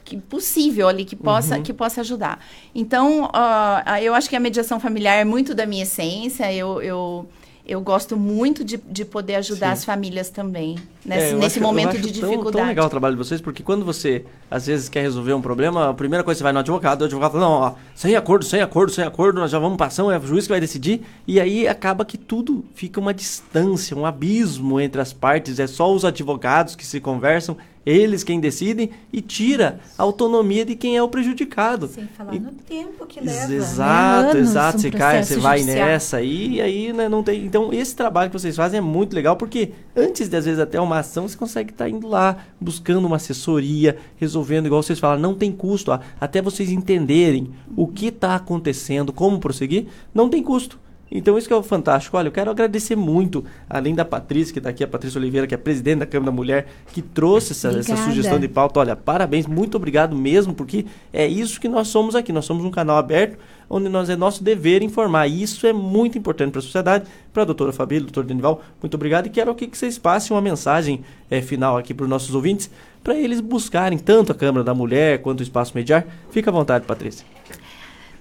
que 0.04 0.18
possível 0.18 0.88
ali 0.88 1.06
que 1.06 1.16
possa 1.16 1.58
uhum. 1.58 1.64
que 1.64 1.74
possa 1.74 2.02
ajudar. 2.02 2.44
Então, 2.74 3.26
uh, 3.26 3.98
eu 4.02 4.14
acho 4.14 4.30
que 4.30 4.36
a 4.36 4.40
mediação 4.40 4.80
familiar 4.80 5.16
é 5.16 5.26
muito 5.26 5.54
da 5.54 5.66
minha 5.66 5.84
essência. 5.84 6.52
Eu, 6.54 6.82
eu 6.82 7.30
eu 7.66 7.80
gosto 7.82 8.18
muito 8.18 8.64
de, 8.64 8.78
de 8.78 9.06
poder 9.06 9.36
ajudar 9.36 9.68
Sim. 9.68 9.74
as 9.74 9.86
famílias 9.86 10.30
também, 10.30 10.78
nesse, 11.06 11.34
é, 11.34 11.34
nesse 11.34 11.60
acho, 11.60 11.62
momento 11.62 11.98
de 11.98 12.12
dificuldade. 12.12 12.44
Tão, 12.44 12.52
tão 12.52 12.68
legal 12.68 12.86
o 12.88 12.90
trabalho 12.90 13.16
de 13.16 13.20
vocês, 13.20 13.40
porque 13.40 13.64
quando 13.64 13.86
você, 13.86 14.26
às 14.50 14.66
vezes, 14.66 14.90
quer 14.90 15.02
resolver 15.02 15.34
um 15.34 15.42
problema, 15.42 15.90
a 15.90 15.94
primeira 15.94 16.24
coisa 16.24 16.38
que 16.38 16.40
você 16.40 16.44
vai 16.44 16.54
no 16.54 16.60
advogado, 16.60 17.02
o 17.02 17.06
advogado 17.06 17.32
fala, 17.34 17.44
não, 17.44 17.52
ó, 17.52 17.74
sem 17.96 18.16
acordo, 18.16 18.46
sem 18.46 18.62
acordo, 18.62 18.92
sem 18.92 19.04
acordo, 19.04 19.40
nós 19.40 19.52
já 19.52 19.60
vamos 19.60 19.78
passar, 19.78 20.04
é 20.04 20.18
o 20.18 20.26
juiz 20.26 20.46
que 20.46 20.52
vai 20.52 20.60
decidir, 20.60 21.02
e 21.28 21.40
aí 21.40 21.68
acaba 21.68 22.04
que 22.04 22.18
tudo 22.18 22.66
fica 22.74 23.00
uma 23.00 23.14
distância, 23.14 23.96
um 23.96 24.06
abismo 24.06 24.80
entre 24.80 25.00
as 25.00 25.14
partes, 25.14 25.60
é 25.60 25.68
só 25.68 25.94
os 25.94 26.04
advogados 26.04 26.76
que 26.76 26.86
se 26.86 27.00
conversam, 27.00 27.58
eles 27.86 28.24
quem 28.24 28.40
decidem 28.40 28.92
e 29.12 29.22
tira 29.22 29.80
a 29.98 30.04
autonomia 30.04 30.64
de 30.66 30.76
quem 30.76 30.96
é 30.96 31.04
o 31.04 31.08
prejudicado. 31.08 31.88
Sem 31.88 32.06
falar 32.08 32.36
e, 32.36 32.40
no 32.40 32.52
tempo 32.52 33.06
que 33.06 33.20
leva. 33.20 33.54
Exato, 33.54 34.36
né? 34.36 34.40
exato. 34.40 34.80
Você 34.80 34.92
cai, 34.92 35.24
você 35.24 35.38
vai 35.38 35.64
nessa 35.64 36.18
aí, 36.18 36.56
e 36.56 36.62
aí 36.62 36.94
né, 36.94 37.10
não 37.10 37.24
tem. 37.24 37.44
Então, 37.46 37.74
esse 37.74 37.96
trabalho 37.96 38.30
que 38.30 38.40
vocês 38.40 38.56
fazem 38.56 38.78
é 38.78 38.82
muito 38.82 39.16
legal, 39.16 39.36
porque 39.36 39.72
antes 39.96 40.30
de 40.30 40.38
às 40.38 40.46
vezes 40.46 40.60
até 40.60 40.80
uma 40.80 41.00
ação, 41.00 41.28
você 41.28 41.38
consegue 41.38 41.72
estar 41.72 41.86
tá 41.86 41.90
indo 41.90 42.08
lá, 42.08 42.38
buscando 42.60 43.06
uma 43.06 43.16
assessoria, 43.16 43.98
resolvendo, 44.18 44.68
igual 44.68 44.84
vocês 44.84 45.00
falam, 45.00 45.20
não 45.20 45.34
tem 45.34 45.52
custo. 45.52 45.92
Até 46.20 46.42
vocês 46.42 46.70
entenderem 46.70 47.52
o 47.76 47.88
que 47.88 48.08
está 48.08 48.36
acontecendo, 48.36 49.12
como 49.12 49.40
prosseguir, 49.40 49.88
não 50.14 50.30
tem 50.30 50.44
custo. 50.44 50.80
Então 51.12 51.38
isso 51.38 51.48
que 51.48 51.54
é 51.54 51.58
o 51.58 51.62
fantástico. 51.62 52.16
Olha, 52.16 52.30
eu 52.30 52.32
quero 52.32 52.50
agradecer 52.50 52.96
muito, 52.96 53.44
além 53.70 53.94
da 53.94 54.06
Patrícia, 54.06 54.54
que 54.54 54.60
está 54.60 54.70
aqui, 54.70 54.84
a 54.84 54.88
Patrícia 54.88 55.20
Oliveira, 55.20 55.46
que 55.46 55.54
é 55.54 55.58
presidente 55.58 56.00
da 56.00 56.06
Câmara 56.06 56.32
da 56.32 56.36
Mulher, 56.36 56.68
que 56.94 57.02
trouxe 57.02 57.52
essa, 57.52 57.70
essa, 57.70 57.98
sugestão 57.98 58.40
de 58.40 58.48
pauta. 58.48 58.80
Olha, 58.80 58.96
parabéns, 58.96 59.46
muito 59.46 59.76
obrigado 59.76 60.16
mesmo, 60.16 60.54
porque 60.54 60.86
é 61.12 61.28
isso 61.28 61.60
que 61.60 61.68
nós 61.68 61.90
somos 61.90 62.16
aqui. 62.16 62.32
Nós 62.32 62.46
somos 62.46 62.64
um 62.64 62.72
canal 62.72 62.98
aberto, 62.98 63.38
onde 63.70 63.90
nós 63.90 64.10
é 64.10 64.16
nosso 64.16 64.42
dever 64.44 64.82
informar. 64.82 65.28
E 65.28 65.44
isso 65.44 65.68
é 65.68 65.74
muito 65.74 66.18
importante 66.18 66.52
para 66.52 66.60
a 66.60 66.64
sociedade. 66.64 67.06
Para 67.34 67.44
a 67.44 67.46
doutora 67.46 67.74
Fabíola, 67.74 68.06
doutor 68.06 68.24
Denival, 68.24 68.62
muito 68.82 68.96
obrigado. 68.96 69.28
E 69.28 69.30
quero 69.30 69.52
aqui 69.52 69.68
que 69.68 69.78
vocês 69.78 69.98
passem 69.98 70.34
uma 70.34 70.42
mensagem 70.42 71.04
é, 71.30 71.42
final 71.42 71.78
aqui 71.78 71.94
para 71.94 72.06
os 72.06 72.10
nossos 72.10 72.34
ouvintes, 72.34 72.72
para 73.04 73.16
eles 73.16 73.42
buscarem 73.42 73.98
tanto 73.98 74.32
a 74.32 74.36
Câmara 74.36 74.64
da 74.64 74.74
Mulher 74.74 75.22
quanto 75.22 75.42
o 75.42 75.44
Espaço 75.44 75.74
Mediar. 75.76 76.06
Fica 76.30 76.50
à 76.50 76.54
vontade, 76.54 76.86
Patrícia. 76.86 77.26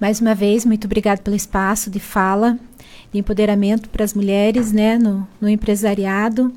Mais 0.01 0.19
uma 0.19 0.35
vez, 0.35 0.65
muito 0.65 0.87
obrigado 0.87 1.21
pelo 1.21 1.37
espaço 1.37 1.91
de 1.91 2.01
fala, 2.01 2.59
de 3.12 3.19
empoderamento 3.19 3.89
para 3.91 4.05
as 4.05 4.15
mulheres, 4.15 4.73
né, 4.73 4.99
no, 4.99 5.27
no 5.41 5.49
empresariado. 5.49 6.53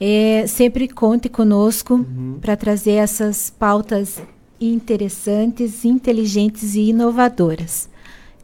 É, 0.00 0.44
sempre 0.46 0.88
conte 0.88 1.28
conosco 1.28 1.94
Uhum. 1.94 2.38
para 2.40 2.56
trazer 2.56 2.92
essas 2.92 3.48
pautas 3.50 4.20
interessantes, 4.60 5.84
inteligentes 5.84 6.74
e 6.74 6.90
inovadoras. 6.90 7.88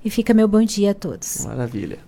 E 0.05 0.11
fica 0.11 0.35
meu 0.35 0.49
bom 0.49 0.63
dia 0.63 0.91
a 0.93 0.95
todos. 0.95 1.45
Maravilha. 1.47 1.99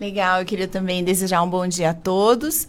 Legal, 0.00 0.40
eu 0.40 0.46
queria 0.46 0.66
também 0.68 1.04
desejar 1.04 1.42
um 1.42 1.48
bom 1.48 1.66
dia 1.66 1.90
a 1.90 1.94
todos 1.94 2.66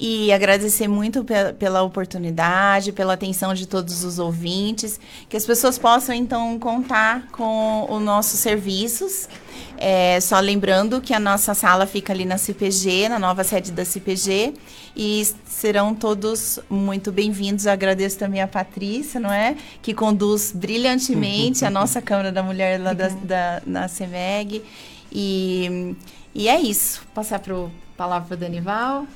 e 0.00 0.30
agradecer 0.32 0.86
muito 0.86 1.24
pe- 1.24 1.52
pela 1.58 1.82
oportunidade, 1.82 2.92
pela 2.92 3.14
atenção 3.14 3.52
de 3.52 3.66
todos 3.66 4.04
os 4.04 4.20
ouvintes, 4.20 5.00
que 5.28 5.36
as 5.36 5.44
pessoas 5.44 5.76
possam 5.76 6.14
então 6.14 6.56
contar 6.56 7.26
com 7.32 7.84
os 7.90 8.00
nossos 8.00 8.38
serviços. 8.38 9.28
É, 9.76 10.20
só 10.20 10.38
lembrando 10.38 11.00
que 11.00 11.12
a 11.12 11.18
nossa 11.18 11.52
sala 11.52 11.84
fica 11.84 12.12
ali 12.12 12.24
na 12.24 12.38
CPG, 12.38 13.08
na 13.08 13.18
nova 13.18 13.42
sede 13.42 13.72
da 13.72 13.84
CPG, 13.84 14.54
e 14.96 15.26
serão 15.44 15.92
todos 15.96 16.60
muito 16.70 17.10
bem-vindos. 17.10 17.66
Agradeço 17.66 18.18
também 18.18 18.40
a 18.40 18.46
Patrícia, 18.46 19.18
não 19.18 19.32
é? 19.32 19.56
Que 19.82 19.92
conduz 19.92 20.52
brilhantemente 20.54 21.64
a 21.64 21.70
nossa 21.72 22.00
Câmara 22.00 22.30
da 22.30 22.42
Mulher 22.42 22.80
lá 22.80 22.92
da, 22.92 23.08
da, 23.08 23.62
na 23.66 23.88
CEMEG. 23.88 24.62
E, 25.10 25.96
e 26.34 26.48
é 26.48 26.60
isso. 26.60 27.02
Passar 27.14 27.38
para 27.40 27.54
a 27.54 27.66
palavra 27.96 28.28
para 28.28 28.34
o 28.34 28.38
Danival. 28.38 29.06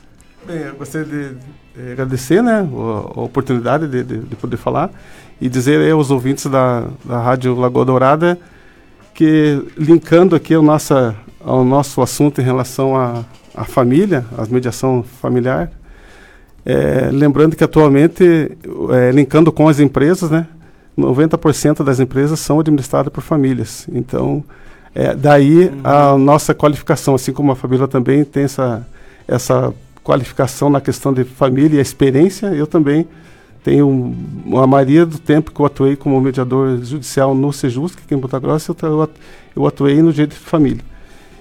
Bem, 0.47 0.59
eu 0.59 0.75
gostaria 0.75 1.07
de, 1.07 1.35
de 1.83 1.93
agradecer 1.93 2.43
né, 2.43 2.63
o- 2.63 3.13
a, 3.17 3.21
oportunidade 3.23 3.87
de, 3.87 4.03
de- 4.03 4.19
de 4.19 4.37
poder 4.37 4.57
falar 4.57 4.91
e 5.41 5.49
dizer 5.49 5.91
aos 5.93 6.11
ouvintes 6.11 6.47
da, 6.47 6.85
da 7.05 7.21
Rádio 7.21 7.55
Lagoa 7.55 7.85
Dourada 7.85 8.39
que, 9.15 9.63
linkando 9.77 10.35
aqui 10.35 10.57
o 10.57 10.63
nossa, 10.63 11.15
ao 11.45 11.65
nosso 11.65 12.01
assunto 12.03 12.41
em 12.41 12.45
relação 12.45 12.97
à 12.97 13.25
à 13.55 13.65
família, 13.65 14.25
à 14.39 14.47
mediação 14.47 15.05
familiar, 15.21 15.71
é, 16.65 17.11
lembrando 17.13 17.55
que 17.55 17.63
atualmente, 17.63 18.25
é, 18.93 19.11
linkando 19.13 19.53
com 19.53 19.69
as 19.69 19.79
empresas, 19.79 20.31
né, 20.31 20.47
90% 20.97 21.85
das 21.85 22.01
empresas 22.01 22.41
são 22.41 22.59
administradas 22.61 23.13
por 23.13 23.21
famílias. 23.23 23.87
Então, 23.93 24.43
é, 24.95 25.15
daí 25.15 25.71
a 25.83 26.17
nossa 26.19 26.55
qualificação, 26.55 27.15
assim 27.15 27.33
como 27.33 27.53
a 27.53 27.57
Fabíola 27.57 27.89
também 27.89 28.25
tem 28.25 28.45
essa, 28.45 28.87
essa 29.27 29.73
qualificação 30.05 30.69
na 30.69 30.81
questão 30.81 31.13
de 31.13 31.25
família 31.25 31.79
e 31.79 31.81
experiência, 31.81 32.47
eu 32.49 32.67
também 32.67 33.07
tenho 33.65 33.89
uma 34.45 34.67
maioria 34.67 35.07
do 35.07 35.19
tempo 35.19 35.53
que 35.53 35.61
eu 35.61 35.65
atuei 35.67 35.95
como 35.97 36.21
mediador 36.21 36.79
judicial 36.85 37.35
no 37.35 37.53
Sejusc, 37.53 37.99
aqui 38.05 38.15
em 38.15 38.19
Ponta 38.19 38.39
Grossa, 38.39 38.73
eu, 38.83 38.89
eu 38.89 39.03
atu- 39.03 39.21
eu 39.55 39.67
atuei 39.67 40.03
no 40.03 40.13
direito 40.13 40.33
de 40.33 40.39
família. 40.41 40.83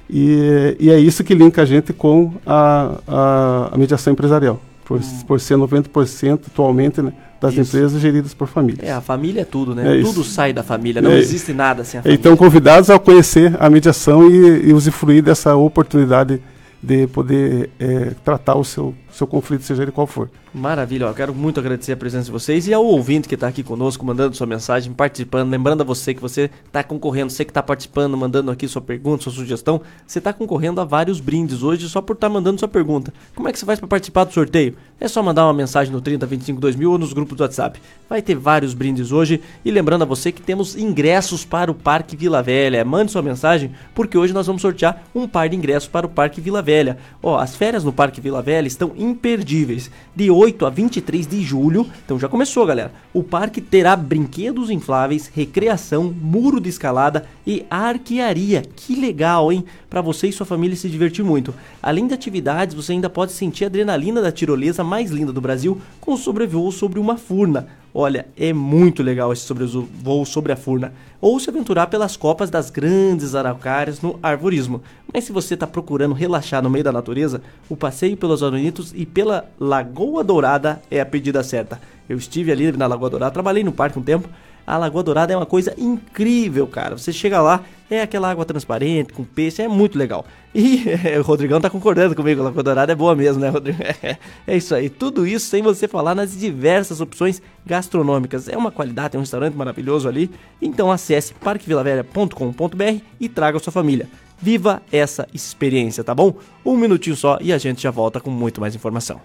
E, 0.09 0.75
e 0.79 0.89
é 0.91 0.99
isso 0.99 1.23
que 1.23 1.33
linka 1.33 1.61
a 1.61 1.65
gente 1.65 1.93
com 1.93 2.33
a, 2.45 2.91
a, 3.07 3.69
a 3.73 3.77
mediação 3.77 4.13
empresarial, 4.13 4.59
por, 4.85 4.99
por 5.25 5.39
ser 5.39 5.57
90% 5.57 6.41
atualmente 6.47 7.01
né, 7.01 7.13
das 7.41 7.53
Isso. 7.55 7.75
empresas 7.75 7.99
geridas 7.99 8.33
por 8.35 8.47
famílias. 8.47 8.87
É, 8.87 8.91
a 8.93 9.01
família 9.01 9.41
é 9.41 9.45
tudo, 9.45 9.73
né? 9.73 9.99
É 9.99 10.01
tudo 10.03 10.23
sai 10.23 10.53
da 10.53 10.61
família, 10.61 11.01
não 11.01 11.09
É. 11.11 11.17
existe 11.17 11.51
nada 11.51 11.83
sem 11.83 11.99
a 11.99 12.03
família. 12.03 12.19
Então, 12.19 12.37
convidados 12.37 12.91
a 12.91 12.99
conhecer 12.99 13.57
a 13.59 13.67
mediação 13.67 14.29
e, 14.29 14.69
e 14.69 14.73
usufruir 14.73 15.23
dessa 15.23 15.55
oportunidade 15.55 16.39
de 16.83 17.07
poder 17.07 17.69
eh, 17.79 18.11
tratar 18.23 18.55
o 18.55 18.63
seu, 18.63 18.93
seu 19.11 19.27
conflito, 19.27 19.63
seja 19.63 19.83
ele 19.83 19.91
qual 19.91 20.07
for. 20.07 20.29
Maravilha, 20.53 21.13
quero 21.13 21.33
muito 21.33 21.59
agradecer 21.59 21.93
a 21.93 21.97
presença 21.97 22.25
de 22.25 22.31
vocês 22.31 22.67
e 22.67 22.73
ao 22.73 22.85
ouvinte 22.85 23.27
que 23.27 23.35
está 23.35 23.47
aqui 23.47 23.63
conosco, 23.63 24.05
mandando 24.05 24.35
sua 24.35 24.47
mensagem, 24.47 24.91
participando. 24.93 25.49
Lembrando 25.49 25.81
a 25.81 25.83
você 25.83 26.13
que 26.13 26.21
você 26.21 26.49
está 26.65 26.83
concorrendo, 26.83 27.31
você 27.31 27.45
que 27.45 27.51
está 27.51 27.63
participando, 27.63 28.17
mandando 28.17 28.51
aqui 28.51 28.67
sua 28.67 28.81
pergunta, 28.81 29.23
sua 29.23 29.33
sugestão, 29.33 29.81
você 30.05 30.19
está 30.19 30.33
concorrendo 30.33 30.81
a 30.81 30.83
vários 30.83 31.19
brindes 31.19 31.63
hoje 31.63 31.87
só 31.87 32.01
por 32.01 32.13
estar 32.13 32.29
mandando 32.29 32.59
sua 32.59 32.67
pergunta. 32.67 33.13
Como 33.35 33.47
é 33.47 33.51
que 33.51 33.59
você 33.59 33.65
faz 33.65 33.79
para 33.79 33.87
participar 33.87 34.25
do 34.25 34.33
sorteio? 34.33 34.75
É 34.99 35.07
só 35.07 35.23
mandar 35.23 35.45
uma 35.45 35.53
mensagem 35.53 35.91
no 35.91 35.99
3025 35.99 36.59
2000 36.61 36.91
ou 36.91 36.97
nos 36.97 37.11
grupos 37.11 37.35
do 37.35 37.41
WhatsApp. 37.41 37.81
Vai 38.07 38.21
ter 38.21 38.35
vários 38.35 38.75
brindes 38.75 39.11
hoje. 39.11 39.41
E 39.65 39.71
lembrando 39.71 40.03
a 40.03 40.05
você 40.05 40.31
que 40.31 40.41
temos 40.41 40.75
ingressos 40.75 41.43
para 41.43 41.71
o 41.71 41.73
Parque 41.73 42.15
Vila 42.15 42.43
Velha. 42.43 42.85
Mande 42.85 43.11
sua 43.11 43.23
mensagem, 43.23 43.71
porque 43.95 44.15
hoje 44.15 44.31
nós 44.31 44.45
vamos 44.45 44.61
sortear 44.61 45.03
um 45.15 45.27
par 45.27 45.49
de 45.49 45.55
ingressos 45.55 45.89
para 45.89 46.05
o 46.05 46.09
Parque 46.09 46.39
Vila 46.39 46.61
Velha. 46.61 46.99
Ó, 47.23 47.39
as 47.39 47.55
férias 47.55 47.83
no 47.83 47.91
Parque 47.91 48.21
Vila 48.21 48.43
Velha 48.43 48.67
estão 48.67 48.91
imperdíveis. 49.01 49.89
De 50.15 50.29
8 50.29 50.65
a 50.65 50.69
23 50.69 51.25
de 51.25 51.41
julho, 51.41 51.87
então 52.05 52.19
já 52.19 52.27
começou, 52.27 52.65
galera. 52.65 52.93
O 53.13 53.23
parque 53.23 53.59
terá 53.59 53.95
brinquedos 53.95 54.69
infláveis, 54.69 55.31
recreação, 55.33 56.13
muro 56.21 56.59
de 56.59 56.69
escalada 56.69 57.25
e 57.45 57.65
arquearia. 57.69 58.61
Que 58.75 58.95
legal, 58.95 59.51
hein? 59.51 59.65
Para 59.89 60.01
você 60.01 60.27
e 60.27 60.33
sua 60.33 60.45
família 60.45 60.75
se 60.75 60.89
divertir 60.89 61.25
muito. 61.25 61.53
Além 61.81 62.07
de 62.07 62.13
atividades, 62.13 62.75
você 62.75 62.93
ainda 62.93 63.09
pode 63.09 63.31
sentir 63.31 63.63
a 63.63 63.67
adrenalina 63.67 64.21
da 64.21 64.31
tirolesa 64.31 64.83
mais 64.83 65.11
linda 65.11 65.33
do 65.33 65.41
Brasil 65.41 65.81
com 65.99 66.15
sobrevoo 66.15 66.71
sobre 66.71 66.99
uma 66.99 67.17
furna. 67.17 67.67
Olha, 67.93 68.25
é 68.37 68.53
muito 68.53 69.03
legal 69.03 69.33
esse 69.33 69.41
sobrevoo 69.41 70.25
sobre 70.25 70.53
a 70.53 70.55
furna. 70.55 70.93
Ou 71.19 71.39
se 71.39 71.49
aventurar 71.49 71.87
pelas 71.87 72.15
copas 72.15 72.49
das 72.49 72.69
grandes 72.69 73.35
araucárias 73.35 74.01
no 74.01 74.17
arvorismo. 74.23 74.81
Mas 75.13 75.25
se 75.25 75.31
você 75.33 75.55
está 75.55 75.67
procurando 75.67 76.13
relaxar 76.13 76.63
no 76.63 76.69
meio 76.69 76.85
da 76.85 76.91
natureza, 76.91 77.41
o 77.69 77.75
passeio 77.75 78.15
pelos 78.15 78.41
Aronitos 78.41 78.93
e 78.95 79.05
pela 79.05 79.45
Lagoa 79.59 80.23
Dourada 80.23 80.81
é 80.89 81.01
a 81.01 81.05
pedida 81.05 81.43
certa. 81.43 81.81
Eu 82.07 82.17
estive 82.17 82.51
ali 82.51 82.71
na 82.71 82.87
Lagoa 82.87 83.09
Dourada, 83.09 83.33
trabalhei 83.33 83.63
no 83.63 83.73
parque 83.73 83.99
um 83.99 84.03
tempo. 84.03 84.29
A 84.65 84.77
Lagoa 84.77 85.03
Dourada 85.03 85.33
é 85.33 85.37
uma 85.37 85.45
coisa 85.45 85.73
incrível, 85.77 86.67
cara. 86.67 86.97
Você 86.97 87.11
chega 87.11 87.41
lá, 87.41 87.63
é 87.89 88.01
aquela 88.01 88.29
água 88.29 88.45
transparente, 88.45 89.13
com 89.13 89.23
peixe, 89.23 89.61
é 89.61 89.67
muito 89.67 89.97
legal. 89.97 90.25
E 90.53 90.83
o 91.17 91.21
Rodrigão 91.21 91.61
tá 91.61 91.69
concordando 91.69 92.13
comigo, 92.13 92.41
a 92.41 92.43
Lagoa 92.43 92.61
Dourada 92.61 92.91
é 92.91 92.95
boa 92.95 93.15
mesmo, 93.15 93.41
né, 93.41 93.47
Rodrigo? 93.47 93.79
É 94.45 94.57
isso 94.57 94.75
aí. 94.75 94.89
Tudo 94.89 95.25
isso 95.25 95.45
sem 95.45 95.63
você 95.63 95.87
falar 95.87 96.13
nas 96.13 96.37
diversas 96.37 96.99
opções 96.99 97.41
gastronômicas. 97.65 98.49
É 98.49 98.57
uma 98.57 98.69
qualidade, 98.69 99.11
tem 99.11 99.17
um 99.17 99.23
restaurante 99.23 99.55
maravilhoso 99.55 100.09
ali. 100.09 100.29
Então 100.61 100.91
acesse 100.91 101.33
parquevilavelha.com.br 101.35 103.01
e 103.17 103.29
traga 103.29 103.59
sua 103.59 103.71
família. 103.71 104.09
Viva 104.41 104.81
essa 104.91 105.27
experiência, 105.33 106.03
tá 106.03 106.15
bom? 106.15 106.33
Um 106.65 106.75
minutinho 106.75 107.15
só 107.15 107.37
e 107.39 107.53
a 107.53 107.57
gente 107.57 107.81
já 107.83 107.91
volta 107.91 108.19
com 108.19 108.29
muito 108.29 108.59
mais 108.59 108.75
informação. 108.75 109.21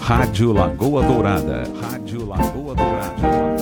Rádio 0.00 0.52
Lagoa 0.52 1.04
Dourada. 1.04 1.62
Rádio 1.80 2.26
Lagoa 2.26 2.74
Dourada. 2.74 3.59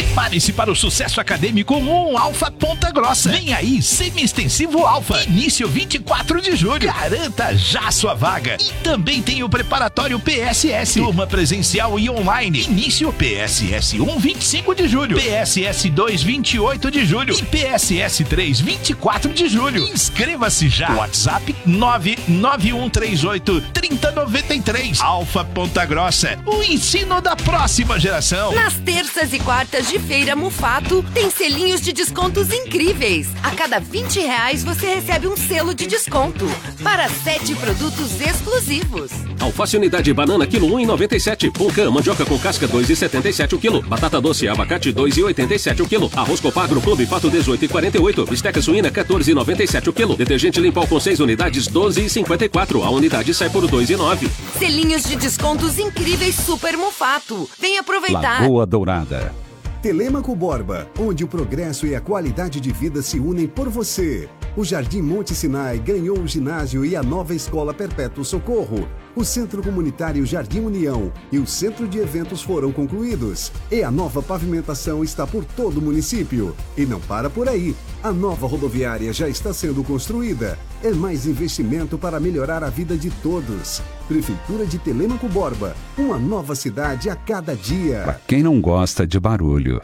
Prepare-se 0.00 0.52
para 0.54 0.72
o 0.72 0.74
sucesso 0.74 1.20
acadêmico 1.20 1.74
com 1.78 2.16
Alfa 2.16 2.50
Ponta 2.50 2.90
Grossa. 2.90 3.28
Vem 3.28 3.52
aí, 3.52 3.82
semi-extensivo 3.82 4.86
Alfa. 4.86 5.22
Início 5.24 5.68
24 5.68 6.40
de 6.40 6.56
julho. 6.56 6.90
Garanta 6.90 7.54
já 7.54 7.90
sua 7.90 8.14
vaga. 8.14 8.56
E 8.58 8.72
também 8.82 9.20
tem 9.20 9.42
o 9.42 9.48
preparatório 9.48 10.18
PSS. 10.18 10.98
Turma 10.98 11.26
presencial 11.26 11.98
e 11.98 12.08
online. 12.08 12.62
Início 12.62 13.12
PSS 13.12 14.00
1, 14.00 14.18
25 14.18 14.74
de 14.74 14.88
julho. 14.88 15.20
PSS 15.20 15.90
2, 15.90 16.22
28 16.22 16.90
de 16.90 17.04
julho. 17.04 17.34
E 17.38 17.42
PSS 17.42 18.24
3, 18.24 18.58
24 18.58 19.34
de 19.34 19.50
julho. 19.50 19.86
Inscreva-se 19.86 20.70
já. 20.70 20.94
WhatsApp 20.94 21.54
99138 21.66 23.60
3093. 23.74 24.98
Alfa 25.02 25.44
Ponta 25.44 25.84
Grossa. 25.84 26.38
O 26.46 26.62
ensino 26.62 27.20
da 27.20 27.36
próxima 27.36 28.00
geração. 28.00 28.54
Nas 28.54 28.72
terças 28.74 29.34
e 29.34 29.38
quartas 29.38 29.89
de 29.90 29.98
feira 29.98 30.36
Mufato, 30.36 31.04
tem 31.12 31.28
selinhos 31.30 31.80
de 31.80 31.92
descontos 31.92 32.52
incríveis. 32.52 33.26
A 33.42 33.50
cada 33.50 33.80
20 33.80 34.20
reais 34.20 34.62
você 34.62 34.86
recebe 34.94 35.26
um 35.26 35.36
selo 35.36 35.74
de 35.74 35.84
desconto 35.84 36.46
para 36.80 37.08
sete 37.08 37.56
produtos 37.56 38.20
exclusivos. 38.20 39.10
Alface 39.40 39.76
unidade 39.76 40.12
banana 40.14 40.46
quilo 40.46 40.68
1,97. 40.68 41.50
Pulcã, 41.50 41.90
mandioca 41.90 42.24
com 42.24 42.38
casca 42.38 42.68
2,77 42.68 43.54
o 43.54 43.58
quilo. 43.58 43.82
Batata 43.82 44.20
doce 44.20 44.46
abacate 44.46 44.92
2,87 44.92 45.80
o 45.80 45.88
quilo. 45.88 46.08
Arroz 46.14 46.38
Copagro 46.38 46.80
Clube 46.80 47.04
Pato 47.06 47.28
18,48. 47.28 48.30
Bisteca 48.30 48.62
suína 48.62 48.92
14,97 48.92 49.88
o 49.88 49.92
quilo. 49.92 50.16
Detergente 50.16 50.60
Limpol 50.60 50.86
com 50.86 51.00
6 51.00 51.18
unidades 51.18 51.66
12,54. 51.68 52.84
A 52.84 52.90
unidade 52.90 53.34
sai 53.34 53.50
por 53.50 53.64
2,9. 53.64 54.30
Selinhos 54.56 55.02
de 55.02 55.16
descontos 55.16 55.80
incríveis 55.80 56.36
Super 56.36 56.76
Mufato. 56.76 57.50
Vem 57.58 57.76
aproveitar. 57.76 58.42
Lagoa 58.42 58.64
Dourada. 58.64 59.49
Telêmaco 59.82 60.36
Borba, 60.36 60.90
onde 60.98 61.24
o 61.24 61.28
progresso 61.28 61.86
e 61.86 61.94
a 61.94 62.02
qualidade 62.02 62.60
de 62.60 62.70
vida 62.70 63.00
se 63.00 63.18
unem 63.18 63.46
por 63.46 63.70
você. 63.70 64.28
O 64.54 64.62
Jardim 64.62 65.00
Monte 65.00 65.34
Sinai 65.34 65.78
ganhou 65.78 66.18
o 66.18 66.26
ginásio 66.26 66.84
e 66.84 66.94
a 66.94 67.02
nova 67.02 67.34
Escola 67.34 67.72
Perpétuo 67.72 68.22
Socorro. 68.22 68.86
O 69.16 69.24
Centro 69.24 69.62
Comunitário 69.62 70.26
Jardim 70.26 70.60
União 70.60 71.10
e 71.32 71.38
o 71.38 71.46
Centro 71.46 71.88
de 71.88 71.98
Eventos 71.98 72.42
foram 72.42 72.70
concluídos. 72.72 73.50
E 73.70 73.82
a 73.82 73.90
nova 73.90 74.22
pavimentação 74.22 75.02
está 75.02 75.26
por 75.26 75.46
todo 75.46 75.78
o 75.78 75.82
município. 75.82 76.54
E 76.76 76.84
não 76.84 77.00
para 77.00 77.30
por 77.30 77.48
aí. 77.48 77.74
A 78.02 78.12
nova 78.12 78.46
rodoviária 78.46 79.14
já 79.14 79.30
está 79.30 79.50
sendo 79.50 79.82
construída. 79.82 80.58
É 80.82 80.90
mais 80.92 81.26
investimento 81.26 81.98
para 81.98 82.18
melhorar 82.18 82.64
a 82.64 82.70
vida 82.70 82.96
de 82.96 83.10
todos. 83.10 83.82
Prefeitura 84.08 84.64
de 84.64 84.78
Telêmaco 84.78 85.28
Borba, 85.28 85.76
uma 85.98 86.18
nova 86.18 86.54
cidade 86.54 87.10
a 87.10 87.14
cada 87.14 87.54
dia. 87.54 88.00
Para 88.02 88.20
quem 88.26 88.42
não 88.42 88.58
gosta 88.62 89.06
de 89.06 89.20
barulho. 89.20 89.82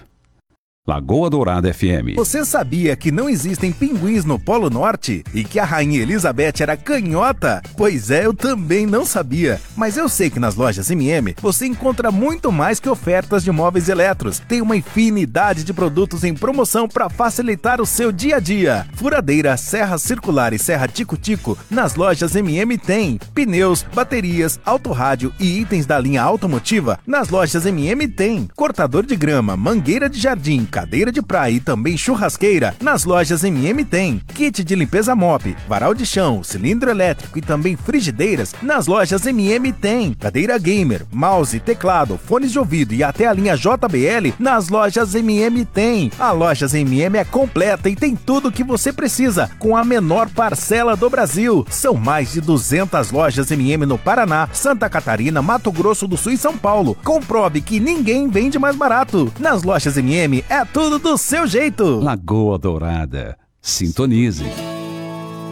Lagoa 0.87 1.29
Dourada 1.29 1.75
FM. 1.75 2.15
Você 2.15 2.45
sabia 2.45 2.95
que 2.95 3.11
não 3.11 3.29
existem 3.29 3.73
pinguins 3.73 4.25
no 4.25 4.39
Polo 4.39 4.71
Norte 4.71 5.25
e 5.35 5.43
que 5.43 5.59
a 5.59 5.65
Rainha 5.65 6.01
Elizabeth 6.01 6.61
era 6.61 6.77
canhota? 6.77 7.61
Pois 7.77 8.09
é, 8.09 8.25
eu 8.25 8.33
também 8.33 8.87
não 8.87 9.05
sabia. 9.05 9.61
Mas 9.77 9.97
eu 9.97 10.09
sei 10.09 10.31
que 10.31 10.39
nas 10.39 10.55
lojas 10.55 10.89
MM 10.89 11.35
você 11.43 11.67
encontra 11.67 12.13
muito 12.13 12.53
mais 12.53 12.79
que 12.79 12.89
ofertas 12.89 13.43
de 13.43 13.51
móveis 13.51 13.89
eletros. 13.89 14.39
Tem 14.39 14.63
uma 14.63 14.77
infinidade 14.77 15.65
de 15.65 15.73
produtos 15.73 16.23
em 16.23 16.33
promoção 16.33 16.87
para 16.87 17.11
facilitar 17.11 17.81
o 17.81 17.87
seu 17.87 18.13
dia 18.13 18.37
a 18.37 18.41
dia. 18.41 18.87
Furadeira, 18.95 19.57
serra 19.57 19.99
circular 19.99 20.53
e 20.53 20.59
serra 20.59 20.87
tico-tico 20.87 21.59
nas 21.69 21.97
lojas 21.97 22.37
MM 22.37 22.79
tem. 22.79 23.19
Pneus, 23.35 23.85
baterias, 23.93 24.61
autorrádio 24.65 25.35
e 25.41 25.59
itens 25.59 25.85
da 25.85 25.99
linha 25.99 26.23
automotiva 26.23 27.01
nas 27.05 27.29
lojas 27.29 27.67
MM 27.67 28.07
tem. 28.07 28.49
Cortador 28.55 29.05
de 29.05 29.17
grama, 29.17 29.57
mangueira 29.57 30.09
de 30.09 30.21
jardim, 30.21 30.65
cadeira 30.77 31.11
de 31.11 31.23
praia 31.23 31.53
e 31.53 31.59
também 31.59 31.97
churrasqueira, 31.97 32.74
nas 32.82 33.07
lojas 33.07 33.43
MM 33.43 33.82
tem. 33.82 34.20
Kit 34.35 34.62
de 34.62 34.74
limpeza 34.74 35.16
mop, 35.16 35.57
varal 35.66 35.94
de 35.94 36.05
chão, 36.05 36.44
cilindro 36.44 36.90
elétrico 36.90 37.39
e 37.39 37.40
também 37.40 37.77
frigideiras, 37.77 38.55
nas 38.61 38.86
lojas 38.86 39.24
MM 39.24 39.73
tem. 39.73 40.12
Cadeira 40.12 40.59
gamer, 40.59 41.07
mouse, 41.11 41.59
teclado, 41.61 42.20
fones 42.23 42.53
de 42.53 42.59
ouvido 42.59 42.93
e 42.93 43.03
até 43.03 43.27
a 43.27 43.32
linha 43.32 43.57
JBL, 43.57 44.35
nas 44.39 44.69
lojas 44.69 45.15
MM 45.15 45.65
tem. 45.65 46.12
A 46.19 46.31
Lojas 46.31 46.74
MM 46.74 47.16
é 47.16 47.24
completa 47.24 47.89
e 47.89 47.97
tem 47.97 48.15
tudo 48.15 48.48
o 48.48 48.53
que 48.53 48.62
você 48.62 48.93
precisa, 48.93 49.51
com 49.59 49.78
a 49.78 49.82
menor 49.82 50.28
parcela 50.28 50.94
do 50.94 51.09
Brasil. 51.09 51.66
São 51.70 51.94
mais 51.94 52.32
de 52.32 52.43
200 52.43 53.11
lojas 53.12 53.51
MM 53.51 53.86
no 53.86 53.97
Paraná, 53.97 54.47
Santa 54.53 54.90
Catarina, 54.90 55.40
Mato 55.40 55.73
Grosso 55.73 56.07
do 56.07 56.19
Sul 56.19 56.32
e 56.32 56.36
São 56.36 56.59
Paulo. 56.59 56.94
Comprove 57.03 57.62
que 57.62 57.81
ninguém 57.81 58.28
vende 58.28 58.59
mais 58.59 58.77
barato. 58.77 59.32
Nas 59.40 59.62
lojas 59.62 59.97
MM 59.97 60.44
é 60.51 60.66
tudo 60.73 60.99
do 60.99 61.17
seu 61.17 61.47
jeito. 61.47 62.01
Lagoa 62.01 62.59
Dourada. 62.59 63.39
Sintonize. 63.61 64.45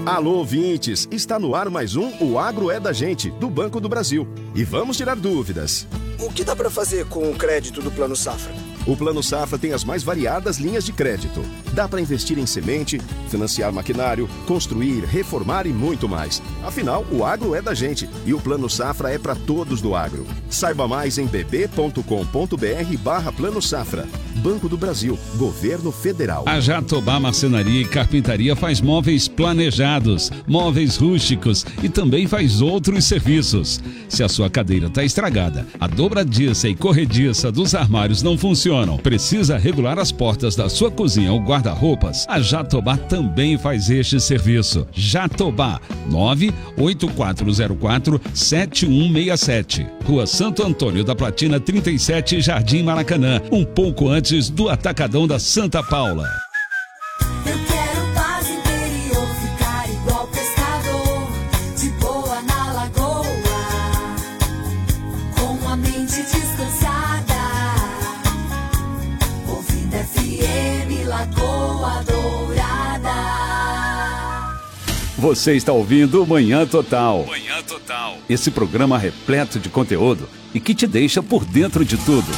Alô, 0.06 0.34
ouvintes! 0.34 1.08
Está 1.10 1.38
no 1.38 1.54
ar 1.54 1.70
mais 1.70 1.96
um 1.96 2.12
O 2.20 2.38
Agro 2.38 2.70
é 2.70 2.78
da 2.78 2.92
Gente, 2.92 3.30
do 3.30 3.48
Banco 3.48 3.80
do 3.80 3.88
Brasil. 3.88 4.28
E 4.54 4.62
vamos 4.62 4.98
tirar 4.98 5.16
dúvidas. 5.16 5.88
O 6.20 6.30
que 6.30 6.44
dá 6.44 6.54
para 6.54 6.70
fazer 6.70 7.06
com 7.06 7.30
o 7.30 7.34
crédito 7.34 7.80
do 7.80 7.90
Plano 7.90 8.14
Safra? 8.14 8.52
O 8.86 8.94
Plano 8.94 9.22
Safra 9.22 9.58
tem 9.58 9.72
as 9.72 9.82
mais 9.82 10.02
variadas 10.02 10.58
linhas 10.58 10.84
de 10.84 10.92
crédito. 10.92 11.42
Dá 11.72 11.88
para 11.88 12.00
investir 12.00 12.38
em 12.38 12.44
semente, 12.44 13.00
financiar 13.30 13.72
maquinário, 13.72 14.28
construir, 14.46 15.04
reformar 15.04 15.66
e 15.66 15.72
muito 15.72 16.06
mais. 16.06 16.42
Afinal, 16.62 17.04
o 17.10 17.24
agro 17.24 17.54
é 17.54 17.62
da 17.62 17.72
gente 17.72 18.08
e 18.26 18.34
o 18.34 18.40
Plano 18.40 18.68
Safra 18.68 19.10
é 19.10 19.18
para 19.18 19.34
todos 19.34 19.80
do 19.80 19.94
agro. 19.94 20.26
Saiba 20.50 20.86
mais 20.86 21.16
em 21.16 21.26
bb.com.br 21.26 22.02
barra 23.02 23.32
Plano 23.32 23.62
Safra. 23.62 24.06
Banco 24.36 24.68
do 24.68 24.76
Brasil, 24.76 25.18
Governo 25.36 25.90
Federal. 25.90 26.44
A 26.46 26.60
Jatobá 26.60 27.18
Marcenaria 27.18 27.80
e 27.80 27.84
Carpintaria 27.86 28.54
faz 28.54 28.80
móveis 28.80 29.26
planejados, 29.26 30.30
móveis 30.46 30.96
rústicos 30.96 31.64
e 31.82 31.88
também 31.88 32.26
faz 32.26 32.60
outros 32.60 33.06
serviços. 33.06 33.80
Se 34.08 34.22
a 34.22 34.28
sua 34.28 34.50
cadeira 34.50 34.88
está 34.88 35.02
estragada, 35.02 35.66
a 35.80 35.86
dobradiça 35.86 36.68
e 36.68 36.74
corrediça 36.74 37.50
dos 37.50 37.74
armários 37.74 38.22
não 38.22 38.36
funcionam, 38.74 38.98
precisa 38.98 39.56
regular 39.56 40.00
as 40.00 40.10
portas 40.10 40.56
da 40.56 40.68
sua 40.68 40.90
cozinha 40.90 41.32
ou 41.32 41.40
guarda-roupas, 41.40 42.26
a 42.28 42.40
Jatobá 42.40 42.96
também 42.96 43.56
faz 43.56 43.88
este 43.88 44.18
serviço. 44.18 44.86
Jatobá 44.92 45.80
98404 46.10 48.20
7167. 48.34 49.86
Rua 50.04 50.26
Santo 50.26 50.64
Antônio 50.64 51.04
da 51.04 51.14
Platina 51.14 51.60
37, 51.60 52.40
Jardim 52.40 52.82
Maracanã, 52.82 53.40
um 53.52 53.64
pouco 53.64 54.08
antes 54.08 54.50
do 54.50 54.68
Atacadão 54.68 55.26
da 55.26 55.38
Santa 55.38 55.82
Paula. 55.82 56.43
Você 75.24 75.54
está 75.54 75.72
ouvindo 75.72 76.26
Manhã 76.26 76.66
Total. 76.66 77.24
Manhã 77.24 77.62
Total. 77.66 78.18
Esse 78.28 78.50
programa 78.50 78.98
repleto 78.98 79.58
de 79.58 79.70
conteúdo 79.70 80.28
e 80.52 80.60
que 80.60 80.74
te 80.74 80.86
deixa 80.86 81.22
por 81.22 81.46
dentro 81.46 81.82
de 81.82 81.96
tudo. 81.96 82.30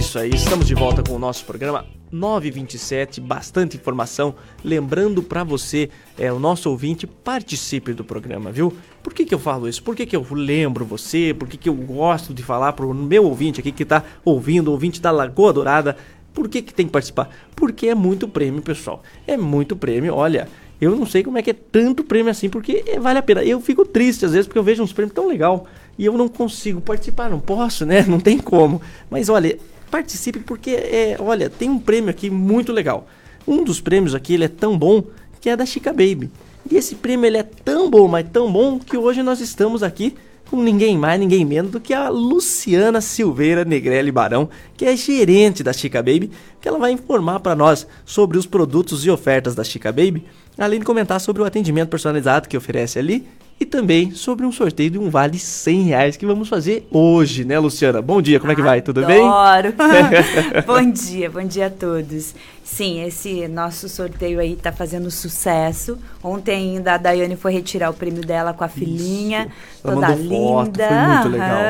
Isso 0.00 0.18
aí, 0.18 0.30
estamos 0.30 0.66
de 0.66 0.74
volta 0.74 1.02
com 1.02 1.14
o 1.14 1.18
nosso 1.18 1.44
programa 1.44 1.84
927, 2.10 3.20
bastante 3.20 3.76
informação. 3.76 4.34
Lembrando 4.64 5.22
para 5.22 5.44
você, 5.44 5.90
é, 6.18 6.32
o 6.32 6.38
nosso 6.38 6.70
ouvinte, 6.70 7.06
participe 7.06 7.92
do 7.92 8.02
programa, 8.02 8.50
viu? 8.50 8.72
Por 9.02 9.12
que, 9.12 9.26
que 9.26 9.34
eu 9.34 9.38
falo 9.38 9.68
isso? 9.68 9.82
Por 9.82 9.94
que, 9.94 10.06
que 10.06 10.16
eu 10.16 10.26
lembro 10.30 10.86
você? 10.86 11.36
Por 11.38 11.46
que, 11.46 11.58
que 11.58 11.68
eu 11.68 11.74
gosto 11.74 12.32
de 12.32 12.42
falar 12.42 12.72
pro 12.72 12.94
meu 12.94 13.26
ouvinte 13.26 13.60
aqui 13.60 13.70
que 13.70 13.84
tá 13.84 14.02
ouvindo, 14.24 14.72
ouvinte 14.72 15.02
da 15.02 15.10
Lagoa 15.10 15.52
Dourada? 15.52 15.94
Por 16.32 16.48
que, 16.48 16.62
que 16.62 16.72
tem 16.72 16.86
que 16.86 16.92
participar? 16.92 17.28
Porque 17.54 17.88
é 17.88 17.94
muito 17.94 18.26
prêmio, 18.26 18.62
pessoal. 18.62 19.02
É 19.26 19.36
muito 19.36 19.76
prêmio, 19.76 20.14
olha. 20.14 20.48
Eu 20.80 20.96
não 20.96 21.04
sei 21.04 21.22
como 21.22 21.36
é 21.36 21.42
que 21.42 21.50
é 21.50 21.54
tanto 21.54 22.02
prêmio 22.02 22.30
assim, 22.30 22.48
porque 22.48 22.82
é, 22.86 22.98
vale 22.98 23.18
a 23.18 23.22
pena. 23.22 23.44
Eu 23.44 23.60
fico 23.60 23.84
triste 23.84 24.24
às 24.24 24.32
vezes 24.32 24.46
porque 24.46 24.58
eu 24.58 24.64
vejo 24.64 24.82
uns 24.82 24.94
prêmios 24.94 25.14
tão 25.14 25.28
legal 25.28 25.66
e 25.98 26.06
eu 26.06 26.16
não 26.16 26.26
consigo 26.26 26.80
participar, 26.80 27.28
não 27.28 27.38
posso, 27.38 27.84
né? 27.84 28.02
Não 28.08 28.18
tem 28.18 28.38
como. 28.38 28.80
Mas 29.10 29.28
olha, 29.28 29.58
participe 29.90 30.40
porque 30.40 30.70
é, 30.70 31.16
olha, 31.18 31.50
tem 31.50 31.68
um 31.68 31.78
prêmio 31.78 32.10
aqui 32.10 32.30
muito 32.30 32.72
legal. 32.72 33.06
Um 33.46 33.64
dos 33.64 33.80
prêmios 33.80 34.14
aqui, 34.14 34.34
ele 34.34 34.44
é 34.44 34.48
tão 34.48 34.78
bom 34.78 35.02
que 35.40 35.48
é 35.48 35.56
da 35.56 35.66
Chica 35.66 35.90
Baby. 35.90 36.30
E 36.70 36.76
esse 36.76 36.94
prêmio 36.94 37.26
ele 37.26 37.38
é 37.38 37.42
tão 37.42 37.90
bom, 37.90 38.06
mas 38.06 38.26
tão 38.30 38.52
bom 38.52 38.78
que 38.78 38.96
hoje 38.96 39.22
nós 39.22 39.40
estamos 39.40 39.82
aqui 39.82 40.14
com 40.50 40.60
ninguém 40.62 40.98
mais, 40.98 41.18
ninguém 41.18 41.44
menos 41.44 41.70
do 41.70 41.80
que 41.80 41.94
a 41.94 42.08
Luciana 42.08 43.00
Silveira 43.00 43.64
Negrelli 43.64 44.10
Barão, 44.10 44.48
que 44.76 44.84
é 44.84 44.96
gerente 44.96 45.62
da 45.62 45.72
Chica 45.72 46.02
Baby, 46.02 46.30
que 46.60 46.68
ela 46.68 46.78
vai 46.78 46.90
informar 46.90 47.38
para 47.38 47.54
nós 47.54 47.86
sobre 48.04 48.36
os 48.36 48.46
produtos 48.46 49.06
e 49.06 49.10
ofertas 49.10 49.54
da 49.54 49.62
Chica 49.62 49.92
Baby, 49.92 50.24
além 50.58 50.80
de 50.80 50.84
comentar 50.84 51.20
sobre 51.20 51.40
o 51.40 51.44
atendimento 51.44 51.88
personalizado 51.88 52.48
que 52.48 52.56
oferece 52.56 52.98
ali 52.98 53.26
e 53.60 53.66
também 53.66 54.12
sobre 54.12 54.46
um 54.46 54.50
sorteio 54.50 54.90
de 54.90 54.98
um 54.98 55.10
vale 55.10 55.38
100 55.38 55.82
reais 55.82 56.16
que 56.16 56.24
vamos 56.24 56.48
fazer 56.48 56.88
hoje, 56.90 57.44
né, 57.44 57.58
Luciana? 57.58 58.00
Bom 58.00 58.22
dia, 58.22 58.40
como 58.40 58.50
é 58.50 58.54
que 58.54 58.62
vai? 58.62 58.80
Tudo 58.80 59.04
bem? 59.04 59.22
Adoro! 59.22 59.74
bom 60.66 60.90
dia, 60.90 61.28
bom 61.28 61.44
dia 61.44 61.66
a 61.66 61.70
todos. 61.70 62.34
Sim, 62.64 63.04
esse 63.04 63.46
nosso 63.48 63.86
sorteio 63.86 64.40
aí 64.40 64.56
tá 64.56 64.72
fazendo 64.72 65.10
sucesso. 65.10 65.98
Ontem 66.24 66.76
ainda 66.76 66.94
a 66.94 66.96
Daiane 66.96 67.36
foi 67.36 67.52
retirar 67.52 67.90
o 67.90 67.94
prêmio 67.94 68.22
dela 68.22 68.54
com 68.54 68.64
a 68.64 68.68
filhinha, 68.68 69.48
Ela 69.84 69.94
toda 69.94 70.14
linda. 70.14 70.34
foto, 70.34 70.78
foi 70.78 70.96
muito 70.96 71.28
legal. 71.28 71.60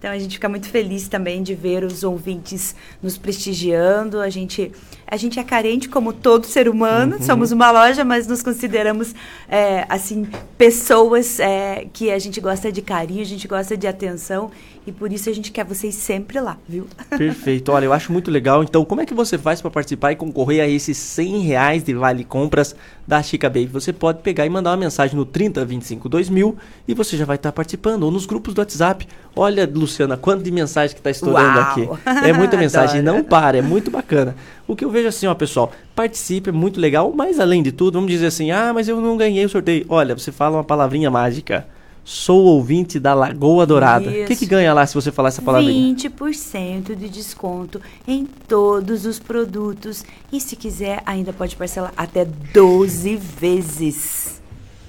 Então 0.00 0.10
a 0.10 0.18
gente 0.18 0.36
fica 0.36 0.48
muito 0.48 0.66
feliz 0.66 1.08
também 1.08 1.42
de 1.42 1.54
ver 1.54 1.84
os 1.84 2.02
ouvintes 2.02 2.74
nos 3.02 3.18
prestigiando. 3.18 4.18
A 4.18 4.30
gente, 4.30 4.72
a 5.10 5.16
gente 5.16 5.40
é 5.40 5.42
carente 5.42 5.88
como 5.88 6.12
todo 6.12 6.46
ser 6.46 6.68
humano. 6.68 7.16
Uhum. 7.16 7.22
Somos 7.22 7.50
uma 7.50 7.70
loja, 7.70 8.04
mas 8.04 8.26
nos 8.26 8.42
consideramos 8.42 9.14
é, 9.48 9.84
assim 9.88 10.26
pessoas 10.56 11.40
é, 11.40 11.86
que 11.92 12.10
a 12.10 12.18
gente 12.18 12.40
gosta 12.40 12.70
de 12.70 12.80
carinho, 12.80 13.20
a 13.20 13.26
gente 13.26 13.48
gosta 13.48 13.76
de 13.76 13.86
atenção 13.86 14.50
e 14.86 14.92
por 14.92 15.12
isso 15.12 15.28
a 15.28 15.32
gente 15.32 15.52
quer 15.52 15.64
vocês 15.64 15.94
sempre 15.94 16.40
lá, 16.40 16.56
viu? 16.66 16.86
Perfeito, 17.16 17.70
olha, 17.70 17.84
eu 17.84 17.92
acho 17.92 18.10
muito 18.12 18.30
legal. 18.30 18.62
Então, 18.62 18.84
como 18.84 19.00
é 19.00 19.06
que 19.06 19.12
você 19.12 19.36
faz 19.36 19.60
para 19.60 19.70
participar 19.70 20.12
e 20.12 20.16
concorrer 20.16 20.62
a 20.62 20.68
esses 20.68 20.96
100 20.96 21.40
reais 21.40 21.84
de 21.84 21.92
vale 21.92 22.24
compras 22.24 22.74
da 23.06 23.22
Chica 23.22 23.48
Baby? 23.48 23.66
Você 23.66 23.92
pode 23.92 24.22
pegar 24.22 24.46
e 24.46 24.48
mandar 24.48 24.70
uma 24.70 24.78
mensagem 24.78 25.16
no 25.16 25.26
3025 25.26 26.08
2000 26.08 26.56
e 26.88 26.94
você 26.94 27.16
já 27.16 27.24
vai 27.26 27.36
estar 27.36 27.52
participando. 27.52 28.04
Ou 28.04 28.10
nos 28.10 28.24
grupos 28.24 28.54
do 28.54 28.60
WhatsApp. 28.60 29.06
Olha, 29.36 29.68
Luciana, 29.72 30.16
quanto 30.16 30.42
de 30.42 30.50
mensagem 30.50 30.94
que 30.94 31.00
está 31.00 31.10
estourando 31.10 31.58
Uau! 31.58 31.70
aqui. 31.70 31.88
É 32.30 32.32
muita 32.32 32.56
mensagem, 32.56 33.02
não 33.02 33.24
para, 33.24 33.58
é 33.58 33.62
muito 33.62 33.90
bacana. 33.90 34.34
O 34.70 34.76
que 34.76 34.84
eu 34.84 34.90
vejo 34.90 35.08
assim, 35.08 35.26
ó, 35.26 35.34
pessoal, 35.34 35.72
participe, 35.96 36.50
é 36.50 36.52
muito 36.52 36.78
legal, 36.78 37.12
mas 37.12 37.40
além 37.40 37.60
de 37.60 37.72
tudo, 37.72 37.94
vamos 37.94 38.08
dizer 38.08 38.26
assim, 38.26 38.52
ah, 38.52 38.72
mas 38.72 38.86
eu 38.86 39.00
não 39.00 39.16
ganhei 39.16 39.44
o 39.44 39.48
sorteio. 39.48 39.84
Olha, 39.88 40.16
você 40.16 40.30
fala 40.30 40.58
uma 40.58 40.62
palavrinha 40.62 41.10
mágica. 41.10 41.66
Sou 42.04 42.44
ouvinte 42.44 43.00
da 43.00 43.12
Lagoa 43.12 43.66
Dourada. 43.66 44.08
O 44.08 44.26
que, 44.26 44.36
que 44.36 44.46
ganha 44.46 44.72
lá 44.72 44.86
se 44.86 44.94
você 44.94 45.10
falar 45.10 45.30
essa 45.30 45.42
palavrinha? 45.42 45.96
20% 45.96 46.94
de 46.94 47.08
desconto 47.08 47.80
em 48.06 48.24
todos 48.46 49.06
os 49.06 49.18
produtos. 49.18 50.04
E 50.32 50.40
se 50.40 50.54
quiser, 50.54 51.02
ainda 51.04 51.32
pode 51.32 51.56
parcelar 51.56 51.92
até 51.96 52.24
12 52.24 53.16
vezes. 53.16 54.40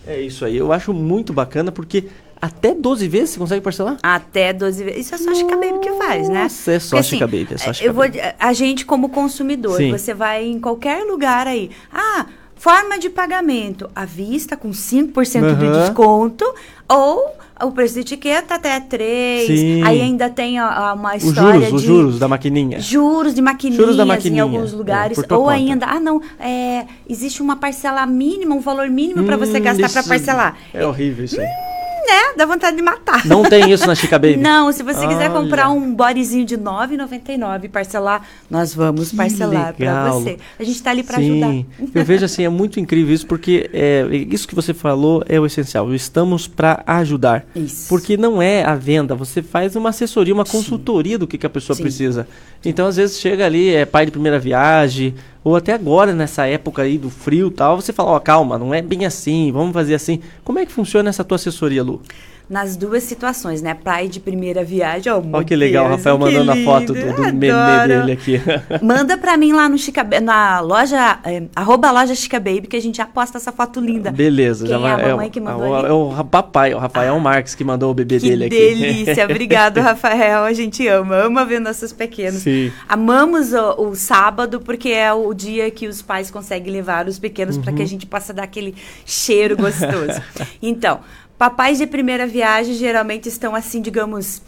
É 0.06 0.22
isso 0.22 0.46
aí, 0.46 0.58
eu 0.58 0.72
acho 0.72 0.94
muito 0.94 1.34
bacana 1.34 1.72
porque 1.72 2.06
até 2.42 2.74
12 2.74 3.08
vezes 3.08 3.30
você 3.32 3.40
consegue 3.40 3.62
parcelar? 3.62 3.98
Até 4.02 4.52
12 4.54 4.84
vezes. 4.84 5.06
Isso 5.06 5.16
é 5.16 5.18
só 5.20 5.30
a 5.32 5.36
Chica 5.36 5.56
Baby 5.56 5.80
que 5.82 5.92
faz, 5.94 6.28
né? 6.30 6.44
Nossa, 6.44 6.72
é 6.72 6.80
só 6.80 6.96
Porque, 6.98 7.10
Chica 7.10 7.28
Baby, 7.28 7.48
é 7.52 7.58
só 7.58 7.72
Chica 7.74 7.86
eu 7.88 7.94
vou. 7.94 8.06
A 8.40 8.54
gente, 8.54 8.86
como 8.86 9.10
consumidor, 9.10 9.78
Sim. 9.78 9.92
você 9.92 10.14
vai 10.14 10.46
em 10.46 10.60
qualquer 10.60 11.04
lugar 11.04 11.48
aí. 11.48 11.70
Ah, 11.94 12.26
Forma 12.56 13.00
de 13.00 13.10
pagamento 13.10 13.90
à 13.96 14.06
vista, 14.06 14.56
com 14.56 14.70
5% 14.70 15.56
de 15.58 15.66
Aham. 15.66 15.80
desconto, 15.82 16.46
ou 16.88 17.36
o 17.64 17.72
preço 17.72 17.96
de 17.96 18.02
etiqueta 18.02 18.54
até 18.54 18.80
3. 18.80 19.48
Sim. 19.48 19.82
Aí 19.84 20.00
ainda 20.00 20.30
tem 20.30 20.60
a- 20.60 20.68
a- 20.90 20.94
uma 20.94 21.16
Os 21.16 21.24
história 21.24 21.54
juros, 21.54 21.68
de... 21.70 21.76
os 21.76 21.82
juros 21.82 22.20
da 22.20 22.28
maquininha. 22.28 22.80
Juros 22.80 23.34
de 23.34 23.42
maquininhas 23.42 23.82
Juros 23.82 23.98
da 23.98 24.04
em 24.04 24.08
maquininha, 24.08 24.44
alguns 24.44 24.74
é, 24.74 24.76
lugares. 24.76 25.18
tua 25.28 25.38
ou 25.40 25.46
conta. 25.46 25.56
ainda, 25.56 25.88
ah, 25.88 26.00
não, 26.00 26.22
é, 26.40 26.86
existe 27.10 27.42
uma 27.42 27.56
parcela 27.56 28.06
mínima, 28.06 28.54
um 28.54 28.60
valor 28.62 28.88
mínimo 28.92 29.24
para 29.24 29.38
você 29.38 29.58
Hum, 29.58 29.62
gastar 29.64 29.90
para 29.90 30.00
isso 30.02 30.10
parcelar. 30.10 30.56
É 30.72 30.86
horrível 30.86 31.26
isso 31.26 31.42
aí. 31.42 31.48
Né? 32.12 32.34
Dá 32.36 32.46
vontade 32.46 32.76
de 32.76 32.84
matar. 32.84 33.26
Não 33.26 33.44
tem 33.44 33.72
isso 33.72 33.88
na 33.88 33.96
Chica 33.96 34.20
Baby? 34.20 34.36
Não, 34.36 34.70
se 34.74 34.84
você 34.84 35.08
quiser 35.08 35.32
Olha. 35.32 35.42
comprar 35.42 35.70
um 35.70 35.94
bodyzinho 35.96 36.46
de 36.46 36.56
R$ 36.56 36.62
9,99 36.62 37.64
e 37.64 37.70
parcelar, 37.70 38.28
nós 38.50 38.74
vamos 38.74 39.14
parcelar 39.14 39.74
para 39.74 40.12
você. 40.12 40.38
A 40.60 40.64
gente 40.64 40.84
tá 40.84 40.92
ali 40.92 41.04
para 41.04 41.18
Sim, 41.18 41.66
ajudar. 41.80 42.00
eu 42.00 42.06
vejo 42.06 42.26
assim, 42.26 42.44
é 42.44 42.50
muito 42.50 42.82
incrível 42.82 43.14
isso, 43.14 43.26
porque 43.26 43.70
é, 43.72 44.06
isso 44.30 44.46
que 44.46 44.54
você 44.54 44.74
falou 44.74 45.24
é 45.28 45.40
o 45.40 45.46
essencial. 45.46 45.94
Estamos 45.94 46.48
para 46.48 46.84
ajudar. 46.86 47.46
Isso. 47.56 47.88
Porque 47.88 48.18
não 48.18 48.42
é 48.42 48.64
a 48.66 48.76
venda, 48.76 49.16
você 49.16 49.42
faz 49.42 49.78
uma 49.78 49.90
assessoria, 49.90 50.34
uma 50.34 50.46
consultoria 50.46 51.18
do 51.18 51.26
que, 51.26 51.38
que 51.38 51.46
a 51.46 51.50
pessoa 51.50 51.78
Sim. 51.78 51.84
precisa. 51.84 52.28
Então, 52.64 52.88
às 52.88 52.98
vezes, 52.98 53.20
chega 53.20 53.46
ali, 53.46 53.74
é 53.74 53.86
pai 53.86 54.06
de 54.06 54.12
primeira 54.12 54.38
viagem, 54.38 55.16
ou 55.44 55.56
até 55.56 55.74
agora, 55.74 56.14
nessa 56.14 56.46
época 56.46 56.84
aí 56.84 56.98
do 56.98 57.10
frio 57.10 57.48
e 57.48 57.52
tal, 57.52 57.82
você 57.82 57.92
fala, 57.92 58.12
ó, 58.12 58.20
calma, 58.20 58.58
não 58.58 58.74
é 58.74 58.82
bem 58.82 59.06
assim, 59.06 59.52
vamos 59.52 59.74
fazer 59.74 59.96
assim. 59.96 60.20
Como 60.44 60.60
é 60.60 60.66
que 60.66 60.72
funciona 60.72 61.10
essa 61.10 61.24
tua 61.24 61.36
assessoria, 61.36 61.82
Lu? 61.82 62.02
Nas 62.52 62.76
duas 62.76 63.04
situações, 63.04 63.62
né? 63.62 63.74
Pai 63.74 64.10
de 64.10 64.20
primeira 64.20 64.62
viagem. 64.62 65.10
Oh, 65.10 65.24
Olha 65.32 65.46
que 65.46 65.56
legal, 65.56 65.86
o 65.86 65.90
Rafael 65.90 66.18
mandando 66.20 66.52
a 66.52 66.56
foto 66.58 66.94
do, 66.94 67.14
do 67.16 67.22
meme 67.34 67.50
Adoro. 67.50 67.88
dele 68.02 68.12
aqui. 68.12 68.42
Manda 68.84 69.18
pra 69.18 69.38
mim 69.38 69.54
lá 69.54 69.70
no 69.70 69.78
Chica, 69.78 70.06
na 70.22 70.60
loja, 70.60 71.18
é, 71.24 71.44
arroba 71.56 71.90
loja 71.92 72.14
Chica 72.14 72.42
Baby, 72.42 72.68
que 72.68 72.76
a 72.76 72.82
gente 72.82 72.98
já 72.98 73.06
posta 73.06 73.38
essa 73.38 73.54
foto 73.54 73.80
linda. 73.80 74.12
Beleza, 74.12 74.66
Quem 74.66 74.74
já 74.74 74.80
vai. 74.80 74.92
é 74.92 74.96
a 74.96 75.00
é, 75.08 75.12
mamãe 75.12 75.28
o- 75.28 75.32
que 75.32 75.40
mandou 75.40 75.86
é, 75.86 75.90
é 75.90 75.94
o 75.94 76.26
papai, 76.26 76.74
o 76.74 76.78
Rafael 76.78 77.18
Marques 77.22 77.56
que 77.56 77.64
mandou 77.64 77.90
o 77.92 77.94
bebê 77.94 78.20
Que 78.20 78.28
dele 78.28 78.46
aqui. 78.48 78.56
delícia, 78.58 79.24
obrigado, 79.24 79.78
Rafael. 79.82 80.44
A 80.44 80.52
gente 80.52 80.86
ama, 80.90 81.16
ama 81.24 81.46
ver 81.46 81.62
nossos 81.62 81.94
pequenos. 81.94 82.42
Sim. 82.42 82.70
Amamos 82.90 83.54
o, 83.54 83.82
o 83.92 83.96
sábado 83.96 84.60
porque 84.60 84.90
é 84.90 85.14
o 85.14 85.34
dia 85.34 85.72
que 85.72 85.88
os 85.88 86.02
pais 86.02 86.30
conseguem 86.30 86.74
levar 86.74 87.08
os 87.08 87.18
pequenos 87.18 87.58
para 87.58 87.72
Uhum. 87.72 87.78
que 87.78 87.84
a 87.84 87.88
gente 87.88 88.06
possa 88.06 88.34
dar 88.34 88.44
aquele 88.44 88.76
cheiro 89.06 89.56
gostoso. 89.56 90.22
então, 90.62 91.00
papais 91.42 91.80
de 91.80 91.88
primeira 91.88 92.28
viagem 92.28 92.76
geralmente 92.76 93.28
estão 93.28 93.56
assim, 93.56 93.82
digamos, 93.82 94.44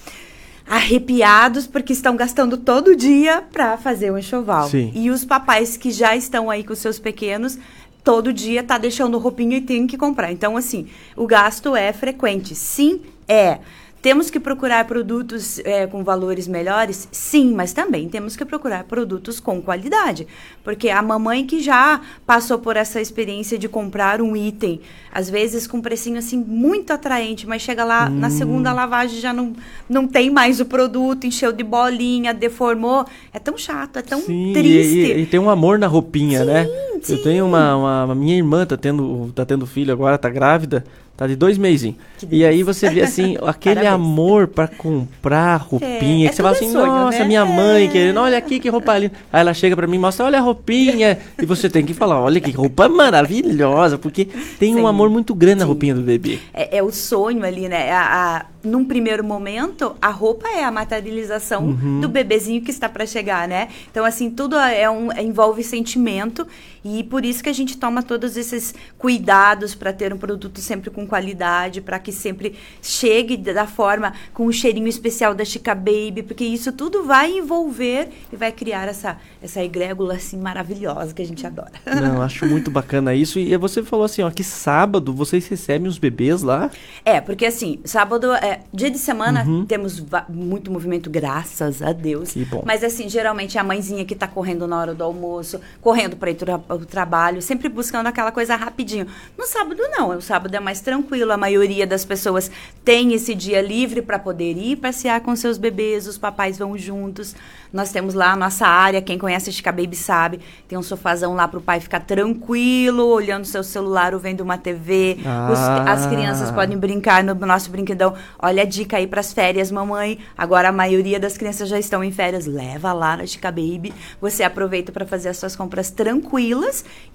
arrepiados 0.68 1.66
porque 1.66 1.92
estão 1.92 2.16
gastando 2.16 2.56
todo 2.56 2.96
dia 2.96 3.44
para 3.52 3.78
fazer 3.78 4.12
o 4.12 4.18
enxoval. 4.20 4.70
Sim. 4.70 4.92
E 4.94 5.10
os 5.10 5.26
papais 5.26 5.76
que 5.76 5.90
já 5.90 6.16
estão 6.16 6.52
aí 6.52 6.64
com 6.64 6.76
seus 6.76 7.00
pequenos 7.00 7.58
todo 8.04 8.32
dia 8.32 8.62
tá 8.62 8.78
deixando 8.78 9.18
roupinha 9.18 9.58
e 9.58 9.62
tem 9.62 9.88
que 9.88 9.98
comprar. 9.98 10.32
Então, 10.32 10.56
assim, 10.56 10.86
o 11.18 11.26
gasto 11.26 11.76
é 11.76 11.92
frequente. 11.92 12.54
Sim, 12.54 13.02
é. 13.28 13.58
Temos 14.04 14.30
que 14.30 14.38
procurar 14.38 14.86
produtos 14.86 15.60
é, 15.60 15.88
com 15.88 16.04
valores 16.04 16.46
melhores? 16.46 17.08
Sim, 17.10 17.54
mas 17.54 17.72
também 17.72 18.10
temos 18.10 18.36
que 18.36 18.44
procurar 18.44 18.84
produtos 18.84 19.40
com 19.40 19.62
qualidade. 19.62 20.28
Porque 20.62 20.90
a 20.90 21.02
mamãe 21.02 21.48
que 21.48 21.62
já 21.62 22.02
passou 22.28 22.60
por 22.60 22.76
essa 22.76 23.00
experiência 23.00 23.58
de 23.58 23.70
comprar 23.70 24.22
um 24.22 24.36
item, 24.36 24.82
às 25.10 25.30
vezes 25.30 25.66
com 25.66 25.78
um 25.78 25.82
precinho 25.82 26.18
assim 26.18 26.36
muito 26.38 26.92
atraente, 26.92 27.48
mas 27.48 27.62
chega 27.62 27.86
lá 27.86 28.10
na 28.10 28.28
Hum. 28.28 28.32
segunda 28.32 28.74
lavagem 28.74 29.22
já 29.22 29.32
não, 29.32 29.54
não 29.90 30.06
tem 30.06 30.30
mais 30.30 30.60
o 30.60 30.66
produto, 30.66 31.26
encheu 31.26 31.54
de 31.54 31.64
bolinha, 31.64 32.34
deformou. 32.34 33.06
É 33.34 33.40
tão 33.40 33.58
chato, 33.58 34.00
é 34.00 34.02
tão 34.02 34.20
Sim, 34.20 34.50
e- 34.50 34.54
triste. 34.54 34.98
E, 35.14 35.20
e 35.22 35.26
tem 35.26 35.40
um 35.40 35.50
amor 35.50 35.80
na 35.80 35.88
roupinha, 35.88 36.44
né? 36.44 36.68
Eu 37.08 37.24
tenho 37.24 37.46
uma, 37.46 37.76
uma- 37.78 38.06
uma- 38.06 38.16
Minha 38.16 38.36
irmã 38.36 38.66
tá 38.66 38.76
tendo, 38.76 39.32
tá 39.34 39.46
tendo 39.46 39.66
filho 39.66 39.94
agora, 39.94 40.18
tá 40.18 40.30
grávida, 40.30 40.84
tá 41.16 41.28
de 41.28 41.36
dois 41.36 41.58
meses. 41.58 41.94
E 42.32 42.44
aí 42.46 42.64
você 42.64 42.90
vê 42.90 43.02
assim, 43.02 43.38
aquele 43.46 43.76
Parabéns. 43.76 43.94
amor 43.94 44.48
pra 44.48 44.68
comprar 44.68 45.58
roupinha. 45.58 46.28
É, 46.28 46.30
que 46.30 46.30
é 46.30 46.32
você 46.32 46.42
fala 46.42 46.56
assim, 46.56 46.72
sonho, 46.72 46.86
nossa, 46.88 47.20
né? 47.20 47.26
minha 47.26 47.46
mãe 47.46 47.90
querendo, 47.90 48.20
olha 48.20 48.38
aqui 48.38 48.60
que 48.60 48.70
roupa 48.70 48.98
linda. 48.98 49.14
Aí 49.32 49.42
ela 49.42 49.54
chega 49.54 49.76
pra 49.76 49.86
mim 49.88 49.98
e 49.98 50.00
mostra, 50.00 50.26
olha 50.26 50.40
a 50.40 50.42
roupinha. 50.42 51.18
e 51.42 51.46
você 51.46 51.70
tem 51.70 51.86
que 51.86 51.94
falar, 51.94 52.20
olha 52.22 52.40
que 52.42 52.52
roupa 52.52 52.88
maravilhosa, 52.90 53.98
porque 53.98 54.26
tem 54.60 54.74
um 54.76 54.80
Sim. 54.80 54.86
amor 54.88 55.10
muito 55.10 55.34
grande 55.36 55.60
na 55.60 55.66
roupinha 55.66 55.94
do 55.96 56.02
bebê. 56.02 56.40
É, 56.54 56.78
é 56.78 56.84
o 56.84 56.92
sonho 56.92 57.44
ali, 57.46 57.68
né? 57.70 57.92
A, 57.92 58.38
a- 58.40 58.46
num 58.64 58.86
primeiro 58.86 59.26
momento, 59.26 59.94
a 60.02 60.10
roupa 60.10 60.48
é 60.48 60.64
a 60.64 60.72
materialização 60.72 61.66
Uhum. 61.66 62.00
do 62.00 62.08
bebezinho 62.08 62.62
que 62.62 62.72
está 62.72 62.88
para 62.88 63.06
chegar, 63.06 63.46
né? 63.48 63.68
Então, 63.92 64.06
assim, 64.06 64.30
tudo 64.30 64.56
é 64.56 64.90
um, 64.90 65.12
envolve 65.20 65.62
sentimento 65.64 66.48
e 66.84 67.04
por 67.04 67.24
isso 67.26 67.44
que 67.44 67.50
a 67.50 67.54
gente 67.54 67.78
toma 67.78 68.04
todos 68.04 68.36
esses 68.38 68.74
cuidados 68.98 69.76
para 69.76 69.94
ter 69.94 70.14
um 70.14 70.18
produto 70.18 70.60
sempre 70.60 70.90
com 70.90 71.06
qualidade, 71.08 71.82
para 71.82 72.00
que 72.00 72.12
sempre 72.12 72.56
chegue 72.82 73.38
da 73.38 73.68
forma 73.68 74.14
com 74.34 74.46
o 74.46 74.52
cheirinho 74.54 74.88
especial 74.88 75.34
da 75.36 75.46
Chica 75.46 75.76
Baby, 75.76 76.24
porque 76.24 76.44
isso 76.44 76.72
tudo 76.72 77.04
vai 77.04 77.32
envolver 77.38 78.10
e 78.32 78.36
vai 78.36 78.52
criar 78.52 78.88
essa, 78.88 79.18
essa 79.42 79.64
egrégula, 79.64 80.16
assim, 80.16 80.38
maravilhosa 80.38 81.14
que 81.14 81.22
a 81.22 81.26
gente 81.26 81.46
adora. 81.46 81.72
Não, 81.86 82.22
acho 82.22 82.46
muito 82.46 82.72
bacana 82.72 83.14
isso. 83.14 83.40
E 83.40 83.56
você 83.58 83.84
falou 83.84 84.06
assim, 84.06 84.22
ó, 84.22 84.30
que 84.32 84.44
sábado 84.44 85.14
vocês 85.14 85.48
recebem 85.48 85.88
os 85.88 85.98
bebês 85.98 86.42
lá. 86.42 86.70
É, 87.06 87.22
porque 87.22 87.46
assim, 87.46 87.80
sábado, 87.86 88.32
é, 88.34 88.62
dia 88.74 88.90
de 88.90 88.98
semana, 88.98 89.44
Uhum. 89.44 89.66
temos 89.66 90.04
muito 90.30 90.72
movimento, 90.72 91.10
graças 91.10 91.82
a 91.82 91.92
Deus. 91.92 92.32
Que 92.32 92.46
bom. 92.46 92.64
Mas 92.66 92.84
assim, 92.84 93.10
geralmente 93.10 93.58
é 93.58 93.62
a 93.62 93.64
mãezinha 93.64 94.06
que 94.06 94.16
tá 94.16 94.28
correndo 94.28 94.68
na 94.68 94.80
hora 94.80 94.94
do 94.94 95.04
almoço, 95.04 95.60
correndo 95.82 96.16
para 96.16 96.32
ir 96.32 96.36
o 96.82 96.86
trabalho, 96.86 97.42
sempre 97.42 97.70
buscando 97.70 98.08
aquela 98.08 98.32
coisa 98.32 98.56
rapidinho. 98.56 99.06
No 99.38 99.46
sábado 99.46 99.82
não, 99.92 100.10
o 100.18 100.22
sábado 100.22 100.56
é 100.56 100.60
mais 100.60 100.82
tranquilo, 100.82 101.32
a 101.32 101.38
maioria 101.38 101.86
das 101.86 102.04
pessoas 102.04 102.50
tem 102.84 103.14
esse 103.14 103.36
dia 103.36 103.62
livre 103.62 104.02
para 104.02 104.18
poder 104.18 104.58
ir 104.58 104.78
passear 104.78 105.22
com 105.22 105.36
seus 105.36 105.58
bebês, 105.58 106.08
os 106.08 106.18
papais 106.18 106.58
vão 106.58 106.78
juntos. 106.78 107.36
Nós 107.72 107.92
temos 107.92 108.14
lá 108.14 108.32
a 108.34 108.36
nossa 108.36 108.68
área, 108.68 109.02
quem 109.02 109.18
conhece 109.18 109.50
a 109.50 109.54
Chica 109.54 109.72
Baby 109.72 109.96
sabe, 109.96 110.40
tem 110.68 110.78
um 110.78 110.84
sofazão 110.84 111.34
lá 111.34 111.48
pro 111.48 111.60
pai 111.62 111.80
ficar 111.80 112.02
tranquilo, 112.02 113.06
olhando 113.08 113.46
seu 113.46 113.64
celular 113.64 114.14
ou 114.14 114.20
vendo 114.20 114.42
uma 114.42 114.58
TV. 114.58 115.18
Os- 115.52 115.58
Ah. 115.60 115.92
as 115.92 116.06
crianças 116.08 116.52
podem 116.52 116.78
brincar 116.78 117.24
no 117.24 117.34
nosso 117.34 117.72
brinquedão. 117.72 118.14
Olha 118.40 118.64
a 118.64 118.66
dica 118.66 118.98
aí 118.98 119.08
pras 119.08 119.34
férias, 119.34 119.72
mamãe. 119.72 120.20
Agora 120.38 120.70
a 120.70 120.72
maioria 120.72 121.20
das 121.20 121.36
crianças 121.38 121.68
já 121.68 121.80
estão 121.80 122.04
em 122.04 122.12
férias. 122.12 122.46
Leva 122.46 122.94
lá 122.94 123.18
na 123.18 123.26
Chica 123.26 123.50
Baby. 123.52 123.92
Você 124.22 124.44
aproveita 124.44 124.92
para 124.92 125.06
fazer 125.06 125.30
as 125.30 125.38
suas 125.38 125.56
compras 125.56 125.90
tranquilas 125.90 126.63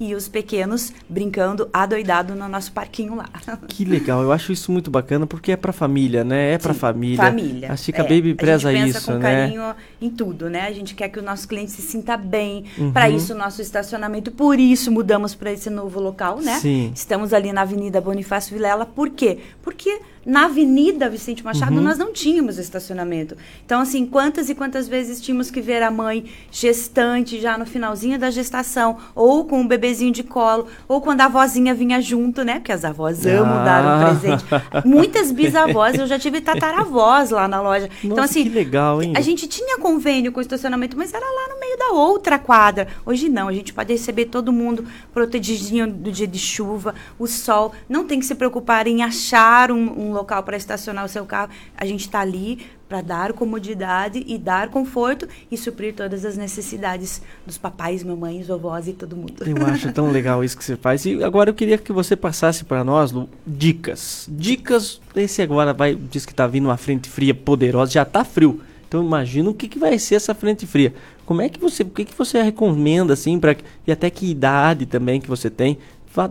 e 0.01 0.15
os 0.15 0.29
pequenos 0.29 0.93
brincando 1.09 1.69
adoidado 1.73 2.35
no 2.35 2.49
nosso 2.49 2.73
parquinho 2.73 3.15
lá. 3.17 3.29
Que 3.69 3.85
legal, 3.85 4.23
eu 4.23 4.33
acho 4.33 4.51
isso 4.53 4.73
muito 4.73 4.91
bacana 4.91 5.27
porque 5.27 5.53
é 5.53 5.57
pra 5.57 5.73
família, 5.73 6.25
né? 6.25 6.53
É 6.55 6.59
pra 6.59 6.75
família. 6.75 7.17
Família. 7.19 7.73
A 7.73 7.77
Chica 7.77 8.03
É, 8.03 8.05
Baby 8.05 8.35
preza 8.35 8.69
a 8.69 8.73
gente 8.73 8.85
pensa 8.87 8.99
isso, 8.99 9.07
com 9.13 9.19
né? 9.19 9.23
carinho 9.47 9.75
em 10.01 10.11
tudo, 10.11 10.49
né? 10.51 10.63
A 10.67 10.73
gente 10.73 10.95
quer 10.95 11.09
que 11.09 11.19
o 11.19 11.23
nosso 11.23 11.47
cliente 11.47 11.71
se 11.71 11.83
sinta 11.83 12.17
bem. 12.17 12.65
Uhum. 12.77 12.93
Para 12.93 13.09
isso, 13.11 13.35
o 13.35 13.37
nosso 13.37 13.61
estacionamento. 13.63 14.31
Por 14.33 14.59
isso, 14.59 14.91
mudamos 14.91 15.35
para 15.35 15.53
esse 15.53 15.71
novo 15.71 16.01
local, 16.01 16.41
né? 16.41 16.59
Sim. 16.59 16.91
Estamos 16.95 17.33
ali 17.33 17.53
na 17.53 17.63
Avenida 17.63 18.01
Bonifácio 18.01 18.55
Vilela. 18.55 18.85
Por 18.87 19.11
quê? 19.11 19.39
Porque 19.63 20.01
na 20.27 20.45
Avenida 20.47 21.09
Vicente 21.09 21.43
Machado 21.45 21.77
Uhum. 21.77 21.83
nós 21.83 21.97
não 21.99 22.13
tínhamos 22.13 22.59
estacionamento. 22.59 23.37
Então, 23.65 23.81
assim, 23.81 24.05
quantas 24.05 24.49
e 24.51 24.55
quantas 24.55 24.87
vezes 24.89 25.21
tínhamos 25.21 25.51
que 25.51 25.61
ver 25.61 25.83
a 25.83 25.91
mãe 25.91 26.25
gestante 26.51 27.41
já 27.41 27.57
no 27.57 27.65
finalzinho 27.65 28.19
da 28.19 28.31
gestação, 28.31 28.99
ou 29.15 29.38
com 29.45 29.61
o 29.63 29.67
bebezinho 29.69 30.13
de 30.13 30.23
colo, 30.23 30.67
ou 30.87 31.01
quando 31.01 31.21
a 31.21 31.25
avózinha 31.27 31.75
vinha 31.75 32.01
junto, 32.01 32.43
né? 32.45 32.55
Porque 32.55 32.73
as 32.73 32.85
avós 32.85 33.25
amam 33.27 33.65
dar 33.65 33.85
um 33.85 33.89
Ah. 33.89 34.05
presente. 34.11 34.45
Muitas 34.87 35.31
bisavós, 35.33 35.99
eu 35.99 36.07
já 36.07 36.19
tive 36.19 36.41
tataravós 36.41 37.31
lá 37.31 37.47
na 37.49 37.61
loja. 37.61 37.89
então, 38.03 38.17
Nossa, 38.17 38.31
assim, 38.31 38.45
que 38.45 38.49
legal, 38.51 39.03
hein? 39.03 39.13
a 39.17 39.21
gente 39.21 39.47
tinha 39.47 39.79
convênio 39.79 40.33
com 40.33 40.39
o 40.39 40.43
estacionamento, 40.43 40.97
mas 40.97 41.13
era 41.13 41.25
lá 41.25 41.55
no 41.55 41.61
meio 41.61 41.77
da 41.79 41.89
outra 41.91 42.39
quadra. 42.39 42.89
Hoje 43.05 43.29
não, 43.29 43.49
a 43.49 43.53
gente 43.53 43.73
pode 43.73 43.93
receber 43.93 44.27
todo 44.27 44.53
mundo 44.53 44.85
protegidinho 45.13 45.87
do 45.91 46.11
dia 46.13 46.27
de 46.27 46.39
chuva, 46.39 46.95
o 47.19 47.27
sol. 47.27 47.73
Não 47.89 48.05
tem 48.05 48.19
que 48.21 48.27
se 48.27 48.35
preocupar 48.35 48.87
em 48.87 49.03
achar 49.03 49.71
um, 49.71 50.09
um 50.09 50.13
local 50.13 50.43
para 50.43 50.57
estacionar 50.57 51.05
o 51.05 51.09
seu 51.09 51.25
carro. 51.27 51.51
A 51.77 51.85
gente 51.85 52.01
está 52.01 52.21
ali 52.21 52.67
para 52.89 53.03
dar 53.03 53.33
comodidade 53.33 54.25
e 54.27 54.39
dar 54.39 54.69
conforto 54.69 55.29
e 55.51 55.57
suprir 55.59 55.95
todas 55.95 56.25
as 56.25 56.37
necessidades 56.37 57.21
dos 57.45 57.59
papais, 57.59 58.03
mamães, 58.03 58.47
vovós 58.47 58.89
e 58.89 58.93
todo 58.93 59.15
mundo. 59.15 59.35
Eu 59.47 59.67
acho 59.67 59.93
tão 59.93 60.11
legal 60.11 60.43
isso 60.43 60.57
que 60.57 60.65
você 60.65 60.77
faz. 60.77 61.05
E 61.05 61.23
agora 61.23 61.51
eu 61.51 61.55
queria 61.55 61.77
que 61.77 61.93
você 61.93 62.17
passasse 62.17 62.65
para 62.65 62.83
nós, 62.83 63.13
Lu, 63.13 63.29
dicas. 63.47 64.27
Dicas. 64.31 65.01
Esse 65.15 65.43
agora 65.43 65.75
vai, 65.75 65.95
diz 65.95 66.25
que 66.25 66.33
tá 66.33 66.47
vindo 66.47 66.67
uma 66.67 66.77
frente 66.77 67.09
fria 67.09 67.35
poderosa, 67.35 67.93
já 67.93 68.05
tá 68.05 68.25
frio. 68.25 68.61
Então 68.89 69.05
imagina 69.05 69.51
o 69.51 69.55
que, 69.55 69.69
que 69.69 69.79
vai 69.79 69.99
ser 69.99 70.15
essa 70.15 70.35
frente 70.35 70.67
fria. 70.67 70.95
Como 71.27 71.43
é 71.43 71.49
que 71.51 71.61
você, 71.61 71.83
o 71.83 71.91
que, 71.91 72.07
que 72.07 72.17
você 72.17 72.41
recomenda 72.43 73.13
assim 73.13 73.39
para 73.39 73.55
e 73.87 73.93
até 73.93 74.09
que 74.09 74.31
idade 74.31 74.87
também 74.87 75.21
que 75.21 75.29
você 75.29 75.51
tem? 75.51 75.77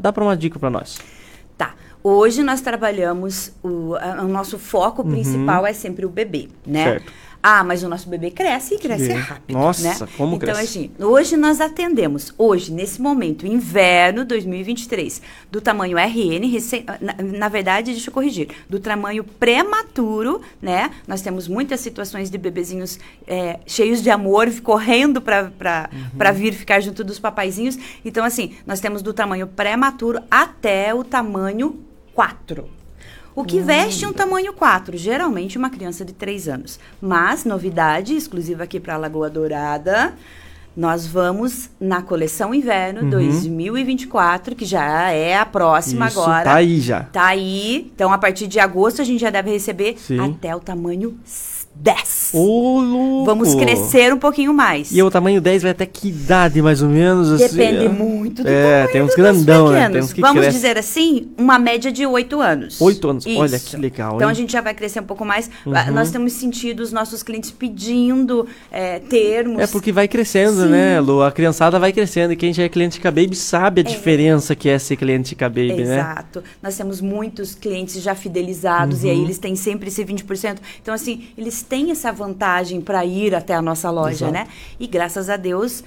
Dá 0.01 0.11
para 0.11 0.23
uma 0.23 0.35
dica 0.35 0.57
para 0.57 0.71
nós. 0.71 0.97
Hoje 2.09 2.41
nós 2.41 2.61
trabalhamos, 2.61 3.51
o, 3.61 3.95
a- 3.95 4.21
o 4.23 4.27
nosso 4.29 4.57
foco 4.57 5.01
Uhum. 5.01 5.11
principal 5.11 5.65
é 5.67 5.73
sempre 5.73 6.05
o 6.05 6.09
bebê, 6.09 6.47
né? 6.65 6.84
Certo. 6.85 7.11
Ah, 7.43 7.63
mas 7.65 7.84
o 7.84 7.88
nosso 7.89 8.07
bebê 8.09 8.31
cresce 8.31 8.75
e 8.75 8.77
cresce 8.79 9.11
rápido. 9.11 9.57
Nossa, 9.57 9.84
né? 10.05 10.11
como 10.17 10.35
então, 10.38 10.53
cresce. 10.53 10.61
assim, 10.63 10.91
hoje 10.99 11.35
nós 11.38 11.59
atendemos, 11.61 12.34
hoje, 12.38 12.71
nesse 12.73 13.01
momento, 13.01 13.45
inverno 13.45 14.23
2023, 14.25 15.21
do 15.51 15.59
tamanho 15.61 15.97
RN, 15.97 16.45
recém- 16.49 16.85
na, 17.01 17.13
na 17.21 17.47
verdade, 17.49 17.91
deixa 17.91 18.09
eu 18.09 18.13
corrigir, 18.13 18.49
do 18.69 18.79
tamanho 18.79 19.23
prematuro, 19.23 20.41
né? 20.61 20.91
Nós 21.07 21.21
temos 21.21 21.47
muitas 21.47 21.79
situações 21.81 22.29
de 22.29 22.38
bebezinhos 22.38 22.99
é, 23.27 23.59
cheios 23.67 24.01
de 24.01 24.09
amor, 24.09 24.49
correndo 24.61 25.21
para 25.21 25.89
Uhum. 25.93 26.34
vir 26.34 26.53
ficar 26.53 26.79
junto 26.79 27.03
dos 27.03 27.19
papaizinhos. 27.19 27.77
Então, 28.03 28.23
assim, 28.25 28.55
nós 28.65 28.79
temos 28.79 29.01
do 29.01 29.13
tamanho 29.13 29.45
prematuro 29.47 30.21
até 30.31 30.93
o 30.93 31.03
tamanho 31.03 31.84
4. 32.18 32.68
O 33.35 33.44
que 33.44 33.60
veste 33.60 34.03
um 34.03 34.11
tamanho 34.11 34.52
4? 34.52 34.98
Geralmente 34.98 35.56
uma 35.56 35.69
criança 35.69 36.03
de 36.03 36.14
3 36.14 36.48
anos. 36.48 36.80
Mas, 36.99 37.45
novidade 37.45 38.15
exclusiva 38.15 38.64
aqui 38.64 38.80
para 38.80 38.95
a 38.95 38.98
Lagoa 38.98 39.30
Dourada, 39.30 40.15
nós 40.76 41.06
vamos 41.06 41.69
na 41.80 42.02
coleção 42.02 42.56
inverno 42.56 43.02
Uhum. 43.03 43.10
2024, 43.11 44.56
que 44.56 44.65
já 44.65 45.11
é 45.11 45.38
a 45.38 45.45
próxima 45.45 46.07
Isso, 46.07 46.19
agora. 46.19 46.45
tá 46.45 46.56
aí 46.56 46.81
já. 46.81 47.03
Tá 47.03 47.27
aí. 47.27 47.91
Então, 47.94 48.11
a 48.11 48.18
partir 48.18 48.48
de 48.48 48.60
agosto, 48.60 48.99
a 48.99 49.06
gente 49.06 49.22
já 49.22 49.30
deve 49.30 49.52
receber 49.52 49.95
Sim. 49.99 50.19
até 50.19 50.56
o 50.56 50.60
tamanho 50.60 51.15
10. 51.79 52.31
Ô, 52.33 52.81
louco! 52.81 53.25
Vamos 53.25 53.55
crescer 53.55 54.13
um 54.13 54.17
pouquinho 54.17 54.53
mais. 54.53 54.91
E 54.91 55.01
o 55.01 55.09
tamanho 55.11 55.39
10 55.39 55.61
vai 55.63 55.71
até 55.71 55.85
que 55.85 56.09
idade, 56.09 56.61
mais 56.61 56.81
ou 56.81 56.89
menos? 56.89 57.31
assim? 57.31 57.55
Depende 57.55 57.87
muito 57.89 58.43
do 58.43 58.49
É, 58.49 58.87
tem 58.87 59.01
uns 59.01 59.15
grandão, 59.15 59.69
né? 59.71 59.89
Tem 59.89 60.01
uns 60.01 60.11
que 60.11 60.19
Vamos 60.21 60.41
crescem. 60.41 60.53
dizer 60.61 60.77
assim, 60.77 61.29
uma 61.37 61.57
média 61.59 61.91
de 61.91 62.05
8 62.05 62.41
anos. 62.41 62.81
8 62.81 63.09
anos. 63.09 63.25
Isso. 63.25 63.39
Olha 63.39 63.59
que 63.59 63.77
legal, 63.77 64.15
Então 64.15 64.27
hein? 64.27 64.31
a 64.31 64.35
gente 64.35 64.51
já 64.51 64.61
vai 64.61 64.73
crescer 64.73 64.99
um 64.99 65.03
pouco 65.05 65.23
mais. 65.23 65.49
Uhum. 65.65 65.73
Ah, 65.75 65.91
Nós 65.91 66.11
temos 66.11 66.33
sentido 66.33 66.81
os 66.81 66.91
nossos 66.91 67.23
clientes 67.23 67.51
pedindo 67.51 68.47
é, 68.71 68.99
termos. 68.99 69.61
É 69.61 69.67
porque 69.67 69.91
vai 69.91 70.07
crescendo, 70.07 70.63
Sim. 70.63 70.69
né, 70.69 70.99
Lu? 70.99 71.21
A 71.21 71.31
criançada 71.31 71.79
vai 71.79 71.93
crescendo 71.93 72.33
e 72.33 72.35
quem 72.35 72.51
já 72.53 72.63
é 72.63 72.69
cliente 72.69 72.95
Chica 72.95 73.11
Baby 73.11 73.35
sabe 73.35 73.81
a 73.81 73.83
diferença 73.83 74.55
que 74.55 74.67
é 74.67 74.77
ser 74.79 74.95
cliente 74.97 75.29
Chica 75.29 75.47
Baby, 75.47 75.83
né? 75.83 75.95
Exato. 75.99 76.43
Nós 76.61 76.75
temos 76.75 76.99
muitos 77.01 77.55
clientes 77.55 78.01
já 78.01 78.15
fidelizados 78.15 79.03
e 79.03 79.09
aí 79.09 79.17
Uhum. 79.17 79.23
eles 79.23 79.37
têm 79.37 79.55
sempre 79.55 79.87
esse 79.89 80.03
20%. 80.03 80.57
Então, 80.81 80.93
assim, 80.93 81.23
eles 81.37 81.61
têm 81.68 81.91
essa 81.91 82.11
vantagem 82.11 82.81
para 82.81 83.06
ir 83.06 83.35
até 83.35 83.53
a 83.53 83.61
nossa 83.61 83.91
loja, 83.91 84.26
Exato. 84.26 84.31
né? 84.31 84.48
E 84.80 84.88
graças 84.88 85.30
a 85.30 85.38
Deus 85.38 85.84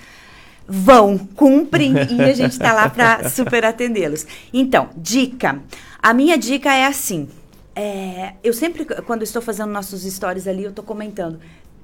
vão, 0.69 1.19
cumprem 1.19 1.95
e 2.09 2.23
a 2.23 2.33
gente 2.33 2.53
está 2.53 2.73
lá 2.73 2.89
para 2.89 3.27
super 3.31 3.65
atendê-los. 3.65 4.25
Então, 4.53 4.91
dica. 4.97 5.61
A 6.01 6.15
minha 6.15 6.39
dica 6.39 6.73
é 6.73 6.87
assim. 6.87 7.29
é, 7.75 8.35
eu 8.45 8.53
sempre, 8.53 8.85
quando 8.85 9.23
estou 9.23 9.41
fazendo 9.43 9.71
nossos 9.73 10.03
stories 10.03 10.47
ali, 10.47 10.63
eu 10.65 10.71
estou 10.71 10.85
comentando. 10.85 11.41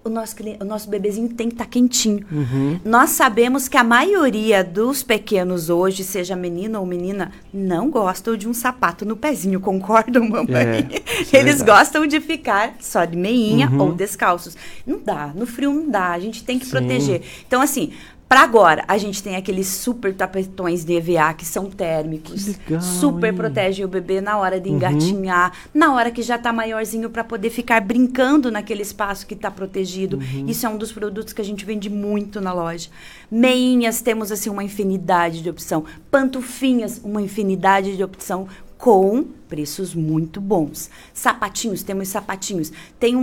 O 0.06 0.08
nosso, 0.08 0.36
o 0.60 0.64
nosso 0.64 0.88
bebezinho 0.88 1.28
tem 1.30 1.48
que 1.48 1.54
estar 1.54 1.66
quentinho. 1.66 2.24
Uhum. 2.30 2.78
Nós 2.84 3.10
sabemos 3.10 3.66
que 3.66 3.76
a 3.76 3.82
maioria 3.82 4.62
dos 4.62 5.02
pequenos 5.02 5.68
hoje, 5.68 6.04
seja 6.04 6.36
menino 6.36 6.78
ou 6.78 6.86
menina, 6.86 7.32
não 7.52 7.90
gostam 7.90 8.36
de 8.36 8.48
um 8.48 8.54
sapato 8.54 9.04
no 9.04 9.16
pezinho, 9.16 9.58
concordam, 9.60 10.28
mamãe? 10.28 10.46
É, 10.54 11.00
é 11.36 11.40
Eles 11.40 11.56
verdade. 11.56 11.64
gostam 11.64 12.06
de 12.06 12.20
ficar 12.20 12.74
só 12.78 13.04
de 13.04 13.16
meinha 13.16 13.68
Uhum. 13.68 13.80
ou 13.80 13.92
descalços. 13.92 14.56
Não 14.86 15.00
dá, 15.04 15.32
no 15.34 15.44
frio 15.44 15.72
não 15.72 15.90
dá, 15.90 16.10
a 16.12 16.18
gente 16.20 16.44
tem 16.44 16.56
que 16.58 16.66
Sim. 16.66 16.70
proteger. 16.70 17.22
Então, 17.46 17.60
assim, 17.60 17.90
para 18.28 18.40
agora, 18.40 18.84
a 18.88 18.98
gente 18.98 19.22
tem 19.22 19.36
aqueles 19.36 19.68
super 19.68 20.12
tapetões 20.12 20.84
de 20.84 20.94
EVA 20.94 21.32
que 21.34 21.44
são 21.44 21.70
térmicos. 21.70 22.46
legal, 22.48 22.80
super 22.80 23.28
hein? 23.30 23.34
protegem 23.36 23.84
o 23.84 23.88
bebê 23.88 24.20
na 24.20 24.36
hora 24.36 24.60
de 24.60 24.68
Uhum. 24.68 24.76
engatinhar, 24.76 25.52
na 25.72 25.94
hora 25.94 26.10
que 26.10 26.22
já 26.22 26.36
tá 26.36 26.52
maiorzinho 26.52 27.08
para 27.08 27.22
poder 27.22 27.50
ficar 27.50 27.80
brincando 27.80 28.50
naquele 28.50 28.82
espaço 28.82 29.26
que 29.26 29.36
tá 29.36 29.48
protegido. 29.50 30.16
Uhum. 30.16 30.46
Isso 30.48 30.66
é 30.66 30.68
um 30.68 30.76
dos 30.76 30.90
produtos 30.90 31.32
que 31.32 31.40
a 31.40 31.44
gente 31.44 31.64
vende 31.64 31.88
muito 31.88 32.40
na 32.40 32.52
loja. 32.52 32.88
Meinhas, 33.30 34.00
temos 34.00 34.32
assim 34.32 34.50
uma 34.50 34.64
infinidade 34.64 35.40
de 35.40 35.48
opção. 35.48 35.84
Pantufinhas, 36.10 37.00
uma 37.04 37.22
infinidade 37.22 37.96
de 37.96 38.02
opção 38.02 38.48
com 38.76 39.24
preços 39.48 39.94
muito 39.94 40.40
bons. 40.40 40.90
Sapatinhos, 41.14 41.82
temos 41.82 42.08
sapatinhos. 42.08 42.72
Tem 42.98 43.16
um, 43.16 43.20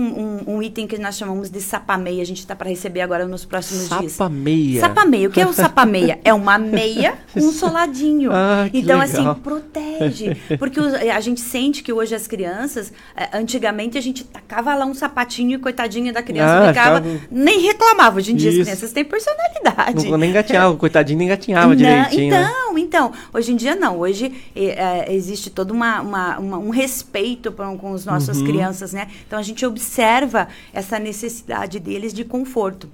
um- 0.47 0.55
um 0.55 0.61
item 0.63 0.87
que 0.87 0.97
nós 0.97 1.17
chamamos 1.17 1.49
de 1.49 1.61
sapameia, 1.61 2.21
a 2.21 2.25
gente 2.25 2.39
está 2.39 2.55
para 2.55 2.69
receber 2.69 3.01
agora 3.01 3.25
nos 3.25 3.45
próximos 3.45 3.89
dias. 3.89 4.13
Sapameia. 4.13 4.79
Sapameia. 4.81 5.27
O 5.27 5.31
que 5.31 5.41
é 5.41 5.47
um 5.47 5.53
sapameia? 5.53 6.19
É 6.23 6.33
uma 6.33 6.57
meia 6.57 7.17
com 7.33 7.39
um 7.41 7.51
soladinho. 7.51 8.31
Ah, 8.33 8.67
que 8.71 8.79
então, 8.79 8.99
legal. 8.99 9.31
assim, 9.31 9.41
protege. 9.41 10.35
Porque 10.57 10.79
os- 10.79 10.93
a 10.93 11.19
gente 11.19 11.41
sente 11.41 11.83
que 11.83 11.91
hoje 11.93 12.15
as 12.15 12.27
crianças, 12.27 12.91
eh, 13.15 13.29
antigamente 13.33 13.97
a 13.97 14.01
gente 14.01 14.23
tacava 14.23 14.73
lá 14.75 14.85
um 14.85 14.93
sapatinho 14.93 15.55
e 15.55 15.59
coitadinha 15.59 16.11
da 16.13 16.21
criança 16.23 16.63
Ah, 16.63 16.67
ficava, 16.69 17.03
nem 17.29 17.59
reclamava. 17.61 18.17
Hoje 18.17 18.31
em 18.31 18.35
dia 18.35 18.49
as 18.49 18.55
Isso. 18.55 18.65
crianças 18.65 18.91
têm 18.91 19.03
personalidade. 19.05 20.09
Não, 20.09 20.17
nem 20.17 20.29
engatinhava, 20.29 20.75
coitadinho, 20.75 21.17
nem 21.19 21.27
engatinhava 21.27 21.67
Não, 21.69 21.75
direitinho. 21.75 22.31
né? 22.31 22.41
Então, 22.43 22.77
então, 22.77 23.11
hoje 23.33 23.51
em 23.51 23.55
dia 23.55 23.75
não. 23.75 23.99
Hoje 23.99 24.31
eh, 24.55 25.07
existe 25.13 25.49
todo 25.49 25.71
uma, 25.71 26.01
uma- 26.01 26.12
uma- 26.39 26.57
um 26.57 26.69
respeito 26.69 27.51
pra- 27.51 27.75
com 27.75 27.93
as 27.93 28.05
nossas 28.05 28.37
Uhum. 28.39 28.45
crianças, 28.45 28.93
né? 28.93 29.07
Então 29.27 29.37
a 29.39 29.41
gente 29.41 29.65
observa 29.65 30.47
essa 30.73 30.99
necessidade 30.99 31.79
deles 31.79 32.13
de 32.13 32.23
conforto. 32.23 32.89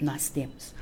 Nós 0.00 0.28
temos. 0.28 0.74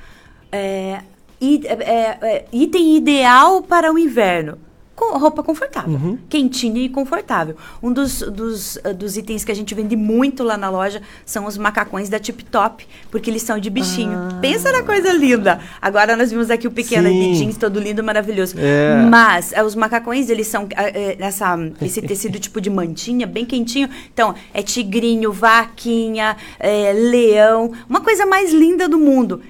É, 0.51 1.01
é, 1.40 2.18
é, 2.22 2.44
item 2.52 2.96
ideal 2.96 3.62
para 3.62 3.92
o 3.92 3.98
inverno. 3.98 4.59
Com 4.96 5.18
roupa 5.18 5.42
confortável, 5.42 5.92
Uhum. 5.94 6.18
quentinha 6.28 6.80
e 6.80 6.88
confortável. 6.88 7.56
Um 7.82 7.92
dos, 7.92 8.20
dos, 8.20 8.78
ah, 8.84 8.92
dos 8.92 9.16
itens 9.16 9.44
que 9.44 9.50
a 9.50 9.54
gente 9.54 9.74
vende 9.74 9.96
muito 9.96 10.44
lá 10.44 10.56
na 10.56 10.70
loja 10.70 11.02
são 11.26 11.46
os 11.46 11.58
macacões 11.58 12.08
da 12.08 12.18
Tip 12.20 12.42
Top, 12.44 12.86
porque 13.10 13.28
eles 13.28 13.42
são 13.42 13.58
de 13.58 13.68
bichinho. 13.70 14.16
Pensa 14.40 14.70
na 14.70 14.82
coisa 14.84 15.12
linda. 15.12 15.60
Agora 15.82 16.16
nós 16.16 16.30
vimos 16.30 16.48
aqui 16.50 16.68
o 16.68 16.70
pequeno 16.70 17.08
Ah. 17.08 17.12
De 17.12 17.34
jeans 17.38 17.56
todo 17.56 17.80
lindo, 17.80 18.04
maravilhoso. 18.04 18.54
É. 18.56 19.04
Mas 19.10 19.52
ah, 19.52 19.64
os 19.64 19.74
macacões, 19.74 20.30
eles 20.30 20.46
são 20.46 20.68
ah, 20.76 20.84
eh, 20.88 21.16
essa, 21.18 21.56
esse 21.82 22.00
tecido 22.00 22.38
tipo 22.38 22.60
de 22.60 22.70
mantinha, 22.70 23.26
bem 23.26 23.44
quentinho. 23.44 23.88
Então, 24.12 24.34
é 24.52 24.62
tigrinho, 24.62 25.32
vaquinha, 25.32 26.36
eh, 26.60 26.92
leão, 26.92 27.72
uma 27.88 28.00
coisa 28.00 28.24
mais 28.26 28.52
linda 28.52 28.88
do 28.88 28.98
mundo. 28.98 29.40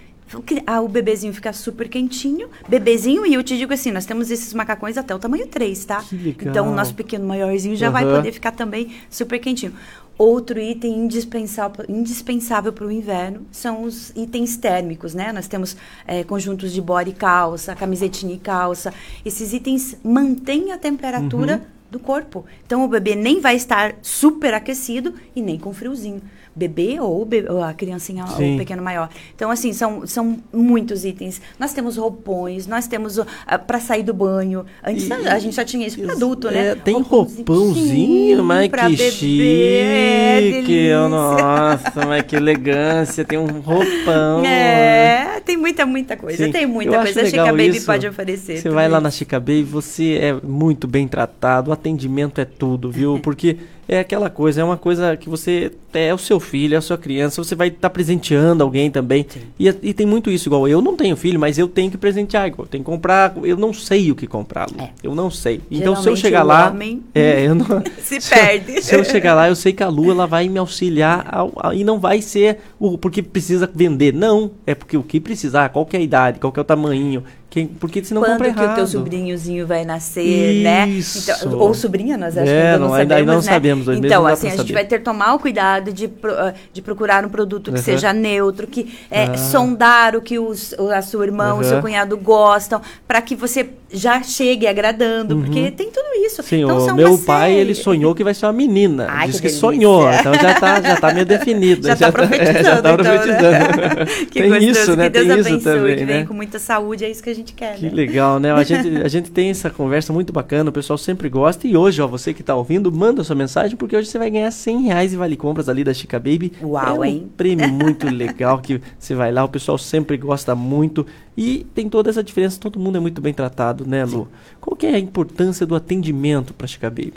Ah, 0.66 0.81
o 0.81 0.89
bebezinho 0.89 1.32
fica 1.32 1.52
super 1.52 1.89
quentinho. 1.89 2.48
Bebezinho, 2.69 3.24
e 3.27 3.35
eu 3.35 3.43
te 3.43 3.56
digo 3.56 3.73
assim, 3.73 3.90
nós 3.93 4.05
temos 4.06 4.31
esses 4.31 4.52
macacões 4.55 4.97
até 4.98 5.15
o 5.15 5.19
tamanho 5.19 5.47
3, 5.47 5.85
tá? 5.85 6.02
Que 6.02 6.16
legal. 6.16 6.51
Então, 6.51 6.69
o 6.69 6.74
nosso 6.74 6.94
pequeno 6.94 7.27
maiorzinho 7.27 7.77
já 7.77 7.90
vai 7.90 8.05
Aham. 8.05 8.16
poder 8.16 8.32
ficar 8.32 8.52
também 8.52 8.93
super 9.11 9.39
quentinho. 9.39 9.73
Outro 10.16 10.61
item 10.61 10.97
indispensável, 11.01 11.85
indispensável 11.89 12.73
para 12.73 12.86
o 12.86 12.90
inverno 12.90 13.43
são 13.51 13.82
os 13.82 14.11
itens 14.15 14.56
térmicos, 14.56 15.12
né? 15.12 15.32
Nós 15.32 15.48
temos 15.48 15.77
eh, 16.06 16.23
conjuntos 16.24 16.73
de 16.73 16.81
body 16.81 17.11
e 17.11 17.15
calça, 17.15 17.74
camisetinha 17.74 18.32
e 18.35 18.39
calça. 18.39 18.94
Esses 19.24 19.52
itens 19.52 19.97
mantêm 20.05 20.70
a 20.73 20.78
temperatura 20.78 21.55
Uhum. 21.56 21.61
do 21.90 21.98
corpo. 21.98 22.44
Então, 22.65 22.85
o 22.85 22.89
bebê 22.89 23.15
nem 23.16 23.40
vai 23.40 23.56
estar 23.56 23.97
super 24.02 24.55
aquecido 24.55 25.15
e 25.35 25.43
nem 25.43 25.59
com 25.59 25.73
friozinho. 25.73 26.23
Bebê 26.56 26.98
ou, 27.01 27.24
be- 27.24 27.44
ou 27.48 27.62
a 27.62 27.72
criancinha, 27.74 28.24
ou 28.24 28.36
Sim. 28.36 28.55
o 28.55 28.59
pequeno 28.59 28.82
maior. 28.82 29.09
Então, 29.35 29.51
assim, 29.51 29.72
são, 29.72 30.06
são 30.06 30.39
muitos 30.52 31.05
itens. 31.05 31.40
Nós 31.59 31.72
temos 31.72 31.97
roupões, 31.97 32.66
nós 32.66 32.86
temos 32.86 33.18
para 33.66 33.81
sair 33.81 34.02
do 34.05 34.14
banho. 34.14 34.64
Antes 34.85 35.09
E- 35.09 35.12
a 35.12 35.39
gente 35.39 35.55
só 35.55 35.64
tinha 35.64 35.86
isso 35.86 36.01
para 36.01 36.12
adulto, 36.12 36.51
né? 36.51 36.68
É, 36.68 36.74
tem 36.74 36.94
Roupãozinho. 36.94 37.44
roupãozinho, 37.47 38.44
mas 38.44 38.70
que 38.70 38.76
bebê, 38.76 39.02
é 39.06 39.10
chique. 39.10 40.62
delícia. 40.62 41.09
Nossa, 41.09 42.06
mas 42.06 42.22
que 42.22 42.36
elegância. 42.36 43.24
Tem 43.24 43.39
um 43.39 43.47
roupão. 43.60 44.44
É, 44.44 45.40
tem 45.44 45.56
muita, 45.56 45.85
muita 45.86 46.16
coisa. 46.16 46.44
Sim, 46.44 46.52
Tem 46.52 46.62
eu 46.62 46.68
muita 46.68 46.98
acho 47.01 47.12
coisa. 47.14 47.22
A 47.22 47.31
Chica 47.31 47.44
Baby 47.47 47.68
isso. 47.76 47.86
pode 47.86 48.06
oferecer. 48.06 48.59
Você 48.59 48.70
vai 48.70 48.89
lá 48.89 49.01
na 49.01 49.10
Chica 49.10 49.39
Baby, 49.40 49.62
você 49.64 50.18
é 50.20 50.32
muito 50.47 50.86
bem 50.86 51.06
tratado, 51.09 51.70
o 51.70 51.72
atendimento 51.72 52.40
é 52.40 52.44
tudo, 52.44 52.90
viu? 52.90 53.18
Porque 53.22 53.56
é 53.89 53.98
aquela 53.98 54.31
coisa, 54.31 54.61
é 54.61 54.65
uma 54.65 54.77
coisa 54.77 55.16
que 55.16 55.28
você 55.28 55.73
é 55.93 56.12
o 56.12 56.19
seu 56.19 56.40
filho, 56.40 56.74
é 56.74 56.78
a 56.78 56.81
sua 56.81 56.98
criança, 56.98 57.43
você 57.43 57.55
vai 57.55 57.69
estar 57.69 57.89
presenteando 57.90 58.62
alguém 58.65 58.90
também. 58.90 59.24
E, 59.59 59.69
e 59.82 59.94
tem 59.94 60.05
muito 60.06 60.31
isso, 60.31 60.48
igual 60.48 60.66
eu 60.66 60.81
não 60.82 60.97
tenho 60.97 61.16
filho, 61.16 61.39
mas 61.39 61.56
eu 61.59 61.69
tenho 61.69 61.90
que 61.90 61.97
presentear, 61.97 62.48
igual, 62.48 62.65
eu 62.66 62.70
tenho 62.70 62.82
que 62.85 62.90
comprar, 62.90 63.32
eu 63.44 63.56
não 63.56 63.73
sei 63.73 64.11
o 64.11 64.15
que 64.16 64.27
comprar, 64.27 64.69
Lu. 64.70 64.89
Eu 65.02 65.15
não 65.15 65.31
sei. 65.31 65.61
Então 65.70 65.94
se 65.94 66.09
eu 66.09 66.15
É. 66.15 66.16
Geralmente, 66.16 66.20
chegar 66.20 66.43
lá, 66.43 66.70
homem 66.70 67.02
é, 67.15 67.47
eu 67.47 67.55
não 67.55 67.66
se 68.02 68.20
se 68.20 68.35
eu- 68.35 68.39
perde. 68.40 68.82
Se 68.82 68.94
eu 68.97 69.05
chegar 69.05 69.35
lá, 69.35 69.48
eu 69.48 69.55
sei 69.56 69.73
que 69.73 69.82
a 69.82 69.89
Lu 69.89 70.11
ela 70.11 70.27
vai 70.27 70.48
me 70.48 70.59
auxiliar 70.59 71.27
ao- 71.31 71.52
ao- 71.56 71.73
e 71.74 71.85
não 71.85 71.98
vai 72.01 72.20
ser 72.20 72.59
o 72.78 72.98
porque 72.98 73.23
precisa 73.23 73.70
vender, 73.73 74.12
não, 74.12 74.51
é 74.66 74.74
porque 74.74 74.97
o 74.97 75.02
que 75.02 75.20
precisar, 75.20 75.69
qual 75.69 75.86
que 75.86 75.97
é 75.97 76.01
a 76.01 76.02
idade, 76.02 76.39
qual 76.40 76.52
que 76.52 76.59
é 76.59 76.62
o 76.62 76.65
tamanho, 76.65 77.23
quem, 77.55 77.68
porque 77.68 78.02
senão 78.02 78.20
Quando 78.20 78.32
compra 78.32 78.52
que 78.52 78.60
o 78.72 78.74
teu 78.74 78.86
sobrinhozinho 78.89 79.64
vai 79.64 79.85
nascer, 79.85 80.64
né? 80.64 80.89
Isso. 80.89 81.31
Então, 81.31 81.56
ou 81.56 81.72
sobrinha, 81.72 82.18
nós 82.18 82.36
acho 82.36 82.47
que 82.47 82.51
É, 82.51 82.72
ainda 82.72 82.78
não, 82.81 82.86
não, 82.89 82.93
sabemos, 82.94 83.12
ainda 83.14 83.32
não 83.32 83.36
né? 83.36 83.43
sabemos, 83.43 83.89
Então, 83.89 84.26
assim, 84.26 84.48
a 84.48 84.51
gente 84.51 84.59
saber. 84.59 84.72
vai 84.72 84.85
ter 84.85 84.98
que 84.98 85.05
tomar 85.05 85.35
o 85.35 85.39
cuidado 85.39 85.93
de, 85.93 86.10
ah, 86.24 86.52
de 86.72 86.82
procurar 86.82 87.24
um 87.24 87.28
produto 87.28 87.70
que 87.70 87.78
Uhum. 87.78 87.85
seja 87.85 88.12
neutro, 88.12 88.66
que 88.66 88.93
é, 89.09 89.26
Ah. 89.26 89.36
sondar 89.36 90.16
o 90.16 90.20
que 90.20 90.36
os, 90.36 90.74
a 90.93 91.01
sua 91.01 91.24
irmã, 91.24 91.55
o 91.55 91.62
seu 91.62 91.76
Uhum. 91.76 91.82
cunhado 91.82 92.16
gostam, 92.16 92.81
para 93.06 93.22
que 93.22 93.36
você 93.36 93.70
já 93.94 94.22
chegue 94.22 94.66
agradando, 94.66 95.36
porque 95.36 95.70
tem 95.70 95.90
tudo 95.90 96.04
isso. 96.26 96.42
Sim, 96.42 96.62
então, 96.62 96.78
o 96.86 96.94
meu 96.94 97.16
pai, 97.18 97.50
série- 97.50 97.60
ele 97.60 97.74
sonhou 97.74 98.14
que 98.14 98.24
vai 98.24 98.34
ser 98.34 98.46
uma 98.46 98.52
menina. 98.52 99.06
Ai, 99.08 99.28
Diz 99.28 99.40
que 99.40 99.46
que, 99.46 99.52
sonhou, 99.52 100.10
então 100.12 100.34
já 100.34 100.54
tá, 100.60 100.80
já 100.80 100.96
tá 100.96 101.14
meio 101.14 101.24
definido. 101.26 101.86
Já 101.86 101.96
tá 101.96 102.10
profetizando, 102.12 102.58
é, 102.58 102.62
já 102.64 102.82
tá 102.82 102.92
então, 102.92 103.04
né? 103.04 103.18
profetizando. 103.18 104.26
que 104.30 104.40
tem 104.40 104.48
gostoso, 104.50 104.70
isso, 104.70 104.96
né? 104.96 105.04
que 105.04 105.10
Deus 105.10 105.26
tem 105.26 105.36
isso 105.38 105.48
abençoe, 105.68 105.72
também, 105.80 105.96
que 105.96 106.04
né? 106.04 106.24
com 106.26 106.34
muita 106.34 106.58
saúde, 106.58 107.04
é 107.04 107.10
isso 107.10 107.22
que 107.22 107.30
a 107.30 107.34
gente 107.34 107.52
quer, 107.52 107.76
Que 107.76 107.86
né? 107.86 107.92
legal, 107.92 108.38
né? 108.40 108.52
A 108.52 108.62
gente, 108.64 108.88
a 109.02 109.08
gente 109.08 109.30
tem 109.30 109.50
essa 109.50 109.70
conversa 109.70 110.12
muito 110.12 110.32
bacana, 110.32 110.70
o 110.70 110.72
pessoal 110.72 110.98
sempre 110.98 111.28
gosta. 111.28 111.66
E 111.66 111.76
hoje, 111.76 112.02
ó, 112.02 112.06
você 112.06 112.34
que 112.34 112.42
tá 112.42 112.54
ouvindo, 112.54 112.90
manda 112.90 113.22
sua 113.22 113.36
mensagem, 113.36 113.76
porque 113.76 113.96
hoje 113.96 114.08
você 114.08 114.18
vai 114.18 114.30
ganhar 114.30 114.50
100 114.50 114.82
reais 114.82 115.12
e 115.12 115.16
vale 115.16 115.36
compras 115.36 115.68
ali 115.68 115.84
da 115.84 115.94
Chica 115.94 116.18
Baby. 116.18 116.52
Uau, 116.62 116.96
é 116.96 116.98
um 116.98 117.04
hein? 117.04 117.28
prêmio 117.36 117.68
muito 117.68 118.08
legal 118.08 118.58
que 118.58 118.80
você 118.98 119.14
vai 119.14 119.30
lá, 119.30 119.44
o 119.44 119.48
pessoal 119.48 119.78
sempre 119.78 120.16
gosta 120.16 120.54
muito. 120.54 121.06
E 121.36 121.66
tem 121.74 121.89
toda 121.89 122.11
essa 122.11 122.23
diferença, 122.23 122.61
todo 122.61 122.78
mundo 122.78 122.97
é 122.97 123.01
muito 123.01 123.20
bem 123.20 123.35
tratado, 123.35 123.86
né, 123.86 124.05
Lu? 124.05 124.28
Qual 124.61 124.77
que 124.77 124.86
é 124.86 124.94
a 124.94 124.98
importância 124.98 125.66
do 125.66 125.74
atendimento 125.74 126.55
pra 126.55 126.66
Chica 126.66 126.89
Baby? 126.89 127.15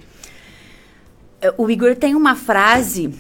O 1.57 1.69
Igor 1.69 1.95
tem 1.95 2.15
uma 2.15 2.35
frase 2.35 3.14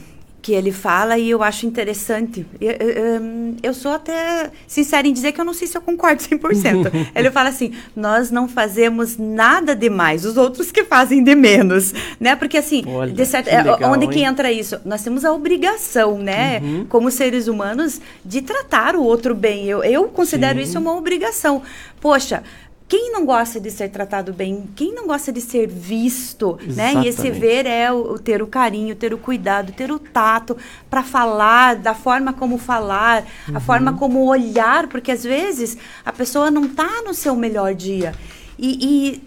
que 0.47 0.53
ele 0.53 0.71
fala 0.71 1.17
e 1.17 1.29
eu 1.29 1.43
acho 1.43 1.65
interessante. 1.65 2.45
Eu, 2.61 2.71
eu, 2.71 3.55
eu 3.61 3.73
sou 3.73 3.91
até 3.91 4.49
sincera 4.65 5.05
em 5.05 5.11
dizer 5.11 5.33
que 5.33 5.41
eu 5.41 5.43
não 5.43 5.53
sei 5.53 5.67
se 5.67 5.77
eu 5.77 5.81
concordo 5.81 6.23
100%. 6.23 6.89
ele 7.13 7.29
fala 7.29 7.49
assim: 7.49 7.73
nós 7.93 8.31
não 8.31 8.47
fazemos 8.47 9.17
nada 9.17 9.75
demais, 9.75 10.23
os 10.23 10.37
outros 10.37 10.71
que 10.71 10.85
fazem 10.85 11.21
de 11.21 11.35
menos, 11.35 11.93
né? 12.17 12.33
Porque 12.37 12.57
assim, 12.57 12.81
Olha, 12.87 13.11
de 13.11 13.25
certa- 13.25 13.49
que 13.49 13.55
é, 13.57 13.61
legal, 13.61 13.91
onde 13.91 14.07
que 14.07 14.19
hein? 14.19 14.25
entra 14.25 14.49
isso? 14.49 14.79
Nós 14.85 15.03
temos 15.03 15.25
a 15.25 15.33
obrigação, 15.33 16.17
né, 16.17 16.61
como 16.87 17.11
seres 17.11 17.49
humanos, 17.49 17.99
de 18.23 18.41
tratar 18.41 18.95
o 18.95 19.03
outro 19.03 19.35
bem. 19.35 19.65
Eu, 19.65 19.83
eu 19.83 20.05
considero 20.05 20.59
Sim. 20.59 20.63
isso 20.63 20.79
uma 20.79 20.95
obrigação. 20.95 21.61
Poxa. 21.99 22.41
Quem 22.87 23.11
não 23.11 23.25
gosta 23.25 23.59
de 23.59 23.69
ser 23.69 23.89
tratado 23.89 24.31
bem? 24.31 24.69
Quem 24.75 24.93
não 24.93 25.07
gosta 25.07 25.29
de 25.31 25.41
ser 25.41 25.67
visto? 25.67 26.57
Né? 26.63 26.93
E 26.93 27.07
esse 27.07 27.27
Exatamente. 27.27 27.39
ver 27.39 27.65
é 27.65 27.91
o, 27.91 28.13
o 28.13 28.19
ter 28.19 28.41
o 28.41 28.47
carinho, 28.47 28.95
ter 28.95 29.13
o 29.13 29.17
cuidado, 29.17 29.73
ter 29.73 29.91
o 29.91 29.99
tato 29.99 30.55
para 30.89 31.03
falar, 31.03 31.75
da 31.75 31.93
forma 31.93 32.31
como 32.31 32.57
falar, 32.57 33.25
a 33.47 33.51
Uhum. 33.51 33.59
forma 33.59 33.93
como 33.93 34.25
olhar, 34.25 34.87
porque 34.87 35.11
às 35.11 35.23
vezes 35.23 35.77
a 36.05 36.13
pessoa 36.13 36.49
não 36.49 36.63
está 36.65 37.01
no 37.05 37.13
seu 37.13 37.35
melhor 37.35 37.73
dia. 37.75 38.13
E, 38.57 38.79
e 39.17 39.23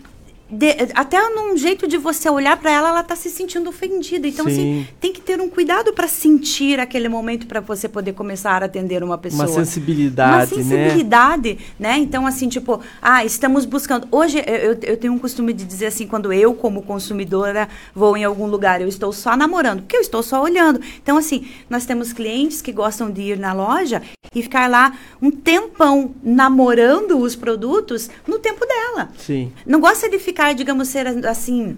de- 0.51 0.77
até 0.94 1.18
num 1.31 1.56
jeito 1.56 1.86
de 1.86 1.97
você 1.97 2.28
olhar 2.28 2.56
para 2.56 2.70
ela, 2.70 2.89
ela 2.90 3.01
está 3.01 3.14
se 3.16 3.31
sentindo 3.31 3.70
ofendida. 3.70 4.27
Então, 4.27 4.47
assim, 4.47 4.85
Sim. 4.85 4.89
tem 5.01 5.12
que 5.12 5.20
ter 5.20 5.40
um 5.40 5.48
cuidado 5.48 5.93
para 5.93 6.09
sentir 6.09 6.78
aquele 6.81 7.09
momento 7.09 7.47
para 7.47 7.60
você 7.60 7.89
poder 7.89 8.12
começar 8.14 8.62
a 8.62 8.66
atender 8.66 9.02
uma 9.02 9.16
pessoa. 9.18 9.47
Uma 9.47 9.55
sensibilidade, 9.64 10.55
Uma 10.55 10.62
né? 10.62 10.62
sensibilidade, 10.62 11.59
né? 11.78 11.98
Então, 11.98 12.27
assim, 12.27 12.48
tipo, 12.48 12.81
ah, 13.01 13.24
estamos 13.24 13.64
buscando. 13.64 14.09
Hoje, 14.10 14.43
eu, 14.47 14.55
eu- 14.72 14.78
eu 14.82 14.97
tenho 14.97 15.12
um 15.12 15.18
costume 15.18 15.52
de 15.52 15.64
dizer 15.64 15.86
assim, 15.86 16.06
quando 16.06 16.32
eu, 16.32 16.55
como 16.55 16.82
consumidora, 16.82 17.68
vou 17.94 18.16
em 18.16 18.24
algum 18.24 18.47
lugar, 18.47 18.81
eu 18.81 18.89
estou 18.89 19.12
só 19.12 19.36
namorando, 19.36 19.81
porque 19.82 19.97
eu 19.97 20.01
estou 20.01 20.22
só 20.22 20.43
olhando. 20.43 20.81
Então, 21.02 21.16
assim, 21.16 21.47
nós 21.68 21.85
temos 21.86 22.12
clientes 22.12 22.60
que 22.62 22.72
gostam 22.72 23.10
de 23.10 23.20
ir 23.22 23.39
na 23.39 23.52
loja 23.52 24.02
e 24.35 24.43
ficar 24.43 24.68
lá 24.70 24.97
um 25.20 25.31
tempão 25.31 26.14
namorando 26.22 27.18
os 27.18 27.35
produtos 27.36 28.09
no 28.27 28.39
tempo 28.39 28.64
dela. 28.66 29.09
Sim. 29.18 29.52
Não 29.66 29.81
gosta 29.81 30.09
de 30.09 30.18
ficar, 30.18 30.40
digamos, 30.55 30.89
ser 30.89 31.07
assim, 31.27 31.77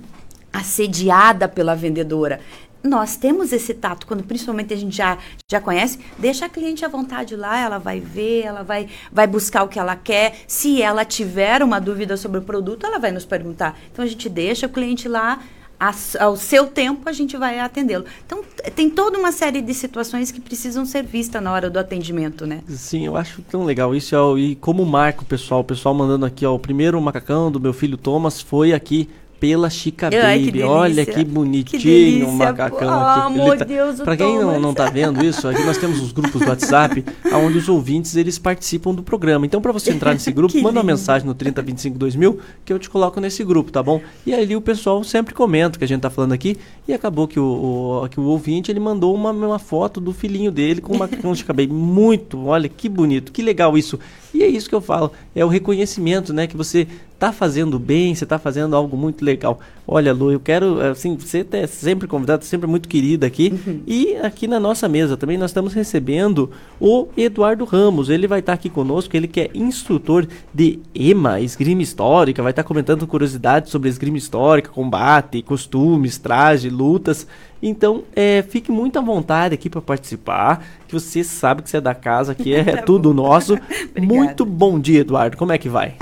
assediada 0.52 1.48
pela 1.48 1.74
vendedora. 1.74 2.40
Nós 2.82 3.16
temos 3.16 3.52
esse 3.52 3.74
tato, 3.74 4.06
quando 4.06 4.24
principalmente 4.24 4.74
a 4.74 4.76
gente 4.76 4.96
já, 4.96 5.16
já 5.48 5.60
conhece, 5.60 6.00
deixa 6.18 6.46
a 6.46 6.48
cliente 6.48 6.84
à 6.84 6.88
vontade 6.88 7.36
lá, 7.36 7.60
ela 7.60 7.78
vai 7.78 8.00
ver, 8.00 8.42
ela 8.42 8.62
vai, 8.64 8.88
vai 9.12 9.26
buscar 9.26 9.62
o 9.62 9.68
que 9.68 9.78
ela 9.78 9.94
quer. 9.94 10.34
Se 10.48 10.82
ela 10.82 11.04
tiver 11.04 11.62
uma 11.62 11.80
dúvida 11.80 12.16
sobre 12.16 12.38
o 12.38 12.42
produto, 12.42 12.84
ela 12.84 12.98
vai 12.98 13.12
nos 13.12 13.24
perguntar. 13.24 13.78
Então 13.92 14.04
a 14.04 14.08
gente 14.08 14.28
deixa 14.28 14.66
o 14.66 14.68
cliente 14.68 15.06
lá, 15.06 15.40
as- 15.82 16.14
ao 16.14 16.36
seu 16.36 16.68
tempo 16.68 17.08
a 17.08 17.12
gente 17.12 17.36
vai 17.36 17.58
atendê-lo. 17.58 18.04
Então 18.24 18.44
tem 18.76 18.88
toda 18.88 19.18
uma 19.18 19.32
série 19.32 19.60
de 19.60 19.74
situações 19.74 20.30
que 20.30 20.40
precisam 20.40 20.86
ser 20.86 21.02
vistas 21.02 21.42
na 21.42 21.50
hora 21.52 21.68
do 21.68 21.76
atendimento, 21.76 22.46
né? 22.46 22.60
Sim, 22.68 23.06
eu 23.06 23.16
acho 23.16 23.42
tão 23.42 23.64
legal 23.64 23.92
isso. 23.92 24.38
E 24.38 24.54
como 24.56 24.84
marca 24.86 25.22
o 25.22 25.24
pessoal, 25.24 25.60
o 25.60 25.64
pessoal 25.64 25.92
mandando 25.92 26.24
aqui, 26.24 26.46
ó, 26.46 26.54
o 26.54 26.58
primeiro 26.58 27.00
macacão 27.00 27.50
do 27.50 27.58
meu 27.58 27.72
filho 27.72 27.96
Thomas 27.96 28.40
foi 28.40 28.72
aqui 28.72 29.08
pela 29.42 29.68
Chica 29.68 30.06
Ai, 30.06 30.12
que 30.12 30.20
Baby. 30.22 30.52
delícia. 30.52 30.68
Olha 30.68 31.04
que 31.04 31.12
Que 31.14 31.24
bonitinho 31.24 32.28
o 32.28 32.32
macacão 32.32 32.88
Ah, 32.88 33.26
aqui. 33.26 33.34
meu 33.38 33.58
tá- 33.58 33.64
Deus, 33.64 33.98
o 33.98 34.04
pra 34.04 34.16
quem 34.16 34.34
não, 34.36 34.40
Thomas. 34.42 34.62
não 34.62 34.72
tá 34.72 34.88
vendo 34.88 35.24
isso, 35.24 35.48
aqui 35.48 35.64
nós 35.64 35.78
temos 35.78 36.00
os 36.00 36.12
grupos 36.12 36.40
do 36.40 36.48
WhatsApp, 36.48 37.04
onde 37.32 37.58
os 37.58 37.68
ouvintes 37.68 38.14
eles 38.14 38.38
participam 38.38 38.94
do 38.94 39.02
programa. 39.02 39.44
Então, 39.44 39.60
para 39.60 39.72
você 39.72 39.90
entrar 39.90 40.12
nesse 40.12 40.30
grupo, 40.30 40.52
Que 40.52 40.62
manda 40.62 40.78
uma 40.78 40.84
mensagem 40.84 41.26
no 41.26 41.34
3025 41.34 41.98
2000 41.98 42.38
que 42.64 42.72
eu 42.72 42.78
te 42.78 42.88
coloco 42.88 43.18
nesse 43.20 43.42
grupo, 43.42 43.72
tá 43.72 43.82
bom? 43.82 44.00
E 44.24 44.32
ali 44.32 44.54
o 44.54 44.60
pessoal 44.60 45.02
sempre 45.02 45.34
comenta 45.34 45.74
o 45.74 45.78
que 45.80 45.84
a 45.84 45.88
gente 45.88 46.00
tá 46.02 46.08
falando 46.10 46.30
aqui. 46.32 46.56
E 46.86 46.92
acabou 46.94 47.26
que 47.26 47.40
o, 47.40 48.02
o- 48.04 48.08
que 48.08 48.20
o 48.20 48.24
ouvinte 48.26 48.70
ele 48.70 48.78
mandou 48.78 49.12
uma, 49.12 49.32
uma 49.32 49.58
foto 49.58 50.00
do 50.00 50.12
filhinho 50.12 50.52
dele 50.52 50.80
com 50.80 50.94
uma 50.94 51.08
com 51.08 51.28
um 51.30 51.34
Chica 51.34 51.52
Baby. 51.52 51.72
Muito, 51.72 52.46
olha 52.46 52.68
que 52.68 52.88
bonito, 52.88 53.32
que 53.32 53.42
legal 53.42 53.76
isso. 53.76 53.98
E 54.34 54.42
é 54.42 54.46
isso 54.46 54.68
que 54.68 54.74
eu 54.74 54.80
falo, 54.80 55.12
é 55.34 55.44
o 55.44 55.48
reconhecimento, 55.48 56.32
né? 56.32 56.46
Que 56.46 56.56
você 56.56 56.86
tá 57.18 57.32
fazendo 57.32 57.78
bem, 57.78 58.14
você 58.14 58.26
tá 58.26 58.36
fazendo 58.36 58.74
algo 58.74 58.96
muito 58.96 59.24
legal. 59.24 59.60
Olha, 59.86 60.12
Lu, 60.12 60.32
eu 60.32 60.40
quero, 60.40 60.80
assim, 60.80 61.16
você 61.16 61.46
é 61.52 61.66
sempre 61.68 62.08
convidado, 62.08 62.44
sempre 62.44 62.66
muito 62.66 62.88
querida 62.88 63.26
aqui. 63.26 63.52
E 63.86 64.16
aqui 64.16 64.48
na 64.48 64.58
nossa 64.58 64.88
mesa 64.88 65.16
também 65.16 65.38
nós 65.38 65.50
estamos 65.50 65.72
recebendo 65.72 66.50
o 66.80 67.06
Eduardo 67.16 67.64
Ramos. 67.64 68.08
Ele 68.08 68.26
vai 68.26 68.40
estar 68.40 68.54
aqui 68.54 68.68
conosco, 68.68 69.16
ele 69.16 69.28
que 69.28 69.40
é 69.40 69.50
instrutor 69.54 70.26
de 70.52 70.80
EMA, 70.94 71.40
esgrima 71.40 71.82
histórica, 71.82 72.42
vai 72.42 72.50
estar 72.50 72.64
comentando 72.64 73.06
curiosidades 73.06 73.70
sobre 73.70 73.88
esgrima 73.88 74.18
histórica, 74.18 74.70
combate, 74.70 75.42
costumes, 75.42 76.18
traje, 76.18 76.68
lutas. 76.70 77.26
Então, 77.62 78.02
é, 78.16 78.42
fique 78.42 78.72
muito 78.72 78.98
à 78.98 79.02
vontade 79.02 79.54
aqui 79.54 79.70
para 79.70 79.80
participar, 79.80 80.64
que 80.88 80.94
você 80.94 81.22
sabe 81.22 81.62
que 81.62 81.70
você 81.70 81.76
é 81.76 81.80
da 81.80 81.94
casa, 81.94 82.34
que 82.34 82.52
é 82.54 82.76
tudo 82.82 83.14
nosso. 83.14 83.56
muito 83.96 84.44
bom 84.44 84.80
dia, 84.80 85.00
Eduardo. 85.00 85.36
Como 85.36 85.52
é 85.52 85.58
que 85.58 85.68
vai? 85.68 85.94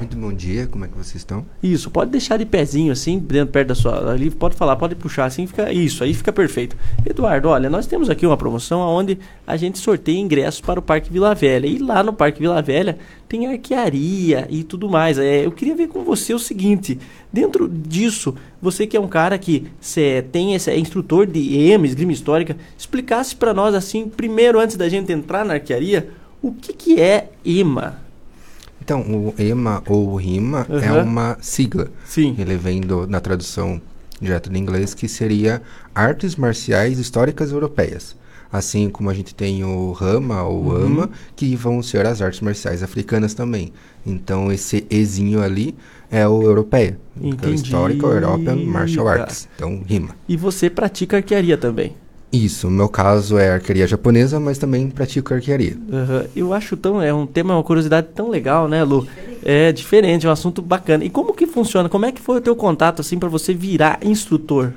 Muito 0.00 0.16
bom 0.16 0.32
dia, 0.32 0.66
como 0.66 0.82
é 0.82 0.88
que 0.88 0.96
vocês 0.96 1.16
estão? 1.16 1.44
Isso, 1.62 1.90
pode 1.90 2.10
deixar 2.10 2.38
de 2.38 2.46
pezinho 2.46 2.90
assim, 2.90 3.18
dentro 3.18 3.52
perto 3.52 3.68
da 3.68 3.74
sua. 3.74 4.10
Ali, 4.10 4.30
pode 4.30 4.56
falar, 4.56 4.74
pode 4.76 4.94
puxar 4.94 5.26
assim, 5.26 5.46
fica. 5.46 5.70
Isso, 5.70 6.02
aí 6.02 6.14
fica 6.14 6.32
perfeito. 6.32 6.74
Eduardo, 7.04 7.50
olha, 7.50 7.68
nós 7.68 7.86
temos 7.86 8.08
aqui 8.08 8.24
uma 8.24 8.36
promoção 8.38 8.80
onde 8.80 9.18
a 9.46 9.58
gente 9.58 9.78
sorteia 9.78 10.18
ingressos 10.18 10.62
para 10.62 10.80
o 10.80 10.82
Parque 10.82 11.12
Vila 11.12 11.34
Velha. 11.34 11.66
E 11.66 11.76
lá 11.76 12.02
no 12.02 12.14
Parque 12.14 12.40
Vila 12.40 12.62
Velha 12.62 12.96
tem 13.28 13.46
arquearia 13.46 14.46
e 14.48 14.64
tudo 14.64 14.88
mais. 14.88 15.18
É, 15.18 15.44
eu 15.44 15.52
queria 15.52 15.76
ver 15.76 15.88
com 15.88 16.02
você 16.02 16.32
o 16.32 16.38
seguinte: 16.38 16.98
dentro 17.30 17.68
disso, 17.68 18.34
você 18.60 18.86
que 18.86 18.96
é 18.96 19.00
um 19.00 19.06
cara 19.06 19.36
que 19.36 19.66
cê 19.82 20.24
tem 20.32 20.54
esse, 20.54 20.70
é 20.70 20.78
instrutor 20.78 21.26
de 21.26 21.40
EM, 21.40 21.84
esgrima 21.84 22.12
histórica, 22.12 22.56
explicasse 22.78 23.36
para 23.36 23.52
nós 23.52 23.74
assim, 23.74 24.08
primeiro, 24.08 24.58
antes 24.58 24.76
da 24.76 24.88
gente 24.88 25.12
entrar 25.12 25.44
na 25.44 25.54
arquearia, 25.54 26.08
o 26.40 26.52
que, 26.52 26.72
que 26.72 26.98
é 26.98 27.28
EMA? 27.44 28.08
Então, 28.90 29.02
o 29.02 29.32
EMA 29.38 29.84
ou 29.86 30.16
RIMA 30.16 30.66
é 30.68 30.88
Aham. 30.88 31.04
uma 31.04 31.38
sigla. 31.40 31.86
Sim. 32.04 32.34
Ele 32.36 32.56
vem 32.56 32.80
do, 32.80 33.06
na 33.06 33.20
tradução 33.20 33.80
direta 34.20 34.50
do 34.50 34.58
inglês, 34.58 34.94
que 34.94 35.06
seria 35.06 35.62
Artes 35.94 36.34
Marciais 36.34 36.98
Históricas 36.98 37.52
Europeias. 37.52 38.16
Assim 38.52 38.90
como 38.90 39.08
a 39.08 39.14
gente 39.14 39.32
tem 39.32 39.62
o 39.62 39.92
RAMA 39.92 40.42
ou 40.42 40.64
Uhum. 40.72 40.86
AMA, 40.86 41.10
que 41.36 41.54
vão 41.54 41.80
ser 41.84 42.04
as 42.04 42.20
artes 42.20 42.40
marciais 42.40 42.82
africanas 42.82 43.32
também. 43.32 43.72
Então, 44.04 44.50
esse 44.50 44.84
Ezinho 44.90 45.40
ali 45.40 45.76
é 46.10 46.26
o 46.26 46.42
europeia. 46.42 46.98
É 47.22 47.28
Entendi, 47.28 47.54
Historical 47.62 48.10
European 48.10 48.56
Martial. 48.56 49.06
Arts. 49.06 49.48
Então, 49.54 49.84
RIMA. 49.86 50.16
E 50.28 50.36
você 50.36 50.68
pratica 50.68 51.18
arquearia 51.18 51.56
também? 51.56 51.94
Isso, 52.32 52.70
no 52.70 52.76
meu 52.76 52.88
caso 52.88 53.38
é 53.38 53.50
arquearia 53.50 53.86
japonesa, 53.88 54.38
mas 54.38 54.56
também 54.56 54.88
pratico 54.88 55.34
arquearia. 55.34 55.76
Aham, 55.92 56.26
Eu 56.36 56.54
acho 56.54 56.76
tão 56.76 57.02
é 57.02 57.12
um 57.12 57.26
tema, 57.26 57.54
uma 57.54 57.62
curiosidade 57.64 58.08
tão 58.14 58.30
legal, 58.30 58.68
né, 58.68 58.84
Lu? 58.84 59.06
É 59.44 59.72
diferente, 59.72 60.26
é 60.26 60.28
um 60.28 60.32
assunto 60.32 60.62
bacana. 60.62 61.04
E 61.04 61.10
como 61.10 61.34
que 61.34 61.46
funciona? 61.46 61.88
Como 61.88 62.06
é 62.06 62.12
que 62.12 62.20
foi 62.20 62.36
o 62.36 62.40
teu 62.40 62.54
contato 62.54 63.00
assim 63.00 63.18
para 63.18 63.28
você 63.28 63.52
virar 63.52 63.98
instrutor? 64.02 64.72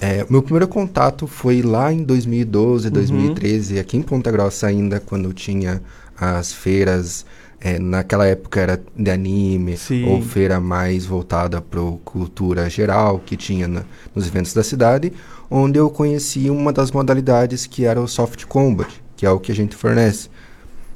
É, 0.00 0.26
meu 0.28 0.42
primeiro 0.42 0.68
contato 0.68 1.26
foi 1.26 1.62
lá 1.62 1.92
em 1.92 2.04
2012, 2.04 2.90
2013, 2.90 3.78
aqui 3.78 3.96
em 3.96 4.02
Ponta 4.02 4.30
Grossa 4.30 4.66
ainda, 4.66 5.00
quando 5.00 5.32
tinha 5.32 5.82
as 6.20 6.52
feiras. 6.52 7.24
É, 7.60 7.78
naquela 7.78 8.26
época 8.26 8.60
era 8.60 8.82
de 8.96 9.10
anime, 9.10 9.76
Sim. 9.76 10.04
ou 10.08 10.22
feira 10.22 10.60
mais 10.60 11.04
voltada 11.04 11.60
para 11.60 11.80
cultura 12.04 12.68
geral 12.70 13.18
que 13.18 13.36
tinha 13.36 13.66
na- 13.66 13.82
nos 14.14 14.26
eventos 14.26 14.52
da 14.54 14.62
cidade, 14.62 15.12
onde 15.50 15.78
eu 15.78 15.90
conheci 15.90 16.50
uma 16.50 16.72
das 16.72 16.90
modalidades 16.92 17.66
que 17.66 17.84
era 17.84 18.00
o 18.00 18.06
soft 18.06 18.44
combat, 18.44 18.88
que 19.16 19.26
é 19.26 19.30
o 19.30 19.40
que 19.40 19.50
a 19.50 19.54
gente 19.54 19.74
fornece, 19.74 20.28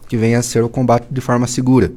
que 0.09 0.17
vem 0.17 0.35
a 0.37 0.43
ser 0.43 0.63
o 0.63 0.69
combate 0.69 1.07
de 1.11 1.21
forma 1.21 1.47
segura. 1.47 1.91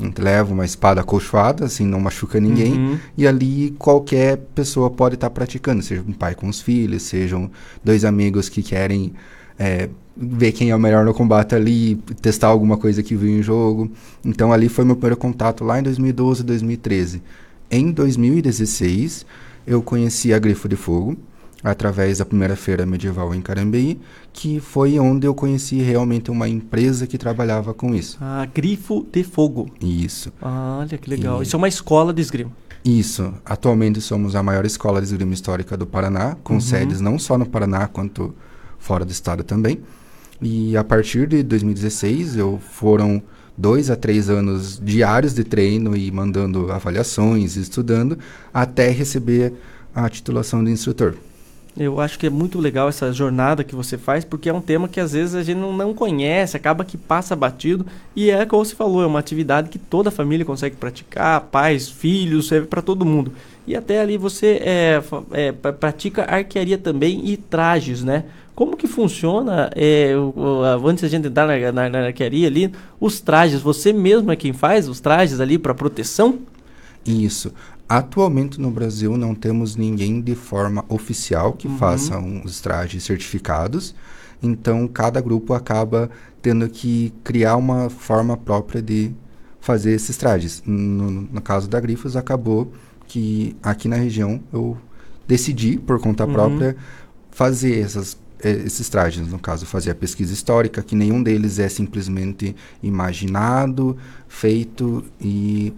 A 0.00 0.04
gente 0.04 0.20
leva 0.22 0.52
uma 0.52 0.64
espada 0.64 1.00
acolchoada, 1.00 1.64
assim, 1.64 1.86
não 1.86 2.00
machuca 2.00 2.38
ninguém, 2.40 2.72
Uhum. 2.74 2.98
e 3.16 3.26
ali 3.26 3.74
qualquer 3.78 4.36
pessoa 4.54 4.90
pode 4.90 5.14
estar 5.16 5.30
praticando, 5.30 5.82
seja 5.82 6.02
um 6.06 6.12
pai 6.12 6.34
com 6.34 6.48
os 6.48 6.60
filhos, 6.60 7.02
sejam 7.02 7.50
dois 7.84 8.04
amigos 8.04 8.48
que 8.48 8.62
querem 8.62 9.12
é, 9.58 9.88
ver 10.16 10.52
quem 10.52 10.70
é 10.70 10.76
o 10.76 10.78
melhor 10.78 11.04
no 11.04 11.14
combate 11.14 11.54
ali, 11.54 11.96
testar 12.20 12.48
alguma 12.48 12.76
coisa 12.76 13.02
que 13.02 13.14
viu 13.14 13.30
em 13.38 13.42
jogo. 13.42 13.90
Então 14.24 14.52
ali 14.52 14.68
foi 14.68 14.84
meu 14.84 14.94
primeiro 14.96 15.16
contato 15.16 15.64
lá 15.64 15.78
em 15.78 15.82
2012, 15.82 16.42
2013. 16.44 17.22
Em 17.70 17.90
2016, 17.90 19.24
eu 19.66 19.82
conheci 19.82 20.32
a 20.32 20.38
Grifo 20.38 20.68
de 20.68 20.76
Fogo 20.76 21.16
através 21.64 22.18
da 22.18 22.24
primeira 22.26 22.56
feira 22.56 22.84
medieval 22.84 23.32
em 23.34 23.40
Carambeí, 23.40 24.00
que 24.32 24.58
foi 24.58 24.98
onde 24.98 25.26
eu 25.28 25.32
conheci 25.34 25.76
realmente 25.80 26.28
uma 26.30 26.48
empresa 26.48 27.06
que 27.06 27.16
trabalhava 27.16 27.72
com 27.72 27.94
isso. 27.94 28.18
Ah, 28.20 28.46
Grifo 28.52 29.06
de 29.12 29.22
Fogo. 29.22 29.70
Isso. 29.80 30.32
Olha 30.42 30.98
que 30.98 31.08
legal. 31.08 31.40
E- 31.40 31.44
Isso 31.46 31.54
é 31.54 31.58
uma 31.58 31.68
escola 31.68 32.12
de 32.12 32.20
esgrima. 32.20 32.50
Isso. 32.84 33.32
Atualmente 33.44 34.00
somos 34.00 34.34
a 34.34 34.42
maior 34.42 34.66
escola 34.66 35.00
de 35.00 35.06
esgrima 35.06 35.32
histórica 35.34 35.76
do 35.76 35.86
Paraná, 35.86 36.36
com 36.42 36.54
Uhum. 36.54 36.60
sedes 36.60 37.00
não 37.00 37.16
só 37.16 37.38
no 37.38 37.46
Paraná, 37.46 37.86
quanto 37.86 38.34
fora 38.76 39.04
do 39.04 39.12
estado 39.12 39.44
também. 39.44 39.78
E 40.42 40.76
a 40.76 40.82
partir 40.82 41.28
de 41.28 41.42
2016, 41.42 42.36
eu 42.36 42.58
foram 42.60 43.22
dois 43.56 43.90
a 43.90 43.96
três 43.96 44.28
anos 44.28 44.80
diários 44.82 45.34
de 45.34 45.44
treino 45.44 45.96
e 45.96 46.10
mandando 46.10 46.72
avaliações, 46.72 47.56
estudando, 47.56 48.18
até 48.52 48.90
receber 48.90 49.52
a 49.94 50.08
titulação 50.08 50.64
de 50.64 50.70
instrutor. 50.70 51.14
Eu 51.78 52.00
acho 52.00 52.18
que 52.18 52.26
é 52.26 52.30
muito 52.30 52.58
legal 52.58 52.88
essa 52.88 53.10
jornada 53.12 53.64
que 53.64 53.74
você 53.74 53.96
faz, 53.96 54.26
porque 54.26 54.48
é 54.50 54.52
um 54.52 54.60
tema 54.60 54.88
que 54.88 55.00
às 55.00 55.12
vezes 55.12 55.34
a 55.34 55.42
gente 55.42 55.56
não, 55.56 55.94
conhece, 55.94 56.54
acaba 56.54 56.84
que 56.84 56.98
passa 56.98 57.34
batido, 57.34 57.86
e 58.14 58.30
é 58.30 58.44
como 58.44 58.62
você 58.62 58.74
falou, 58.74 59.02
é 59.02 59.06
uma 59.06 59.18
atividade 59.18 59.70
que 59.70 59.78
toda 59.78 60.10
a 60.10 60.12
família 60.12 60.44
consegue 60.44 60.76
praticar, 60.76 61.40
pais, 61.40 61.88
filhos, 61.88 62.48
serve 62.48 62.66
para 62.66 62.82
todo 62.82 63.06
mundo. 63.06 63.32
E 63.66 63.74
até 63.74 64.00
ali 64.02 64.18
você 64.18 64.60
é, 64.62 65.02
é, 65.30 65.52
pra- 65.52 65.72
pratica 65.72 66.24
arquearia 66.24 66.76
também 66.76 67.22
e 67.24 67.38
trajes, 67.38 68.02
né? 68.04 68.24
Como 68.54 68.76
que 68.76 68.86
funciona, 68.86 69.70
é, 69.74 70.14
o- 70.16 70.32
o- 70.36 70.62
a- 70.64 70.74
antes 70.90 71.02
da 71.02 71.08
gente 71.08 71.26
entrar 71.28 71.46
na, 71.46 71.72
na, 71.72 71.88
na 71.88 72.06
arquearia 72.06 72.46
ali, 72.48 72.70
os 73.00 73.18
trajes, 73.20 73.62
você 73.62 73.92
mesmo 73.92 74.30
é 74.30 74.36
quem 74.36 74.52
faz 74.52 74.88
os 74.88 75.00
trajes 75.00 75.40
ali 75.40 75.58
para 75.58 75.74
proteção? 75.74 76.38
Isso. 77.04 77.52
Atualmente 77.88 78.60
no 78.60 78.70
Brasil 78.70 79.16
não 79.16 79.34
temos 79.34 79.74
ninguém 79.76 80.20
de 80.20 80.34
forma 80.34 80.84
oficial 80.88 81.52
que 81.54 81.66
Uhum. 81.66 81.78
faça 81.78 82.18
uns 82.18 82.60
trajes 82.60 83.02
certificados. 83.04 83.94
Então 84.42 84.86
cada 84.88 85.20
grupo 85.20 85.54
acaba 85.54 86.10
tendo 86.40 86.68
que 86.68 87.12
criar 87.24 87.56
uma 87.56 87.88
forma 87.90 88.36
própria 88.36 88.80
de 88.82 89.12
fazer 89.60 89.92
esses 89.92 90.16
trajes. 90.16 90.62
No, 90.66 91.10
no 91.10 91.40
caso 91.40 91.68
da 91.68 91.78
Grifos 91.80 92.16
acabou 92.16 92.72
que 93.06 93.54
aqui 93.62 93.88
na 93.88 93.96
região 93.96 94.40
eu 94.52 94.76
decidi 95.28 95.78
por 95.78 96.00
conta 96.00 96.24
Uhum. 96.26 96.32
própria 96.32 96.76
fazer 97.30 97.78
essas 97.80 98.16
esses 98.42 98.88
trajes, 98.88 99.26
no 99.28 99.38
caso, 99.38 99.66
fazer 99.66 99.90
a 99.90 99.94
pesquisa 99.94 100.32
histórica, 100.32 100.82
que 100.82 100.96
nenhum 100.96 101.22
deles 101.22 101.58
é 101.58 101.68
simplesmente 101.68 102.54
imaginado, 102.82 103.96
feito 104.28 105.04
e 105.20 105.72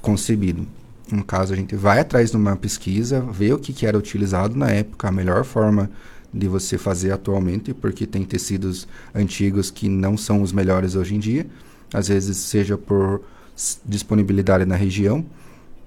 concebido. 0.00 0.66
No 1.10 1.24
caso, 1.24 1.52
a 1.52 1.56
gente 1.56 1.74
vai 1.74 2.00
atrás 2.00 2.30
de 2.30 2.36
uma 2.36 2.56
pesquisa, 2.56 3.20
vê 3.20 3.52
o 3.52 3.58
que, 3.58 3.72
que 3.72 3.86
era 3.86 3.98
utilizado 3.98 4.56
na 4.56 4.70
época, 4.70 5.08
a 5.08 5.12
melhor 5.12 5.44
forma 5.44 5.90
de 6.32 6.46
você 6.46 6.78
fazer 6.78 7.10
atualmente, 7.10 7.74
porque 7.74 8.06
tem 8.06 8.24
tecidos 8.24 8.86
antigos 9.14 9.70
que 9.70 9.88
não 9.88 10.16
são 10.16 10.42
os 10.42 10.52
melhores 10.52 10.94
hoje 10.94 11.16
em 11.16 11.18
dia, 11.18 11.46
às 11.92 12.08
vezes 12.08 12.36
seja 12.36 12.78
por 12.78 13.22
disponibilidade 13.84 14.64
na 14.64 14.76
região. 14.76 15.24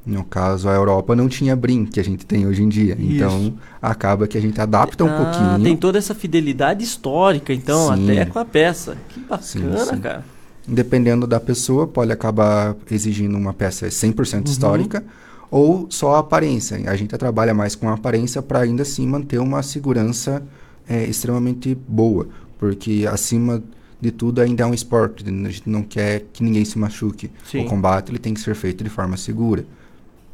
No 0.06 0.24
caso, 0.24 0.68
a 0.68 0.74
Europa 0.74 1.16
não 1.16 1.30
tinha 1.30 1.56
brim 1.56 1.86
que 1.86 1.98
a 2.00 2.04
gente 2.04 2.26
tem 2.26 2.46
hoje 2.46 2.62
em 2.62 2.68
dia. 2.68 2.98
Então, 3.00 3.40
Isso. 3.40 3.54
acaba 3.82 4.28
que 4.28 4.38
a 4.38 4.42
gente 4.42 4.60
adapta 4.60 5.04
um 5.04 5.08
Ah, 5.08 5.16
pouquinho. 5.18 5.64
Tem 5.64 5.78
toda 5.78 5.98
essa 5.98 6.14
fidelidade 6.14 6.84
histórica, 6.84 7.54
então, 7.54 7.96
Sim. 7.96 8.12
até 8.12 8.26
com 8.26 8.38
a 8.40 8.44
peça. 8.46 8.98
Que 9.10 9.20
bacana, 9.22 9.42
Sim, 9.42 9.62
sim. 9.96 9.98
cara. 10.02 10.26
Dependendo 10.68 11.26
da 11.26 11.40
pessoa, 11.40 11.88
pode 11.88 12.12
acabar 12.12 12.76
exigindo 12.92 13.38
uma 13.38 13.54
peça 13.54 13.90
100% 13.90 14.48
Uhum. 14.48 14.52
histórica 14.52 15.04
ou 15.50 15.88
só 15.90 16.16
a 16.16 16.20
aparência. 16.20 16.82
A 16.90 16.96
gente 16.96 17.18
trabalha 17.18 17.54
mais 17.54 17.76
com 17.76 17.88
a 17.90 17.94
aparência 17.94 18.42
para 18.42 18.60
ainda 18.60 18.82
assim 18.84 19.08
manter 19.08 19.40
uma 19.40 19.62
segurança 19.64 20.44
eh, 20.88 21.06
extremamente 21.06 21.76
boa, 21.88 22.28
porque 22.60 23.06
acima 23.10 23.64
de 24.02 24.12
tudo 24.12 24.42
ainda 24.42 24.64
é 24.64 24.66
um 24.66 24.74
esporte, 24.74 25.24
a 25.26 25.50
gente 25.50 25.70
não 25.70 25.82
quer 25.82 26.26
que 26.34 26.44
ninguém 26.44 26.66
se 26.66 26.78
machuque. 26.78 27.32
Sim. 27.50 27.66
O 27.66 27.70
combate 27.70 28.10
ele 28.12 28.20
tem 28.20 28.34
que 28.34 28.42
ser 28.42 28.54
feito 28.54 28.84
de 28.84 28.90
forma 28.90 29.16
segura. 29.16 29.66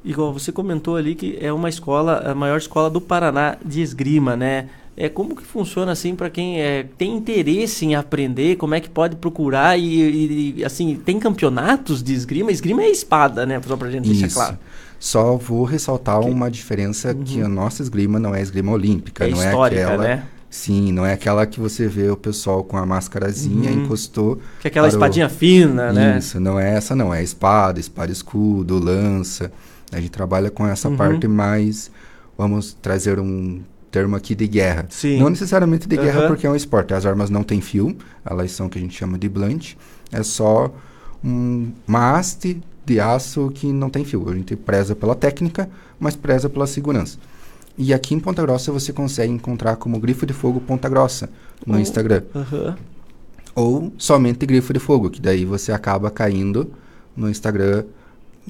Igual 0.03 0.31
você 0.33 0.51
comentou 0.51 0.95
ali 0.95 1.13
que 1.15 1.37
é 1.41 1.51
uma 1.51 1.67
escola, 1.69 2.23
a 2.31 2.33
maior 2.33 2.57
escola 2.57 2.89
do 2.89 3.01
Paraná 3.01 3.57
de 3.63 3.81
esgrima, 3.81 4.35
né? 4.35 4.67
É 4.95 5.07
como 5.07 5.33
que 5.35 5.43
funciona 5.43 5.91
assim 5.93 6.13
para 6.15 6.29
quem 6.29 6.61
é, 6.61 6.85
tem 6.97 7.15
interesse 7.15 7.85
em 7.85 7.95
aprender? 7.95 8.57
Como 8.57 8.75
é 8.75 8.79
que 8.81 8.89
pode 8.89 9.15
procurar 9.15 9.77
e, 9.79 10.55
e- 10.57 10.65
assim 10.65 10.95
tem 11.05 11.17
campeonatos 11.19 12.03
de 12.03 12.13
esgrima? 12.13 12.51
Esgrima 12.51 12.81
é 12.83 12.89
espada, 12.89 13.45
né? 13.45 13.61
Só 13.65 13.77
pra 13.77 13.89
gente 13.89 14.09
deixar 14.09 14.27
Isso. 14.27 14.35
claro. 14.35 14.57
Só 14.99 15.37
vou 15.37 15.63
ressaltar 15.63 16.19
uma 16.19 16.51
diferença 16.51 17.13
que 17.13 17.41
a 17.41 17.47
nossa 17.47 17.81
esgrima 17.81 18.19
não 18.19 18.35
é 18.35 18.41
esgrima 18.41 18.71
olímpica, 18.73 19.23
Uhum. 19.25 19.29
É 19.31 19.33
não 19.35 19.43
histórica, 19.45 19.81
é 19.81 19.85
aquela. 19.85 20.03
né? 20.03 20.23
Sim, 20.49 20.91
não 20.91 21.05
é 21.05 21.13
aquela 21.13 21.45
que 21.45 21.59
você 21.59 21.87
vê 21.87 22.09
o 22.09 22.17
pessoal 22.17 22.63
com 22.63 22.75
a 22.75 22.85
máscarazinha 22.85 23.69
Uhum. 23.71 23.83
encostou. 23.85 24.39
Que 24.59 24.67
é 24.67 24.69
aquela 24.69 24.87
para 24.87 24.95
o- 24.95 24.97
espadinha 24.97 25.29
fina, 25.29 25.93
né? 25.93 26.17
Isso, 26.17 26.39
não 26.39 26.59
é 26.59 26.71
essa 26.75 26.95
não, 26.95 27.13
é 27.13 27.23
espada, 27.23 27.79
espada 27.79 28.11
escudo, 28.11 28.77
lança. 28.79 29.51
A 29.91 29.99
gente 29.99 30.11
trabalha 30.11 30.49
com 30.51 30.65
essa 30.67 30.89
Uhum. 30.89 30.97
parte 30.97 31.27
mais, 31.27 31.89
vamos 32.37 32.73
trazer 32.81 33.19
um 33.19 33.61
termo 33.91 34.15
aqui 34.15 34.35
de 34.35 34.47
guerra. 34.47 34.85
Sim. 34.89 35.19
Não 35.19 35.29
necessariamente 35.29 35.87
de 35.87 35.97
guerra 35.97 36.19
Aham. 36.21 36.27
porque 36.27 36.45
é 36.45 36.49
um 36.49 36.55
esporte, 36.55 36.93
as 36.93 37.05
armas 37.05 37.29
não 37.29 37.41
têm 37.43 37.59
fio, 37.59 37.95
elas 38.23 38.51
são 38.51 38.67
o 38.67 38.69
que 38.69 38.77
a 38.77 38.81
gente 38.81 38.95
chama 38.95 39.17
de 39.17 39.27
blunt, 39.27 39.73
é 40.11 40.21
só 40.21 40.71
um, 41.23 41.71
uma 41.87 42.11
haste 42.17 42.61
de 42.85 42.99
aço 42.99 43.49
que 43.53 43.71
não 43.73 43.89
tem 43.89 44.05
fio. 44.05 44.29
A 44.29 44.35
gente 44.35 44.55
preza 44.55 44.95
pela 44.95 45.15
técnica, 45.15 45.69
mas 45.99 46.15
preza 46.15 46.47
pela 46.49 46.65
segurança. 46.67 47.17
E 47.77 47.93
aqui 47.93 48.13
em 48.13 48.19
Ponta 48.19 48.41
Grossa 48.41 48.71
você 48.71 48.91
consegue 48.93 49.31
encontrar 49.31 49.75
como 49.77 49.99
Grifo 49.99 50.25
de 50.25 50.33
Fogo 50.33 50.59
Ponta 50.59 50.87
Grossa 50.89 51.29
no 51.65 51.75
Oh. 51.75 51.79
Instagram. 51.79 52.23
Aham. 52.35 52.75
Ou 53.55 53.91
somente 53.97 54.45
Grifo 54.45 54.71
de 54.73 54.79
Fogo, 54.79 55.09
que 55.09 55.21
daí 55.21 55.45
você 55.45 55.71
acaba 55.71 56.09
caindo 56.11 56.71
no 57.15 57.29
Instagram 57.29 57.83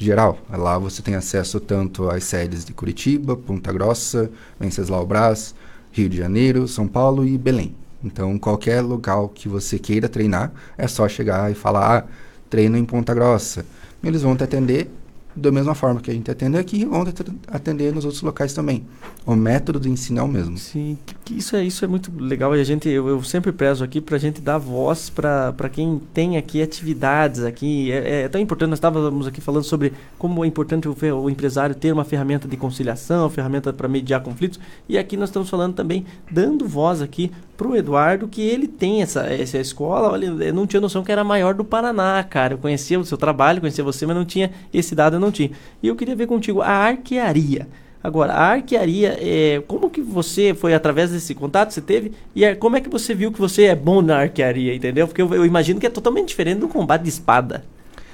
geral. 0.06 0.38
Lá 0.50 0.78
você 0.78 1.02
tem 1.02 1.16
acesso 1.16 1.60
tanto 1.60 2.10
às 2.10 2.24
sedes 2.24 2.64
de 2.66 2.74
Curitiba, 2.74 3.36
Ponta 3.36 3.72
Grossa, 3.72 4.30
Venceslau 4.60 5.06
Brás, 5.06 5.54
Rio 5.92 6.10
de 6.10 6.18
Janeiro, 6.18 6.68
São 6.68 6.88
Paulo 6.88 7.26
e 7.26 7.38
Belém. 7.38 7.76
Então, 8.04 8.38
qualquer 8.40 8.82
lugar 8.82 9.28
que 9.30 9.50
você 9.50 9.78
queira 9.78 10.08
treinar, 10.08 10.52
é 10.78 10.88
só 10.88 11.08
chegar 11.08 11.52
e 11.52 11.56
falar, 11.56 11.98
ah, 11.98 12.08
treino 12.50 12.78
em 12.78 12.86
Ponta 12.86 13.14
Grossa. 13.14 13.66
Eles 14.04 14.22
vão 14.22 14.36
te 14.36 14.44
atender 14.44 14.90
da 15.36 15.52
mesma 15.52 15.76
forma 15.76 16.02
que 16.02 16.10
a 16.10 16.14
gente 16.14 16.30
atende 16.30 16.58
aqui, 16.58 16.86
vão 16.86 17.06
te 17.06 17.14
atender 17.48 17.94
nos 17.94 18.04
outros 18.06 18.22
locais 18.24 18.54
também. 18.54 18.86
O 19.26 19.36
método 19.36 19.80
de 19.80 19.90
ensino 19.90 20.20
é 20.20 20.24
o 20.24 20.28
mesmo. 20.28 20.58
Sim, 20.58 20.98
que- 21.06 21.16
que 21.30 21.38
isso 21.38 21.56
é 21.56 21.64
isso 21.64 21.86
é 21.86 21.88
muito 21.88 22.12
legal 22.18 22.56
e 22.56 22.60
a 22.60 22.64
gente 22.64 22.90
eu, 22.90 23.08
eu 23.08 23.24
sempre 23.24 23.52
prezo 23.52 23.84
aqui 23.84 24.02
para 24.02 24.16
a 24.16 24.20
gente 24.20 24.42
dar 24.42 24.58
voz 24.58 25.12
para 25.12 25.70
quem 25.72 26.02
tem 26.12 26.38
aqui 26.38 26.60
atividades 26.60 27.44
aqui 27.44 27.92
é, 27.92 28.24
é 28.24 28.28
tão 28.28 28.42
importante 28.42 28.72
nós 28.72 28.80
estávamos 28.80 29.28
aqui 29.28 29.40
falando 29.40 29.64
sobre 29.64 29.94
como 30.18 30.44
é 30.44 30.48
importante 30.48 30.90
o, 30.90 30.96
o 31.22 31.30
empresário 31.30 31.76
ter 31.76 31.94
uma 31.94 32.04
ferramenta 32.04 32.48
de 32.48 32.58
conciliação, 32.58 33.30
ferramenta 33.30 33.72
para 33.72 33.88
mediar 33.88 34.24
conflitos 34.24 34.60
e 34.88 34.98
aqui 34.98 35.16
nós 35.16 35.30
estamos 35.30 35.50
falando 35.50 35.76
também 35.76 36.04
dando 36.32 36.68
voz 36.68 37.00
aqui 37.00 37.32
pro 37.56 37.76
Eduardo 37.76 38.28
que 38.28 38.42
ele 38.42 38.68
tem 38.68 39.04
essa 39.04 39.22
essa 39.28 39.60
escola, 39.60 40.10
olha, 40.10 40.26
eu 40.26 40.54
não 40.54 40.66
tinha 40.66 40.82
noção 40.82 41.04
que 41.04 41.12
era 41.12 41.24
maior 41.24 41.54
do 41.54 41.64
Paraná, 41.64 42.24
cara. 42.24 42.54
Eu 42.54 42.58
conhecia 42.58 43.00
o 43.00 43.06
seu 43.06 43.18
trabalho, 43.18 43.60
conhecia 43.60 43.84
você, 43.84 44.06
mas 44.06 44.16
não 44.16 44.26
tinha 44.26 44.50
esse 44.74 44.96
dado, 44.96 45.18
eu 45.18 45.20
não 45.20 45.32
tinha. 45.32 45.52
E 45.84 45.88
eu 45.88 45.96
queria 45.96 46.16
ver 46.16 46.26
contigo 46.26 46.62
a 46.62 46.70
arquearia. 46.70 47.68
Agora, 48.02 48.34
a 48.34 48.52
arquearia, 48.54 49.18
é, 49.20 49.62
como 49.68 49.90
que 49.90 50.02
você 50.02 50.54
foi 50.54 50.74
através 50.74 51.12
desse 51.12 51.36
contato 51.36 51.70
que 51.70 51.74
você 51.76 51.82
teve 51.82 52.14
e 52.34 52.46
é, 52.46 52.56
como 52.56 52.78
é 52.78 52.82
que 52.82 52.90
você 52.90 53.14
viu 53.14 53.32
que 53.32 53.40
você 53.40 53.64
é 53.66 53.76
bom 53.76 54.02
na 54.02 54.20
arquearia, 54.20 54.74
entendeu? 54.74 55.06
Porque 55.08 55.22
eu, 55.22 55.34
eu 55.34 55.46
imagino 55.46 55.80
que 55.80 55.86
é 55.86 55.90
totalmente 55.90 56.30
diferente 56.30 56.60
do 56.60 56.70
combate 56.70 57.04
de 57.04 57.10
espada. 57.10 57.66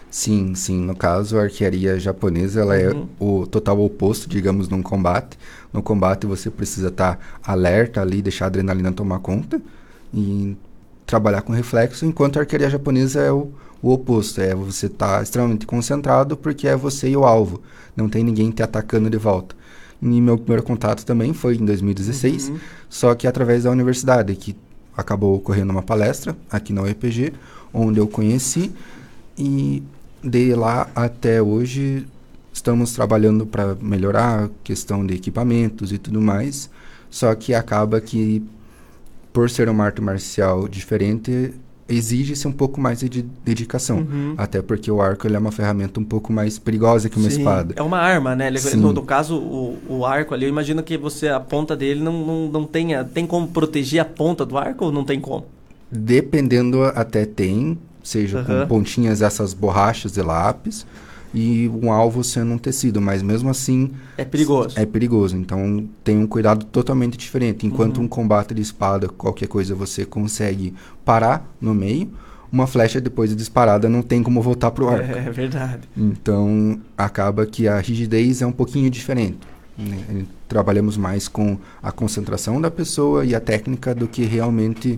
Sim, 0.09 0.55
sim. 0.55 0.79
No 0.79 0.95
caso, 0.95 1.37
a 1.37 1.43
arquearia 1.43 1.99
japonesa 1.99 2.61
ela 2.61 2.75
é 2.77 2.89
Uhum. 2.93 3.07
o 3.19 3.45
total 3.47 3.79
oposto, 3.81 4.29
digamos, 4.29 4.69
num 4.69 4.81
combate. 4.81 5.37
No 5.73 5.83
combate 5.83 6.25
você 6.25 6.49
precisa 6.49 6.87
estar 6.87 7.19
alerta 7.43 8.01
ali, 8.01 8.21
deixar 8.21 8.45
a 8.45 8.47
adrenalina 8.47 8.91
tomar 8.91 9.19
conta 9.19 9.61
e 10.13 10.55
trabalhar 11.05 11.41
com 11.41 11.53
reflexo, 11.53 12.05
enquanto 12.05 12.37
a 12.37 12.41
arquearia 12.41 12.69
japonesa 12.69 13.19
é 13.21 13.31
o, 13.31 13.49
o 13.81 13.91
oposto. 13.91 14.39
É 14.41 14.55
você 14.55 14.85
estar 14.87 15.21
extremamente 15.21 15.65
concentrado 15.65 16.37
porque 16.37 16.67
é 16.67 16.75
você 16.75 17.09
e 17.09 17.17
o 17.17 17.25
alvo. 17.25 17.61
Não 17.95 18.07
tem 18.09 18.23
ninguém 18.23 18.51
te 18.51 18.63
atacando 18.63 19.09
de 19.09 19.17
volta. 19.17 19.55
E 20.01 20.21
meu 20.21 20.37
primeiro 20.37 20.63
contato 20.63 21.05
também 21.05 21.33
foi 21.33 21.55
em 21.55 21.65
2016, 21.65 22.49
Uhum. 22.49 22.57
só 22.89 23.15
que 23.15 23.27
através 23.27 23.63
da 23.63 23.71
universidade, 23.71 24.35
que 24.35 24.55
acabou 24.95 25.35
ocorrendo 25.35 25.71
uma 25.71 25.81
palestra 25.83 26.35
aqui 26.49 26.71
na 26.71 26.83
UEPG, 26.83 27.33
onde 27.73 27.99
eu 27.99 28.07
conheci 28.07 28.71
e 29.37 29.83
de 30.23 30.53
lá 30.55 30.87
até 30.95 31.41
hoje 31.41 32.07
estamos 32.53 32.93
trabalhando 32.93 33.45
para 33.45 33.75
melhorar 33.75 34.45
a 34.45 34.49
questão 34.63 35.05
de 35.05 35.13
equipamentos 35.13 35.91
e 35.91 35.97
tudo 35.97 36.21
mais. 36.21 36.69
Só 37.09 37.33
que 37.35 37.53
acaba 37.53 37.99
que 37.99 38.43
por 39.33 39.49
ser 39.49 39.67
uma 39.67 39.83
arte 39.85 40.01
marcial 40.01 40.67
diferente, 40.67 41.53
exige-se 41.87 42.47
um 42.47 42.51
pouco 42.51 42.81
mais 42.81 42.99
de 42.99 43.21
dedicação. 43.21 43.99
Uhum. 43.99 44.33
Até 44.37 44.61
porque 44.61 44.89
o 44.89 45.01
arco 45.01 45.27
ele 45.27 45.35
é 45.35 45.39
uma 45.39 45.51
ferramenta 45.51 45.99
um 45.99 46.03
pouco 46.03 46.33
mais 46.33 46.57
perigosa 46.57 47.09
que 47.09 47.17
uma 47.17 47.29
Sim, 47.29 47.37
espada. 47.39 47.73
É 47.77 47.81
uma 47.81 47.99
arma, 47.99 48.35
né? 48.35 48.55
Sim. 48.57 48.77
No, 48.77 48.91
no 48.91 49.03
caso, 49.03 49.37
o, 49.37 49.77
o 49.87 50.05
arco 50.05 50.33
ali, 50.33 50.45
eu 50.45 50.49
imagino 50.49 50.81
que 50.81 50.97
você, 50.97 51.27
a 51.27 51.39
ponta 51.39 51.75
dele 51.75 52.01
não, 52.01 52.25
não, 52.25 52.47
não 52.49 52.63
tenha. 52.65 53.03
Tem 53.03 53.25
como 53.25 53.47
proteger 53.47 53.99
a 53.99 54.05
ponta 54.05 54.45
do 54.45 54.57
arco 54.57 54.85
ou 54.85 54.91
não 54.91 55.03
tem 55.03 55.19
como? 55.19 55.45
Dependendo, 55.91 56.83
até 56.83 57.25
tem, 57.25 57.77
seja 58.03 58.39
Aham. 58.39 58.61
com 58.61 58.67
pontinhas 58.67 59.21
essas 59.21 59.53
borrachas 59.53 60.11
de 60.11 60.21
lápis 60.21 60.85
e 61.35 61.69
um 61.69 61.91
alvo 61.91 62.23
sendo 62.23 62.53
um 62.53 62.57
tecido, 62.57 63.01
mas 63.01 63.21
mesmo 63.21 63.49
assim 63.49 63.91
É 64.17 64.23
perigoso. 64.23 64.79
é 64.79 64.85
perigoso. 64.85 65.35
Então 65.35 65.85
tem 66.03 66.17
um 66.17 66.25
cuidado 66.25 66.65
totalmente 66.65 67.17
diferente. 67.17 67.67
Enquanto 67.67 67.97
Uhum. 67.97 68.05
um 68.05 68.07
combate 68.07 68.53
de 68.53 68.61
espada, 68.61 69.09
qualquer 69.09 69.47
coisa 69.47 69.75
você 69.75 70.05
consegue 70.05 70.73
parar 71.03 71.45
no 71.59 71.73
meio, 71.73 72.09
uma 72.51 72.65
flecha 72.65 73.01
depois 73.01 73.29
de 73.31 73.35
disparada 73.35 73.89
não 73.89 74.01
tem 74.01 74.23
como 74.23 74.41
voltar 74.41 74.71
pro 74.71 74.87
arco. 74.87 75.11
É, 75.17 75.29
verdade. 75.29 75.81
Então 75.97 76.79
acaba 76.97 77.45
que 77.45 77.67
a 77.67 77.79
rigidez 77.79 78.41
é 78.41 78.45
um 78.47 78.51
pouquinho 78.53 78.89
diferente. 78.89 79.37
né? 79.77 80.25
Trabalhamos 80.47 80.95
mais 80.95 81.27
com 81.27 81.57
a 81.83 81.91
concentração 81.91 82.61
da 82.61 82.71
pessoa 82.71 83.25
e 83.25 83.35
a 83.35 83.41
técnica 83.41 83.93
do 83.93 84.07
que 84.07 84.23
realmente 84.23 84.97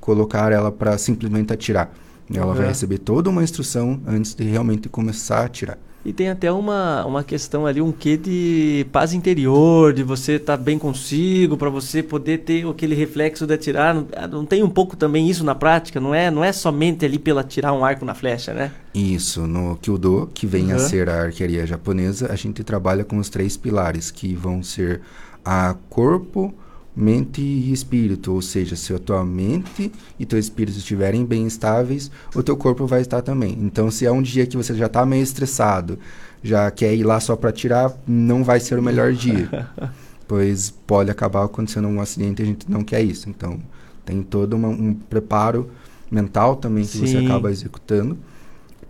colocar 0.00 0.52
ela 0.52 0.70
para 0.70 0.98
simplesmente 0.98 1.50
atirar. 1.52 1.90
Ela 2.32 2.52
vai 2.52 2.62
Uhum. 2.64 2.68
receber 2.68 2.98
toda 2.98 3.30
uma 3.30 3.42
instrução 3.42 4.00
antes 4.06 4.34
de 4.34 4.44
realmente 4.44 4.88
começar 4.88 5.38
a 5.40 5.44
atirar. 5.46 5.78
E 6.04 6.12
tem 6.12 6.28
até 6.30 6.50
uma, 6.50 7.04
uma 7.04 7.24
questão 7.24 7.66
ali, 7.66 7.82
um 7.82 7.90
quê 7.92 8.16
de 8.16 8.86
paz 8.92 9.12
interior, 9.12 9.92
de 9.92 10.02
você 10.02 10.34
estar 10.34 10.56
bem 10.56 10.78
consigo, 10.78 11.56
para 11.56 11.68
você 11.68 12.02
poder 12.02 12.38
ter 12.38 12.66
aquele 12.66 12.94
reflexo 12.94 13.46
de 13.46 13.52
atirar. 13.54 13.94
Não, 13.94 14.06
ah, 14.16 14.26
não 14.28 14.46
tem 14.46 14.62
um 14.62 14.70
pouco 14.70 14.96
também 14.96 15.28
isso 15.28 15.42
na 15.44 15.54
prática? 15.56 15.98
Não 16.00 16.14
é, 16.14 16.30
não 16.30 16.42
é 16.44 16.52
somente 16.52 17.04
ali 17.04 17.18
pela 17.18 17.42
tirar 17.42 17.72
um 17.72 17.84
arco 17.84 18.04
na 18.04 18.14
flecha, 18.14 18.54
né? 18.54 18.70
Isso, 18.94 19.46
no 19.46 19.76
Kyudo, 19.76 20.30
que 20.32 20.46
vem 20.46 20.70
a 20.72 20.76
Uhum. 20.76 20.78
ser 20.80 21.08
a 21.10 21.22
arqueria 21.24 21.66
japonesa, 21.66 22.32
a 22.32 22.36
gente 22.36 22.62
trabalha 22.62 23.04
com 23.04 23.18
os 23.18 23.28
três 23.28 23.56
pilares, 23.56 24.10
que 24.10 24.34
vão 24.34 24.62
ser 24.62 25.00
a 25.44 25.74
corpo, 25.90 26.54
mente 26.98 27.40
e 27.40 27.72
espírito. 27.72 28.32
Ou 28.32 28.42
seja, 28.42 28.74
se 28.74 28.92
a 28.92 28.98
tua 28.98 29.24
mente 29.24 29.92
e 30.18 30.26
teu 30.26 30.38
espírito 30.38 30.76
estiverem 30.76 31.24
bem 31.24 31.46
estáveis, 31.46 32.10
o 32.34 32.42
teu 32.42 32.56
corpo 32.56 32.86
vai 32.86 33.00
estar 33.00 33.22
também. 33.22 33.56
Então, 33.62 33.90
se 33.90 34.04
é 34.04 34.10
um 34.10 34.20
dia 34.20 34.46
que 34.46 34.56
você 34.56 34.74
já 34.74 34.86
está 34.86 35.06
meio 35.06 35.22
estressado, 35.22 35.98
já 36.42 36.70
quer 36.70 36.94
ir 36.94 37.04
lá 37.04 37.20
só 37.20 37.36
para 37.36 37.52
tirar, 37.52 37.96
não 38.06 38.42
vai 38.42 38.58
ser 38.60 38.78
o 38.78 38.82
melhor 38.82 39.12
dia. 39.12 39.68
pois 40.26 40.70
pode 40.70 41.10
acabar 41.10 41.44
acontecendo 41.44 41.88
um 41.88 42.00
acidente 42.00 42.42
e 42.42 42.44
a 42.44 42.46
gente 42.46 42.70
não 42.70 42.82
quer 42.82 43.02
isso. 43.02 43.30
Então, 43.30 43.58
tem 44.04 44.22
todo 44.22 44.54
uma- 44.54 44.68
um 44.68 44.92
preparo 44.94 45.70
mental 46.10 46.56
também 46.56 46.84
que 46.84 46.98
você 46.98 47.06
Sim. 47.06 47.24
acaba 47.26 47.50
executando 47.50 48.18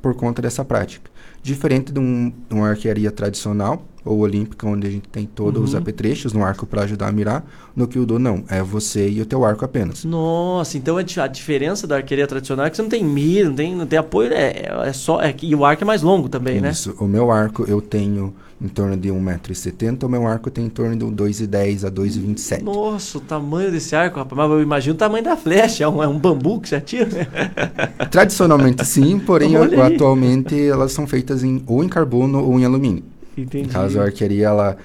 por 0.00 0.14
conta 0.14 0.40
dessa 0.40 0.64
prática. 0.64 1.10
Diferente 1.42 1.92
de 1.92 1.98
um, 2.00 2.30
de 2.48 2.54
uma 2.54 2.68
arquearia 2.70 3.10
tradicional 3.10 3.84
ou 4.08 4.18
olímpica, 4.20 4.66
onde 4.66 4.86
a 4.86 4.90
gente 4.90 5.08
tem 5.08 5.26
todos 5.26 5.62
os 5.62 5.72
Uhum. 5.72 5.78
apetrechos 5.78 6.32
no 6.32 6.42
arco 6.42 6.66
para 6.66 6.82
ajudar 6.82 7.08
a 7.08 7.12
mirar, 7.12 7.44
no 7.76 7.86
Kyudo 7.86 8.18
não, 8.18 8.44
é 8.48 8.62
você 8.62 9.08
e 9.08 9.20
o 9.20 9.26
teu 9.26 9.44
arco 9.44 9.64
apenas. 9.64 10.04
Nossa, 10.04 10.76
então 10.78 10.96
a, 10.96 11.02
di- 11.02 11.20
a 11.20 11.26
diferença 11.26 11.86
da 11.86 11.96
arqueria 11.96 12.26
tradicional 12.26 12.66
é 12.66 12.70
que 12.70 12.76
você 12.76 12.82
não 12.82 12.88
tem 12.88 13.04
mira, 13.04 13.48
não 13.48 13.54
tem, 13.56 13.74
não 13.76 13.86
tem 13.86 13.98
apoio, 13.98 14.32
é, 14.32 14.68
é 14.86 14.92
só. 14.92 15.20
É, 15.20 15.32
que- 15.32 15.46
e 15.46 15.54
o 15.54 15.64
arco 15.64 15.84
é 15.84 15.86
mais 15.86 16.02
longo 16.02 16.28
também, 16.28 16.60
né? 16.60 16.70
Isso. 16.70 16.94
O 16.98 17.04
meu 17.06 17.30
arco 17.30 17.64
eu 17.68 17.80
tenho 17.80 18.34
em 18.60 18.66
torno 18.66 18.96
de 18.96 19.08
1,70m, 19.08 20.02
o 20.04 20.08
meu 20.08 20.26
arco 20.26 20.50
tem 20.50 20.64
em 20.66 20.68
torno 20.68 20.96
de 20.96 21.04
2,10 21.14 21.84
a 21.84 21.90
2,27. 21.90 22.64
Nossa, 22.64 23.18
o 23.18 23.20
tamanho 23.20 23.70
desse 23.70 23.94
arco, 23.94 24.18
rapaz. 24.18 24.36
Mas 24.36 24.50
eu 24.50 24.60
imagino 24.62 24.94
o 24.94 24.98
tamanho 24.98 25.22
da 25.22 25.36
flecha. 25.36 25.84
É 25.84 25.88
um, 25.88 26.02
é 26.02 26.08
um 26.08 26.18
bambu 26.18 26.60
que 26.60 26.68
você 26.68 26.74
atira, 26.76 27.06
né? 27.06 27.26
Tradicionalmente 28.10 28.84
sim, 28.84 29.18
porém 29.18 29.54
atualmente 29.80 30.60
elas 30.60 30.90
são 30.92 31.06
feitas 31.06 31.44
em, 31.44 31.62
ou 31.66 31.84
em 31.84 31.88
carbono 31.88 32.42
ou 32.44 32.58
em 32.58 32.64
alumínio. 32.64 33.04
Entendi. 33.40 33.66
No 33.68 33.72
caso, 33.72 34.00
a 34.00 34.04
arqueria, 34.04 34.46
ela, 34.48 34.76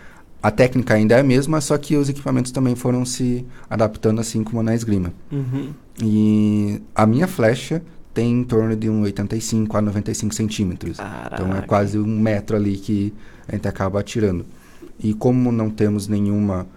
a 0.41 0.51
técnica 0.51 0.93
ainda 0.93 1.15
é 1.15 1.19
a 1.19 1.23
mesma, 1.23 1.59
só 1.61 1.77
que 1.77 1.95
os 1.95 2.09
equipamentos 2.09 2.51
também 2.51 2.75
foram 2.75 3.03
se 3.05 3.45
adaptando 3.69 4.19
assim 4.21 4.43
como 4.43 4.61
na 4.63 4.75
esgrima. 4.75 5.11
Uhum. 5.31 5.69
E 6.01 6.81
a 6.95 7.05
minha 7.05 7.27
flecha 7.27 7.81
tem 8.13 8.31
em 8.31 8.43
torno 8.43 8.75
de 8.75 8.89
um 8.89 9.01
85 9.01 9.75
a 9.77 9.81
95 9.81 10.33
centímetros. 10.35 10.97
Então 11.33 11.55
é 11.55 11.61
quase 11.61 11.97
um 11.97 12.19
metro 12.19 12.55
ali 12.55 12.77
que 12.77 13.13
a 13.47 13.55
gente 13.55 13.67
acaba 13.67 13.99
atirando. 13.99 14.45
E 14.99 15.13
como 15.13 15.51
não 15.51 15.69
temos 15.69 16.07
nenhuma 16.07 16.67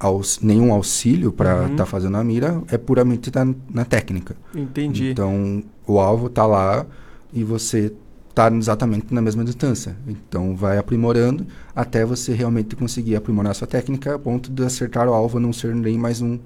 aux- 0.00 0.40
nenhum 0.42 0.72
auxílio 0.72 1.32
para 1.32 1.66
estar 1.68 1.82
Uhum. 1.84 1.86
fazendo 1.86 2.16
a 2.16 2.24
mira, 2.24 2.62
é 2.68 2.78
puramente 2.78 3.30
na, 3.34 3.54
na 3.72 3.84
técnica. 3.84 4.34
Entendi. 4.54 5.10
Então 5.10 5.62
o 5.86 5.98
alvo 6.00 6.26
está 6.26 6.46
lá 6.46 6.86
e 7.32 7.44
você 7.44 7.92
está 8.32 8.50
exatamente 8.50 9.12
na 9.12 9.20
mesma 9.20 9.44
distância. 9.44 9.94
Então 10.06 10.56
vai 10.56 10.78
aprimorando 10.78 11.46
até 11.76 12.04
você 12.04 12.32
realmente 12.32 12.74
conseguir 12.74 13.14
aprimorar 13.14 13.54
sua 13.54 13.68
técnica 13.68 14.14
a 14.14 14.18
ponto 14.18 14.50
de 14.50 14.64
acertar 14.64 15.08
o 15.08 15.12
alvo 15.12 15.38
não 15.38 15.52
ser 15.52 15.74
nem 15.74 15.98
mais 15.98 16.20
um, 16.20 16.38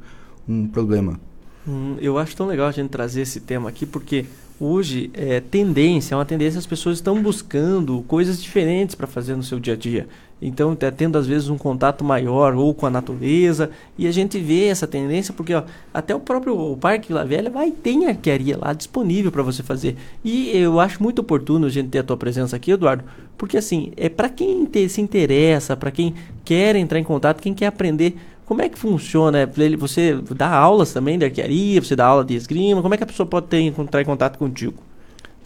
um 0.49 0.67
problema. 0.67 1.19
Hum, 1.67 1.97
eu 2.01 2.19
acho 2.19 2.37
tão 2.37 2.47
legal 2.47 2.69
a 2.69 2.73
gente 2.73 2.91
trazer 2.91 3.23
esse 3.23 3.41
tema 3.41 3.69
aqui, 3.69 3.87
porque 3.87 4.27
hoje 4.61 5.11
é 5.15 5.41
tendência, 5.41 6.15
é 6.15 6.19
uma 6.19 6.25
tendência 6.25 6.59
as 6.59 6.67
pessoas 6.67 6.99
estão 6.99 7.21
buscando 7.23 8.03
coisas 8.03 8.43
diferentes 8.43 8.95
para 8.95 9.07
fazer 9.07 9.37
no 9.37 9.43
seu 9.43 9.59
dia 9.59 9.75
a 9.75 9.77
dia. 9.77 10.09
Então, 10.41 10.77
tá 10.77 10.91
tendo 10.91 11.17
às 11.17 11.27
vezes 11.27 11.49
um 11.49 11.57
contato 11.57 12.05
maior 12.05 12.55
ou 12.55 12.75
com 12.75 12.85
a 12.87 12.91
natureza, 12.91 13.71
e 13.97 14.07
a 14.07 14.13
gente 14.13 14.39
vê 14.39 14.67
essa 14.67 14.87
tendência 14.87 15.33
porque 15.33 15.55
ó, 15.55 15.63
até 15.95 16.15
o 16.15 16.21
próprio 16.21 16.77
Parque 16.77 17.09
Vila 17.09 17.25
Velha 17.25 17.51
vai 17.51 17.71
ter 17.71 18.05
arquearia 18.07 18.59
lá 18.59 18.73
disponível 18.75 19.33
para 19.33 19.43
você 19.43 19.63
fazer. 19.63 19.97
E 20.23 20.51
eu 20.55 20.79
acho 20.79 21.03
muito 21.03 21.21
oportuno 21.21 21.67
a 21.67 21.71
gente 21.71 21.89
ter 21.89 22.01
a 22.01 22.05
tua 22.05 22.17
presença 22.17 22.55
aqui, 22.55 22.71
Eduardo, 22.71 23.05
porque 23.39 23.57
assim, 23.57 23.93
é 23.97 24.09
para 24.09 24.29
quem 24.29 24.67
te- 24.67 24.89
se 24.89 25.01
interessa, 25.01 25.75
para 25.77 25.91
quem 25.91 26.15
quer 26.45 26.77
entrar 26.77 26.99
em 26.99 27.05
contato, 27.05 27.41
quem 27.41 27.55
quer 27.55 27.67
aprender 27.67 28.17
como 28.45 28.63
é 28.63 28.69
que 28.69 28.79
funciona? 28.79 29.51
Você 29.79 30.21
dá 30.37 30.49
aulas 30.49 30.93
também 30.93 31.19
de 31.19 31.25
arquearia, 31.25 31.83
você 31.83 31.97
dá 31.97 32.07
aula 32.07 32.25
de 32.25 32.35
esgrima, 32.37 32.81
como 32.81 32.95
é 32.95 32.97
que 32.97 33.03
a 33.03 33.07
pessoa 33.07 33.27
pode 33.27 33.49
ter, 33.49 33.59
entrar 33.59 34.01
em 34.01 34.05
contato 34.05 34.39
contigo? 34.39 34.75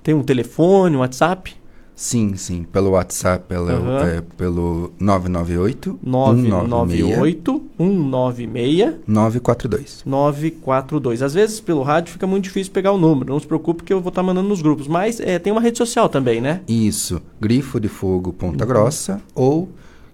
Tem 0.02 0.14
um 0.14 0.22
telefone, 0.22 0.96
um 0.96 1.00
WhatsApp? 1.00 1.54
Sim, 2.00 2.34
sim. 2.34 2.62
Pelo 2.62 2.92
WhatsApp, 2.92 3.44
pelo, 3.46 3.70
é, 3.70 4.22
pelo 4.38 4.90
998 4.98 5.98
998 6.02 7.62
196 7.76 8.94
942. 9.06 10.02
942. 10.06 11.22
Às 11.22 11.34
vezes 11.34 11.60
pelo 11.60 11.82
rádio 11.82 12.14
fica 12.14 12.26
muito 12.26 12.44
difícil 12.44 12.72
pegar 12.72 12.92
o 12.92 12.98
número, 12.98 13.30
não 13.30 13.38
se 13.38 13.46
preocupe 13.46 13.84
que 13.84 13.92
eu 13.92 14.00
vou 14.00 14.08
estar 14.08 14.22
mandando 14.22 14.48
nos 14.48 14.62
grupos. 14.62 14.88
Mas 14.88 15.20
é, 15.20 15.38
tem 15.38 15.52
uma 15.52 15.60
rede 15.60 15.76
social 15.76 16.08
também, 16.08 16.40
né? 16.40 16.62
Isso. 16.66 17.20
Grifo 17.38 17.78
de 17.78 17.88
Fogo 17.88 18.32
Ponta 18.32 18.64
Grossa 18.64 19.20
ou 19.34 19.68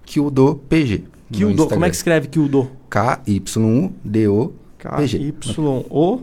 Kyudo 0.05 0.61
PG. 0.69 1.05
Kyudo, 1.31 1.69
como 1.69 1.85
é 1.85 1.89
que 1.89 1.95
escreve 1.95 2.27
Kyudo? 2.27 2.69
K-Y-U-D-O 2.91 4.53
PG. 4.77 5.19
K-Y-O-D-U. 5.41 6.17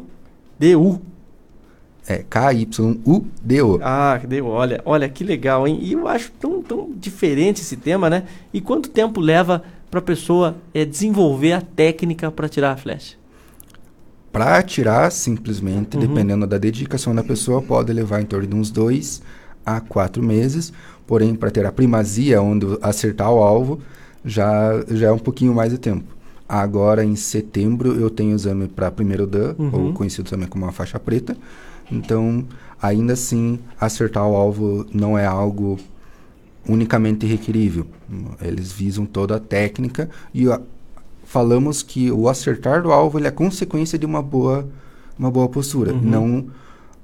É 2.08 2.18
K-Y-U-D-O. 2.30 3.80
Ah, 3.82 4.18
que 4.20 4.28
deu. 4.28 4.48
Olha, 4.48 4.82
olha 4.86 5.08
que 5.08 5.24
legal, 5.24 5.68
hein? 5.68 5.80
E 5.82 5.94
eu 5.94 6.08
acho 6.08 6.32
tão, 6.40 6.62
tão 6.62 6.92
diferente 6.98 7.62
esse 7.62 7.78
tema, 7.78 8.10
né? 8.10 8.24
E 8.54 8.60
quanto 8.60 8.90
tempo 8.90 9.22
leva 9.22 9.64
para 9.90 10.00
a 10.00 10.04
pessoa 10.04 10.56
é, 10.74 10.84
desenvolver 10.84 11.54
a 11.54 11.62
técnica 11.62 12.30
para 12.32 12.50
tirar 12.50 12.72
a 12.74 12.78
flecha? 12.78 13.16
Para 14.32 14.58
atirar, 14.58 15.12
simplesmente, 15.12 15.96
Uhum. 15.96 16.02
dependendo 16.08 16.46
da 16.48 16.58
dedicação 16.58 17.14
da 17.14 17.24
pessoa, 17.24 17.62
pode 17.62 17.94
levar 17.94 18.20
em 18.22 18.26
torno 18.26 18.48
de 18.48 18.56
uns 18.56 18.70
dois 18.72 19.22
a 19.66 19.80
quatro 19.80 20.22
meses. 20.22 20.74
Porém, 21.06 21.36
para 21.36 21.52
ter 21.52 21.66
a 21.66 21.72
primazia, 21.72 22.42
onde 22.42 22.66
acertar 22.82 23.32
o 23.32 23.38
alvo, 23.44 23.80
já, 24.26 24.84
já 24.90 25.08
é 25.08 25.12
um 25.12 25.20
pouquinho 25.20 25.54
mais 25.54 25.72
de 25.72 25.78
tempo. 25.78 26.06
Agora, 26.50 27.04
em 27.04 27.16
setembro, 27.16 27.94
eu 28.00 28.10
tenho 28.10 28.36
exame 28.36 28.68
para 28.68 28.90
primeiro 28.92 29.26
Dan, 29.28 29.56
Uhum. 29.58 29.86
ou 29.88 29.94
conhecido 29.94 30.30
também 30.30 30.48
como 30.48 30.66
uma 30.66 30.72
faixa 30.72 31.00
preta. 31.00 31.38
Então, 31.92 32.46
ainda 32.82 33.14
assim, 33.14 33.60
acertar 33.80 34.28
o 34.28 34.36
alvo 34.36 34.86
não 34.94 35.18
é 35.18 35.26
algo 35.26 35.78
unicamente 36.68 37.26
requerível. 37.26 37.86
Eles 38.42 38.72
visam 38.72 39.06
toda 39.06 39.36
a 39.36 39.40
técnica 39.40 40.10
e 40.34 40.50
a- 40.50 40.62
falamos 41.26 41.82
que 41.84 42.12
o 42.12 42.30
acertar 42.30 42.82
do 42.82 42.92
alvo 42.92 43.20
é 43.26 43.32
consequência 43.32 43.98
de 43.98 44.06
uma 44.06 44.22
boa, 44.22 44.68
uma 45.18 45.30
boa 45.32 45.50
postura. 45.50 45.94
Uhum. 45.94 46.02
Não, 46.02 46.46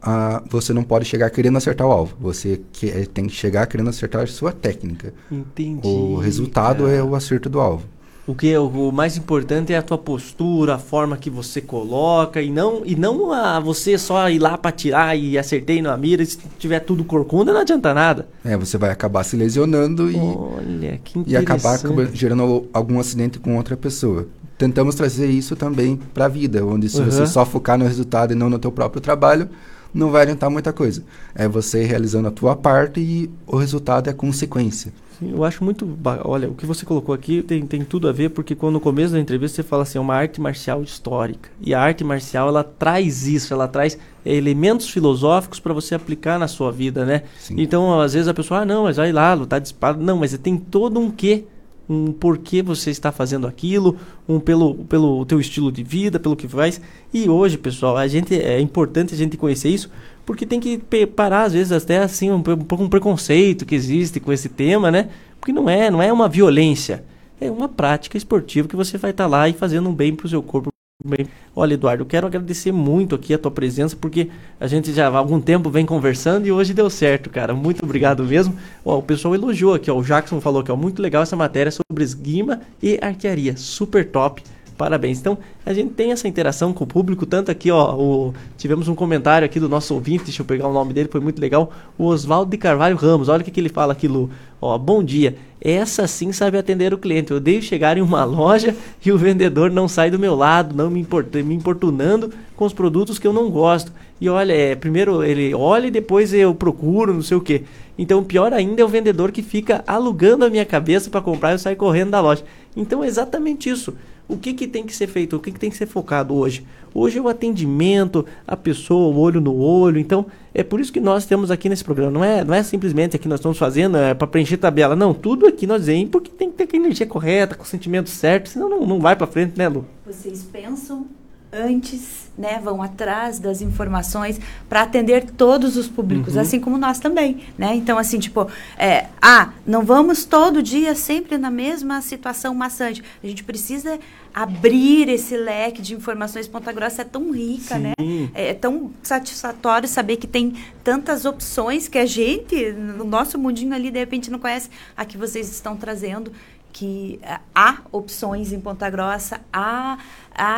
ah, 0.02 0.42
você 0.50 0.72
não 0.72 0.84
pode 0.84 1.06
chegar 1.06 1.30
querendo 1.30 1.58
acertar 1.58 1.88
o 1.88 1.92
alvo. 1.92 2.16
Você 2.22 2.62
que- 2.72 2.90
eh, 2.90 3.06
tem 3.06 3.26
que 3.28 3.34
chegar 3.34 3.66
querendo 3.68 3.90
acertar 3.90 4.24
a 4.24 4.28
sua 4.28 4.52
técnica. 4.52 5.14
Entendi. 5.32 5.88
O 5.88 6.18
resultado 6.18 6.88
é 6.88 7.04
o 7.04 7.16
acerto 7.16 7.50
do 7.50 7.60
alvo. 7.60 7.86
O 8.30 8.36
que 8.36 8.54
é 8.54 8.60
o, 8.60 8.92
mais 8.92 9.18
importante 9.18 9.74
é 9.74 9.78
a 9.78 9.82
tua 9.82 9.98
postura, 9.98 10.76
a 10.76 10.78
forma 10.78 11.18
que 11.18 11.32
você 11.32 11.60
coloca 11.62 12.40
e 12.40 12.52
não 12.52 12.84
e 12.86 12.96
não 12.96 13.32
a 13.34 13.60
você 13.60 13.98
só 13.98 14.30
ir 14.30 14.38
lá 14.38 14.56
para 14.56 14.72
tirar 14.72 15.18
e 15.18 15.36
acertei 15.36 15.82
na 15.82 15.98
mira, 15.98 16.24
se 16.24 16.38
tiver 16.60 16.80
tudo 16.82 17.04
corcunda 17.04 17.52
não 17.52 17.62
adianta 17.62 17.92
nada. 17.92 18.28
É, 18.46 18.56
você 18.56 18.78
vai 18.78 18.92
acabar 18.92 19.24
se 19.24 19.36
lesionando 19.36 20.12
e, 20.12 20.16
Olha, 20.16 21.00
que 21.04 21.24
e 21.26 21.36
acabar 21.36 21.80
gerando 22.14 22.68
algum 22.72 23.00
acidente 23.00 23.40
com 23.40 23.58
outra 23.58 23.76
pessoa. 23.76 24.28
tentamos 24.60 24.94
trazer 24.94 25.28
isso 25.28 25.56
também 25.56 25.98
para 26.14 26.26
a 26.26 26.28
vida, 26.28 26.64
onde 26.64 26.88
se 26.88 27.00
Uhum. 27.00 27.06
você 27.10 27.26
só 27.26 27.44
focar 27.46 27.80
no 27.80 27.86
resultado 27.86 28.32
e 28.32 28.36
não 28.36 28.48
no 28.50 28.60
teu 28.60 28.72
próprio 28.72 29.02
trabalho, 29.02 29.50
não 29.94 30.12
vai 30.12 30.24
adiantar 30.24 30.50
muita 30.50 30.72
coisa. 30.72 31.04
É 31.36 31.48
você 31.48 31.84
realizando 31.84 32.28
a 32.28 32.32
tua 32.32 32.56
parte 32.56 33.00
e 33.00 33.30
o 33.46 33.58
resultado 33.58 34.10
é 34.10 34.14
consequência. 34.14 34.94
Sim, 35.20 35.34
eu 35.34 35.44
acho 35.44 35.64
muito. 35.64 35.86
Olha, 36.24 36.50
o 36.50 36.56
que 36.56 36.66
você 36.66 36.86
colocou 36.86 37.14
aqui 37.14 37.44
tem, 37.44 37.66
tem 37.66 37.84
tudo 37.84 38.08
a 38.08 38.12
ver, 38.12 38.30
porque 38.30 38.56
quando 38.56 38.76
no 38.76 38.80
começo 38.80 39.14
da 39.14 39.20
entrevista 39.20 39.62
você 39.62 39.68
fala 39.68 39.84
assim, 39.84 39.98
é 39.98 40.02
uma 40.02 40.16
arte 40.16 40.40
marcial 40.40 40.82
histórica. 40.82 41.50
E 41.60 41.74
a 41.74 41.82
arte 41.82 42.06
marcial, 42.06 42.48
ela 42.48 42.64
traz 42.64 43.28
isso, 43.28 43.54
ela 43.54 43.68
traz 43.68 43.98
elementos 44.26 44.90
filosóficos 44.90 45.60
para 45.60 45.74
você 45.74 45.94
aplicar 45.94 46.40
na 46.40 46.48
sua 46.48 46.72
vida, 46.72 47.06
né? 47.06 47.24
Então, 47.58 48.00
às 48.00 48.14
vezes 48.14 48.30
a 48.30 48.34
pessoa, 48.34 48.62
ah, 48.62 48.66
não, 48.66 48.84
mas 48.84 48.96
vai 48.96 49.12
lá, 49.12 49.34
lutar 49.34 49.60
de 49.60 49.68
espada. 49.68 50.02
Não, 50.02 50.18
mas 50.18 50.38
tem 50.38 50.56
todo 50.58 51.00
um 51.00 51.12
quê. 51.12 51.44
Um 51.90 52.12
porquê 52.12 52.62
você 52.62 52.92
está 52.92 53.12
fazendo 53.12 53.48
aquilo, 53.48 53.98
um 54.28 54.40
pelo, 54.40 54.76
pelo 54.76 55.26
teu 55.26 55.40
estilo 55.40 55.72
de 55.72 55.82
vida, 55.82 56.20
pelo 56.20 56.36
que 56.36 56.48
faz. 56.48 56.80
E 57.12 57.28
hoje, 57.28 57.58
pessoal, 57.58 57.98
a 57.98 58.08
gente 58.08 58.40
é 58.40 58.60
importante 58.60 59.16
a 59.16 59.18
gente 59.18 59.36
conhecer 59.36 59.70
isso, 59.70 59.90
porque 60.24 60.46
tem 60.46 60.60
que 60.60 60.78
parar 61.08 61.46
às 61.46 61.54
vezes 61.54 61.72
até 61.72 61.98
assim 61.98 62.30
um, 62.30 62.44
pe- 62.44 62.52
um 62.52 62.58
pouco 62.58 62.84
um 62.84 62.90
preconceito 62.90 63.66
que 63.66 63.74
existe 63.74 64.20
com 64.20 64.32
esse 64.32 64.50
tema, 64.50 64.92
né? 64.92 65.10
Porque 65.40 65.52
não 65.52 65.68
é, 65.68 65.90
não 65.90 66.00
é 66.00 66.14
uma 66.14 66.30
violência, 66.30 67.04
é 67.42 67.50
uma 67.50 67.68
prática 67.68 68.18
esportiva 68.18 68.68
que 68.68 68.76
você 68.76 68.96
vai 68.98 69.10
estar 69.10 69.26
lá 69.26 69.50
e 69.50 69.54
fazendo 69.54 69.90
um 69.90 69.94
bem 69.94 70.16
para 70.16 70.28
o 70.28 70.30
seu 70.30 70.44
corpo. 70.44 70.70
Bem, 71.02 71.30
olha, 71.56 71.76
Eduardo, 71.76 72.04
eu 72.04 72.06
quero 72.06 72.28
agradecer 72.28 72.74
muito 72.74 73.16
aqui 73.16 73.34
a 73.34 73.38
tua 73.38 73.50
presença, 73.50 73.96
porque 73.96 74.30
a 74.60 74.68
gente 74.68 74.92
já 74.92 75.08
há 75.08 75.18
algum 75.18 75.40
tempo 75.40 75.70
vem 75.70 75.86
conversando 75.86 76.46
e 76.46 76.52
hoje 76.52 76.74
deu 76.74 76.90
certo, 76.90 77.30
cara. 77.30 77.54
Muito 77.54 77.86
obrigado 77.86 78.22
mesmo. 78.26 78.54
Ó, 78.84 78.98
o 78.98 79.02
pessoal 79.02 79.34
elogiou 79.34 79.74
aqui, 79.74 79.90
ó, 79.90 79.98
o 79.98 80.04
Jackson 80.04 80.42
falou 80.42 80.62
que 80.62 80.70
ó, 80.70 80.76
muito 80.76 81.02
legal 81.02 81.24
essa 81.24 81.38
matéria 81.38 81.72
sobre 81.72 82.04
esgrima 82.04 82.60
e 82.84 83.00
arquearia, 83.02 83.56
super 83.56 84.12
top. 84.12 84.44
Parabéns. 84.80 85.20
Então, 85.20 85.38
a 85.66 85.74
gente 85.74 85.90
tem 85.92 86.14
essa 86.14 86.26
interação 86.26 86.72
com 86.72 86.86
o 86.86 86.88
público, 86.88 87.26
tanto 87.26 87.52
aqui, 87.52 87.70
ó, 87.70 87.98
o- 87.98 88.34
tivemos 88.58 88.88
um 88.88 88.96
comentário 88.96 89.46
aqui 89.46 89.60
do 89.60 89.68
nosso 89.68 89.94
ouvinte, 89.94 90.24
deixa 90.24 90.42
eu 90.42 90.46
pegar 90.46 90.70
o 90.70 90.74
nome 90.74 90.94
dele, 90.94 91.10
foi 91.12 91.20
muito 91.20 91.38
legal, 91.42 91.70
o 91.98 92.06
Oswaldo 92.06 92.50
de 92.50 92.58
Carvalho 92.58 92.96
Ramos. 92.96 93.28
Olha 93.28 93.42
o 93.42 93.44
que, 93.44 93.52
que 93.52 93.60
ele 93.60 93.68
fala 93.68 93.92
aqui, 93.92 94.08
Lu. 94.08 94.30
Ó, 94.62 94.78
bom 94.78 95.04
dia. 95.04 95.36
Essa 95.60 96.08
sim 96.08 96.32
sabe 96.32 96.58
atender 96.58 96.94
o 96.94 96.98
cliente. 96.98 97.32
Eu 97.32 97.38
odeio 97.38 97.62
chegar 97.62 97.98
em 97.98 98.02
uma 98.02 98.24
loja 98.26 98.74
e 99.06 99.12
o 99.12 99.18
vendedor 99.18 99.70
não 99.70 99.86
sai 99.90 100.10
do 100.10 100.18
meu 100.18 100.34
lado, 100.34 100.74
não 100.74 100.90
me, 100.90 101.02
importa, 101.02 101.44
me 101.44 101.54
importunando 101.54 102.32
com 102.56 102.64
os 102.64 102.72
produtos 102.72 103.20
que 103.20 103.28
eu 103.28 103.34
não 103.34 103.50
gosto. 103.50 103.92
E 104.22 104.30
olha, 104.30 104.54
é, 104.54 104.76
primeiro 104.76 105.22
ele 105.26 105.54
olha 105.54 105.88
e 105.88 105.92
depois 105.92 106.34
eu 106.34 106.56
procuro, 106.56 107.14
não 107.14 107.22
sei 107.22 107.36
o 107.36 107.42
que. 107.42 107.64
Então, 107.98 108.24
pior 108.24 108.54
ainda 108.54 108.82
é 108.82 108.86
o 108.86 108.88
vendedor 108.88 109.30
que 109.34 109.42
fica 109.44 109.84
alugando 109.86 110.46
a 110.46 110.50
minha 110.50 110.66
cabeça 110.66 111.10
para 111.10 111.20
comprar 111.20 111.50
e 111.50 111.56
eu 111.56 111.60
saio 111.60 111.76
correndo 111.76 112.12
da 112.12 112.22
loja. 112.22 112.46
Então, 112.78 113.04
é 113.04 113.08
exatamente 113.08 113.70
isso. 113.70 113.94
O 114.30 114.38
que, 114.38 114.54
que 114.54 114.68
tem 114.68 114.86
que 114.86 114.96
ser 114.96 115.08
feito? 115.08 115.36
O 115.36 115.40
que, 115.40 115.52
que 115.52 115.60
tem 115.60 115.72
que 115.72 115.76
ser 115.76 115.88
focado 115.88 116.36
hoje? 116.36 116.64
Hoje 116.94 117.18
é 117.18 117.22
o 117.22 117.28
atendimento, 117.28 118.24
a 118.48 118.56
pessoa, 118.56 119.12
o 119.12 119.20
olho 119.20 119.42
no 119.42 119.58
olho. 119.58 119.98
Então, 119.98 120.28
é 120.54 120.62
por 120.62 120.80
isso 120.80 120.94
que 120.94 121.00
nós 121.00 121.26
temos 121.26 121.50
aqui 121.50 121.68
nesse 121.68 121.84
programa. 121.84 122.12
Não 122.12 122.24
é, 122.24 122.44
não 122.44 122.54
é 122.54 122.62
simplesmente 122.62 123.16
aqui 123.16 123.28
nós 123.28 123.40
estamos 123.40 123.58
fazendo 123.58 123.98
é, 123.98 124.14
para 124.14 124.28
preencher 124.28 124.58
tabela. 124.58 124.96
Não, 124.96 125.16
tudo 125.16 125.48
aqui 125.48 125.66
nós 125.66 125.88
vem 125.88 126.08
porque 126.08 126.30
tem 126.30 126.52
que 126.52 126.64
ter 126.64 126.78
a 126.78 126.80
energia 126.80 127.08
correta, 127.08 127.56
com 127.56 127.64
o 127.64 127.66
sentimento 127.68 128.08
certo, 128.08 128.50
senão 128.50 128.70
não, 128.70 128.86
não 128.86 129.00
vai 129.00 129.16
para 129.16 129.26
frente, 129.26 129.58
né, 129.58 129.68
Lu? 129.68 129.84
Vocês 130.06 130.44
pensam 130.44 131.08
antes, 131.52 132.30
né? 132.38 132.60
Vão 132.64 132.82
atrás 132.82 133.40
das 133.40 133.62
informações 133.62 134.40
para 134.68 134.84
atender 134.84 135.32
todos 135.32 135.76
os 135.78 135.88
públicos, 135.88 136.36
Uhum. 136.36 136.42
assim 136.42 136.60
como 136.60 136.78
nós 136.78 137.00
também, 137.00 137.44
né? 137.58 137.76
Então, 137.76 137.98
assim, 137.98 138.20
tipo, 138.20 138.48
é, 138.78 139.08
ah, 139.22 139.50
não 139.66 139.84
vamos 139.84 140.26
todo 140.26 140.62
dia 140.62 140.94
sempre 140.96 141.38
na 141.38 141.50
mesma 141.50 142.02
situação 142.02 142.54
maçante. 142.54 143.04
A 143.24 143.28
gente 143.28 143.44
precisa 143.44 144.00
abrir 144.34 145.10
esse 145.10 145.36
leque 145.36 145.82
de 145.82 145.96
informações. 145.96 146.48
Ponta 146.48 146.72
Grossa 146.72 147.02
é 147.02 147.06
tão 147.06 147.32
rica, 147.32 147.78
né? 147.80 147.94
Sim. 148.00 148.30
É, 148.34 148.50
é 148.50 148.54
tão 148.54 148.92
satisfatório 149.02 149.88
saber 149.90 150.18
que 150.18 150.28
tem 150.28 150.54
tantas 150.84 151.26
opções 151.26 151.88
que 151.88 151.98
a 151.98 152.06
gente, 152.06 152.72
no 152.74 153.04
nosso 153.06 153.40
mundinho 153.40 153.74
ali, 153.74 153.90
de 153.90 153.98
repente 154.00 154.30
não 154.30 154.38
conhece. 154.40 154.70
A 154.96 155.04
que 155.04 155.18
vocês 155.18 155.50
estão 155.50 155.76
trazendo, 155.76 156.32
que 156.72 157.20
ah, 157.24 157.42
há 157.56 157.78
opções 157.92 158.54
em 158.54 158.60
Ponta 158.60 158.88
Grossa, 158.90 159.42
há, 159.52 159.98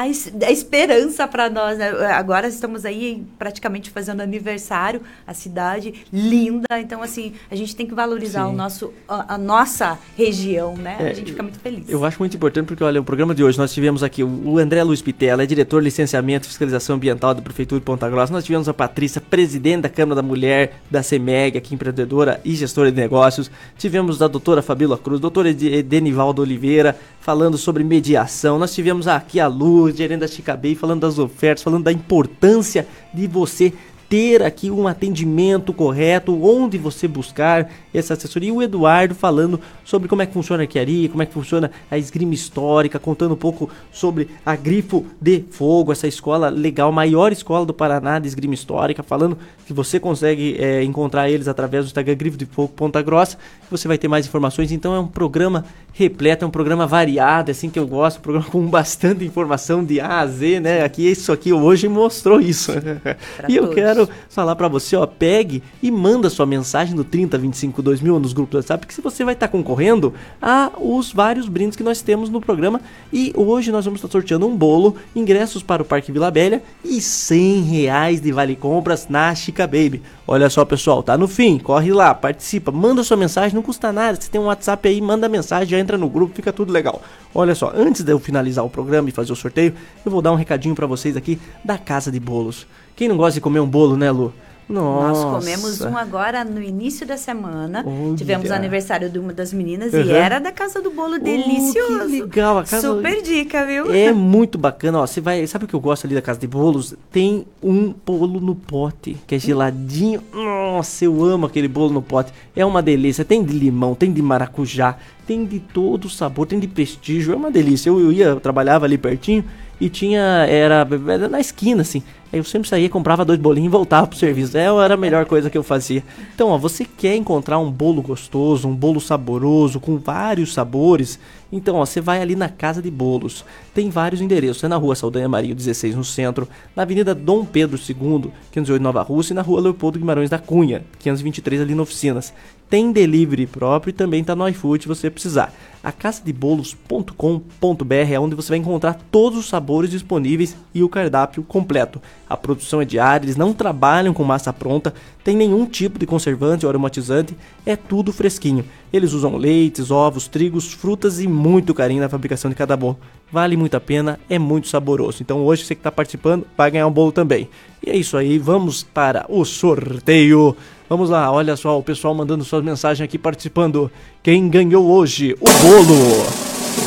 es- 0.08 0.32
há 0.46 0.52
esperança 0.52 1.28
para 1.28 1.50
nós. 1.50 1.78
né? 1.78 1.90
Agora 2.14 2.48
estamos 2.48 2.86
aí 2.86 3.24
praticamente 3.40 3.90
fazendo 3.90 4.22
aniversário, 4.22 5.02
a 5.26 5.34
cidade 5.34 5.94
linda. 6.12 6.68
Então, 6.80 7.02
assim, 7.02 7.34
a 7.50 7.56
gente 7.56 7.76
tem 7.76 7.86
que 7.86 7.94
valorizar 7.94 8.46
Sim. 8.46 8.52
o 8.52 8.54
nosso, 8.54 8.94
a, 9.08 9.36
a 9.36 9.38
nossa 9.38 9.98
região, 10.18 10.76
né? 10.78 10.98
É, 11.00 11.10
a 11.10 11.14
gente 11.14 11.32
fica 11.32 11.44
muito 11.44 11.60
feliz. 11.60 11.90
Eu 11.90 12.04
acho 12.06 12.20
muito 12.20 12.36
importante 12.36 12.68
porque, 12.68 12.84
olha, 12.84 13.02
o 13.02 13.04
programa 13.04 13.34
de 13.36 13.44
hoje 13.44 13.58
nós 13.58 13.74
tivemos 13.74 14.04
aqui 14.04 14.24
o 14.24 14.58
André 14.58 14.84
Luiz 14.84 15.02
Pitela, 15.02 15.44
é 15.44 15.46
diretor 15.46 15.80
de 15.82 15.86
licenciamento 15.86 16.46
e 16.46 16.50
fiscalização 16.50 16.96
ambiental 16.96 17.34
da 17.34 17.42
Prefeitura 17.42 17.80
de 17.80 17.86
Ponta 17.86 18.10
Grossa. 18.10 18.32
Nós 18.32 18.44
tivemos 18.44 18.70
a 18.70 18.74
Patrícia, 18.74 19.20
presidente 19.22 19.82
da 19.82 19.90
Câmara 19.90 20.16
da 20.16 20.22
Mulher, 20.28 20.80
da 20.90 21.02
CEMEG, 21.04 21.58
aqui 21.58 21.74
empreendedora 21.76 22.40
e 22.46 22.54
gestora 22.56 22.92
de 22.92 22.98
negócios. 23.00 23.50
Tivemos 23.78 24.22
a 24.22 24.28
doutora 24.28 24.62
Fabíola 24.62 24.98
Cruz, 24.98 25.20
doutora 25.20 25.52
Denivaldo 25.54 26.42
Oliveira, 26.42 26.96
falando 27.22 27.58
sobre 27.58 27.84
mediação. 27.84 28.60
Nós 28.60 28.74
tivemos 28.74 29.08
aqui 29.08 29.40
a 29.40 29.48
Luz, 29.48 29.96
gerente 29.96 30.22
da 30.22 30.28
Chica 30.28 30.58
Bay, 30.58 30.76
falando 30.76 31.02
das 31.02 31.20
ofertas, 31.20 31.64
falando 31.64 31.84
da 31.84 31.92
importância 31.92 32.88
de 33.14 33.28
você 33.28 33.72
ter 34.12 34.44
aqui 34.44 34.70
um 34.70 34.90
atendimento 34.90 35.72
correto, 35.72 36.38
onde 36.44 36.78
você 36.78 37.08
buscar 37.08 37.72
essa 37.94 38.14
assessoria. 38.14 38.50
E 38.50 38.52
o 38.52 38.62
Eduardo 38.62 39.16
falando 39.16 39.58
sobre 39.86 40.10
como 40.10 40.22
é 40.22 40.26
que 40.26 40.34
funciona 40.34 40.64
a 40.64 40.66
arquearia, 40.66 41.08
como 41.08 41.24
é 41.24 41.26
que 41.26 41.32
funciona 41.32 41.72
a 41.90 41.98
esgrima 41.98 42.34
histórica, 42.34 43.00
contando 43.00 43.36
um 43.36 43.38
pouco 43.38 43.70
sobre 43.90 44.28
a 44.46 44.54
Grifo 44.54 45.06
de 45.22 45.46
Fogo, 45.50 45.94
essa 45.94 46.10
escola 46.10 46.50
legal, 46.50 46.92
maior 46.92 47.32
escola 47.32 47.66
do 47.66 47.74
Paraná 47.74 48.20
de 48.20 48.28
esgrima 48.28 48.54
histórica, 48.54 49.02
falando 49.02 49.38
que 49.66 49.72
você 49.72 49.98
consegue 49.98 50.58
é, 50.60 50.84
encontrar 50.84 51.30
eles 51.30 51.48
através 51.48 51.86
do 51.86 51.88
Instagram 51.88 52.16
Grifo 52.16 52.36
de 52.36 52.46
Fogo 52.46 52.74
Ponta 52.76 53.02
Grossa, 53.02 53.38
você 53.70 53.88
vai 53.88 53.98
ter 53.98 54.10
mais 54.10 54.26
informações. 54.26 54.74
Então 54.74 54.94
é 54.94 55.00
um 55.00 55.08
programa 55.08 55.64
repleto, 55.94 56.44
é 56.44 56.48
um 56.48 56.52
programa 56.52 56.86
variado, 56.86 57.50
é 57.50 57.54
assim 57.54 57.70
que 57.70 57.80
eu 57.80 57.88
gosto, 57.88 58.18
um 58.18 58.22
programa 58.22 58.48
com 58.52 58.66
bastante 58.68 59.24
informação 59.24 59.86
de 59.86 60.02
A 60.02 60.20
a 60.20 60.28
Z, 60.28 60.60
né? 60.60 60.84
Aqui, 60.84 61.10
isso 61.10 61.32
aqui 61.32 61.54
hoje 61.54 61.88
mostrou 61.88 62.42
isso. 62.42 62.74
e 63.48 63.56
eu 63.56 63.64
todos. 63.64 63.76
quero 63.76 64.01
falar 64.30 64.56
pra 64.56 64.68
você, 64.68 64.96
ó, 64.96 65.06
pegue 65.06 65.64
e 65.82 65.92
manda 65.92 66.30
sua 66.30 66.46
mensagem 66.46 66.96
no 66.96 67.04
3025 67.04 67.82
2000 67.82 68.20
nos 68.20 68.34
grupos 68.34 68.52
do 68.52 68.58
WhatsApp, 68.58 68.88
que 68.88 68.94
se 68.94 69.02
você 69.02 69.24
vai 69.24 69.34
estar 69.34 69.48
concorrendo 69.48 70.14
a 70.42 70.72
os 70.78 71.12
vários 71.12 71.48
brindes 71.48 71.76
que 71.76 71.84
nós 71.84 72.02
temos 72.02 72.30
no 72.30 72.42
programa. 72.42 72.82
E 73.12 73.34
hoje 73.36 73.72
nós 73.72 73.86
vamos 73.86 74.00
estar 74.00 74.12
sorteando 74.12 74.48
um 74.48 74.56
bolo, 74.56 74.96
ingressos 75.16 75.64
para 75.64 75.82
o 75.82 75.86
Parque 75.86 76.12
Vila 76.12 76.32
Velha 76.32 76.62
e 76.84 77.02
100 77.02 77.62
reais 77.64 78.22
de 78.22 78.32
vale 78.32 78.56
compras 78.56 79.08
na 79.10 79.34
Chica 79.36 79.66
Baby. 79.66 80.02
Olha 80.28 80.50
só, 80.50 80.64
pessoal, 80.64 81.04
tá 81.04 81.18
no 81.18 81.28
fim, 81.28 81.58
corre 81.58 81.92
lá, 81.92 82.14
participa, 82.14 82.72
manda 82.72 83.04
sua 83.04 83.18
mensagem, 83.18 83.54
não 83.56 83.62
custa 83.62 83.92
nada. 83.92 84.20
Se 84.20 84.30
tem 84.30 84.40
um 84.40 84.46
WhatsApp 84.46 84.88
aí, 84.88 85.02
manda 85.02 85.28
mensagem, 85.28 85.70
já 85.70 85.80
entra 85.80 85.98
no 85.98 86.10
grupo, 86.10 86.34
fica 86.34 86.54
tudo 86.54 86.72
legal. 86.72 87.02
Olha 87.34 87.56
só, 87.56 87.72
antes 87.76 88.04
de 88.04 88.12
eu 88.12 88.20
finalizar 88.20 88.64
o 88.64 88.70
programa 88.70 89.10
e 89.10 89.12
fazer 89.12 89.34
o 89.34 89.36
sorteio, 89.36 89.74
eu 90.06 90.12
vou 90.12 90.22
dar 90.22 90.32
um 90.32 90.36
recadinho 90.36 90.76
pra 90.76 90.88
vocês 90.88 91.18
aqui 91.18 91.40
da 91.64 91.78
Casa 91.78 92.12
de 92.12 92.20
Bolos. 92.20 92.66
Quem 92.96 93.08
não 93.08 93.18
gosta 93.18 93.34
de 93.34 93.42
comer 93.42 93.60
um 93.60 93.68
bolo, 93.68 93.96
né, 93.98 94.12
Lu? 94.12 94.34
Nossa. 94.70 95.24
Nós 95.26 95.44
comemos 95.44 95.82
um 95.82 95.98
agora 95.98 96.46
no 96.46 96.62
início 96.64 97.06
da 97.06 97.18
semana. 97.18 97.84
Olha. 97.86 98.16
Tivemos 98.16 98.50
o 98.50 98.54
aniversário 98.54 99.10
de 99.10 99.20
uma 99.20 99.34
das 99.34 99.52
meninas 99.52 99.92
Uhum. 99.92 100.00
e 100.02 100.12
era 100.12 100.40
da 100.40 100.50
Casa 100.50 100.82
do 100.82 100.90
Bolo 100.92 101.20
delicioso. 101.20 102.08
que 102.08 102.22
legal, 102.22 102.58
a 102.60 102.64
casa- 102.64 102.88
Super 102.88 103.22
dica, 103.22 103.66
viu? 103.66 103.94
É 103.94 104.14
muito 104.14 104.58
bacana, 104.58 105.00
ó. 105.00 105.06
Você 105.08 105.20
vai. 105.20 105.46
Sabe 105.46 105.66
o 105.66 105.68
que 105.68 105.74
eu 105.74 105.80
gosto 105.82 106.06
ali 106.06 106.16
da 106.16 106.22
casa 106.22 106.40
de 106.40 106.48
bolos? 106.48 106.96
Tem 107.12 107.46
um 107.62 107.94
bolo 108.06 108.40
no 108.40 108.56
pote, 108.56 109.18
que 109.28 109.36
é 109.36 109.40
geladinho. 109.40 110.22
Nossa, 110.34 111.04
eu 111.04 111.22
amo 111.22 111.48
aquele 111.48 111.68
bolo 111.68 111.92
no 111.92 112.02
pote. 112.02 112.32
É 112.56 112.66
uma 112.66 112.82
delícia. 112.82 113.26
Tem 113.26 113.44
de 113.44 113.52
limão, 113.54 113.94
tem 113.94 114.14
de 114.14 114.22
maracujá, 114.22 114.98
tem 115.28 115.44
de 115.46 115.60
todo 115.60 116.10
sabor, 116.10 116.48
tem 116.48 116.60
de 116.60 116.68
prestígio. 116.70 117.34
É 117.34 117.36
uma 117.36 117.52
delícia. 117.52 117.90
Eu, 117.90 118.00
eu 118.00 118.10
ia, 118.12 118.26
eu 118.28 118.40
trabalhava 118.40 118.86
ali 118.86 118.98
pertinho 118.98 119.44
e 119.82 119.90
tinha. 119.90 120.46
Era, 120.48 120.88
era 121.08 121.28
na 121.28 121.40
esquina, 121.40 121.82
assim. 121.82 122.04
Aí 122.32 122.40
eu 122.40 122.44
sempre 122.46 122.70
saía, 122.70 122.88
comprava 122.88 123.26
dois 123.26 123.38
bolinhos 123.38 123.68
e 123.68 123.72
voltava 123.72 124.08
pro 124.08 124.18
serviço. 124.18 124.56
É, 124.58 124.66
era 124.66 124.94
a 124.94 124.98
melhor 124.98 125.26
coisa 125.26 125.50
que 125.50 125.58
eu 125.58 125.64
fazia. 125.64 126.02
Então, 126.34 126.50
ó, 126.50 126.58
você 126.58 126.86
quer 126.86 127.16
encontrar 127.16 127.58
um 127.58 127.70
bolo 127.70 128.02
gostoso, 128.02 128.70
um 128.70 128.76
bolo 128.76 129.02
saboroso, 129.02 129.80
com 129.82 129.98
vários 129.98 130.54
sabores? 130.54 131.20
Então, 131.52 131.76
ó, 131.76 131.86
você 131.86 132.00
vai 132.00 132.22
ali 132.22 132.36
na 132.36 132.48
Casa 132.48 132.82
de 132.82 132.90
Bolos. 132.90 133.44
Tem 133.74 133.90
vários 133.90 134.22
endereços. 134.22 134.64
É 134.64 134.68
na 134.70 134.78
rua 134.78 134.96
Saldanha 134.96 135.28
Maria 135.28 135.54
16, 135.54 135.96
no 135.96 136.06
centro. 136.06 136.48
Na 136.74 136.84
Avenida 136.84 137.14
Dom 137.14 137.44
Pedro 137.44 137.78
II, 137.78 138.32
508 138.52 138.82
Nova 138.82 139.02
Rússia. 139.02 139.34
E 139.34 139.36
na 139.36 139.42
rua 139.42 139.60
Leopoldo 139.60 140.00
Guimarães 140.00 140.30
da 140.30 140.40
Cunha, 140.40 140.84
523 141.00 141.62
ali 141.62 141.76
no 141.76 141.84
Oficinas. 141.84 142.34
Tem 142.72 142.92
delivery 142.94 143.46
próprio 143.46 143.90
e 143.90 143.94
também 143.94 144.24
tá 144.24 144.34
no 144.34 144.48
iFood 144.48 144.84
se 144.84 144.88
você 144.88 145.10
precisar. 145.10 145.54
A 145.84 145.92
casadebolos.com.br 145.92 147.94
é 148.10 148.18
onde 148.18 148.34
você 148.34 148.48
vai 148.48 148.60
encontrar 148.60 148.98
todos 149.12 149.38
os 149.38 149.50
sabores 149.50 149.92
disponíveis 149.92 150.56
e 150.74 150.82
o 150.82 150.88
cardápio 150.88 151.44
completo. 151.44 152.02
A 152.30 152.38
produção 152.38 152.82
é 152.82 152.86
diária, 152.86 153.26
eles 153.26 153.36
não 153.36 153.52
trabalham 153.52 154.14
com 154.14 154.24
massa 154.24 154.54
pronta, 154.54 154.94
tem 155.22 155.36
nenhum 155.36 155.66
tipo 155.66 156.00
de 156.00 156.06
conservante 156.06 156.66
ou 156.66 156.70
aromatizante, 156.70 157.36
é 157.66 157.76
tudo 157.76 158.14
fresquinho. 158.14 158.64
Eles 158.94 159.12
usam 159.12 159.36
leites, 159.36 159.92
ovos, 159.92 160.30
trigos, 160.30 160.72
frutas 160.72 161.20
e 161.20 161.28
muito 161.28 161.74
carinho 161.74 162.02
na 162.02 162.08
fabricação 162.08 162.50
de 162.50 162.56
cada 162.56 162.78
bolo. 162.78 162.98
Vale 163.30 163.58
muito 163.58 163.76
a 163.76 163.82
pena, 163.82 164.18
é 164.30 164.40
muito 164.40 164.70
saboroso. 164.70 165.22
Então 165.22 165.44
hoje 165.44 165.66
você 165.66 165.76
que 165.76 165.80
está 165.80 165.92
participando 165.92 166.48
vai 166.56 166.72
ganhar 166.72 166.88
um 166.88 166.92
bolo 166.92 167.12
também. 167.12 167.50
E 167.86 167.90
é 167.90 167.98
isso 167.98 168.16
aí, 168.16 168.38
vamos 168.38 168.82
para 168.82 169.26
o 169.28 169.44
sorteio. 169.44 170.56
Vamos 170.92 171.10
lá, 171.10 171.32
olha 171.32 171.56
só 171.56 171.80
o 171.80 171.82
pessoal 171.82 172.14
mandando 172.14 172.44
suas 172.44 172.62
mensagens 172.62 173.06
aqui 173.06 173.18
participando. 173.18 173.90
Quem 174.22 174.50
ganhou 174.50 174.86
hoje 174.86 175.34
o 175.40 175.46
bolo 175.64 175.96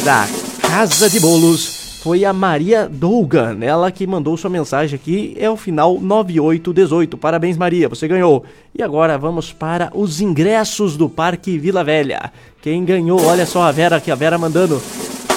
da 0.04 0.28
Casa 0.60 1.08
de 1.08 1.18
Bolos 1.18 2.00
foi 2.02 2.22
a 2.22 2.30
Maria 2.30 2.86
Dougan. 2.86 3.56
Ela 3.62 3.90
que 3.90 4.06
mandou 4.06 4.36
sua 4.36 4.50
mensagem 4.50 4.94
aqui, 4.94 5.34
é 5.40 5.48
o 5.48 5.56
final 5.56 5.98
9818. 5.98 7.16
Parabéns, 7.16 7.56
Maria, 7.56 7.88
você 7.88 8.06
ganhou. 8.06 8.44
E 8.74 8.82
agora 8.82 9.16
vamos 9.16 9.54
para 9.54 9.90
os 9.94 10.20
ingressos 10.20 10.98
do 10.98 11.08
Parque 11.08 11.56
Vila 11.56 11.82
Velha. 11.82 12.30
Quem 12.60 12.84
ganhou, 12.84 13.24
olha 13.24 13.46
só 13.46 13.62
a 13.62 13.72
Vera 13.72 13.96
aqui, 13.96 14.10
a 14.10 14.14
Vera 14.14 14.36
mandando. 14.36 14.82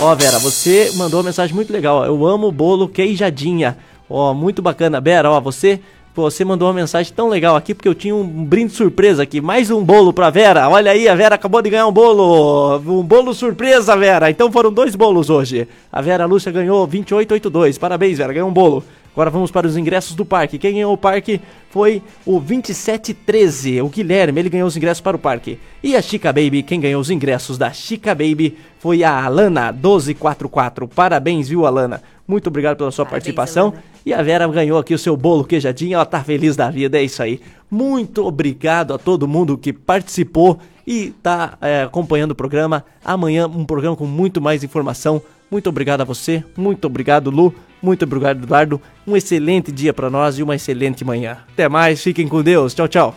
Ó, 0.01 0.13
Vera, 0.13 0.39
você 0.39 0.91
mandou 0.95 1.21
uma 1.21 1.27
mensagem 1.27 1.55
muito 1.55 1.71
legal. 1.71 2.03
Eu 2.03 2.27
amo 2.27 2.51
bolo 2.51 2.89
queijadinha. 2.89 3.77
Ó, 4.09 4.33
muito 4.33 4.61
bacana. 4.61 4.99
Vera, 4.99 5.31
ó, 5.31 5.39
você 5.39 5.79
Pô, 6.17 6.31
você 6.31 6.43
mandou 6.43 6.67
uma 6.67 6.73
mensagem 6.73 7.13
tão 7.13 7.29
legal 7.29 7.55
aqui 7.55 7.75
porque 7.75 7.87
eu 7.87 7.93
tinha 7.93 8.15
um 8.15 8.23
brinde 8.25 8.73
surpresa 8.73 9.21
aqui. 9.21 9.39
Mais 9.39 9.69
um 9.69 9.83
bolo 9.83 10.11
pra 10.11 10.31
Vera. 10.31 10.67
Olha 10.67 10.89
aí, 10.89 11.07
a 11.07 11.13
Vera 11.13 11.35
acabou 11.35 11.61
de 11.61 11.69
ganhar 11.69 11.85
um 11.85 11.91
bolo. 11.91 12.77
Um 12.79 13.03
bolo 13.03 13.35
surpresa, 13.35 13.95
Vera. 13.95 14.27
Então 14.27 14.51
foram 14.51 14.73
dois 14.73 14.95
bolos 14.95 15.29
hoje. 15.29 15.67
A 15.91 16.01
Vera 16.01 16.25
Lúcia 16.25 16.51
ganhou 16.51 16.87
2882. 16.87 17.77
Parabéns, 17.77 18.17
Vera. 18.17 18.33
Ganhou 18.33 18.49
um 18.49 18.51
bolo. 18.51 18.83
Agora 19.13 19.29
vamos 19.29 19.51
para 19.51 19.67
os 19.67 19.77
ingressos 19.77 20.15
do 20.15 20.25
parque. 20.25 20.57
Quem 20.57 20.73
ganhou 20.73 20.91
o 20.91 20.97
parque 20.97 21.39
foi 21.69 22.01
o 22.25 22.39
2713, 22.39 23.81
o 23.83 23.87
Guilherme. 23.87 24.39
Ele 24.39 24.49
ganhou 24.49 24.67
os 24.67 24.75
ingressos 24.75 25.01
para 25.01 25.17
o 25.17 25.19
parque. 25.19 25.59
E 25.83 25.95
a 25.95 26.01
Chica 26.01 26.33
Baby, 26.33 26.63
quem 26.63 26.79
ganhou 26.79 26.99
os 26.99 27.11
ingressos 27.11 27.59
da 27.59 27.71
Chica 27.71 28.15
Baby 28.15 28.57
foi 28.79 29.03
a 29.03 29.23
Alana 29.23 29.71
1244. 29.71 30.87
Parabéns, 30.87 31.47
viu, 31.47 31.67
Alana? 31.67 32.01
Muito 32.27 32.47
obrigado 32.47 32.77
pela 32.77 32.91
sua 32.91 33.05
participação. 33.05 33.73
E 34.05 34.13
a 34.13 34.21
Vera 34.21 34.47
ganhou 34.47 34.77
aqui 34.77 34.93
o 34.93 34.97
seu 34.97 35.15
bolo 35.15 35.45
queijadinho. 35.45 35.95
Ela 35.95 36.05
tá 36.05 36.21
feliz 36.23 36.55
da 36.55 36.69
vida, 36.69 36.97
é 36.97 37.03
isso 37.03 37.23
aí. 37.23 37.39
Muito 37.71 38.25
obrigado 38.25 38.93
a 38.93 38.97
todo 38.97 39.27
mundo 39.27 39.57
que 39.57 39.71
participou 39.71 40.59
e 40.85 41.11
tá 41.23 41.57
é, 41.61 41.83
acompanhando 41.83 42.31
o 42.31 42.35
programa. 42.35 42.83
Amanhã 43.03 43.47
um 43.47 43.65
programa 43.65 43.95
com 43.95 44.05
muito 44.05 44.41
mais 44.41 44.63
informação. 44.63 45.21
Muito 45.49 45.69
obrigado 45.69 46.01
a 46.01 46.03
você. 46.03 46.43
Muito 46.57 46.85
obrigado, 46.85 47.29
Lu. 47.29 47.53
Muito 47.81 48.03
obrigado, 48.03 48.43
Eduardo. 48.43 48.81
Um 49.05 49.15
excelente 49.15 49.71
dia 49.71 49.93
para 49.93 50.09
nós 50.09 50.37
e 50.37 50.43
uma 50.43 50.55
excelente 50.55 51.05
manhã. 51.05 51.37
Até 51.53 51.69
mais, 51.69 52.01
fiquem 52.01 52.27
com 52.27 52.43
Deus. 52.43 52.73
Tchau, 52.73 52.87
tchau. 52.87 53.15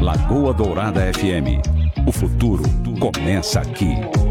Lagoa 0.00 0.52
Dourada 0.52 1.00
FM. 1.12 1.60
O 2.06 2.12
futuro 2.12 2.62
começa 2.98 3.60
aqui. 3.60 4.27